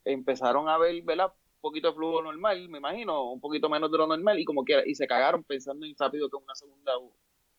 empezaron 0.05 0.69
a 0.69 0.79
ver, 0.79 1.03
¿verdad? 1.03 1.27
Un 1.27 1.61
poquito 1.61 1.89
de 1.89 1.95
flujo 1.95 2.23
normal, 2.23 2.69
me 2.69 2.79
imagino, 2.79 3.31
un 3.31 3.41
poquito 3.41 3.69
menos 3.69 3.91
de 3.91 3.99
lo 3.99 4.07
normal 4.07 4.39
y 4.39 4.45
como 4.45 4.65
que 4.65 4.83
y 4.87 4.95
se 4.95 5.07
cagaron 5.07 5.45
pensando 5.45 5.87
en 5.87 5.95
rápido 5.99 6.29
que 6.29 6.37
una 6.37 6.55
segunda 6.55 6.93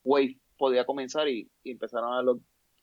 wave 0.03 0.37
podía 0.57 0.85
comenzar 0.85 1.27
y, 1.27 1.49
empezaron 1.63 2.13
a 2.13 2.21
ver 2.21 2.35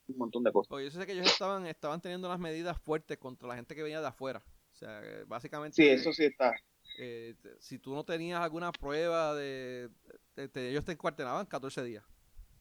un 0.07 0.17
montón 0.17 0.43
de 0.43 0.51
cosas. 0.51 0.71
Oye, 0.71 0.85
yo 0.85 0.91
sé 0.91 1.05
que 1.05 1.13
ellos 1.13 1.27
estaban, 1.27 1.65
estaban 1.65 2.01
teniendo 2.01 2.27
las 2.27 2.39
medidas 2.39 2.77
fuertes 2.81 3.17
contra 3.17 3.47
la 3.47 3.55
gente 3.55 3.73
que 3.73 3.83
venía 3.83 4.01
de 4.01 4.07
afuera. 4.07 4.43
O 4.73 4.75
sea, 4.75 5.01
básicamente... 5.27 5.75
Sí, 5.75 5.87
eso 5.87 6.11
sí 6.11 6.25
está 6.25 6.53
eh, 6.97 7.35
si 7.59 7.79
tú 7.79 7.93
no 7.93 8.03
tenías 8.03 8.41
alguna 8.41 8.71
prueba 8.71 9.33
de, 9.33 9.89
ellos 10.35 10.85
te 10.85 10.91
encuartelaban 10.91 11.45
14 11.45 11.83
días. 11.83 12.03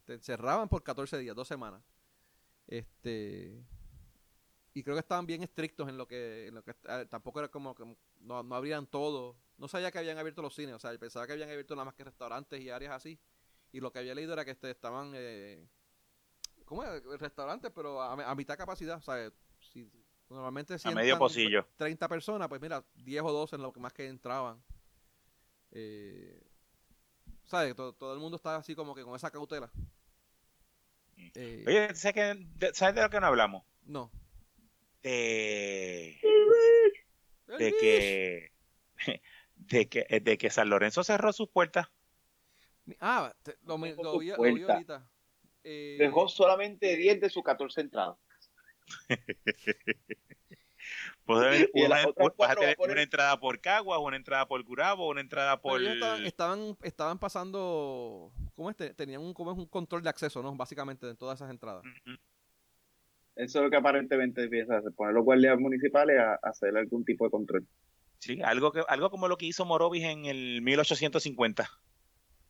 Te 0.05 0.15
encerraban 0.15 0.69
por 0.69 0.83
14 0.83 1.19
días, 1.19 1.37
dos 1.37 1.49
semanas. 1.49 1.83
Este 2.67 3.65
y 4.75 4.83
creo 4.83 4.97
que 4.97 5.01
estaban 5.01 5.27
bien 5.27 5.43
estrictos 5.43 5.89
en 5.89 5.99
lo 5.99 6.07
que, 6.07 6.47
en 6.47 6.55
lo 6.55 6.63
que 6.63 6.75
tampoco 7.11 7.41
era 7.41 7.49
como 7.49 7.75
que 7.75 7.85
no, 8.21 8.43
no 8.43 8.55
abrían 8.55 8.87
todo. 8.87 9.37
No 9.59 9.69
sabía 9.69 9.91
que 9.91 9.99
habían 9.99 10.17
abierto 10.17 10.41
los 10.41 10.55
cines, 10.55 10.75
o 10.75 10.79
sea, 10.79 10.97
pensaba 10.99 11.27
que 11.27 11.35
habían 11.35 11.51
abierto 11.51 11.75
nada 11.75 11.85
más 11.85 11.95
que 11.95 12.05
restaurantes 12.05 12.61
y 12.61 12.71
áreas 12.71 12.95
así. 12.95 13.19
Y 13.71 13.81
lo 13.81 13.93
que 13.93 13.99
había 13.99 14.15
leído 14.15 14.33
era 14.33 14.45
que 14.45 14.53
este, 14.53 14.71
estaban, 14.71 15.13
eh, 15.15 15.67
¿cómo 16.65 16.85
es? 16.85 17.03
Restaurantes, 17.21 17.71
pero 17.75 18.01
a, 18.01 18.13
a 18.13 18.35
mitad 18.35 18.57
capacidad, 18.57 18.97
o 18.97 19.03
sea, 19.03 19.31
si, 19.61 19.91
Normalmente 20.33 20.77
a 20.83 20.91
medio 20.93 21.19
pocillo. 21.19 21.67
30 21.77 22.09
personas, 22.09 22.49
pues 22.49 22.61
mira, 22.61 22.83
10 22.95 23.23
o 23.23 23.33
12 23.33 23.57
en 23.57 23.63
lo 23.63 23.73
que 23.73 23.81
más 23.81 23.93
que 23.93 24.07
entraban. 24.07 24.63
Eh, 25.71 26.41
¿Sabes? 27.53 27.77
Todo, 27.77 28.15
el 28.15 28.19
mundo 28.19 28.37
está 28.37 28.57
así 28.57 28.75
como 28.75 28.95
que 28.95 29.03
con 29.03 29.15
esa 29.15 29.31
cautela. 29.31 29.71
Eh, 31.35 31.63
Oye, 31.67 31.95
¿sabes, 31.95 32.95
de 32.95 33.03
lo 33.03 33.11
que 33.11 33.21
no 33.21 33.27
hablamos? 33.27 33.63
No. 33.85 34.11
De, 35.03 36.19
de 37.59 37.73
que 37.79 38.53
de 39.57 39.87
que 39.87 40.21
de 40.21 40.39
que 40.39 40.49
San 40.49 40.71
Lorenzo 40.71 41.05
cerró 41.05 41.31
sus 41.35 41.51
puertas. 41.51 41.89
Ah, 43.01 43.35
lo, 43.65 43.77
lo, 43.77 44.19
vi, 44.19 44.31
ahorita. 44.31 45.07
Eh, 45.63 45.97
Dejó 45.99 46.29
solamente 46.29 46.97
10 46.97 47.21
de 47.21 47.29
sus 47.29 47.43
14 47.43 47.83
entradas. 47.83 48.17
Pues 51.25 51.69
una, 51.73 52.03
una, 52.79 53.03
entrada 53.03 53.39
por 53.39 53.61
Caguas, 53.61 54.01
una 54.03 54.17
entrada 54.17 54.47
por 54.47 54.65
Curabo, 54.65 55.09
una 55.09 55.21
entrada 55.21 55.61
por... 55.61 55.81
Estaban, 55.81 56.77
estaban, 56.83 57.19
pasando, 57.19 58.33
¿cómo 58.55 58.71
es? 58.71 58.77
Tenían 58.97 59.23
un, 59.23 59.33
como 59.33 59.53
un 59.53 59.67
control 59.67 60.03
de 60.03 60.09
acceso, 60.09 60.43
¿no? 60.43 60.55
Básicamente, 60.57 61.07
de 61.07 61.15
todas 61.15 61.39
esas 61.39 61.51
entradas. 61.51 61.85
Eso 63.37 63.59
es 63.59 63.65
lo 63.65 63.71
que 63.71 63.77
aparentemente 63.77 64.43
empieza 64.43 64.75
a 64.75 64.79
hacer, 64.79 64.93
poner 64.93 65.15
los 65.15 65.25
guardias 65.25 65.59
municipales 65.59 66.19
a, 66.19 66.35
hacer 66.43 66.77
algún 66.77 67.05
tipo 67.05 67.25
de 67.25 67.31
control. 67.31 67.67
Sí, 68.19 68.41
algo, 68.43 68.73
que, 68.73 68.83
algo 68.89 69.11
como 69.11 69.29
lo 69.29 69.37
que 69.37 69.47
hizo 69.47 69.65
Morovis 69.65 70.05
en 70.05 70.27
el 70.27 70.61
1850. 70.63 71.71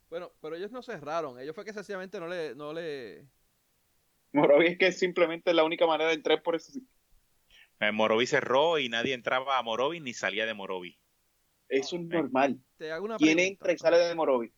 Bueno, 0.08 0.32
pero 0.40 0.56
ellos 0.56 0.72
no 0.72 0.82
cerraron, 0.82 1.38
ellos 1.38 1.54
fue 1.54 1.64
que 1.64 1.72
sencillamente 1.72 2.18
no 2.20 2.26
le... 2.26 2.54
No 2.54 2.72
le 2.72 3.26
Morovi 4.32 4.66
es 4.66 4.78
que 4.78 4.92
simplemente 4.92 5.52
la 5.52 5.64
única 5.64 5.86
manera 5.86 6.08
de 6.08 6.16
entrar 6.16 6.42
por 6.42 6.54
eso. 6.54 6.72
Eh, 6.78 6.82
Morovi 7.90 8.26
cerró 8.26 8.78
y 8.78 8.88
nadie 8.88 9.14
entraba 9.14 9.58
a 9.58 9.62
Morovi 9.62 10.00
ni 10.00 10.12
salía 10.12 10.46
de 10.46 10.54
Morovi. 10.54 10.98
Eso 11.68 11.96
es 11.96 12.02
normal. 12.02 12.60
¿Quién 13.18 13.38
entra 13.38 13.72
y 13.72 13.78
sale 13.78 13.98
de 13.98 14.14
Morovi? 14.14 14.52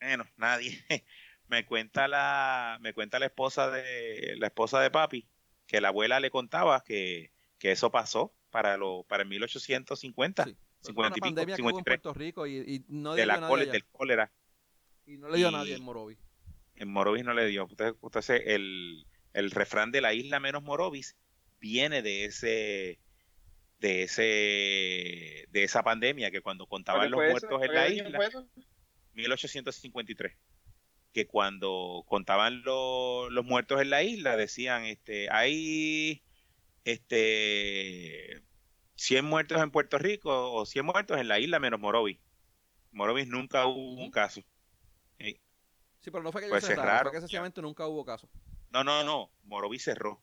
Bueno, 0.00 0.24
nadie. 0.36 0.84
me 1.48 1.64
cuenta 1.64 2.08
la 2.08 2.78
me 2.80 2.92
cuenta 2.94 3.18
la 3.18 3.26
esposa 3.26 3.70
de 3.70 4.36
la 4.38 4.46
esposa 4.46 4.80
de 4.80 4.90
papi 4.90 5.26
que 5.66 5.80
la 5.80 5.88
abuela 5.88 6.20
le 6.20 6.30
contaba 6.30 6.82
que, 6.84 7.32
eso 7.60 7.90
pasó 7.90 8.32
para 8.50 8.76
lo 8.76 9.04
para 9.04 9.22
el 9.24 9.28
1850 9.28 10.44
sí. 10.44 10.56
50 10.82 11.18
y 11.18 11.20
pico, 11.20 11.40
53 11.44 11.58
en 11.58 11.84
Puerto 11.84 12.14
Rico 12.14 12.46
y, 12.46 12.84
no 12.88 13.14
de 13.14 13.26
la 13.26 13.46
cólera, 13.46 13.72
del 13.72 13.84
cólera 13.86 14.32
y 15.06 15.18
no 15.18 15.28
le 15.28 15.38
dio 15.38 15.48
a 15.48 15.50
nadie 15.50 15.74
en 15.74 15.82
Morovi 15.82 16.16
en 16.80 16.88
Morovis 16.88 17.24
no 17.24 17.34
le 17.34 17.46
dio. 17.46 17.68
Entonces, 18.02 18.42
el, 18.46 19.06
el 19.34 19.50
refrán 19.50 19.92
de 19.92 20.00
la 20.00 20.14
isla 20.14 20.40
menos 20.40 20.62
Morovis 20.62 21.14
viene 21.60 22.02
de 22.02 22.24
ese 22.24 22.98
de 23.78 24.02
ese 24.02 25.46
de 25.50 25.64
esa 25.64 25.82
pandemia 25.82 26.30
que 26.30 26.42
cuando 26.42 26.66
contaban 26.66 27.10
los 27.10 27.20
muertos 27.20 27.62
en 27.62 27.74
la 27.74 27.88
isla 27.88 28.18
1853 29.14 30.36
que 31.12 31.26
cuando 31.26 32.04
contaban 32.06 32.62
los 32.62 33.44
muertos 33.44 33.80
en 33.80 33.90
la 33.90 34.02
isla 34.02 34.36
decían 34.36 34.84
este 34.84 35.28
hay 35.30 36.22
este 36.84 38.42
100 38.96 39.24
muertos 39.24 39.62
en 39.62 39.70
Puerto 39.70 39.98
Rico 39.98 40.52
o 40.52 40.66
100 40.66 40.84
muertos 40.84 41.18
en 41.18 41.28
la 41.28 41.38
isla 41.38 41.58
menos 41.58 41.80
Morovis 41.80 42.18
Morovis 42.92 43.28
nunca 43.28 43.66
hubo 43.66 44.02
un 44.02 44.10
caso. 44.10 44.42
Sí, 46.00 46.10
pero 46.10 46.22
no 46.22 46.32
fue 46.32 46.42
que 46.42 46.48
pues 46.48 46.64
cerraron, 46.64 47.10
fue 47.10 47.12
que 47.12 47.20
sencillamente 47.20 47.60
nunca 47.60 47.86
hubo 47.86 48.04
caso. 48.04 48.28
No, 48.70 48.82
no, 48.82 49.04
no, 49.04 49.30
Moroví 49.44 49.78
cerró. 49.78 50.22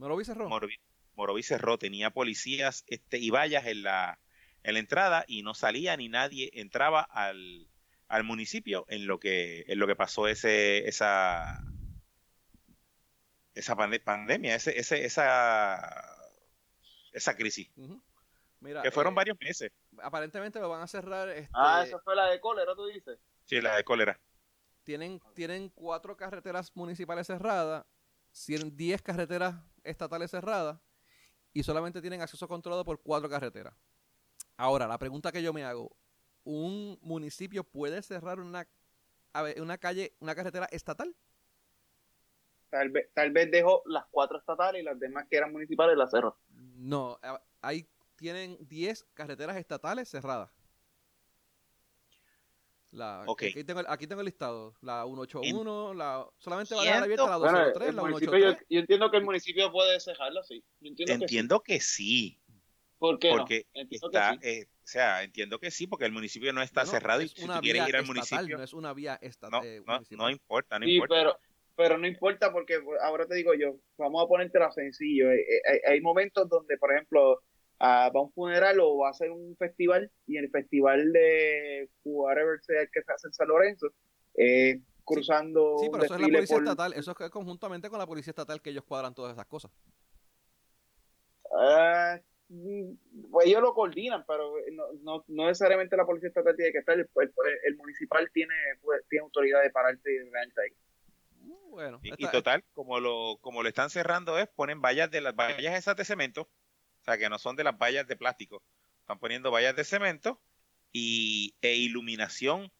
¿Moroví 0.00 0.24
cerró? 0.24 0.48
Moroví, 0.48 1.42
cerró, 1.42 1.76
tenía 1.76 2.08
policías 2.08 2.84
este, 2.86 3.18
y 3.18 3.28
vallas 3.28 3.66
en 3.66 3.82
la, 3.82 4.18
en 4.62 4.72
la 4.72 4.80
entrada 4.80 5.24
y 5.28 5.42
no 5.42 5.52
salía 5.52 5.94
ni 5.98 6.08
nadie 6.08 6.50
entraba 6.54 7.02
al, 7.02 7.68
al 8.08 8.24
municipio 8.24 8.86
en 8.88 9.06
lo 9.06 9.20
que 9.20 9.66
en 9.68 9.78
lo 9.78 9.86
que 9.86 9.96
pasó 9.96 10.26
ese 10.26 10.88
esa 10.88 11.62
esa 13.52 13.76
pandemia 13.76 14.54
ese, 14.54 14.78
ese 14.78 15.04
esa 15.04 16.16
esa 17.12 17.36
crisis. 17.36 17.70
Que 18.82 18.90
fueron 18.90 19.12
eh, 19.12 19.16
varios 19.16 19.38
meses. 19.38 19.70
aparentemente 20.02 20.60
lo 20.60 20.70
van 20.70 20.80
a 20.80 20.86
cerrar 20.86 21.28
este... 21.28 21.50
ah 21.52 21.84
esa 21.86 21.98
fue 21.98 22.16
la 22.16 22.30
de 22.30 22.40
cólera 22.40 22.74
tú 22.74 22.86
dices. 22.86 23.18
Sí 23.44 23.60
la 23.60 23.76
de 23.76 23.84
cólera. 23.84 24.18
Tienen, 24.84 25.20
tienen 25.34 25.68
cuatro 25.68 26.16
carreteras 26.16 26.74
municipales 26.74 27.26
cerradas, 27.26 27.84
10 28.32 29.02
carreteras 29.02 29.56
estatales 29.84 30.30
cerradas 30.30 30.78
y 31.52 31.62
solamente 31.62 32.00
tienen 32.00 32.20
acceso 32.20 32.46
controlado 32.48 32.84
por 32.84 33.00
cuatro 33.00 33.28
carreteras. 33.28 33.74
Ahora, 34.56 34.86
la 34.86 34.98
pregunta 34.98 35.32
que 35.32 35.42
yo 35.42 35.52
me 35.52 35.64
hago, 35.64 35.96
un 36.44 36.98
municipio 37.02 37.64
puede 37.64 38.02
cerrar 38.02 38.40
una, 38.40 38.66
una 39.56 39.78
calle, 39.78 40.14
una 40.20 40.34
carretera 40.34 40.66
estatal. 40.70 41.14
Tal 42.68 42.90
vez, 42.90 43.10
tal 43.14 43.32
vez 43.32 43.50
dejó 43.50 43.82
las 43.86 44.06
cuatro 44.10 44.38
estatales 44.38 44.82
y 44.82 44.84
las 44.84 44.98
demás 44.98 45.26
que 45.28 45.36
eran 45.36 45.52
municipales 45.52 45.96
las 45.96 46.10
cerró. 46.10 46.38
No, 46.50 47.18
ahí 47.60 47.88
tienen 48.16 48.58
10 48.68 49.06
carreteras 49.14 49.56
estatales 49.56 50.08
cerradas. 50.08 50.50
La, 52.92 53.22
aquí, 53.22 53.62
tengo, 53.64 53.82
aquí 53.86 54.06
tengo 54.08 54.20
el 54.20 54.26
listado. 54.26 54.74
La 54.80 55.04
181, 55.04 55.94
la, 55.94 56.26
solamente 56.38 56.74
va 56.74 56.82
a 56.82 56.84
dejar 56.84 57.02
abierta 57.04 57.30
la 57.30 57.36
203, 57.36 57.94
la 57.94 58.02
183. 58.02 58.42
Yo, 58.42 58.66
yo, 58.68 58.80
entiendo 58.80 59.10
que 59.10 59.16
el 59.18 59.24
municipio 59.24 59.70
puede 59.70 60.00
cerrarla, 60.00 60.42
sí. 60.42 60.64
entiendo, 60.80 61.62
que, 61.62 61.80
sí. 61.80 62.40
¿Por 62.98 63.18
qué 63.18 63.30
porque 63.30 63.66
está, 63.90 64.36
eh, 64.42 64.66
o 64.66 64.86
sea, 64.86 65.22
entiendo 65.22 65.58
que 65.60 65.70
sí, 65.70 65.86
porque 65.86 66.04
el 66.04 66.12
municipio 66.12 66.52
no 66.52 66.62
está 66.62 66.84
cerrado 66.84 67.22
y 67.22 67.28
si 67.28 67.46
tú 67.46 67.52
quieres 67.62 67.88
ir 67.88 67.96
al 67.96 68.06
municipio. 68.06 68.58
No 68.58 68.64
es 68.64 68.74
una 68.74 68.92
vía 68.92 69.18
estatal. 69.22 69.64
Eh, 69.64 69.82
no, 69.86 70.00
no, 70.10 70.28
importa, 70.28 70.78
no 70.78 70.84
sí, 70.84 70.94
importa. 70.94 71.14
Pero, 71.14 71.38
pero 71.76 71.96
no 71.96 72.06
importa 72.08 72.52
porque 72.52 72.82
ahora 73.02 73.24
te 73.24 73.36
digo 73.36 73.54
yo, 73.54 73.76
vamos 73.96 74.24
a 74.24 74.26
ponértelo 74.26 74.70
sencillo. 74.72 75.30
Eh, 75.30 75.62
hay, 75.66 75.92
hay 75.92 76.00
momentos 76.00 76.48
donde, 76.48 76.76
por 76.76 76.92
ejemplo, 76.92 77.40
va 77.80 78.06
a 78.06 78.20
un 78.20 78.32
funeral 78.32 78.78
o 78.80 78.98
va 78.98 79.08
a 79.08 79.10
hacer 79.10 79.30
un 79.30 79.56
festival 79.56 80.10
y 80.26 80.36
el 80.36 80.50
festival 80.50 81.12
de 81.12 81.88
whatever 82.04 82.60
sea 82.62 82.82
el 82.82 82.90
que 82.90 83.02
se 83.02 83.12
hace 83.12 83.28
en 83.28 83.32
San 83.32 83.48
Lorenzo, 83.48 83.88
eh, 84.34 84.80
cruzando. 85.04 85.76
Sí, 85.78 85.88
pero 85.90 86.04
eso 86.04 86.14
es 86.14 86.20
la 86.20 86.28
policía 86.28 86.56
estatal, 86.58 86.92
eso 86.94 87.14
es 87.18 87.30
conjuntamente 87.30 87.88
con 87.88 87.98
la 87.98 88.06
policía 88.06 88.32
estatal 88.32 88.60
que 88.60 88.70
ellos 88.70 88.84
cuadran 88.84 89.14
todas 89.14 89.32
esas 89.32 89.46
cosas. 89.46 89.70
Uh, 91.50 92.20
pues 93.30 93.46
ellos 93.46 93.62
lo 93.62 93.74
coordinan, 93.74 94.24
pero 94.26 94.52
no, 94.72 94.84
no, 95.02 95.24
no, 95.28 95.46
necesariamente 95.46 95.96
la 95.96 96.06
policía 96.06 96.28
estatal 96.28 96.54
tiene 96.56 96.72
que 96.72 96.78
estar, 96.78 96.98
el, 96.98 97.08
el, 97.64 97.76
municipal 97.76 98.28
tiene, 98.32 98.54
pues, 98.82 99.02
tiene 99.08 99.24
autoridad 99.24 99.62
de 99.62 99.70
pararte 99.70 100.12
y 100.12 100.18
de 100.18 100.30
ahí. 100.38 100.76
Uh, 101.42 101.70
bueno, 101.70 102.00
y, 102.02 102.26
total, 102.28 102.64
como 102.72 103.00
lo, 103.00 103.38
como 103.40 103.62
lo 103.62 103.68
están 103.68 103.88
cerrando 103.88 104.38
es, 104.38 104.48
ponen 104.48 104.80
vallas 104.80 105.10
de 105.10 105.20
las 105.20 105.34
vallas 105.34 105.78
esas 105.78 105.96
de 105.96 106.04
cemento, 106.04 106.48
o 107.00 107.04
sea, 107.04 107.18
que 107.18 107.28
no 107.28 107.38
son 107.38 107.56
de 107.56 107.64
las 107.64 107.78
vallas 107.78 108.06
de 108.06 108.16
plástico. 108.16 108.62
Están 109.00 109.18
poniendo 109.18 109.50
vallas 109.50 109.74
de 109.74 109.84
cemento 109.84 110.40
y, 110.92 111.54
e 111.62 111.74
iluminación, 111.76 112.70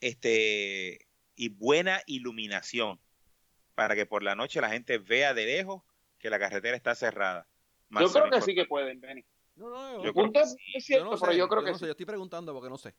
este, 0.00 1.06
y 1.34 1.48
buena 1.48 2.00
iluminación, 2.06 3.00
para 3.74 3.94
que 3.94 4.06
por 4.06 4.22
la 4.22 4.34
noche 4.34 4.60
la 4.60 4.70
gente 4.70 4.98
vea 4.98 5.34
de 5.34 5.46
lejos 5.46 5.82
que 6.18 6.30
la 6.30 6.38
carretera 6.38 6.76
está 6.76 6.94
cerrada. 6.94 7.48
yo 7.90 8.10
creo 8.10 8.30
que 8.30 8.40
sí 8.42 8.54
que 8.54 8.64
pueden, 8.64 9.00
Benny. 9.00 9.24
No, 9.56 9.70
no, 9.70 10.04
yo, 10.04 10.14
creo 10.14 10.32
que 10.32 10.40
es 10.40 10.84
cierto, 10.84 11.18
pero 11.18 11.32
yo 11.32 11.48
creo 11.48 11.64
que 11.64 11.72
no 11.72 11.78
sé, 11.78 11.86
yo 11.86 11.90
estoy 11.90 12.06
preguntando 12.06 12.52
porque 12.52 12.70
no 12.70 12.78
sé. 12.78 12.94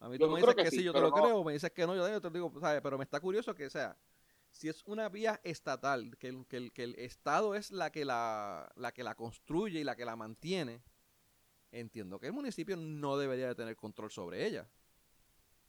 A 0.00 0.08
mí 0.08 0.18
tú 0.18 0.28
me 0.28 0.40
dices 0.40 0.54
que, 0.56 0.70
sí, 0.70 0.82
yo 0.82 0.92
te 0.92 1.00
lo 1.00 1.12
creo, 1.12 1.44
me 1.44 1.52
dices 1.52 1.70
que 1.70 1.86
no, 1.86 1.94
yo 1.94 2.20
te 2.20 2.30
digo, 2.30 2.52
¿sabes? 2.60 2.80
Pero 2.82 2.98
me 2.98 3.04
está 3.04 3.20
curioso 3.20 3.54
que 3.54 3.70
sea 3.70 3.96
si 4.56 4.70
es 4.70 4.82
una 4.86 5.10
vía 5.10 5.38
estatal, 5.44 6.16
que 6.18 6.28
el, 6.28 6.72
que 6.72 6.82
el, 6.82 6.94
Estado 6.94 7.54
es 7.54 7.70
la 7.70 7.92
que 7.92 8.06
la, 8.06 8.72
la 8.76 8.92
que 8.92 9.04
la 9.04 9.14
construye 9.14 9.80
y 9.80 9.84
la 9.84 9.96
que 9.96 10.06
la 10.06 10.16
mantiene, 10.16 10.80
entiendo 11.72 12.18
que 12.18 12.28
el 12.28 12.32
municipio 12.32 12.74
no 12.76 13.18
debería 13.18 13.48
de 13.48 13.54
tener 13.54 13.76
control 13.76 14.10
sobre 14.10 14.46
ella. 14.46 14.66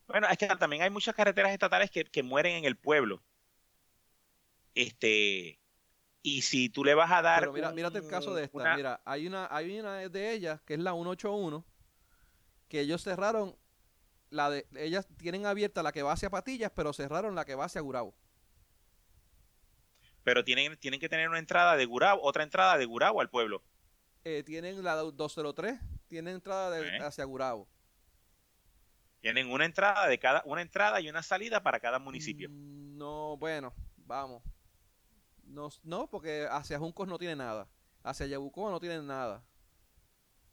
Bueno, 0.08 0.28
es 0.30 0.38
que 0.38 0.48
también 0.48 0.84
hay 0.84 0.90
muchas 0.90 1.14
carreteras 1.14 1.52
estatales 1.52 1.92
que, 1.92 2.24
mueren 2.24 2.56
en 2.56 2.64
el 2.64 2.78
pueblo. 2.78 3.22
Este, 4.74 5.60
y 6.24 6.44
si 6.44 6.70
tú 6.70 6.86
le 6.86 6.94
vas 6.94 7.12
a 7.12 7.22
dar. 7.22 7.42
Pero 7.42 7.52
mira, 7.52 7.72
mírate 7.74 7.98
el 7.98 8.08
caso 8.08 8.34
de 8.34 8.46
esta. 8.46 8.76
Mira, 8.78 9.02
hay 9.04 9.28
una, 9.28 9.50
hay 9.52 9.78
una 9.78 9.98
de 10.08 10.32
ellas 10.32 10.62
que 10.62 10.76
es 10.76 10.80
la 10.80 10.94
181, 10.94 11.66
que 12.70 12.80
ellos 12.80 13.04
cerraron. 13.04 13.58
La 14.30 14.50
de, 14.50 14.66
ellas 14.76 15.08
tienen 15.18 15.46
abierta 15.46 15.84
la 15.84 15.92
que 15.92 16.04
va 16.04 16.14
hacia 16.14 16.30
Patillas, 16.30 16.72
pero 16.74 16.94
cerraron 16.94 17.36
la 17.36 17.44
que 17.44 17.56
va 17.56 17.66
hacia 17.66 17.82
Gurabo 17.82 18.16
pero 20.28 20.44
tienen, 20.44 20.76
tienen 20.76 21.00
que 21.00 21.08
tener 21.08 21.30
una 21.30 21.40
entrada 21.40 21.78
de 21.78 21.86
Gurabo, 21.86 22.22
otra 22.22 22.44
entrada 22.44 22.78
de 22.78 22.84
Gurabo 22.84 23.22
al 23.22 23.30
pueblo. 23.30 23.64
Eh, 24.26 24.44
tienen 24.46 24.84
la 24.84 24.96
203, 24.96 25.80
tienen 26.10 26.36
entrada 26.36 26.70
de, 26.70 26.98
hacia 26.98 27.24
Gurabo. 27.24 27.70
Tienen 29.22 29.50
una 29.50 29.64
entrada 29.64 30.06
de 30.06 30.20
cada, 30.20 30.44
una 30.44 30.62
entrada 30.62 31.00
y 31.00 31.10
una 31.10 31.24
salida 31.24 31.64
para 31.64 31.80
cada 31.80 31.98
municipio. 32.00 32.50
Mm, 32.50 32.98
no, 32.98 33.38
bueno, 33.38 33.74
vamos. 33.96 34.44
No, 35.44 35.70
no 35.84 36.10
porque 36.10 36.46
hacia 36.52 36.78
Juncos 36.78 37.08
no 37.08 37.18
tiene 37.18 37.38
nada. 37.38 37.70
Hacia 38.04 38.26
Yabucoa 38.26 38.70
no 38.70 38.82
tienen 38.82 39.08
nada. 39.08 39.46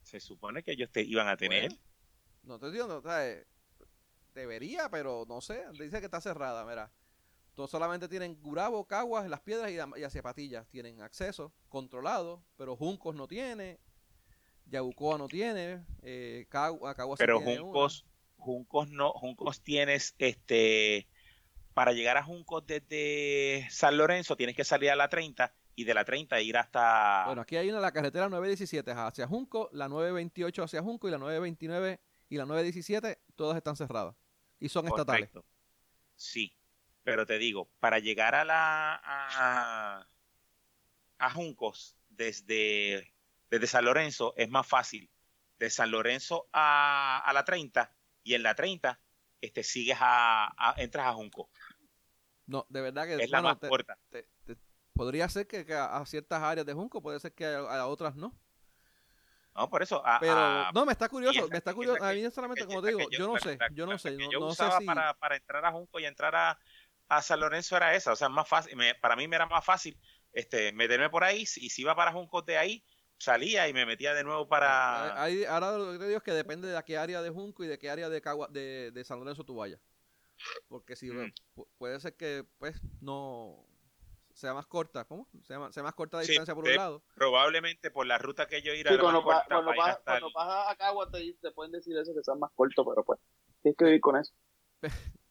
Se 0.04 0.20
supone 0.20 0.62
que 0.62 0.70
ellos 0.70 0.92
te 0.92 1.02
iban 1.02 1.26
a 1.26 1.36
tener. 1.36 1.72
no 2.44 2.60
te 2.60 2.70
digo, 2.70 2.86
no, 2.86 3.02
debería, 4.34 4.88
pero 4.88 5.24
no 5.26 5.40
sé. 5.40 5.64
Dice 5.72 5.98
que 5.98 6.04
está 6.04 6.20
cerrada, 6.20 6.64
mira. 6.64 6.92
Todos 7.54 7.70
solamente 7.70 8.08
tienen 8.08 8.40
Gurabo, 8.42 8.84
Caguas, 8.86 9.28
Las 9.28 9.40
Piedras 9.40 9.70
y, 9.70 10.02
hacia 10.02 10.22
Patillas. 10.22 10.66
Tienen 10.68 11.00
acceso 11.00 11.52
controlado, 11.68 12.42
pero 12.56 12.76
Juncos 12.76 13.14
no 13.14 13.28
tiene, 13.28 13.78
Yabucoa 14.66 15.18
no 15.18 15.28
tiene, 15.28 15.84
eh, 16.02 16.46
Caguas, 16.48 16.96
Pero 17.18 17.40
Juncos, 17.40 18.04
Juncos 18.36 18.90
no, 18.90 19.12
Juncos 19.12 19.62
tienes 19.62 20.14
este 20.18 21.08
para 21.74 21.92
llegar 21.92 22.16
a 22.16 22.22
Juncos 22.22 22.64
desde 22.66 23.66
San 23.68 23.96
Lorenzo 23.96 24.36
tienes 24.36 24.54
que 24.54 24.64
salir 24.64 24.90
a 24.90 24.96
la 24.96 25.08
30 25.08 25.52
y 25.74 25.84
de 25.84 25.92
la 25.92 26.04
30 26.04 26.40
ir 26.40 26.56
hasta... 26.56 27.24
Bueno, 27.26 27.42
aquí 27.42 27.56
hay 27.56 27.68
una, 27.68 27.80
la 27.80 27.90
carretera 27.90 28.28
917 28.28 28.92
hacia 28.92 29.26
Junco, 29.26 29.68
la 29.72 29.88
928 29.88 30.62
hacia 30.62 30.82
Junco 30.82 31.08
y 31.08 31.10
la 31.10 31.18
929 31.18 32.00
y 32.28 32.36
la 32.36 32.46
917, 32.46 33.18
todas 33.34 33.56
están 33.56 33.76
cerradas 33.76 34.14
y 34.60 34.68
son 34.68 34.86
estatales. 34.86 35.30
Sí, 36.14 36.56
pero 37.04 37.26
te 37.26 37.38
digo, 37.38 37.68
para 37.80 37.98
llegar 37.98 38.34
a 38.34 38.44
la 38.44 39.00
a, 39.04 40.06
a 41.18 41.30
Juncos 41.30 41.96
desde, 42.08 43.12
desde 43.50 43.66
San 43.66 43.84
Lorenzo 43.84 44.34
es 44.36 44.48
más 44.50 44.66
fácil. 44.66 45.10
De 45.58 45.70
San 45.70 45.92
Lorenzo 45.92 46.48
a, 46.52 47.22
a 47.24 47.32
la 47.32 47.44
30 47.44 47.94
y 48.24 48.34
en 48.34 48.42
la 48.42 48.54
30 48.54 48.98
este, 49.40 49.62
sigues 49.62 49.98
a, 50.00 50.74
entras 50.78 51.06
a 51.06 51.12
Junco. 51.12 51.50
No, 52.46 52.66
de 52.68 52.80
verdad 52.80 53.06
que 53.06 53.22
es 53.22 53.30
la 53.30 53.42
más 53.42 53.58
corta. 53.58 53.98
podría 54.94 55.28
ser 55.28 55.46
que, 55.46 55.66
a 55.74 56.04
ciertas 56.06 56.42
áreas 56.42 56.66
de 56.66 56.72
Junco, 56.72 57.02
puede 57.02 57.20
ser 57.20 57.32
que 57.32 57.46
a, 57.46 57.86
otras 57.86 58.16
no. 58.16 58.34
No, 59.54 59.70
por 59.70 59.82
eso. 59.82 60.02
Pero, 60.18 60.72
no, 60.72 60.84
me 60.84 60.92
está 60.92 61.08
curioso, 61.08 61.46
me 61.48 61.58
está 61.58 61.74
curioso. 61.74 62.02
a 62.02 62.12
mí 62.12 62.28
solamente, 62.30 62.66
como 62.66 62.82
te 62.82 62.88
digo, 62.88 63.08
yo, 63.10 63.32
no 63.32 63.38
sé, 63.38 63.58
yo 63.72 63.86
no 63.86 63.98
sé. 63.98 64.16
yo 64.32 64.46
usaba 64.46 64.80
para, 64.80 65.14
para 65.14 65.36
entrar 65.36 65.64
a 65.64 65.70
Junco 65.70 66.00
y 66.00 66.06
entrar 66.06 66.34
a, 66.34 66.58
a 67.08 67.22
San 67.22 67.40
Lorenzo 67.40 67.76
era 67.76 67.94
esa, 67.94 68.12
o 68.12 68.16
sea, 68.16 68.28
más 68.28 68.48
fácil, 68.48 68.78
para 69.00 69.16
mí 69.16 69.28
me 69.28 69.36
era 69.36 69.46
más 69.46 69.64
fácil 69.64 69.98
este, 70.32 70.72
meterme 70.72 71.10
por 71.10 71.24
ahí 71.24 71.42
y 71.42 71.46
si 71.46 71.82
iba 71.82 71.94
para 71.94 72.12
Juncos 72.12 72.44
de 72.46 72.58
ahí, 72.58 72.84
salía 73.18 73.68
y 73.68 73.72
me 73.72 73.86
metía 73.86 74.14
de 74.14 74.24
nuevo 74.24 74.48
para... 74.48 75.22
Ahí, 75.22 75.44
ahora 75.44 75.78
lo 75.78 75.92
que 75.92 75.98
te 75.98 76.06
digo 76.06 76.18
es 76.18 76.22
que 76.22 76.32
depende 76.32 76.68
de 76.68 76.76
a 76.76 76.82
qué 76.82 76.98
área 76.98 77.22
de 77.22 77.30
Junco 77.30 77.64
y 77.64 77.68
de 77.68 77.78
qué 77.78 77.90
área 77.90 78.08
de, 78.08 78.90
de, 78.92 79.04
San 79.04 79.18
Lorenzo 79.18 79.44
tú 79.44 79.56
vayas. 79.56 79.80
Porque 80.68 80.96
si 80.96 81.10
mm. 81.10 81.32
puede 81.78 82.00
ser 82.00 82.16
que 82.16 82.44
pues 82.58 82.80
no 83.00 83.66
sea 84.34 84.52
más 84.52 84.66
corta, 84.66 85.04
¿cómo? 85.04 85.28
Sea 85.44 85.60
más, 85.60 85.72
sea 85.72 85.84
más 85.84 85.94
corta 85.94 86.16
la 86.16 86.24
distancia 86.24 86.54
por 86.54 86.64
un 86.64 86.74
lado. 86.74 87.02
Probablemente 87.14 87.90
por 87.90 88.06
la 88.06 88.18
ruta 88.18 88.46
que 88.46 88.62
yo 88.62 88.74
ir 88.74 88.88
sí, 88.88 88.98
cuando, 88.98 89.22
vas 89.22 89.46
a 89.46 90.76
Cagua 90.76 91.08
te, 91.10 91.34
te, 91.40 91.52
pueden 91.52 91.70
decir 91.70 91.96
eso 91.96 92.12
que 92.12 92.22
sea 92.22 92.34
más 92.34 92.50
corto, 92.54 92.84
pero 92.84 93.04
pues 93.04 93.20
tienes 93.62 93.76
que 93.76 93.84
vivir 93.84 94.00
con 94.00 94.16
eso. 94.16 94.32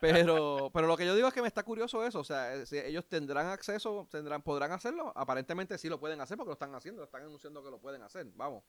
Pero, 0.00 0.70
pero 0.72 0.86
lo 0.86 0.96
que 0.96 1.06
yo 1.06 1.14
digo 1.14 1.28
es 1.28 1.34
que 1.34 1.42
me 1.42 1.48
está 1.48 1.62
curioso 1.62 2.04
eso. 2.04 2.20
O 2.20 2.24
sea, 2.24 2.54
eh, 2.54 2.66
si 2.66 2.78
ellos 2.78 3.08
tendrán 3.08 3.46
acceso, 3.46 4.06
tendrán, 4.10 4.42
podrán 4.42 4.72
hacerlo. 4.72 5.12
Aparentemente 5.16 5.78
sí 5.78 5.88
lo 5.88 5.98
pueden 5.98 6.20
hacer 6.20 6.36
porque 6.36 6.50
lo 6.50 6.54
están 6.54 6.74
haciendo, 6.74 7.02
están 7.02 7.22
anunciando 7.22 7.62
que 7.64 7.70
lo 7.70 7.80
pueden 7.80 8.02
hacer. 8.02 8.26
Vamos. 8.34 8.64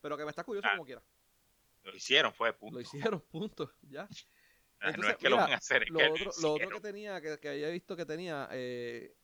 Pero 0.00 0.16
que 0.16 0.24
me 0.24 0.30
está 0.30 0.44
curioso 0.44 0.68
ah, 0.68 0.72
como 0.72 0.86
quiera. 0.86 1.02
Lo 1.82 1.94
hicieron, 1.94 2.32
fue 2.32 2.52
punto. 2.52 2.76
Lo 2.76 2.80
hicieron, 2.80 3.20
punto. 3.30 3.72
Ya. 3.82 4.08
Ah, 4.80 4.92
no 4.92 5.08
es 5.08 5.16
que 5.16 5.28
lo 5.28 5.36
van 5.36 5.52
a 5.52 5.56
hacer. 5.56 5.88
lo, 5.90 5.98
otro, 6.12 6.30
lo, 6.40 6.52
otro, 6.54 6.70
que 6.70 6.80
tenía, 6.80 7.20
que, 7.20 7.38
que, 7.38 7.48
había 7.48 7.68
visto 7.68 7.96
que 7.96 8.06
tenía, 8.06 8.48
eh, 8.52 9.14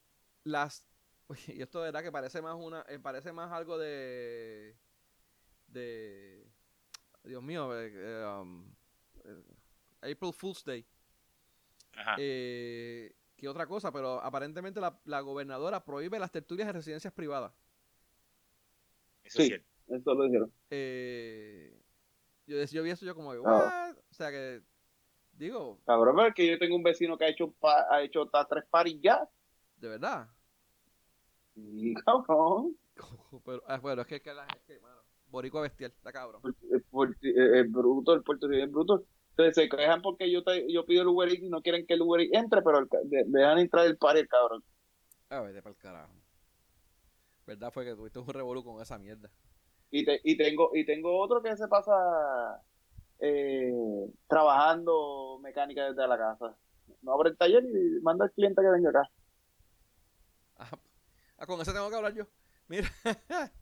las. 0.45 0.85
Y 1.49 1.61
esto 1.61 1.81
de 1.81 1.87
verdad 1.87 2.03
que 2.03 2.13
parece 2.13 2.41
más 2.41 2.55
una. 2.55 2.85
Eh, 2.89 2.99
parece 2.99 3.33
más 3.33 3.53
algo 3.53 3.77
de. 3.77 4.77
De. 5.67 6.47
Dios 7.25 7.43
mío, 7.43 7.71
eh, 7.79 8.25
um, 8.25 8.73
April 10.03 10.33
Fool's 10.33 10.65
Day. 10.65 10.87
Ajá. 11.95 12.17
Eh, 12.19 13.13
¿Qué 13.39 13.49
otra 13.49 13.67
cosa? 13.67 13.93
Pero 13.93 14.21
aparentemente 14.21 14.81
la, 14.81 15.21
gobernadora 15.21 15.85
prohíbe 15.85 16.19
las 16.19 16.33
tertulias 16.33 16.69
en 16.69 16.75
residencias 16.75 17.13
privadas. 17.13 17.53
Eso 19.23 19.43
sí, 19.43 19.55
eso 19.87 20.15
lo 20.15 20.25
dijeron. 20.25 20.53
Eh, 20.71 21.81
yo, 22.47 22.65
yo 22.65 22.83
vi 22.83 22.91
eso 22.91 23.07
yo 23.07 23.15
como, 23.15 23.33
ah. 23.47 23.95
O 24.11 24.15
sea 24.15 24.31
que, 24.31 24.63
digo... 25.33 25.79
Cabrón, 25.87 26.27
es 26.27 26.35
que 26.35 26.49
yo 26.49 26.59
tengo 26.59 26.75
un 26.75 26.83
vecino 26.83 27.17
que 27.17 27.27
ha 27.27 27.29
hecho, 27.29 27.55
ha 27.63 28.03
hecho 28.03 28.23
hasta 28.23 28.45
tres 28.47 28.65
paris 28.69 28.99
ya. 29.01 29.29
¿De 29.77 29.89
verdad? 29.89 30.29
Sí, 31.55 31.95
cabrón. 32.05 32.77
Pero, 33.45 33.63
ah, 33.69 33.79
bueno, 33.79 34.03
es 34.03 34.09
que, 34.09 34.21
que 34.21 34.35
la, 34.35 34.47
es 34.47 34.63
que, 34.63 34.81
Boricua 35.31 35.63
bestial, 35.63 35.93
está 35.95 36.11
cabrón. 36.11 36.41
El, 36.43 37.69
bruto, 37.69 38.15
el 38.15 38.23
puertorriqueño 38.23 38.67
es 38.67 38.73
bruto. 38.73 39.05
Entonces 39.39 39.55
se 39.55 39.69
quejan 39.69 40.03
porque 40.03 40.29
yo 40.33 40.43
te, 40.43 40.71
yo 40.71 40.85
pido 40.85 41.03
el 41.03 41.09
Uber 41.09 41.29
Eats 41.29 41.45
y 41.45 41.49
no 41.49 41.63
quieren 41.63 41.87
que 41.87 41.95
el 41.95 42.03
Uber 42.03 42.23
Eats 42.23 42.35
entre, 42.35 42.61
pero 42.61 42.85
dejan 43.01 43.59
entrar 43.59 43.87
el 43.87 43.97
par 43.97 44.17
el 44.17 44.27
cabrón. 44.27 44.65
A 45.31 45.41
ver, 45.43 45.63
para 45.63 45.73
el 45.73 45.79
carajo. 45.79 46.13
Verdad 47.47 47.71
fue 47.71 47.85
que 47.85 47.95
tuviste 47.95 48.19
un 48.19 48.27
revolú 48.27 48.65
con 48.65 48.83
esa 48.83 48.99
mierda. 48.99 49.31
Y, 49.93 50.05
te, 50.05 50.21
y 50.25 50.37
tengo 50.37 50.73
y 50.75 50.85
tengo 50.85 51.17
otro 51.21 51.41
que 51.41 51.57
se 51.57 51.69
pasa 51.69 52.61
eh, 53.21 53.73
trabajando 54.27 55.39
mecánica 55.41 55.89
desde 55.89 56.09
la 56.09 56.19
casa. 56.19 56.57
No 57.03 57.13
abre 57.13 57.31
el 57.31 57.37
taller 57.37 57.63
y 57.65 58.01
manda 58.03 58.25
al 58.25 58.33
cliente 58.33 58.61
que 58.61 58.69
venga 58.69 58.91
acá. 58.91 59.11
Ah, 61.39 61.47
con 61.47 61.61
ese 61.61 61.73
tengo 61.73 61.89
que 61.89 61.95
hablar 61.95 62.13
yo. 62.13 62.27
Mira. 62.67 62.91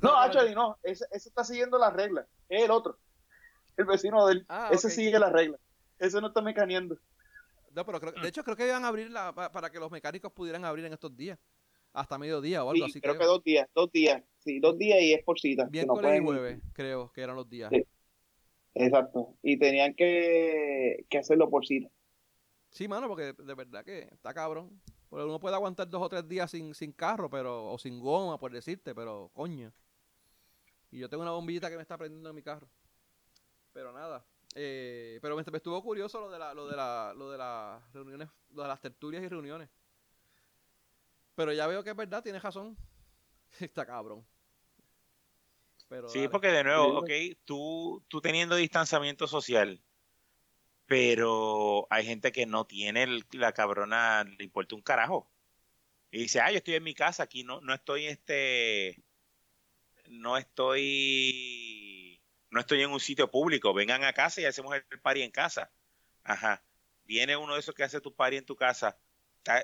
no, 0.00 0.16
actually, 0.16 0.54
no. 0.54 0.78
Ese, 0.84 1.04
ese, 1.10 1.28
está 1.28 1.42
siguiendo 1.42 1.76
las 1.76 1.92
reglas. 1.92 2.28
Es 2.48 2.62
el 2.62 2.70
otro. 2.70 2.96
El 3.80 3.86
vecino 3.86 4.26
del. 4.26 4.44
Ah, 4.48 4.68
ese 4.70 4.90
sigue 4.90 5.18
las 5.18 5.32
reglas. 5.32 5.58
Ese 5.98 6.20
no 6.20 6.28
está 6.28 6.42
mecaneando. 6.42 6.98
No, 7.74 7.86
pero 7.86 7.98
de 7.98 8.28
hecho 8.28 8.44
creo 8.44 8.54
que 8.54 8.66
iban 8.66 8.84
a 8.84 8.88
abrir 8.88 9.10
la, 9.10 9.32
para 9.32 9.70
que 9.70 9.78
los 9.78 9.90
mecánicos 9.90 10.30
pudieran 10.32 10.66
abrir 10.66 10.84
en 10.84 10.92
estos 10.92 11.16
días. 11.16 11.38
Hasta 11.94 12.18
mediodía 12.18 12.62
o 12.62 12.70
algo 12.70 12.84
así. 12.84 13.00
Creo, 13.00 13.16
que 13.16 13.24
dos 13.24 13.42
días, 13.42 13.66
dos 13.74 13.90
días. 13.90 14.22
Sí, 14.38 14.60
dos 14.60 14.76
días 14.76 15.00
y 15.00 15.14
es 15.14 15.24
por 15.24 15.40
cita. 15.40 15.66
Miércoles 15.70 16.20
y 16.20 16.24
jueves, 16.24 16.60
creo 16.74 17.10
que 17.12 17.22
eran 17.22 17.36
los 17.36 17.48
días. 17.48 17.72
Exacto. 18.74 19.34
Y 19.42 19.58
tenían 19.58 19.94
que, 19.94 21.06
que 21.08 21.18
hacerlo 21.18 21.48
por 21.48 21.66
cita. 21.66 21.88
Sí, 22.70 22.86
mano, 22.86 23.08
porque 23.08 23.32
de 23.32 23.54
verdad 23.54 23.82
que 23.82 24.02
está 24.12 24.34
cabrón. 24.34 24.78
Porque 25.08 25.24
uno 25.24 25.40
puede 25.40 25.56
aguantar 25.56 25.88
dos 25.88 26.02
o 26.02 26.08
tres 26.08 26.28
días 26.28 26.50
sin, 26.50 26.74
sin 26.74 26.92
carro, 26.92 27.30
pero 27.30 27.72
o 27.72 27.78
sin 27.78 27.98
goma, 27.98 28.38
por 28.38 28.52
decirte, 28.52 28.94
pero 28.94 29.30
coño. 29.32 29.72
Y 30.90 30.98
yo 30.98 31.08
tengo 31.08 31.22
una 31.22 31.32
bombillita 31.32 31.70
que 31.70 31.76
me 31.76 31.82
está 31.82 31.96
prendiendo 31.96 32.28
en 32.28 32.36
mi 32.36 32.42
carro. 32.42 32.68
Pero 33.72 33.92
nada. 33.92 34.24
Eh, 34.54 35.18
pero 35.22 35.36
me, 35.36 35.42
estuvo 35.42 35.82
curioso 35.82 36.20
lo 36.20 36.30
de 36.30 36.38
la, 36.38 36.54
lo 36.54 36.66
de 36.66 36.76
la, 36.76 37.14
lo 37.16 37.30
de 37.30 37.38
las 37.38 37.92
reuniones, 37.92 38.28
lo 38.50 38.62
de 38.62 38.68
las 38.68 38.80
tertulias 38.80 39.22
y 39.22 39.28
reuniones. 39.28 39.68
Pero 41.34 41.52
ya 41.52 41.66
veo 41.66 41.84
que 41.84 41.90
es 41.90 41.96
verdad, 41.96 42.22
tienes 42.22 42.42
razón. 42.42 42.76
Está 43.60 43.86
cabrón. 43.86 44.26
Pero 45.88 46.08
sí, 46.08 46.28
porque 46.28 46.48
de 46.48 46.62
nuevo, 46.62 46.98
ok, 46.98 47.10
tú, 47.44 48.04
tú 48.06 48.20
teniendo 48.20 48.54
distanciamiento 48.54 49.26
social, 49.26 49.82
pero 50.86 51.86
hay 51.90 52.04
gente 52.04 52.30
que 52.30 52.46
no 52.46 52.64
tiene 52.64 53.06
la 53.32 53.52
cabrona, 53.52 54.24
le 54.24 54.44
importa 54.44 54.76
un 54.76 54.82
carajo. 54.82 55.30
Y 56.12 56.22
dice, 56.22 56.40
ah, 56.40 56.50
yo 56.50 56.58
estoy 56.58 56.74
en 56.74 56.84
mi 56.84 56.94
casa, 56.94 57.24
aquí 57.24 57.44
no, 57.44 57.60
no 57.60 57.74
estoy 57.74 58.06
este, 58.06 59.02
no 60.08 60.36
estoy, 60.36 61.79
no 62.50 62.60
estoy 62.60 62.82
en 62.82 62.90
un 62.90 63.00
sitio 63.00 63.30
público, 63.30 63.72
vengan 63.72 64.04
a 64.04 64.12
casa 64.12 64.40
y 64.40 64.44
hacemos 64.44 64.74
el 64.74 65.00
party 65.00 65.22
en 65.22 65.30
casa. 65.30 65.70
Ajá. 66.24 66.62
Viene 67.04 67.36
uno 67.36 67.54
de 67.54 67.60
esos 67.60 67.74
que 67.74 67.84
hace 67.84 68.00
tu 68.00 68.14
party 68.14 68.36
en 68.36 68.46
tu 68.46 68.56
casa, 68.56 68.98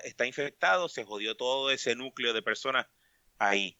está, 0.03 0.25
infectado, 0.25 0.89
se 0.89 1.03
jodió 1.03 1.35
todo 1.35 1.69
ese 1.69 1.95
núcleo 1.95 2.33
de 2.33 2.41
personas 2.41 2.87
ahí. 3.37 3.77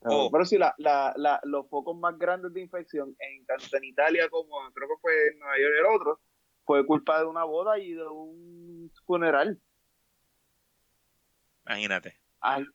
pero 0.00 0.44
si 0.44 0.58
la, 0.58 0.74
la, 0.78 1.12
la, 1.16 1.40
los 1.44 1.68
focos 1.68 1.96
más 1.96 2.16
grandes 2.18 2.52
de 2.52 2.60
infección 2.60 3.14
en 3.18 3.44
tanto 3.46 3.76
en 3.76 3.84
Italia 3.84 4.28
como 4.28 4.56
creo 4.72 4.88
que 4.88 5.00
fue 5.00 5.28
en 5.28 5.38
Nueva 5.38 5.58
York 5.58 5.74
el 5.80 5.86
otro, 5.86 6.20
fue 6.64 6.86
culpa 6.86 7.18
de 7.18 7.26
una 7.26 7.44
boda 7.44 7.78
y 7.78 7.92
de 7.92 8.06
un 8.06 8.90
funeral. 9.06 9.60
Imagínate. 11.66 12.18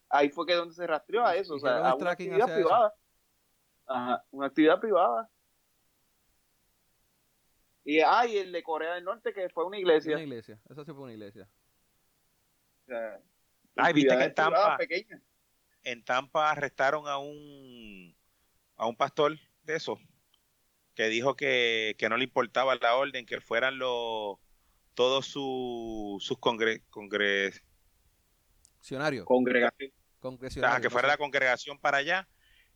Ahí, 0.10 0.30
fue 0.30 0.48
que 0.48 0.56
donde 0.56 0.74
se 0.74 0.88
rastreó 0.88 1.24
a 1.24 1.36
eso, 1.36 1.54
o 1.56 1.60
sea, 1.60 1.90
a 1.90 1.96
una 1.96 2.12
actividad 2.12 2.52
privada. 2.52 2.94
Ajá, 3.86 4.24
una 4.32 4.48
actividad 4.48 4.80
privada. 4.80 5.30
Y, 7.84 8.00
ah, 8.02 8.26
el 8.26 8.52
de 8.52 8.64
Corea 8.64 8.96
del 8.96 9.04
Norte 9.04 9.34
que 9.34 9.50
fue 9.50 9.66
una 9.66 9.78
iglesia. 9.78 10.14
Una 10.14 10.24
iglesia, 10.24 10.60
eso 10.70 10.84
sí 10.84 10.92
fue 10.92 11.04
una 11.04 11.14
iglesia. 11.14 11.48
Ay, 13.76 13.94
viste 13.94 14.18
que 14.18 14.24
en 14.24 14.34
Tampa, 14.34 14.78
en 15.84 16.04
Tampa 16.04 16.52
arrestaron 16.52 17.08
a 17.08 17.18
un 17.18 18.16
a 18.76 18.88
un 18.88 18.96
pastor 18.96 19.38
de 19.64 19.76
eso 19.76 20.00
que 20.96 21.08
dijo 21.08 21.36
que, 21.36 21.96
no 22.10 22.18
le 22.18 22.26
importaba 22.26 22.76
la 22.76 22.96
orden, 22.96 23.26
que 23.26 23.40
fueran 23.40 23.78
los 23.78 24.38
todos 24.96 25.28
sus 25.28 26.38
congre, 26.40 26.84
congregacionarios. 26.90 29.26
Congregación. 29.26 29.92
que 30.82 30.90
fuera 30.90 31.08
la 31.08 31.18
congregación 31.18 31.80
para 31.80 32.00
allá. 32.00 32.28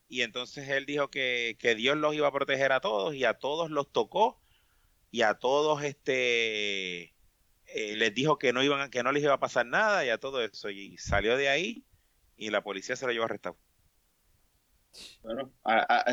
Y 0.07 0.21
entonces 0.21 0.69
él 0.69 0.85
dijo 0.85 1.09
que, 1.09 1.57
Dios 1.75 1.97
los 1.97 2.15
iba 2.15 2.27
a 2.27 2.31
proteger 2.31 2.71
a 2.71 2.79
todos 2.79 3.13
y 3.13 3.25
a 3.25 3.33
todos 3.33 3.69
los 3.69 3.91
tocó 3.91 4.41
y 5.13 5.21
a 5.21 5.35
todos 5.35 5.83
este 5.83 7.13
eh, 7.67 7.95
les 7.95 8.15
dijo 8.15 8.39
que 8.39 8.51
no 8.51 8.63
iban 8.63 8.89
que 8.89 9.03
no 9.03 9.11
les 9.11 9.21
iba 9.21 9.33
a 9.33 9.39
pasar 9.39 9.67
nada 9.67 10.03
y 10.03 10.09
a 10.09 10.17
todo 10.17 10.41
eso 10.41 10.71
y 10.71 10.97
salió 10.97 11.37
de 11.37 11.49
ahí 11.49 11.85
y 12.35 12.49
la 12.49 12.63
policía 12.63 12.95
se 12.95 13.05
lo 13.05 13.11
llevó 13.11 13.25
arrestado. 13.25 13.55
Bueno, 15.21 15.53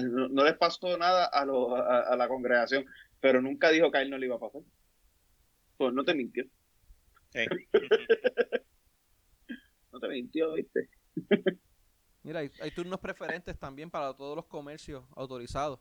no, 0.03 0.45
les 0.45 0.55
pasó 0.59 0.99
nada 0.99 1.31
a, 1.33 1.43
a, 1.43 2.17
la 2.17 2.29
congregación, 2.29 2.85
pero 3.21 3.41
nunca 3.41 3.71
dijo 3.71 3.91
que 3.91 3.99
a 3.99 4.03
él 4.03 4.11
no 4.11 4.19
le 4.19 4.27
iba 4.27 4.37
a 4.37 4.41
pasar. 4.41 4.61
Pues 5.79 5.95
no 5.95 6.05
te 6.05 6.15
mintió. 6.15 6.45
no 9.93 9.99
te 9.99 10.09
mintió, 10.09 10.53
viste. 10.53 10.91
Mira, 12.23 12.41
hay, 12.41 12.71
turnos 12.75 13.01
preferentes 13.01 13.59
también 13.59 13.91
para 13.91 14.15
todos 14.15 14.37
los 14.37 14.45
comercios 14.45 15.07
autorizados. 15.17 15.81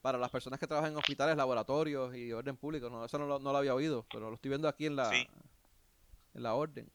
Para 0.00 0.18
las 0.18 0.30
personas 0.30 0.60
que 0.60 0.66
trabajan 0.66 0.92
en 0.92 0.98
hospitales, 0.98 1.36
laboratorios 1.36 2.14
y 2.14 2.32
orden 2.32 2.56
público. 2.56 2.88
No, 2.88 3.04
eso 3.04 3.18
no 3.18 3.26
lo, 3.26 3.38
no 3.38 3.52
lo 3.52 3.58
había 3.58 3.74
oído, 3.74 4.06
pero 4.12 4.28
lo 4.28 4.34
estoy 4.36 4.50
viendo 4.50 4.68
aquí 4.68 4.86
en 4.86 4.96
la, 4.96 5.10
en 5.12 6.42
la 6.42 6.54
orden. 6.54 6.88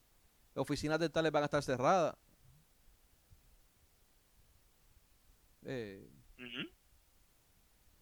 Oficinas 0.54 0.98
dentales 0.98 1.30
van 1.30 1.42
a 1.42 1.46
estar 1.46 1.62
cerradas. 1.62 2.16
Eh, 5.66 6.08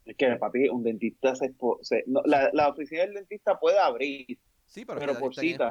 es 0.05 0.17
que, 0.17 0.37
papi, 0.37 0.69
un 0.69 0.83
dentista 0.83 1.35
se, 1.35 1.55
la, 2.07 2.51
la, 2.53 2.69
oficina 2.69 3.03
del 3.03 3.15
dentista 3.15 3.59
puede 3.59 3.79
abrir. 3.79 4.39
Sí, 4.67 4.85
pero, 4.85 5.19
por 5.19 5.35
cita. 5.35 5.71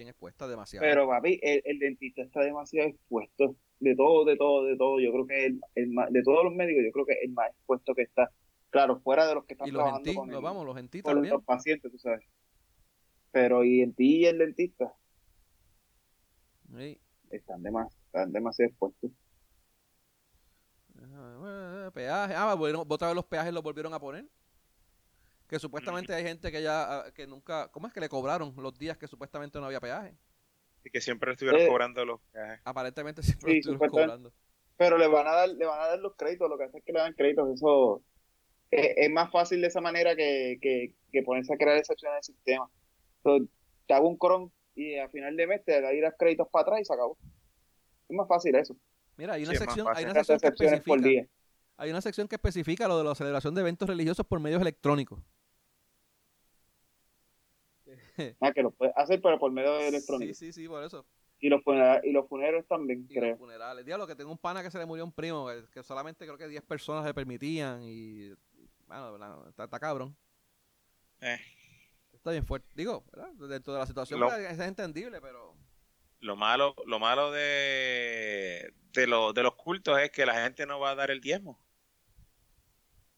expuesta, 0.00 0.48
demasiado. 0.48 0.84
Pero, 0.84 1.06
papi, 1.06 1.38
el, 1.42 1.78
dentista 1.78 2.22
está 2.22 2.40
demasiado 2.40 2.88
expuesto. 2.88 3.56
De 3.78 3.94
todo, 3.94 4.24
de 4.24 4.36
todo, 4.36 4.64
de 4.64 4.76
todo. 4.76 4.98
Yo 4.98 5.12
creo 5.12 5.26
que 5.26 5.46
el, 5.46 5.60
el 5.76 5.94
de 6.10 6.22
todos 6.22 6.44
los 6.44 6.54
médicos, 6.54 6.82
yo 6.84 6.90
creo 6.90 7.06
que 7.06 7.18
el 7.22 7.30
más 7.30 7.50
expuesto 7.50 7.94
que 7.94 8.02
está. 8.02 8.30
Claro, 8.70 9.00
fuera 9.00 9.26
de 9.26 9.34
los 9.34 9.44
que 9.44 9.54
están 9.54 9.70
trabajando 9.70 10.14
con, 10.14 10.28
vamos, 10.42 10.66
los, 10.66 11.28
los 11.28 11.44
pacientes, 11.44 11.90
tú 11.90 11.98
sabes. 11.98 12.24
Pero, 13.30 13.64
¿y 13.64 13.80
en 13.80 13.94
ti 13.94 14.18
y 14.18 14.26
el 14.26 14.38
dentista? 14.38 14.94
Están, 17.30 17.62
demasiado, 17.62 18.04
están 18.06 18.32
demasiado 18.32 18.68
expuestos. 18.68 19.10
Peaje. 21.92 22.34
Ah, 22.36 22.54
otra 22.54 23.08
vez 23.08 23.16
los 23.16 23.24
peajes 23.24 23.52
los 23.52 23.62
volvieron 23.62 23.94
a 23.94 24.00
poner. 24.00 24.26
Que 25.46 25.58
supuestamente 25.58 26.14
hay 26.14 26.22
gente 26.22 26.52
que 26.52 26.62
ya, 26.62 26.98
ah, 26.98 27.12
que 27.12 27.26
nunca, 27.26 27.68
¿cómo 27.68 27.86
es 27.86 27.92
que 27.92 28.00
le 28.00 28.08
cobraron 28.10 28.54
los 28.56 28.78
días 28.78 28.98
que 28.98 29.06
supuestamente 29.06 29.58
no 29.58 29.66
había 29.66 29.80
peaje? 29.80 30.14
Y 30.84 30.90
que 30.90 31.00
siempre 31.00 31.32
estuvieron 31.32 31.62
eh, 31.62 31.68
cobrando 31.68 32.04
los 32.04 32.20
peajes. 32.32 32.60
Aparentemente 32.64 33.22
siempre 33.22 33.58
estuvieron 33.58 33.88
cobrando. 33.88 34.32
Pero 34.76 34.98
le 34.98 35.08
van 35.08 35.26
a 35.26 35.32
dar, 35.32 35.48
le 35.48 35.64
van 35.64 35.80
a 35.80 35.86
dar 35.86 35.98
los 35.98 36.14
créditos, 36.16 36.48
lo 36.48 36.58
que 36.58 36.64
hace 36.64 36.78
es 36.78 36.84
que 36.84 36.92
le 36.92 37.00
dan 37.00 37.14
créditos, 37.14 37.48
eso 37.54 38.02
es, 38.70 39.10
más 39.10 39.30
fácil 39.30 39.60
de 39.60 39.68
esa 39.68 39.80
manera 39.80 40.14
que, 40.16 40.58
que, 40.60 41.22
ponerse 41.22 41.52
a 41.52 41.56
crear 41.56 41.76
excepciones 41.76 42.14
en 42.14 42.18
el 42.18 42.24
sistema. 42.24 42.70
Entonces, 43.18 43.48
te 43.86 43.94
hago 43.94 44.08
un 44.08 44.16
cron 44.16 44.52
y 44.74 44.96
al 44.96 45.10
final 45.10 45.36
de 45.36 45.46
mes 45.46 45.64
te 45.64 45.80
da 45.80 45.92
ir 45.92 46.04
a 46.06 46.12
créditos 46.12 46.48
para 46.48 46.62
atrás 46.62 46.80
y 46.80 46.84
se 46.84 46.94
acabó. 46.94 47.16
Es 48.08 48.16
más 48.16 48.28
fácil 48.28 48.54
eso. 48.54 48.76
Mira, 49.16 49.34
hay 49.34 49.44
una 49.44 49.54
sección, 49.54 49.86
hay 49.94 50.04
una 50.04 50.24
sección 50.24 50.38
que 50.38 50.64
especifica, 50.64 51.28
hay 51.76 51.90
una 51.90 52.00
sección 52.00 52.28
que 52.28 52.34
especifica 52.36 52.88
lo 52.88 52.98
de 52.98 53.04
la 53.04 53.14
celebración 53.14 53.54
de 53.54 53.60
eventos 53.62 53.88
religiosos 53.88 54.24
por 54.26 54.40
medios 54.40 54.60
electrónicos. 54.60 55.20
Ah, 58.40 58.52
que 58.52 58.62
lo 58.62 58.72
puedes 58.72 58.92
hacer, 58.96 59.22
pero 59.22 59.38
por 59.38 59.52
medios 59.52 59.80
electrónicos. 59.80 60.36
Sí, 60.36 60.52
sí, 60.52 60.62
sí, 60.62 60.68
por 60.68 60.82
eso. 60.82 61.06
Y 61.38 61.48
los, 61.48 61.62
funerales, 61.62 62.04
y 62.04 62.10
los 62.10 62.28
funerales 62.28 62.66
también, 62.66 63.06
y 63.08 63.14
creo. 63.14 63.30
Los 63.30 63.38
funerales. 63.38 63.84
Diablo, 63.84 64.08
que 64.08 64.16
tengo 64.16 64.32
un 64.32 64.38
pana 64.38 64.60
que 64.60 64.72
se 64.72 64.78
le 64.78 64.86
murió 64.86 65.04
un 65.04 65.12
primo, 65.12 65.48
que, 65.72 65.84
solamente 65.84 66.24
creo 66.26 66.36
que 66.36 66.48
10 66.48 66.62
personas 66.62 67.04
le 67.04 67.14
permitían 67.14 67.80
y... 67.84 68.32
Bueno, 68.88 69.48
está, 69.48 69.64
está 69.64 69.78
cabrón. 69.78 70.16
Eh. 71.20 71.38
Está 72.12 72.30
bien 72.30 72.46
fuerte. 72.46 72.68
Digo, 72.74 73.04
dentro 73.48 73.74
de 73.74 73.78
la 73.78 73.86
situación 73.86 74.20
pues, 74.20 74.50
es 74.50 74.58
entendible, 74.58 75.20
pero... 75.20 75.54
Lo 76.20 76.34
malo, 76.34 76.74
lo 76.86 76.98
malo 76.98 77.30
de, 77.30 78.74
de, 78.92 79.02
de 79.02 79.42
los 79.42 79.54
cultos 79.54 80.00
es 80.00 80.10
que 80.10 80.26
la 80.26 80.42
gente 80.42 80.66
no 80.66 80.80
va 80.80 80.90
a 80.90 80.94
dar 80.96 81.12
el 81.12 81.20
diezmo. 81.20 81.62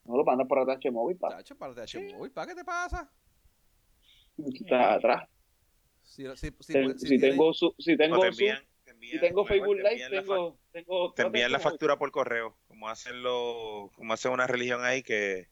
No 0.04 0.18
lo 0.18 0.24
mandan 0.24 0.46
por 0.46 0.58
ATH 0.58 0.90
móvil, 0.92 1.16
pa. 1.16 1.30
Chacho, 1.30 1.56
para 1.56 1.72
ATH 1.72 1.94
móvil, 2.12 2.30
pa. 2.30 2.46
¿Qué 2.46 2.54
te 2.54 2.64
pasa? 2.64 3.10
Está 4.36 4.94
atrás. 4.94 5.28
Si, 6.02 6.24
si, 6.36 6.50
si, 6.60 6.98
si 6.98 7.18
tengo 7.18 7.54
su, 7.54 7.74
si 7.78 7.96
tengo 7.96 8.20
su, 8.32 8.32
si 8.32 9.20
tengo 9.20 9.46
Facebook 9.46 9.76
Live, 9.76 10.10
tengo, 10.10 10.58
tengo 10.72 11.12
te 11.14 11.22
envían 11.22 11.52
la 11.52 11.58
factura 11.58 11.96
por 11.96 12.10
correo. 12.10 12.58
como 12.66 12.88
hacen 12.88 13.22
lo, 13.22 13.90
como 13.94 14.12
hace 14.12 14.28
una 14.28 14.46
religión 14.46 14.84
ahí 14.84 15.02
que, 15.02 15.48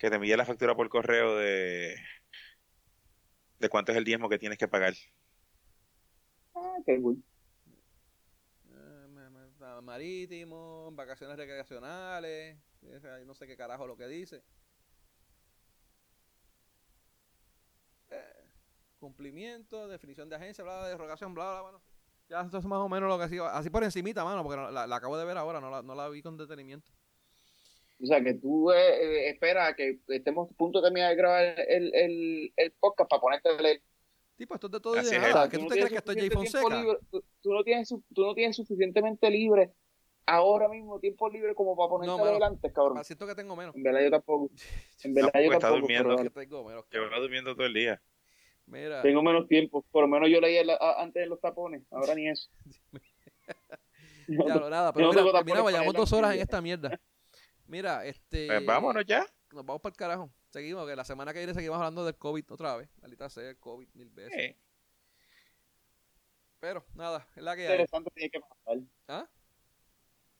que 0.00 0.08
te 0.08 0.16
envía 0.16 0.36
la 0.38 0.46
factura 0.46 0.74
por 0.74 0.88
correo 0.88 1.36
de 1.36 1.94
de 3.58 3.68
cuánto 3.68 3.92
es 3.92 3.98
el 3.98 4.04
diezmo 4.04 4.30
que 4.30 4.38
tienes 4.38 4.56
que 4.56 4.66
pagar. 4.66 4.94
Ah, 6.54 6.78
qué 6.86 6.98
cool. 6.98 7.22
Eh, 8.72 9.80
marítimo, 9.82 10.90
vacaciones 10.92 11.36
recreacionales, 11.36 12.58
no 13.26 13.34
sé 13.34 13.46
qué 13.46 13.58
carajo 13.58 13.86
lo 13.86 13.98
que 13.98 14.06
dice. 14.06 14.42
Eh, 18.08 18.48
cumplimiento, 18.98 19.86
definición 19.86 20.30
de 20.30 20.36
agencia, 20.36 20.64
bla, 20.64 20.84
de 20.84 20.92
derogación, 20.92 21.34
bla, 21.34 21.50
bla, 21.50 21.60
bueno. 21.60 21.82
Ya 22.30 22.40
esto 22.40 22.56
es 22.56 22.64
más 22.64 22.78
o 22.78 22.88
menos 22.88 23.10
lo 23.10 23.18
que 23.18 23.28
sido. 23.28 23.46
Así 23.46 23.68
por 23.68 23.84
encimita, 23.84 24.24
mano, 24.24 24.42
porque 24.42 24.72
la, 24.72 24.84
acabo 24.96 25.18
de 25.18 25.26
ver 25.26 25.36
ahora, 25.36 25.60
no 25.60 25.68
la, 25.68 25.82
no 25.82 25.94
la 25.94 26.08
vi 26.08 26.22
con 26.22 26.38
detenimiento. 26.38 26.90
O 28.02 28.06
sea, 28.06 28.22
que 28.22 28.34
tú 28.34 28.70
eh, 28.72 28.76
eh 28.76 29.28
esperas 29.30 29.74
que 29.76 29.98
estemos 30.08 30.50
a 30.50 30.54
punto 30.54 30.80
de 30.80 30.86
terminar 30.86 31.10
de 31.10 31.16
grabar 31.16 31.54
el, 31.68 31.94
el, 31.94 32.52
el 32.56 32.72
podcast 32.72 33.10
para 33.10 33.20
ponerte 33.20 33.48
a 33.48 33.60
leer. 33.60 33.82
Tipo, 34.36 34.54
esto 34.54 34.68
es 34.68 34.72
de 34.72 34.80
todo 34.80 35.00
y 35.00 35.04
de 35.04 35.18
nada. 35.18 35.48
¿Qué 35.48 35.58
tú, 35.58 35.66
te 35.66 35.74
crees 35.74 35.90
que 35.90 35.96
estoy 35.96 36.16
Jay 36.16 36.30
Fonseca? 36.30 36.64
tú, 37.42 37.52
no 37.52 37.62
tienes, 37.62 37.88
tú 37.88 38.22
no 38.22 38.34
tienes 38.34 38.56
suficientemente 38.56 39.30
libre 39.30 39.72
ahora 40.26 40.68
mismo 40.68 40.98
tiempo 41.00 41.28
libre 41.28 41.54
como 41.54 41.76
para 41.76 41.88
ponerte 41.88 42.16
no, 42.16 42.24
adelante, 42.24 42.72
cabrón. 42.72 43.04
Siento 43.04 43.26
que 43.26 43.34
tengo 43.34 43.56
menos. 43.56 43.74
En 43.76 43.82
verdad 43.82 44.00
yo 44.02 44.10
tampoco. 44.10 44.50
En 45.04 45.14
verdad 45.14 45.40
yo 45.42 45.50
tampoco. 45.50 45.76
Durmiendo, 45.80 46.16
tengo 46.30 46.64
menos, 46.64 46.84
yo 46.90 47.20
durmiendo 47.20 47.54
todo 47.54 47.66
el 47.66 47.74
día. 47.74 48.00
Mira. 48.66 49.02
Tengo 49.02 49.22
menos 49.22 49.48
tiempo. 49.48 49.84
Por 49.90 50.02
lo 50.02 50.08
menos 50.08 50.30
yo 50.30 50.40
leí 50.40 50.56
antes 50.96 51.22
de 51.22 51.26
los 51.26 51.40
tapones. 51.40 51.82
Ahora 51.90 52.14
ni 52.14 52.28
eso. 52.28 52.48
ya, 54.28 54.54
lo 54.54 54.70
nada. 54.70 54.92
Pero 54.92 55.12
mira, 55.12 55.42
mira 55.42 55.62
vayamos 55.62 55.92
dos 55.92 56.12
horas 56.12 56.34
en 56.34 56.40
esta 56.40 56.60
mierda. 56.60 57.00
Mira, 57.70 58.04
este. 58.04 58.48
Pues 58.48 58.66
vámonos 58.66 59.06
ya. 59.06 59.24
Nos 59.52 59.64
vamos 59.64 59.80
para 59.80 59.92
el 59.92 59.96
carajo. 59.96 60.32
Seguimos, 60.48 60.88
que 60.88 60.96
la 60.96 61.04
semana 61.04 61.32
que 61.32 61.38
viene 61.38 61.54
seguimos 61.54 61.76
hablando 61.76 62.04
del 62.04 62.16
COVID 62.16 62.44
otra 62.50 62.76
vez. 62.76 62.88
Maldita 63.00 63.30
sea 63.30 63.48
el 63.48 63.58
COVID 63.58 63.88
mil 63.94 64.10
veces. 64.10 64.56
Pero, 66.58 66.84
nada, 66.94 67.28
es 67.36 67.42
la 67.44 67.54
que 67.54 67.62
hay. 67.68 67.72
Interesante 67.72 68.10
tiene 68.12 68.30
que 68.30 68.40
pasar. 68.40 68.78
¿Ah? 69.06 69.28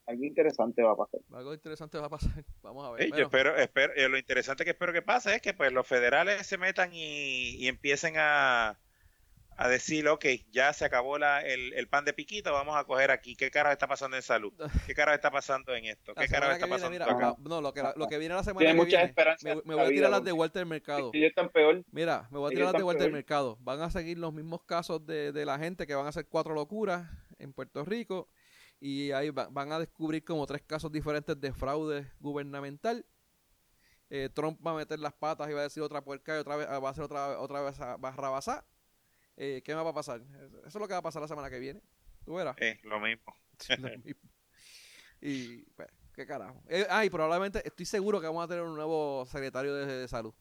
Algo 0.07 0.25
interesante 0.25 0.83
va 0.83 0.91
a 0.91 0.97
pasar. 0.97 1.21
Algo 1.33 1.55
interesante 1.55 1.99
va 1.99 2.07
a 2.07 2.11
pasar. 2.11 2.33
Vamos 2.63 2.85
a 2.85 2.91
ver. 2.91 3.13
yo 3.13 3.25
espero, 3.25 3.57
espero, 3.57 3.93
eh, 3.95 4.09
lo 4.09 4.19
interesante 4.19 4.65
que 4.65 4.71
espero 4.71 4.93
que 4.93 5.03
pase 5.03 5.37
es 5.37 5.41
que 5.41 5.55
pues 5.55 5.73
los 5.73 5.87
federales 5.87 6.45
se 6.49 6.59
metan 6.59 6.93
y, 6.93 7.55
y 7.65 7.69
empiecen 7.69 8.15
a, 8.17 8.77
a 9.61 9.69
decir, 9.69 10.09
ok, 10.09 10.25
ya 10.51 10.73
se 10.73 10.87
acabó 10.87 11.19
la, 11.19 11.43
el, 11.43 11.75
el, 11.75 11.87
pan 11.87 12.07
de 12.07 12.15
piquito, 12.15 12.51
vamos 12.51 12.79
a 12.79 12.85
coger 12.85 13.11
aquí. 13.11 13.37
¿Qué 13.37 13.51
cara 13.51 13.71
está 13.71 13.87
pasando 13.87 14.17
en 14.17 14.23
salud? 14.23 14.55
¿Qué 14.87 14.95
cara 14.95 15.15
está 15.15 15.31
pasando 15.31 15.75
en 15.75 15.85
esto? 15.85 16.15
¿Qué 16.15 16.29
cara 16.29 16.55
está 16.55 16.67
pasando 16.67 17.05
acá? 17.05 17.37
No, 17.41 17.61
lo 17.61 17.75
que, 17.75 17.83
lo 17.95 18.07
que 18.09 18.17
viene 18.17 18.35
la 18.35 18.43
semana 18.43 18.67
que 18.67 18.73
viene, 18.73 19.15
me, 19.67 19.75
voy 19.75 19.85
a 19.85 19.89
tirar 19.89 20.11
las 20.11 20.25
de 20.25 20.33
Walter 20.33 20.65
Mercado. 20.65 21.13
peor. 21.53 21.85
Mira, 21.93 22.27
me 22.31 22.39
voy 22.39 22.47
a 22.47 22.57
tirar 22.57 22.73
las 22.73 22.79
de 22.79 22.83
Walter 22.85 23.13
Mercado. 23.13 23.59
Van 23.61 23.83
a 23.83 23.91
seguir 23.91 24.17
los 24.17 24.33
mismos 24.33 24.65
casos 24.65 25.05
de, 25.05 25.31
de 25.31 25.45
la 25.45 25.59
gente 25.59 25.87
que 25.87 25.95
van 25.95 26.07
a 26.07 26.09
hacer 26.09 26.27
cuatro 26.27 26.55
locuras 26.55 27.07
en 27.39 27.53
Puerto 27.53 27.85
Rico 27.85 28.31
y 28.81 29.13
ahí 29.13 29.29
van 29.29 29.73
a 29.73 29.79
descubrir 29.79 30.25
como 30.25 30.47
tres 30.47 30.63
casos 30.63 30.91
diferentes 30.91 31.39
de 31.39 31.53
fraude 31.53 32.11
gubernamental. 32.19 33.05
Eh, 34.09 34.31
Trump 34.33 34.59
va 34.67 34.71
a 34.71 34.77
meter 34.77 35.01
las 35.01 35.13
patas 35.13 35.51
y 35.51 35.53
va 35.53 35.61
a 35.61 35.65
decir 35.65 35.83
otra 35.83 36.03
puerca 36.03 36.35
y 36.35 36.39
otra 36.39 36.57
vez 36.57 36.67
va 36.67 36.89
a 36.89 36.91
hacer 36.91 37.05
otra, 37.05 37.39
otra 37.39 37.61
vez 37.61 37.79
a, 37.79 37.99
barrabasá 37.99 38.65
eh, 39.37 39.63
¿qué 39.65 39.75
me 39.75 39.83
va 39.83 39.91
a 39.91 39.95
pasar? 39.95 40.21
Eso 40.21 40.67
es 40.67 40.75
lo 40.75 40.87
que 40.87 40.95
va 40.95 40.99
a 40.99 41.03
pasar 41.03 41.23
la 41.23 41.29
semana 41.29 41.51
que 41.51 41.59
viene. 41.59 41.83
¿Tú 42.25 42.35
verás? 42.35 42.57
Eh, 42.59 42.79
lo 42.85 43.01
mismo. 43.01 43.35
lo 43.79 43.99
mismo. 43.99 44.31
Y, 45.21 45.63
pues, 45.73 45.89
qué 46.15 46.27
carajo. 46.27 46.63
Eh, 46.69 46.87
ah, 46.89 47.05
y 47.05 47.11
probablemente, 47.11 47.63
estoy 47.65 47.87
seguro 47.87 48.21
que 48.21 48.27
vamos 48.27 48.45
a 48.45 48.49
tener 48.49 48.63
un 48.63 48.75
nuevo 48.75 49.25
secretario 49.27 49.75
de, 49.75 50.09
salud. 50.09 50.35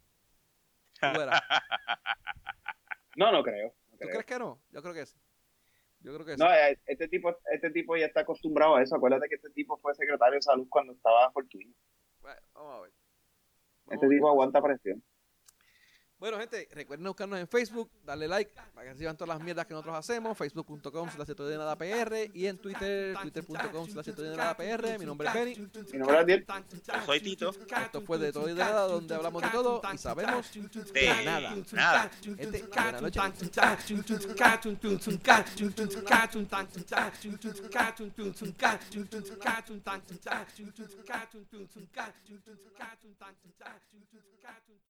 ¿Tú 1.00 1.08
verás? 1.18 1.42
no, 3.16 3.32
no 3.32 3.44
creo. 3.44 3.74
¿Tú 4.00 4.08
crees 4.08 4.26
que 4.26 4.40
no? 4.40 4.62
Yo 4.72 4.82
creo 4.82 4.94
que 4.94 5.06
sí. 5.06 5.18
Yo 6.02 6.14
creo 6.14 6.26
que 6.26 6.38
no, 6.38 6.50
eh, 6.54 6.80
este 6.86 7.10
tipo, 7.10 7.36
este 7.52 7.72
tipo 7.72 7.98
ya 7.98 8.06
está 8.06 8.22
acostumbrado 8.22 8.78
a 8.78 8.84
eso. 8.84 8.96
Acuérdate 8.96 9.28
que 9.28 9.36
este 9.36 9.50
tipo 9.50 9.78
fue 9.78 9.94
secretario 9.96 10.36
de 10.36 10.42
salud 10.42 10.68
cuando 10.70 10.94
estaba 10.94 11.30
por 11.32 11.46
Bueno, 12.22 12.42
vamos 12.54 12.76
a 12.76 12.82
ver. 12.82 12.92
este 13.92 14.08
tipo 14.08 14.30
aguanta 14.30 14.62
presión. 14.62 15.04
Bueno, 16.20 16.38
gente, 16.38 16.68
recuerden 16.74 17.08
buscarnos 17.08 17.40
en 17.40 17.48
Facebook, 17.48 17.90
darle 18.06 18.28
like 18.28 18.52
para 18.74 18.88
que 18.88 18.92
reciban 18.92 19.16
todas 19.16 19.38
las 19.38 19.42
mierdas 19.42 19.66
que 19.66 19.74
nosotros 19.74 19.96
hacemos, 19.96 20.38
facebook.com 20.38 21.10
slash 21.10 21.28
de 21.28 21.58
nada 21.58 21.78
PR 21.78 22.30
y 22.34 22.46
en 22.46 22.58
Twitter, 22.58 23.16
twitter.com 23.22 23.88
slash 23.88 24.08
de 24.08 24.36
nada 24.36 24.58
PR. 24.58 25.00
Mi 25.00 25.06
nombre 25.06 25.30
es 25.30 25.34
Benny. 25.34 25.56
Mi 25.94 25.98
nombre 25.98 26.18
es 26.18 26.24
Adiel. 26.24 26.46
Soy 27.06 27.22
Tito. 27.22 27.52
Esto 27.52 28.02
fue 28.02 28.18
de 28.18 28.34
todo 28.34 28.50
y 28.50 28.54
de 28.54 28.60
nada, 28.60 28.82
donde 28.82 29.16
hablamos 29.16 29.42
de 29.42 29.50
todo 29.50 29.82
y 29.94 29.98
sabemos 29.98 30.52
de 30.94 31.24
nada. 31.24 31.56
Nada. 31.72 32.12
Gente, 32.22 32.64
buenas 32.64 33.02
noches. 33.02 33.24